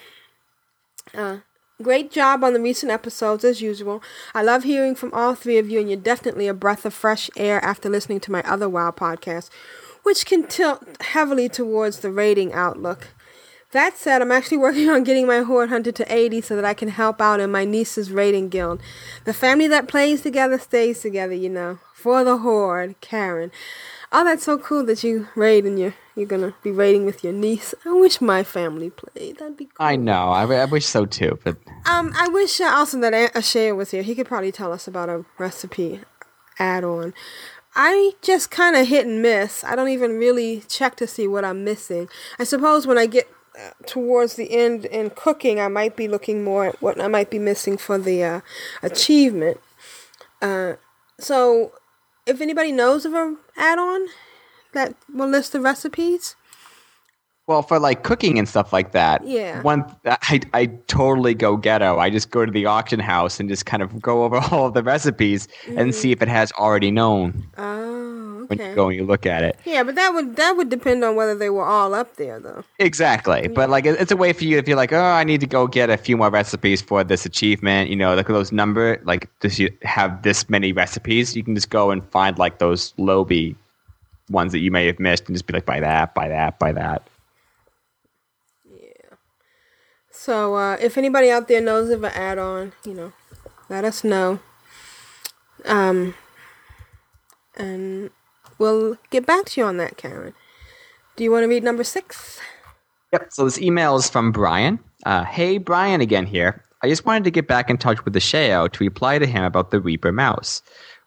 Uh, 1.14 1.38
great 1.84 2.12
job 2.12 2.44
on 2.44 2.54
the 2.54 2.60
recent 2.60 2.92
episodes, 2.92 3.44
as 3.44 3.62
usual. 3.62 4.02
I 4.34 4.42
love 4.42 4.64
hearing 4.64 4.96
from 4.96 5.14
all 5.14 5.36
three 5.36 5.58
of 5.58 5.70
you, 5.70 5.80
and 5.80 5.90
you're 5.90 6.00
definitely 6.00 6.48
a 6.48 6.54
breath 6.54 6.86
of 6.86 6.94
fresh 6.94 7.30
air 7.38 7.64
after 7.64 7.90
listening 7.90 8.20
to 8.22 8.32
my 8.32 8.42
other 8.44 8.68
WoW 8.70 8.92
podcast, 8.92 9.50
which 10.04 10.26
can 10.26 10.48
tilt 10.48 10.84
heavily 11.02 11.50
towards 11.50 12.00
the 12.00 12.10
rating 12.10 12.54
outlook. 12.54 13.10
That 13.74 13.98
said, 13.98 14.22
I'm 14.22 14.32
actually 14.32 14.58
working 14.58 14.88
on 14.90 15.04
getting 15.04 15.26
my 15.26 15.40
Horde 15.40 15.70
Hunter 15.70 15.92
to 15.92 16.14
80 16.14 16.42
so 16.42 16.56
that 16.56 16.66
I 16.66 16.76
can 16.76 16.90
help 16.90 17.20
out 17.20 17.40
in 17.40 17.52
my 17.52 17.66
niece's 17.66 18.12
raiding 18.12 18.50
guild. 18.50 18.80
The 19.26 19.34
family 19.34 19.68
that 19.68 19.88
plays 19.88 20.22
together 20.22 20.60
stays 20.60 21.02
together, 21.02 21.34
you 21.34 21.50
know. 21.50 21.80
For 21.94 22.24
the 22.24 22.38
Horde, 22.38 23.00
Karen. 23.02 23.52
Oh, 24.16 24.24
that's 24.24 24.44
so 24.44 24.60
cool 24.60 24.86
that 24.86 25.04
you 25.04 25.28
raid 25.36 25.66
and 25.66 25.80
you're, 25.80 25.96
you're 26.16 26.28
gonna 26.28 26.54
be 26.62 26.70
raiding 26.72 27.04
with 27.04 27.24
your 27.24 27.34
niece. 27.34 27.74
I 27.84 27.94
wish 27.94 28.22
my 28.22 28.44
family 28.44 28.92
played. 28.92 29.40
That'd 29.40 29.58
be 29.58 29.66
cool. 29.66 29.74
I 29.86 29.96
know. 29.96 30.30
I, 30.30 30.44
I 30.46 30.66
wish 30.66 30.86
so 30.86 31.06
too, 31.06 31.40
but 31.44 31.58
Um, 31.90 32.14
I 32.16 32.28
wish 32.30 32.62
uh, 32.62 32.66
also 32.66 33.00
that 33.02 33.14
A- 33.14 33.32
Ashaya 33.38 33.76
was 33.76 33.90
here. 33.92 34.04
He 34.04 34.14
could 34.14 34.28
probably 34.28 34.52
tell 34.52 34.72
us 34.72 34.88
about 34.88 35.10
a 35.10 35.26
recipe 35.40 36.02
add-on. 36.60 37.14
I 37.76 38.12
just 38.22 38.52
kind 38.52 38.76
of 38.76 38.88
hit 38.88 39.08
and 39.08 39.24
miss. 39.24 39.64
I 39.64 39.76
don't 39.76 39.90
even 39.90 40.20
really 40.20 40.62
check 40.68 40.96
to 40.98 41.08
see 41.08 41.28
what 41.28 41.44
I'm 41.44 41.64
missing. 41.64 42.08
I 42.38 42.44
suppose 42.44 42.86
when 42.86 43.00
I 43.00 43.08
get 43.08 43.28
uh, 43.60 43.72
towards 43.88 44.36
the 44.36 44.52
end 44.52 44.86
in 44.86 45.10
cooking, 45.10 45.60
I 45.60 45.70
might 45.70 45.96
be 45.96 46.08
looking 46.08 46.44
more 46.44 46.66
at 46.68 46.82
what 46.84 47.02
I 47.02 47.08
might 47.08 47.32
be 47.32 47.40
missing 47.40 47.78
for 47.78 47.98
the 47.98 48.24
uh, 48.24 48.42
achievement. 48.84 49.60
Uh, 50.40 50.74
so, 51.20 51.72
if 52.26 52.42
anybody 52.42 52.72
knows 52.72 53.06
of 53.06 53.14
a 53.14 53.36
add-on 53.58 54.08
that 54.74 54.96
will 55.14 55.28
list 55.28 55.52
the 55.52 55.62
recipes, 55.62 56.36
Well, 57.46 57.62
for 57.62 57.78
like 57.78 58.04
cooking 58.04 58.40
and 58.40 58.48
stuff 58.48 58.72
like 58.72 58.92
that, 58.94 59.26
Yeah. 59.26 59.62
One, 59.62 59.84
I 60.06 60.42
I 60.54 60.66
totally 60.88 61.34
go 61.34 61.58
ghetto. 61.58 62.00
I 62.00 62.10
just 62.10 62.32
go 62.32 62.46
to 62.46 62.52
the 62.52 62.66
auction 62.66 63.00
house 63.00 63.40
and 63.40 63.50
just 63.50 63.66
kind 63.66 63.84
of 63.84 64.02
go 64.02 64.24
over 64.24 64.38
all 64.52 64.68
of 64.68 64.74
the 64.74 64.84
recipes 64.84 65.48
and 65.68 65.90
mm. 65.90 65.94
see 65.94 66.12
if 66.12 66.22
it 66.22 66.30
has 66.30 66.52
already 66.54 66.92
known 66.92 67.46
oh, 67.58 68.03
when 68.48 68.60
you 68.60 68.76
go 68.76 68.88
and 68.88 68.96
you 68.96 69.06
look 69.06 69.26
at 69.26 69.44
it. 69.44 69.58
Yeah, 69.66 69.84
but 69.84 69.96
that 69.96 70.14
would 70.14 70.36
that 70.36 70.54
would 70.58 70.70
depend 70.70 71.04
on 71.04 71.16
whether 71.16 71.36
they 71.36 71.50
were 71.50 71.66
all 71.66 71.94
up 71.94 72.16
there, 72.16 72.40
though. 72.40 72.64
Exactly, 72.80 73.48
but 73.48 73.70
like 73.70 73.86
it's 73.86 74.12
a 74.12 74.18
way 74.18 74.34
for 74.34 74.44
you 74.44 74.58
if 74.58 74.68
you're 74.68 74.78
like, 74.78 74.94
oh, 74.94 75.02
I 75.02 75.24
need 75.24 75.42
to 75.42 75.48
go 75.48 75.68
get 75.68 75.90
a 75.90 75.98
few 75.98 76.18
more 76.18 76.30
recipes 76.30 76.82
for 76.82 77.04
this 77.04 77.26
achievement. 77.26 77.90
You 77.90 77.96
know, 77.96 78.16
like 78.16 78.28
those 78.28 78.52
number, 78.52 79.02
like 79.04 79.30
does 79.40 79.60
you 79.60 79.70
have 79.84 80.22
this 80.24 80.50
many 80.50 80.74
recipes? 80.74 81.36
You 81.36 81.44
can 81.44 81.56
just 81.56 81.70
go 81.70 81.92
and 81.92 82.06
find 82.12 82.38
like 82.38 82.60
those 82.60 82.94
lowbie 82.94 83.56
ones 84.30 84.52
that 84.52 84.60
you 84.60 84.72
may 84.72 84.86
have 84.88 85.00
missed 85.00 85.28
and 85.28 85.36
just 85.36 85.46
be 85.48 85.54
like, 85.54 85.66
buy 85.66 85.80
that, 85.80 86.14
buy 86.14 86.28
that, 86.30 86.60
buy 86.60 86.72
that. 86.72 87.08
Yeah. 88.66 89.18
So, 90.12 90.56
uh, 90.56 90.78
if 90.82 90.98
anybody 90.98 91.30
out 91.30 91.48
there 91.48 91.62
knows 91.62 91.90
of 91.90 92.04
an 92.04 92.12
add-on, 92.14 92.74
you 92.86 92.94
know, 92.94 93.14
let 93.70 93.86
us 93.86 94.04
know. 94.04 94.40
Um, 95.66 96.16
and 97.56 98.10
we'll 98.64 98.98
get 99.10 99.26
back 99.26 99.46
to 99.46 99.62
you 99.62 99.68
on 99.68 99.76
that, 99.78 99.98
Karen. 99.98 100.34
Do 101.18 101.24
you 101.24 101.32
want 101.32 101.44
to 101.44 101.50
read 101.50 101.64
number 101.64 101.84
six? 101.84 102.40
Yep. 103.12 103.28
So 103.32 103.44
this 103.44 103.62
email 103.62 103.98
is 103.98 104.10
from 104.10 104.32
Brian. 104.32 104.80
Uh, 105.06 105.26
hey, 105.26 105.58
Brian 105.58 106.00
again 106.00 106.26
here. 106.26 106.64
I 106.82 106.88
just 106.88 107.06
wanted 107.06 107.26
to 107.26 107.32
get 107.32 107.48
back 107.48 107.70
in 107.70 107.78
touch 107.78 108.04
with 108.06 108.14
the 108.14 108.20
Shao 108.22 108.68
to 108.68 108.84
reply 108.84 109.20
to 109.20 109.28
him 109.28 109.44
about 109.44 109.72
the 109.72 109.82
Reaper 109.82 110.12
mouse. 110.12 110.62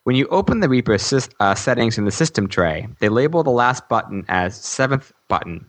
When 0.05 0.17
you 0.17 0.29
open 0.29 0.61
the 0.61 0.69
Reaper 0.69 0.99
uh, 1.41 1.55
settings 1.55 1.99
in 1.99 2.05
the 2.05 2.11
system 2.11 2.47
tray, 2.47 2.87
they 3.01 3.09
label 3.09 3.43
the 3.43 3.51
last 3.51 3.89
button 3.89 4.25
as 4.29 4.55
seventh 4.55 5.13
button. 5.29 5.67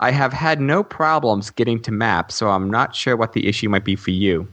I 0.00 0.12
have 0.12 0.32
had 0.32 0.60
no 0.60 0.82
problems 0.82 1.50
getting 1.50 1.80
to 1.82 1.92
map, 1.92 2.32
so 2.32 2.48
I'm 2.50 2.70
not 2.70 2.94
sure 2.94 3.16
what 3.16 3.32
the 3.32 3.46
issue 3.46 3.68
might 3.68 3.84
be 3.84 3.96
for 3.96 4.10
you. 4.10 4.48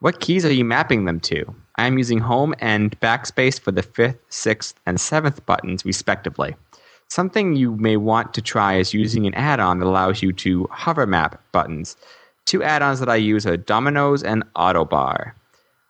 What 0.00 0.20
keys 0.20 0.44
are 0.44 0.52
you 0.52 0.64
mapping 0.64 1.06
them 1.06 1.20
to? 1.20 1.54
I 1.78 1.86
am 1.86 1.98
using 1.98 2.18
home 2.18 2.54
and 2.58 2.98
backspace 3.00 3.60
for 3.60 3.70
the 3.70 3.82
fifth, 3.82 4.18
sixth, 4.28 4.78
and 4.86 5.00
seventh 5.00 5.44
buttons, 5.46 5.84
respectively. 5.84 6.56
Something 7.08 7.54
you 7.54 7.76
may 7.76 7.96
want 7.96 8.34
to 8.34 8.42
try 8.42 8.76
is 8.76 8.94
using 8.94 9.26
an 9.26 9.34
add 9.34 9.60
on 9.60 9.78
that 9.78 9.86
allows 9.86 10.22
you 10.22 10.32
to 10.32 10.66
hover 10.70 11.06
map 11.06 11.40
buttons. 11.52 11.96
Two 12.46 12.62
add 12.62 12.82
ons 12.82 13.00
that 13.00 13.08
I 13.08 13.16
use 13.16 13.46
are 13.46 13.56
Dominos 13.56 14.24
and 14.24 14.44
Autobar. 14.54 15.32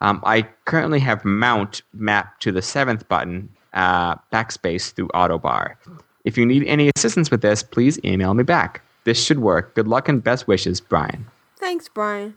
Um, 0.01 0.21
I 0.25 0.43
currently 0.67 1.01
have 1.01 1.25
Mount 1.25 1.83
mapped 1.95 2.43
to 2.43 2.53
the 2.53 2.63
seventh 2.63 3.09
button, 3.09 3.49
uh, 3.73 4.17
backspace 4.33 4.93
through 4.93 5.09
Autobar. 5.09 5.77
If 6.25 6.37
you 6.37 6.45
need 6.45 6.65
any 6.67 6.91
assistance 6.97 7.31
with 7.31 7.43
this, 7.43 7.63
please 7.63 7.99
email 8.05 8.35
me 8.35 8.43
back. 8.43 8.83
This 9.05 9.23
should 9.23 9.39
work. 9.39 9.75
Good 9.75 9.87
luck 9.87 10.09
and 10.09 10.23
best 10.23 10.49
wishes, 10.49 10.81
Brian. 10.81 11.27
Thanks, 11.59 11.89
Brian. 11.89 12.35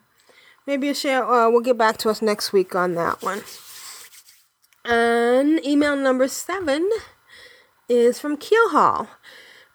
Maybe 0.70 0.94
share. 0.94 1.24
Uh, 1.24 1.50
we'll 1.50 1.62
get 1.62 1.80
back 1.80 1.98
to 1.98 2.12
us 2.12 2.22
next 2.22 2.54
week 2.54 2.76
on 2.76 2.94
that 2.94 3.24
one. 3.24 3.42
And 4.86 5.66
email 5.66 5.96
number 5.96 6.28
seven 6.28 6.88
is 7.90 8.20
from 8.20 8.38
Keelhall. 8.38 9.08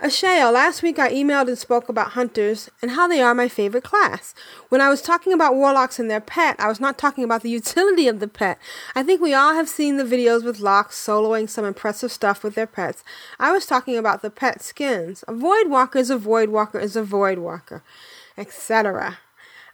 Asheo, 0.01 0.53
last 0.53 0.85
week 0.85 1.01
I 1.01 1.11
emailed 1.13 1.49
and 1.49 1.59
spoke 1.59 1.89
about 1.89 2.13
hunters 2.13 2.71
and 2.81 2.93
how 2.93 3.09
they 3.09 3.21
are 3.21 3.35
my 3.35 3.49
favorite 3.49 3.83
class. 3.83 4.37
When 4.69 4.81
I 4.81 4.89
was 4.89 5.03
talking 5.03 5.33
about 5.33 5.57
warlocks 5.57 5.99
and 5.99 6.09
their 6.09 6.21
pet, 6.21 6.55
I 6.61 6.69
was 6.69 6.79
not 6.79 6.97
talking 6.97 7.25
about 7.25 7.43
the 7.43 7.51
utility 7.61 8.07
of 8.07 8.21
the 8.21 8.29
pet. 8.29 8.61
I 8.95 9.03
think 9.03 9.21
we 9.21 9.35
all 9.35 9.55
have 9.55 9.69
seen 9.69 9.97
the 9.97 10.05
videos 10.05 10.45
with 10.45 10.61
locks 10.61 10.95
soloing 10.97 11.51
some 11.51 11.65
impressive 11.65 12.13
stuff 12.13 12.45
with 12.45 12.55
their 12.55 12.69
pets. 12.69 13.03
I 13.41 13.51
was 13.51 13.67
talking 13.67 13.97
about 13.97 14.23
the 14.23 14.31
pet 14.31 14.63
skins. 14.63 15.25
A 15.27 15.35
void 15.35 15.67
walker 15.67 15.99
is 15.99 16.11
a 16.11 16.19
void 16.19 16.51
walker 16.51 16.79
is 16.79 16.95
a 16.95 17.03
void 17.03 17.41
walker, 17.41 17.83
etc. 18.39 19.19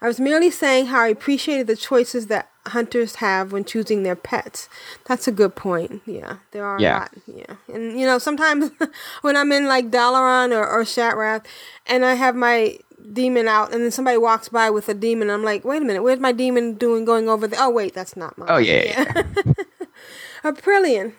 I 0.02 0.06
was 0.06 0.18
merely 0.20 0.50
saying 0.50 0.86
how 0.86 1.00
I 1.00 1.08
appreciated 1.08 1.66
the 1.66 1.76
choices 1.76 2.26
that 2.28 2.48
hunters 2.66 3.16
have 3.16 3.52
when 3.52 3.64
choosing 3.64 4.02
their 4.02 4.16
pets. 4.16 4.68
That's 5.06 5.26
a 5.28 5.32
good 5.32 5.54
point. 5.56 6.02
Yeah, 6.06 6.36
there 6.52 6.64
are 6.64 6.80
Yeah. 6.80 6.96
a 6.96 6.98
lot. 7.00 7.10
Yeah, 7.26 7.54
and 7.74 7.98
you 7.98 8.06
know 8.06 8.18
sometimes 8.18 8.70
when 9.22 9.36
I'm 9.36 9.52
in 9.52 9.66
like 9.66 9.90
Dalaran 9.90 10.52
or, 10.52 10.66
or 10.66 10.84
Shattrath, 10.84 11.44
and 11.86 12.04
I 12.04 12.14
have 12.14 12.34
my 12.34 12.78
demon 13.12 13.48
out, 13.48 13.72
and 13.72 13.82
then 13.82 13.90
somebody 13.90 14.18
walks 14.18 14.48
by 14.48 14.70
with 14.70 14.88
a 14.88 14.94
demon, 14.94 15.30
I'm 15.30 15.42
like, 15.44 15.64
wait 15.64 15.82
a 15.82 15.84
minute, 15.84 16.02
where's 16.02 16.20
my 16.20 16.32
demon 16.32 16.74
doing 16.74 17.04
going 17.04 17.28
over 17.28 17.46
there? 17.46 17.60
Oh 17.62 17.70
wait, 17.70 17.94
that's 17.94 18.16
not 18.16 18.36
mine. 18.38 18.48
Oh, 18.50 18.58
yeah, 18.58 18.82
yeah, 18.84 19.22
Aprillian. 20.44 21.14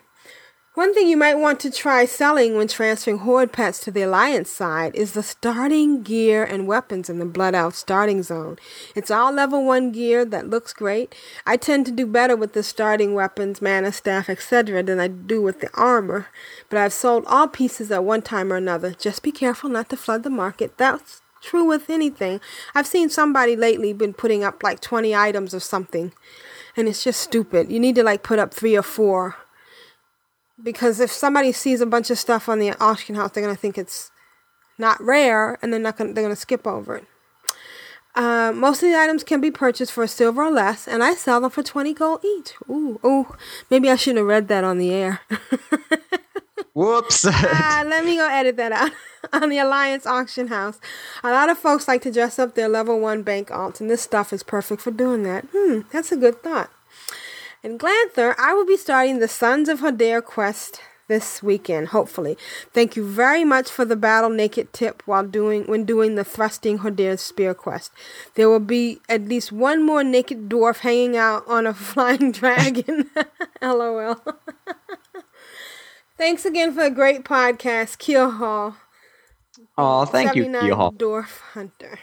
One 0.73 0.93
thing 0.93 1.10
you 1.10 1.18
might 1.18 1.35
want 1.35 1.60
to 1.61 1.69
try 1.69 2.06
selling 2.06 2.56
when 2.56 2.69
transferring 2.69 3.18
Horde 3.18 3.52
pets 3.52 3.77
to 3.81 3.91
the 3.91 4.03
Alliance 4.03 4.49
side 4.49 4.95
is 4.95 5.11
the 5.11 5.22
starting 5.22 6.02
gear 6.02 6.45
and 6.45 6.65
weapons 6.65 7.10
in 7.10 7.19
the 7.19 7.26
Blood 7.26 7.53
Elf 7.53 7.76
starting 7.76 8.23
zone. 8.23 8.57
It's 8.95 9.11
all 9.11 9.34
level 9.34 9.65
1 9.65 9.91
gear 9.91 10.23
that 10.23 10.49
looks 10.49 10.72
great. 10.72 11.14
I 11.45 11.57
tend 11.57 11.88
to 11.88 11.91
do 11.91 12.06
better 12.06 12.38
with 12.38 12.53
the 12.53 12.64
starting 12.64 13.14
weapons, 13.14 13.61
mana 13.61 13.91
staff, 13.91 14.30
etc. 14.30 14.81
than 14.81 15.02
I 15.02 15.10
do 15.10 15.41
with 15.41 15.60
the 15.60 15.69
armor, 15.73 16.27
but 16.69 16.80
I've 16.80 16.93
sold 16.93 17.26
all 17.27 17.49
pieces 17.49 17.91
at 17.91 18.06
one 18.06 18.22
time 18.22 18.53
or 18.53 18.56
another. 18.56 18.91
Just 18.91 19.23
be 19.23 19.34
careful 19.34 19.69
not 19.69 19.89
to 19.89 19.98
flood 19.98 20.23
the 20.23 20.30
market. 20.30 20.77
That's 20.77 21.22
true 21.41 21.65
with 21.65 21.89
anything. 21.89 22.39
I've 22.73 22.88
seen 22.88 23.10
somebody 23.10 23.57
lately 23.57 23.91
been 23.91 24.14
putting 24.14 24.45
up 24.45 24.64
like 24.64 24.80
20 24.80 25.14
items 25.14 25.53
or 25.53 25.60
something, 25.60 26.14
and 26.77 26.88
it's 26.88 27.03
just 27.03 27.19
stupid. 27.19 27.69
You 27.69 27.81
need 27.81 27.95
to 27.95 28.03
like 28.03 28.23
put 28.23 28.39
up 28.39 28.53
3 28.53 28.77
or 28.77 28.84
4 28.84 29.35
because 30.64 31.00
if 31.00 31.12
somebody 31.12 31.52
sees 31.52 31.82
a 31.82 31.86
bunch 31.86 32.10
of 32.10 32.18
stuff 32.18 32.50
on 32.50 32.60
the 32.60 32.72
auction 32.80 33.16
house, 33.16 33.32
they're 33.32 33.44
gonna 33.44 33.56
think 33.56 33.78
it's 33.78 34.12
not 34.78 35.02
rare, 35.02 35.58
and 35.62 35.72
they're 35.72 35.80
not 35.80 35.98
gonna 35.98 36.14
they're 36.14 36.24
gonna 36.24 36.36
skip 36.36 36.66
over 36.66 36.98
it. 36.98 37.06
Uh, 38.14 38.52
most 38.54 38.84
of 38.84 38.90
the 38.90 38.98
items 38.98 39.24
can 39.24 39.40
be 39.40 39.52
purchased 39.52 39.92
for 39.92 40.04
a 40.04 40.08
silver 40.08 40.44
or 40.44 40.52
less, 40.52 40.88
and 40.88 41.04
I 41.04 41.14
sell 41.14 41.40
them 41.40 41.50
for 41.50 41.64
twenty 41.64 41.94
gold 41.94 42.24
each. 42.26 42.54
Ooh, 42.70 43.00
ooh, 43.06 43.28
maybe 43.70 43.90
I 43.90 43.96
shouldn't 43.96 44.20
have 44.20 44.28
read 44.28 44.48
that 44.50 44.64
on 44.64 44.78
the 44.78 44.92
air. 44.92 45.22
Whoops. 46.74 47.26
Ah, 47.28 47.84
let 47.88 48.06
me 48.06 48.16
go 48.16 48.28
edit 48.28 48.58
that 48.58 48.72
out. 48.72 48.92
on 49.34 49.50
the 49.50 49.60
Alliance 49.60 50.06
auction 50.06 50.48
house, 50.48 50.80
a 51.24 51.32
lot 51.32 51.50
of 51.50 51.58
folks 51.58 51.88
like 51.88 52.02
to 52.02 52.12
dress 52.12 52.40
up 52.40 52.56
their 52.56 52.70
level 52.70 53.00
one 53.00 53.24
bank 53.24 53.50
alts, 53.50 53.80
and 53.80 53.90
this 53.90 54.02
stuff 54.02 54.34
is 54.34 54.44
perfect 54.44 54.82
for 54.82 54.92
doing 54.92 55.24
that. 55.24 55.46
Hmm, 55.54 55.82
that's 55.92 56.12
a 56.12 56.18
good 56.18 56.42
thought. 56.42 56.70
In 57.64 57.78
Glantha, 57.78 58.34
I 58.40 58.54
will 58.54 58.66
be 58.66 58.76
starting 58.76 59.20
the 59.20 59.28
Sons 59.28 59.70
of 59.70 59.82
Hodir 59.82 60.24
quest 60.24 60.82
this 61.08 61.44
weekend, 61.44 61.90
hopefully. 61.90 62.36
Thank 62.74 62.96
you 62.96 63.06
very 63.06 63.44
much 63.44 63.70
for 63.70 63.86
the 63.86 63.96
battle 63.96 64.32
naked 64.32 64.74
tip 64.74 65.04
while 65.06 65.24
doing 65.24 65.66
when 65.66 65.86
doing 65.86 66.16
the 66.16 66.24
thrusting 66.24 66.80
Hodir 66.80 67.20
spear 67.20 67.54
quest. 67.54 67.92
There 68.34 68.50
will 68.50 68.66
be 68.78 69.00
at 69.08 69.26
least 69.28 69.52
one 69.52 69.86
more 69.86 70.04
naked 70.04 70.50
dwarf 70.50 70.80
hanging 70.80 71.18
out 71.18 71.44
on 71.48 71.68
a 71.68 71.74
flying 71.90 72.32
dragon. 72.32 73.12
LOL. 73.62 74.20
Thanks 76.18 76.46
again 76.46 76.74
for 76.74 76.82
a 76.82 76.90
great 76.90 77.24
podcast, 77.24 78.00
Keel 78.00 78.32
Hall. 78.32 78.76
Oh, 79.78 80.06
thank 80.06 80.36
you, 80.36 80.46
79 80.46 80.72
Keelhall. 80.72 80.98
Dwarf 80.98 81.42
Hunter. 81.54 82.00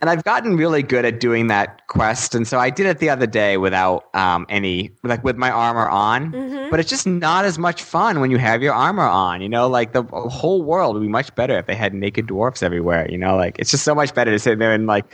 And 0.00 0.08
I've 0.08 0.22
gotten 0.22 0.56
really 0.56 0.84
good 0.84 1.04
at 1.04 1.18
doing 1.18 1.48
that 1.48 1.86
quest, 1.88 2.34
and 2.36 2.46
so 2.46 2.58
I 2.58 2.70
did 2.70 2.86
it 2.86 2.98
the 2.98 3.10
other 3.10 3.26
day 3.26 3.56
without 3.56 4.14
um, 4.14 4.46
any, 4.48 4.92
like 5.02 5.24
with 5.24 5.36
my 5.36 5.50
armor 5.50 5.88
on. 5.88 6.30
Mm-hmm. 6.30 6.70
But 6.70 6.78
it's 6.78 6.88
just 6.88 7.06
not 7.06 7.44
as 7.44 7.58
much 7.58 7.82
fun 7.82 8.20
when 8.20 8.30
you 8.30 8.38
have 8.38 8.62
your 8.62 8.74
armor 8.74 9.02
on. 9.02 9.42
You 9.42 9.48
know, 9.48 9.68
like 9.68 9.92
the 9.92 10.04
whole 10.04 10.62
world 10.62 10.94
would 10.94 11.02
be 11.02 11.08
much 11.08 11.34
better 11.34 11.58
if 11.58 11.66
they 11.66 11.74
had 11.74 11.94
naked 11.94 12.28
dwarfs 12.28 12.62
everywhere. 12.62 13.10
You 13.10 13.18
know, 13.18 13.36
like 13.36 13.58
it's 13.58 13.72
just 13.72 13.82
so 13.82 13.94
much 13.94 14.14
better 14.14 14.30
to 14.30 14.38
sit 14.38 14.60
there 14.60 14.72
and 14.72 14.86
like 14.86 15.04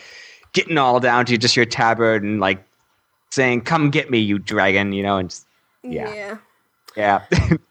getting 0.53 0.77
all 0.77 1.01
down 1.01 1.25
to 1.27 1.39
just 1.39 1.57
your 1.57 1.67
tabard 1.67 2.23
and 2.23 2.39
like 2.41 2.63
saying, 3.31 3.63
"Come 3.63 3.91
get 3.91 4.11
me, 4.11 4.19
you 4.19 4.39
dragon," 4.39 4.93
you 4.93 5.03
know, 5.03 5.17
and 5.17 5.31
just 5.31 5.47
yeah, 5.83 6.39
yeah. 6.97 7.27
yeah. 7.31 7.57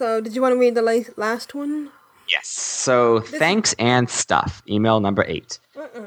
So, 0.00 0.18
did 0.18 0.34
you 0.34 0.40
want 0.40 0.54
to 0.54 0.58
read 0.58 0.74
the 0.74 1.12
last 1.18 1.54
one? 1.54 1.90
Yes. 2.30 2.48
So 2.48 3.20
thanks 3.20 3.74
and 3.78 4.08
stuff. 4.08 4.62
Email 4.66 5.00
number 5.00 5.26
8 5.28 5.58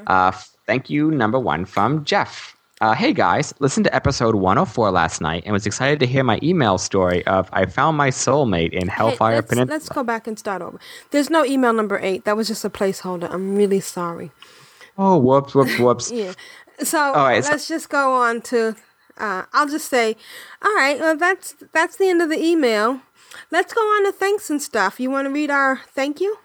Uh, 0.08 0.32
thank 0.68 0.90
you, 0.90 1.12
number 1.12 1.40
one, 1.40 1.66
from 1.66 2.04
Jeff. 2.06 2.56
Uh, 2.82 2.94
hey 2.94 3.14
guys, 3.14 3.54
listened 3.60 3.86
to 3.86 3.96
episode 3.96 4.36
104 4.36 4.92
last 4.92 5.22
night 5.22 5.44
and 5.46 5.54
was 5.54 5.66
excited 5.66 6.00
to 6.00 6.06
hear 6.06 6.24
my 6.24 6.38
email 6.44 6.78
story 6.78 7.26
of 7.28 7.50
I 7.54 7.66
found 7.66 7.96
my 7.96 8.10
soulmate 8.10 8.74
in 8.74 8.90
Hellfire 8.90 9.32
Hey, 9.32 9.36
let's, 9.38 9.48
Peninsula. 9.50 9.74
let's 9.76 9.90
go 9.90 10.04
back 10.04 10.28
and 10.28 10.38
start 10.38 10.62
over. 10.62 10.80
There's 11.12 11.30
no 11.30 11.46
email 11.46 11.72
number 11.72 11.98
eight. 12.00 12.26
That 12.26 12.36
was 12.36 12.48
just 12.50 12.66
a 12.66 12.70
placeholder. 12.70 13.32
I'm 13.32 13.56
really 13.56 13.80
sorry. 13.80 14.32
Oh, 14.98 15.18
whoops, 15.18 15.56
whoops, 15.56 15.80
whoops. 15.80 16.12
Yeah. 16.14 16.34
So 16.80 17.14
right, 17.14 17.44
so- 17.44 17.52
let's 17.52 17.68
just 17.68 17.90
go 17.90 18.14
on 18.14 18.42
to. 18.44 18.76
Uh, 19.18 19.44
I'll 19.54 19.68
just 19.70 19.88
say, 19.90 20.18
all 20.66 20.74
right. 20.74 21.00
Well, 21.00 21.16
that's 21.16 21.56
that's 21.72 21.96
the 21.98 22.10
end 22.10 22.22
of 22.22 22.30
the 22.30 22.44
email. 22.44 23.00
Let's 23.52 23.74
go 23.74 23.82
on 23.82 24.06
to 24.06 24.12
thanks 24.12 24.50
and 24.50 24.62
stuff. 24.62 25.00
You 25.00 25.10
want 25.12 25.28
to 25.28 25.32
read 25.32 25.52
our 25.52 25.82
thank 25.94 26.20
you? 26.20 26.38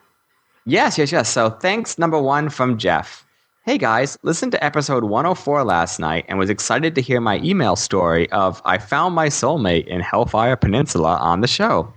Yes, 0.68 0.98
yes, 0.98 1.10
yes. 1.10 1.30
So 1.30 1.48
thanks, 1.48 1.96
number 1.96 2.20
one, 2.20 2.50
from 2.50 2.76
Jeff. 2.76 3.24
Hey 3.64 3.78
guys, 3.78 4.18
listened 4.22 4.52
to 4.52 4.62
episode 4.62 5.04
104 5.04 5.64
last 5.64 5.98
night 5.98 6.26
and 6.28 6.38
was 6.38 6.50
excited 6.50 6.94
to 6.94 7.00
hear 7.00 7.22
my 7.22 7.38
email 7.38 7.74
story 7.74 8.30
of 8.32 8.60
I 8.66 8.76
found 8.76 9.14
my 9.14 9.28
soulmate 9.28 9.86
in 9.86 10.02
Hellfire 10.02 10.56
Peninsula 10.56 11.16
on 11.22 11.40
the 11.40 11.46
show. 11.46 11.90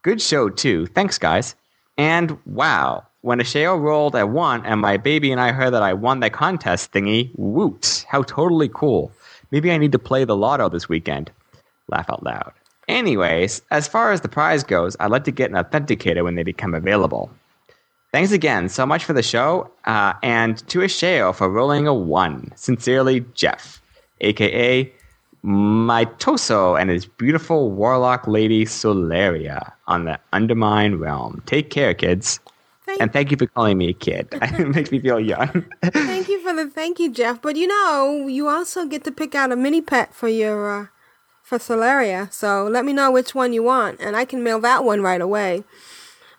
Good 0.00 0.22
show, 0.22 0.48
too. 0.48 0.86
Thanks, 0.86 1.18
guys. 1.18 1.54
And 1.98 2.38
wow, 2.46 3.04
when 3.20 3.40
Asheo 3.40 3.78
rolled 3.78 4.16
at 4.16 4.30
one 4.30 4.64
and 4.64 4.80
my 4.80 4.96
baby 4.96 5.30
and 5.30 5.38
I 5.38 5.52
heard 5.52 5.74
that 5.74 5.82
I 5.82 5.92
won 5.92 6.20
the 6.20 6.30
contest 6.30 6.92
thingy, 6.92 7.30
woot, 7.36 8.06
how 8.08 8.22
totally 8.22 8.70
cool. 8.72 9.12
Maybe 9.50 9.70
I 9.70 9.76
need 9.76 9.92
to 9.92 9.98
play 9.98 10.24
the 10.24 10.34
lotto 10.34 10.70
this 10.70 10.88
weekend. 10.88 11.30
Laugh 11.88 12.08
out 12.08 12.22
loud. 12.22 12.54
Anyways, 12.88 13.60
as 13.70 13.86
far 13.86 14.12
as 14.12 14.22
the 14.22 14.30
prize 14.30 14.64
goes, 14.64 14.96
I'd 14.98 15.10
like 15.10 15.24
to 15.24 15.30
get 15.30 15.50
an 15.50 15.62
authenticator 15.62 16.24
when 16.24 16.36
they 16.36 16.42
become 16.42 16.72
available. 16.72 17.30
Thanks 18.12 18.32
again 18.32 18.68
so 18.70 18.86
much 18.86 19.04
for 19.04 19.12
the 19.12 19.22
show, 19.22 19.70
uh, 19.84 20.14
and 20.22 20.56
to 20.68 20.78
Asheo 20.78 21.34
for 21.34 21.48
rolling 21.48 21.86
a 21.86 21.92
one. 21.92 22.52
Sincerely, 22.56 23.24
Jeff, 23.34 23.82
aka 24.22 24.90
Mitoso 25.44 26.80
and 26.80 26.90
his 26.90 27.06
beautiful 27.06 27.70
warlock 27.70 28.26
lady 28.26 28.64
Solaria 28.64 29.72
on 29.86 30.04
the 30.04 30.18
Undermine 30.32 30.96
realm. 30.96 31.42
Take 31.46 31.70
care, 31.70 31.94
kids. 31.94 32.40
Thank, 32.86 33.02
And 33.02 33.12
thank 33.12 33.30
you 33.30 33.36
for 33.36 33.46
calling 33.46 33.76
me 33.76 33.90
a 33.90 33.92
kid. 33.92 34.28
it 34.32 34.68
makes 34.74 34.90
me 34.90 35.00
feel 35.00 35.20
young. 35.20 35.66
thank 35.84 36.28
you 36.28 36.40
for 36.42 36.54
the 36.54 36.70
thank 36.70 36.98
you, 36.98 37.12
Jeff. 37.12 37.42
But 37.42 37.56
you 37.56 37.66
know, 37.66 38.26
you 38.26 38.48
also 38.48 38.86
get 38.86 39.04
to 39.04 39.12
pick 39.12 39.34
out 39.34 39.52
a 39.52 39.56
mini 39.56 39.82
pet 39.82 40.14
for 40.14 40.28
your 40.28 40.82
uh, 40.82 40.86
for 41.42 41.58
Solaria. 41.58 42.32
So 42.32 42.64
let 42.64 42.84
me 42.84 42.92
know 42.92 43.10
which 43.10 43.34
one 43.34 43.52
you 43.52 43.62
want, 43.62 44.00
and 44.00 44.16
I 44.16 44.24
can 44.24 44.42
mail 44.42 44.60
that 44.60 44.84
one 44.84 45.02
right 45.02 45.20
away. 45.20 45.64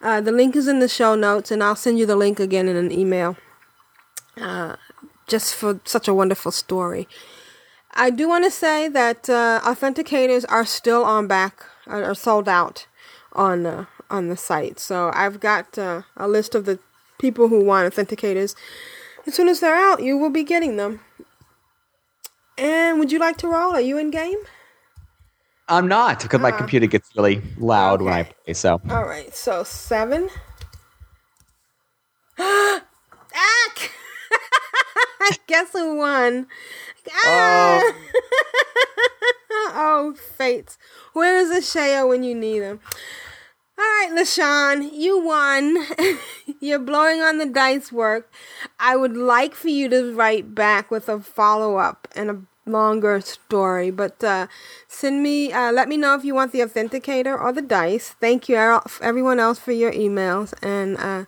Uh, 0.02 0.22
the 0.22 0.32
link 0.32 0.56
is 0.56 0.68
in 0.68 0.80
the 0.80 0.88
show 0.88 1.16
notes, 1.16 1.52
and 1.52 1.64
I'll 1.64 1.76
send 1.76 2.00
you 2.00 2.06
the 2.06 2.16
link 2.16 2.40
again 2.40 2.68
in 2.68 2.76
an 2.76 2.92
email. 2.92 3.36
Uh, 4.38 4.78
just 5.28 5.54
for 5.54 5.80
such 5.86 6.08
a 6.08 6.14
wonderful 6.14 6.52
story. 6.52 7.08
I 7.94 8.10
do 8.10 8.28
want 8.28 8.46
to 8.46 8.52
say 8.52 8.88
that 8.88 9.30
uh, 9.30 9.62
authenticators 9.64 10.46
are 10.50 10.66
still 10.66 11.04
on 11.04 11.28
back, 11.28 11.64
are, 11.88 12.14
sold 12.16 12.48
out 12.48 12.88
on 13.34 13.66
uh, 13.66 13.86
on 14.10 14.28
the 14.28 14.38
site. 14.38 14.80
So 14.80 15.12
I've 15.14 15.40
got 15.40 15.78
uh, 15.78 16.02
a 16.18 16.28
list 16.28 16.56
of 16.56 16.66
the 16.66 16.80
people 17.20 17.48
who 17.48 17.64
want 17.64 17.94
authenticators. 17.94 18.56
As 19.28 19.36
soon 19.36 19.48
as 19.48 19.60
they're 19.60 19.76
out, 19.76 20.02
you 20.02 20.18
will 20.18 20.30
be 20.30 20.44
getting 20.44 20.78
them. 20.78 21.02
And 22.58 23.00
would 23.00 23.12
you 23.12 23.20
like 23.20 23.38
to 23.38 23.48
roll? 23.48 23.74
Are 23.74 23.82
you 23.82 23.98
in 23.98 24.12
game? 24.12 24.40
I'm 25.70 25.88
not 25.88 26.24
because 26.24 26.41
my 26.41 26.52
computer 26.52 26.88
gets 26.88 27.16
really 27.16 27.41
loud 27.58 28.02
when 28.02 28.12
I 28.12 28.24
play. 28.24 28.54
So 28.54 28.82
All 28.90 29.06
right, 29.06 29.34
so 29.36 29.64
seven. 29.64 30.30
Ack! 32.40 33.91
Guess 35.48 35.74
who 35.74 35.98
won? 35.98 36.48
Ah! 37.14 37.94
oh, 39.52 40.16
fates. 40.38 40.78
Where 41.14 41.38
is 41.38 41.52
Asheo 41.52 42.10
when 42.10 42.24
you 42.24 42.34
need 42.34 42.64
him? 42.64 42.80
All 43.78 43.86
right, 43.86 44.10
LaShawn, 44.12 44.90
you 44.91 45.24
won. 45.24 45.86
You're 46.60 46.80
blowing 46.80 47.22
on 47.22 47.38
the 47.38 47.46
dice 47.46 47.91
work. 47.91 48.32
I 48.80 48.96
would 48.96 49.16
like 49.16 49.56
for 49.56 49.70
you 49.70 49.88
to 49.90 50.14
write 50.14 50.54
back 50.54 50.91
with 50.91 51.08
a 51.08 51.20
follow 51.20 51.78
up 51.78 52.08
and 52.16 52.30
a 52.30 52.41
longer 52.70 53.20
story, 53.22 53.91
but 53.91 54.24
uh, 54.24 54.48
send 54.88 55.24
me, 55.24 55.52
uh, 55.52 55.72
let 55.72 55.88
me 55.88 55.98
know 55.98 56.16
if 56.16 56.24
you 56.24 56.36
want 56.36 56.52
the 56.52 56.60
authenticator 56.60 57.40
or 57.40 57.52
the 57.52 57.62
dice. 57.62 58.10
Thank 58.20 58.48
you, 58.48 58.58
er- 58.58 58.82
everyone 59.02 59.40
else, 59.40 59.60
for 59.60 59.72
your 59.72 59.91
emails. 59.91 60.54
And 60.62 60.98
uh, 60.98 61.26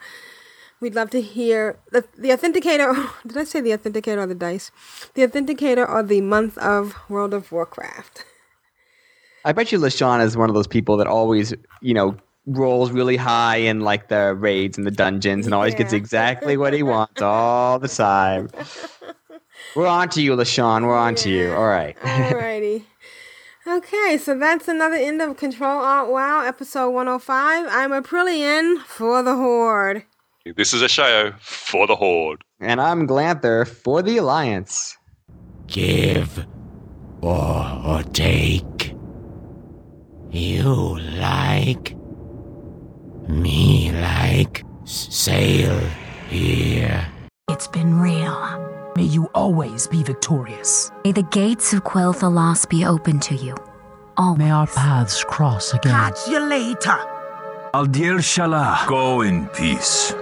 we'd 0.80 0.96
love 0.96 1.10
to 1.12 1.22
hear 1.22 1.78
the, 1.92 2.06
the 2.18 2.30
authenticator. 2.30 3.10
Did 3.28 3.38
I 3.38 3.44
say 3.44 3.62
the 3.62 3.72
authenticator 3.72 4.18
or 4.18 4.28
the 4.28 4.36
dice? 4.36 4.72
The 5.14 5.28
authenticator 5.28 5.88
or 5.88 6.04
the 6.04 6.22
month 6.22 6.58
of 6.58 6.96
World 7.10 7.34
of 7.34 7.52
Warcraft. 7.52 8.26
I 9.44 9.54
bet 9.54 9.72
you 9.72 9.80
LaShawn 9.80 10.24
is 10.24 10.38
one 10.38 10.50
of 10.50 10.56
those 10.56 10.68
people 10.68 10.98
that 10.98 11.08
always, 11.08 11.54
you 11.82 11.94
know, 11.94 12.16
rolls 12.46 12.92
really 12.92 13.18
high 13.18 13.58
in 13.58 13.82
like 13.82 14.08
the 14.08 14.36
raids 14.36 14.78
and 14.78 14.86
the 14.86 14.92
dungeons 14.92 15.46
and 15.46 15.54
always 15.54 15.76
gets 15.76 15.94
exactly 15.94 16.58
what 16.58 16.74
he 16.74 16.84
wants 16.84 17.22
all 17.22 17.80
the 17.80 17.88
time. 17.88 18.50
We're 19.76 19.88
on 19.88 20.10
to 20.10 20.22
you, 20.22 20.36
LaShawn. 20.36 20.86
We're 20.86 20.98
on 20.98 21.16
to 21.16 21.30
you. 21.30 21.54
All 21.54 21.68
right. 21.68 21.98
Alrighty. 22.00 22.84
Okay, 23.68 24.18
so 24.18 24.38
that's 24.38 24.68
another 24.68 24.96
end 24.96 25.22
of 25.22 25.38
Control 25.38 25.80
Alt 25.84 26.10
Wow, 26.12 26.42
episode 26.44 26.90
105. 26.90 27.68
I'm 27.70 27.92
Aprillian 27.92 28.82
for 28.84 29.22
the 29.22 29.36
Horde. 29.36 30.04
This 30.58 30.74
is 30.74 30.82
a 30.82 30.90
show 30.90 31.32
for 31.40 31.86
the 31.86 31.96
Horde. 31.96 32.42
and 32.60 32.82
I'm 32.82 33.08
Glantha 33.08 33.68
for 33.68 34.02
the 34.02 34.18
Alliance. 34.18 34.98
Give 35.68 36.46
or, 37.22 37.82
or 37.86 38.04
take. 38.12 38.96
You 40.32 40.98
like. 41.20 41.96
Me 43.30 43.92
like. 43.92 44.64
Sail 44.86 45.80
here. 46.30 47.08
It's 47.50 47.68
been 47.68 48.00
real. 48.00 48.81
May 48.96 49.04
you 49.04 49.30
always 49.34 49.88
be 49.88 50.04
victorious. 50.04 50.92
May 51.06 51.14
the 51.14 51.24
gates 51.24 51.72
of 51.74 51.84
Quel'Thalas 51.84 52.68
be 52.68 52.86
open 52.86 53.20
to 53.22 53.36
you. 53.36 53.56
Always. 54.18 54.40
May 54.40 54.52
our 54.52 54.68
paths 54.68 55.24
cross 55.24 55.74
again. 55.74 55.94
Catch 55.94 56.28
you 56.28 56.40
later. 56.40 57.00
Aldir 57.74 58.20
Shalah. 58.20 58.86
Go 58.88 59.22
in 59.22 59.48
peace. 59.48 60.14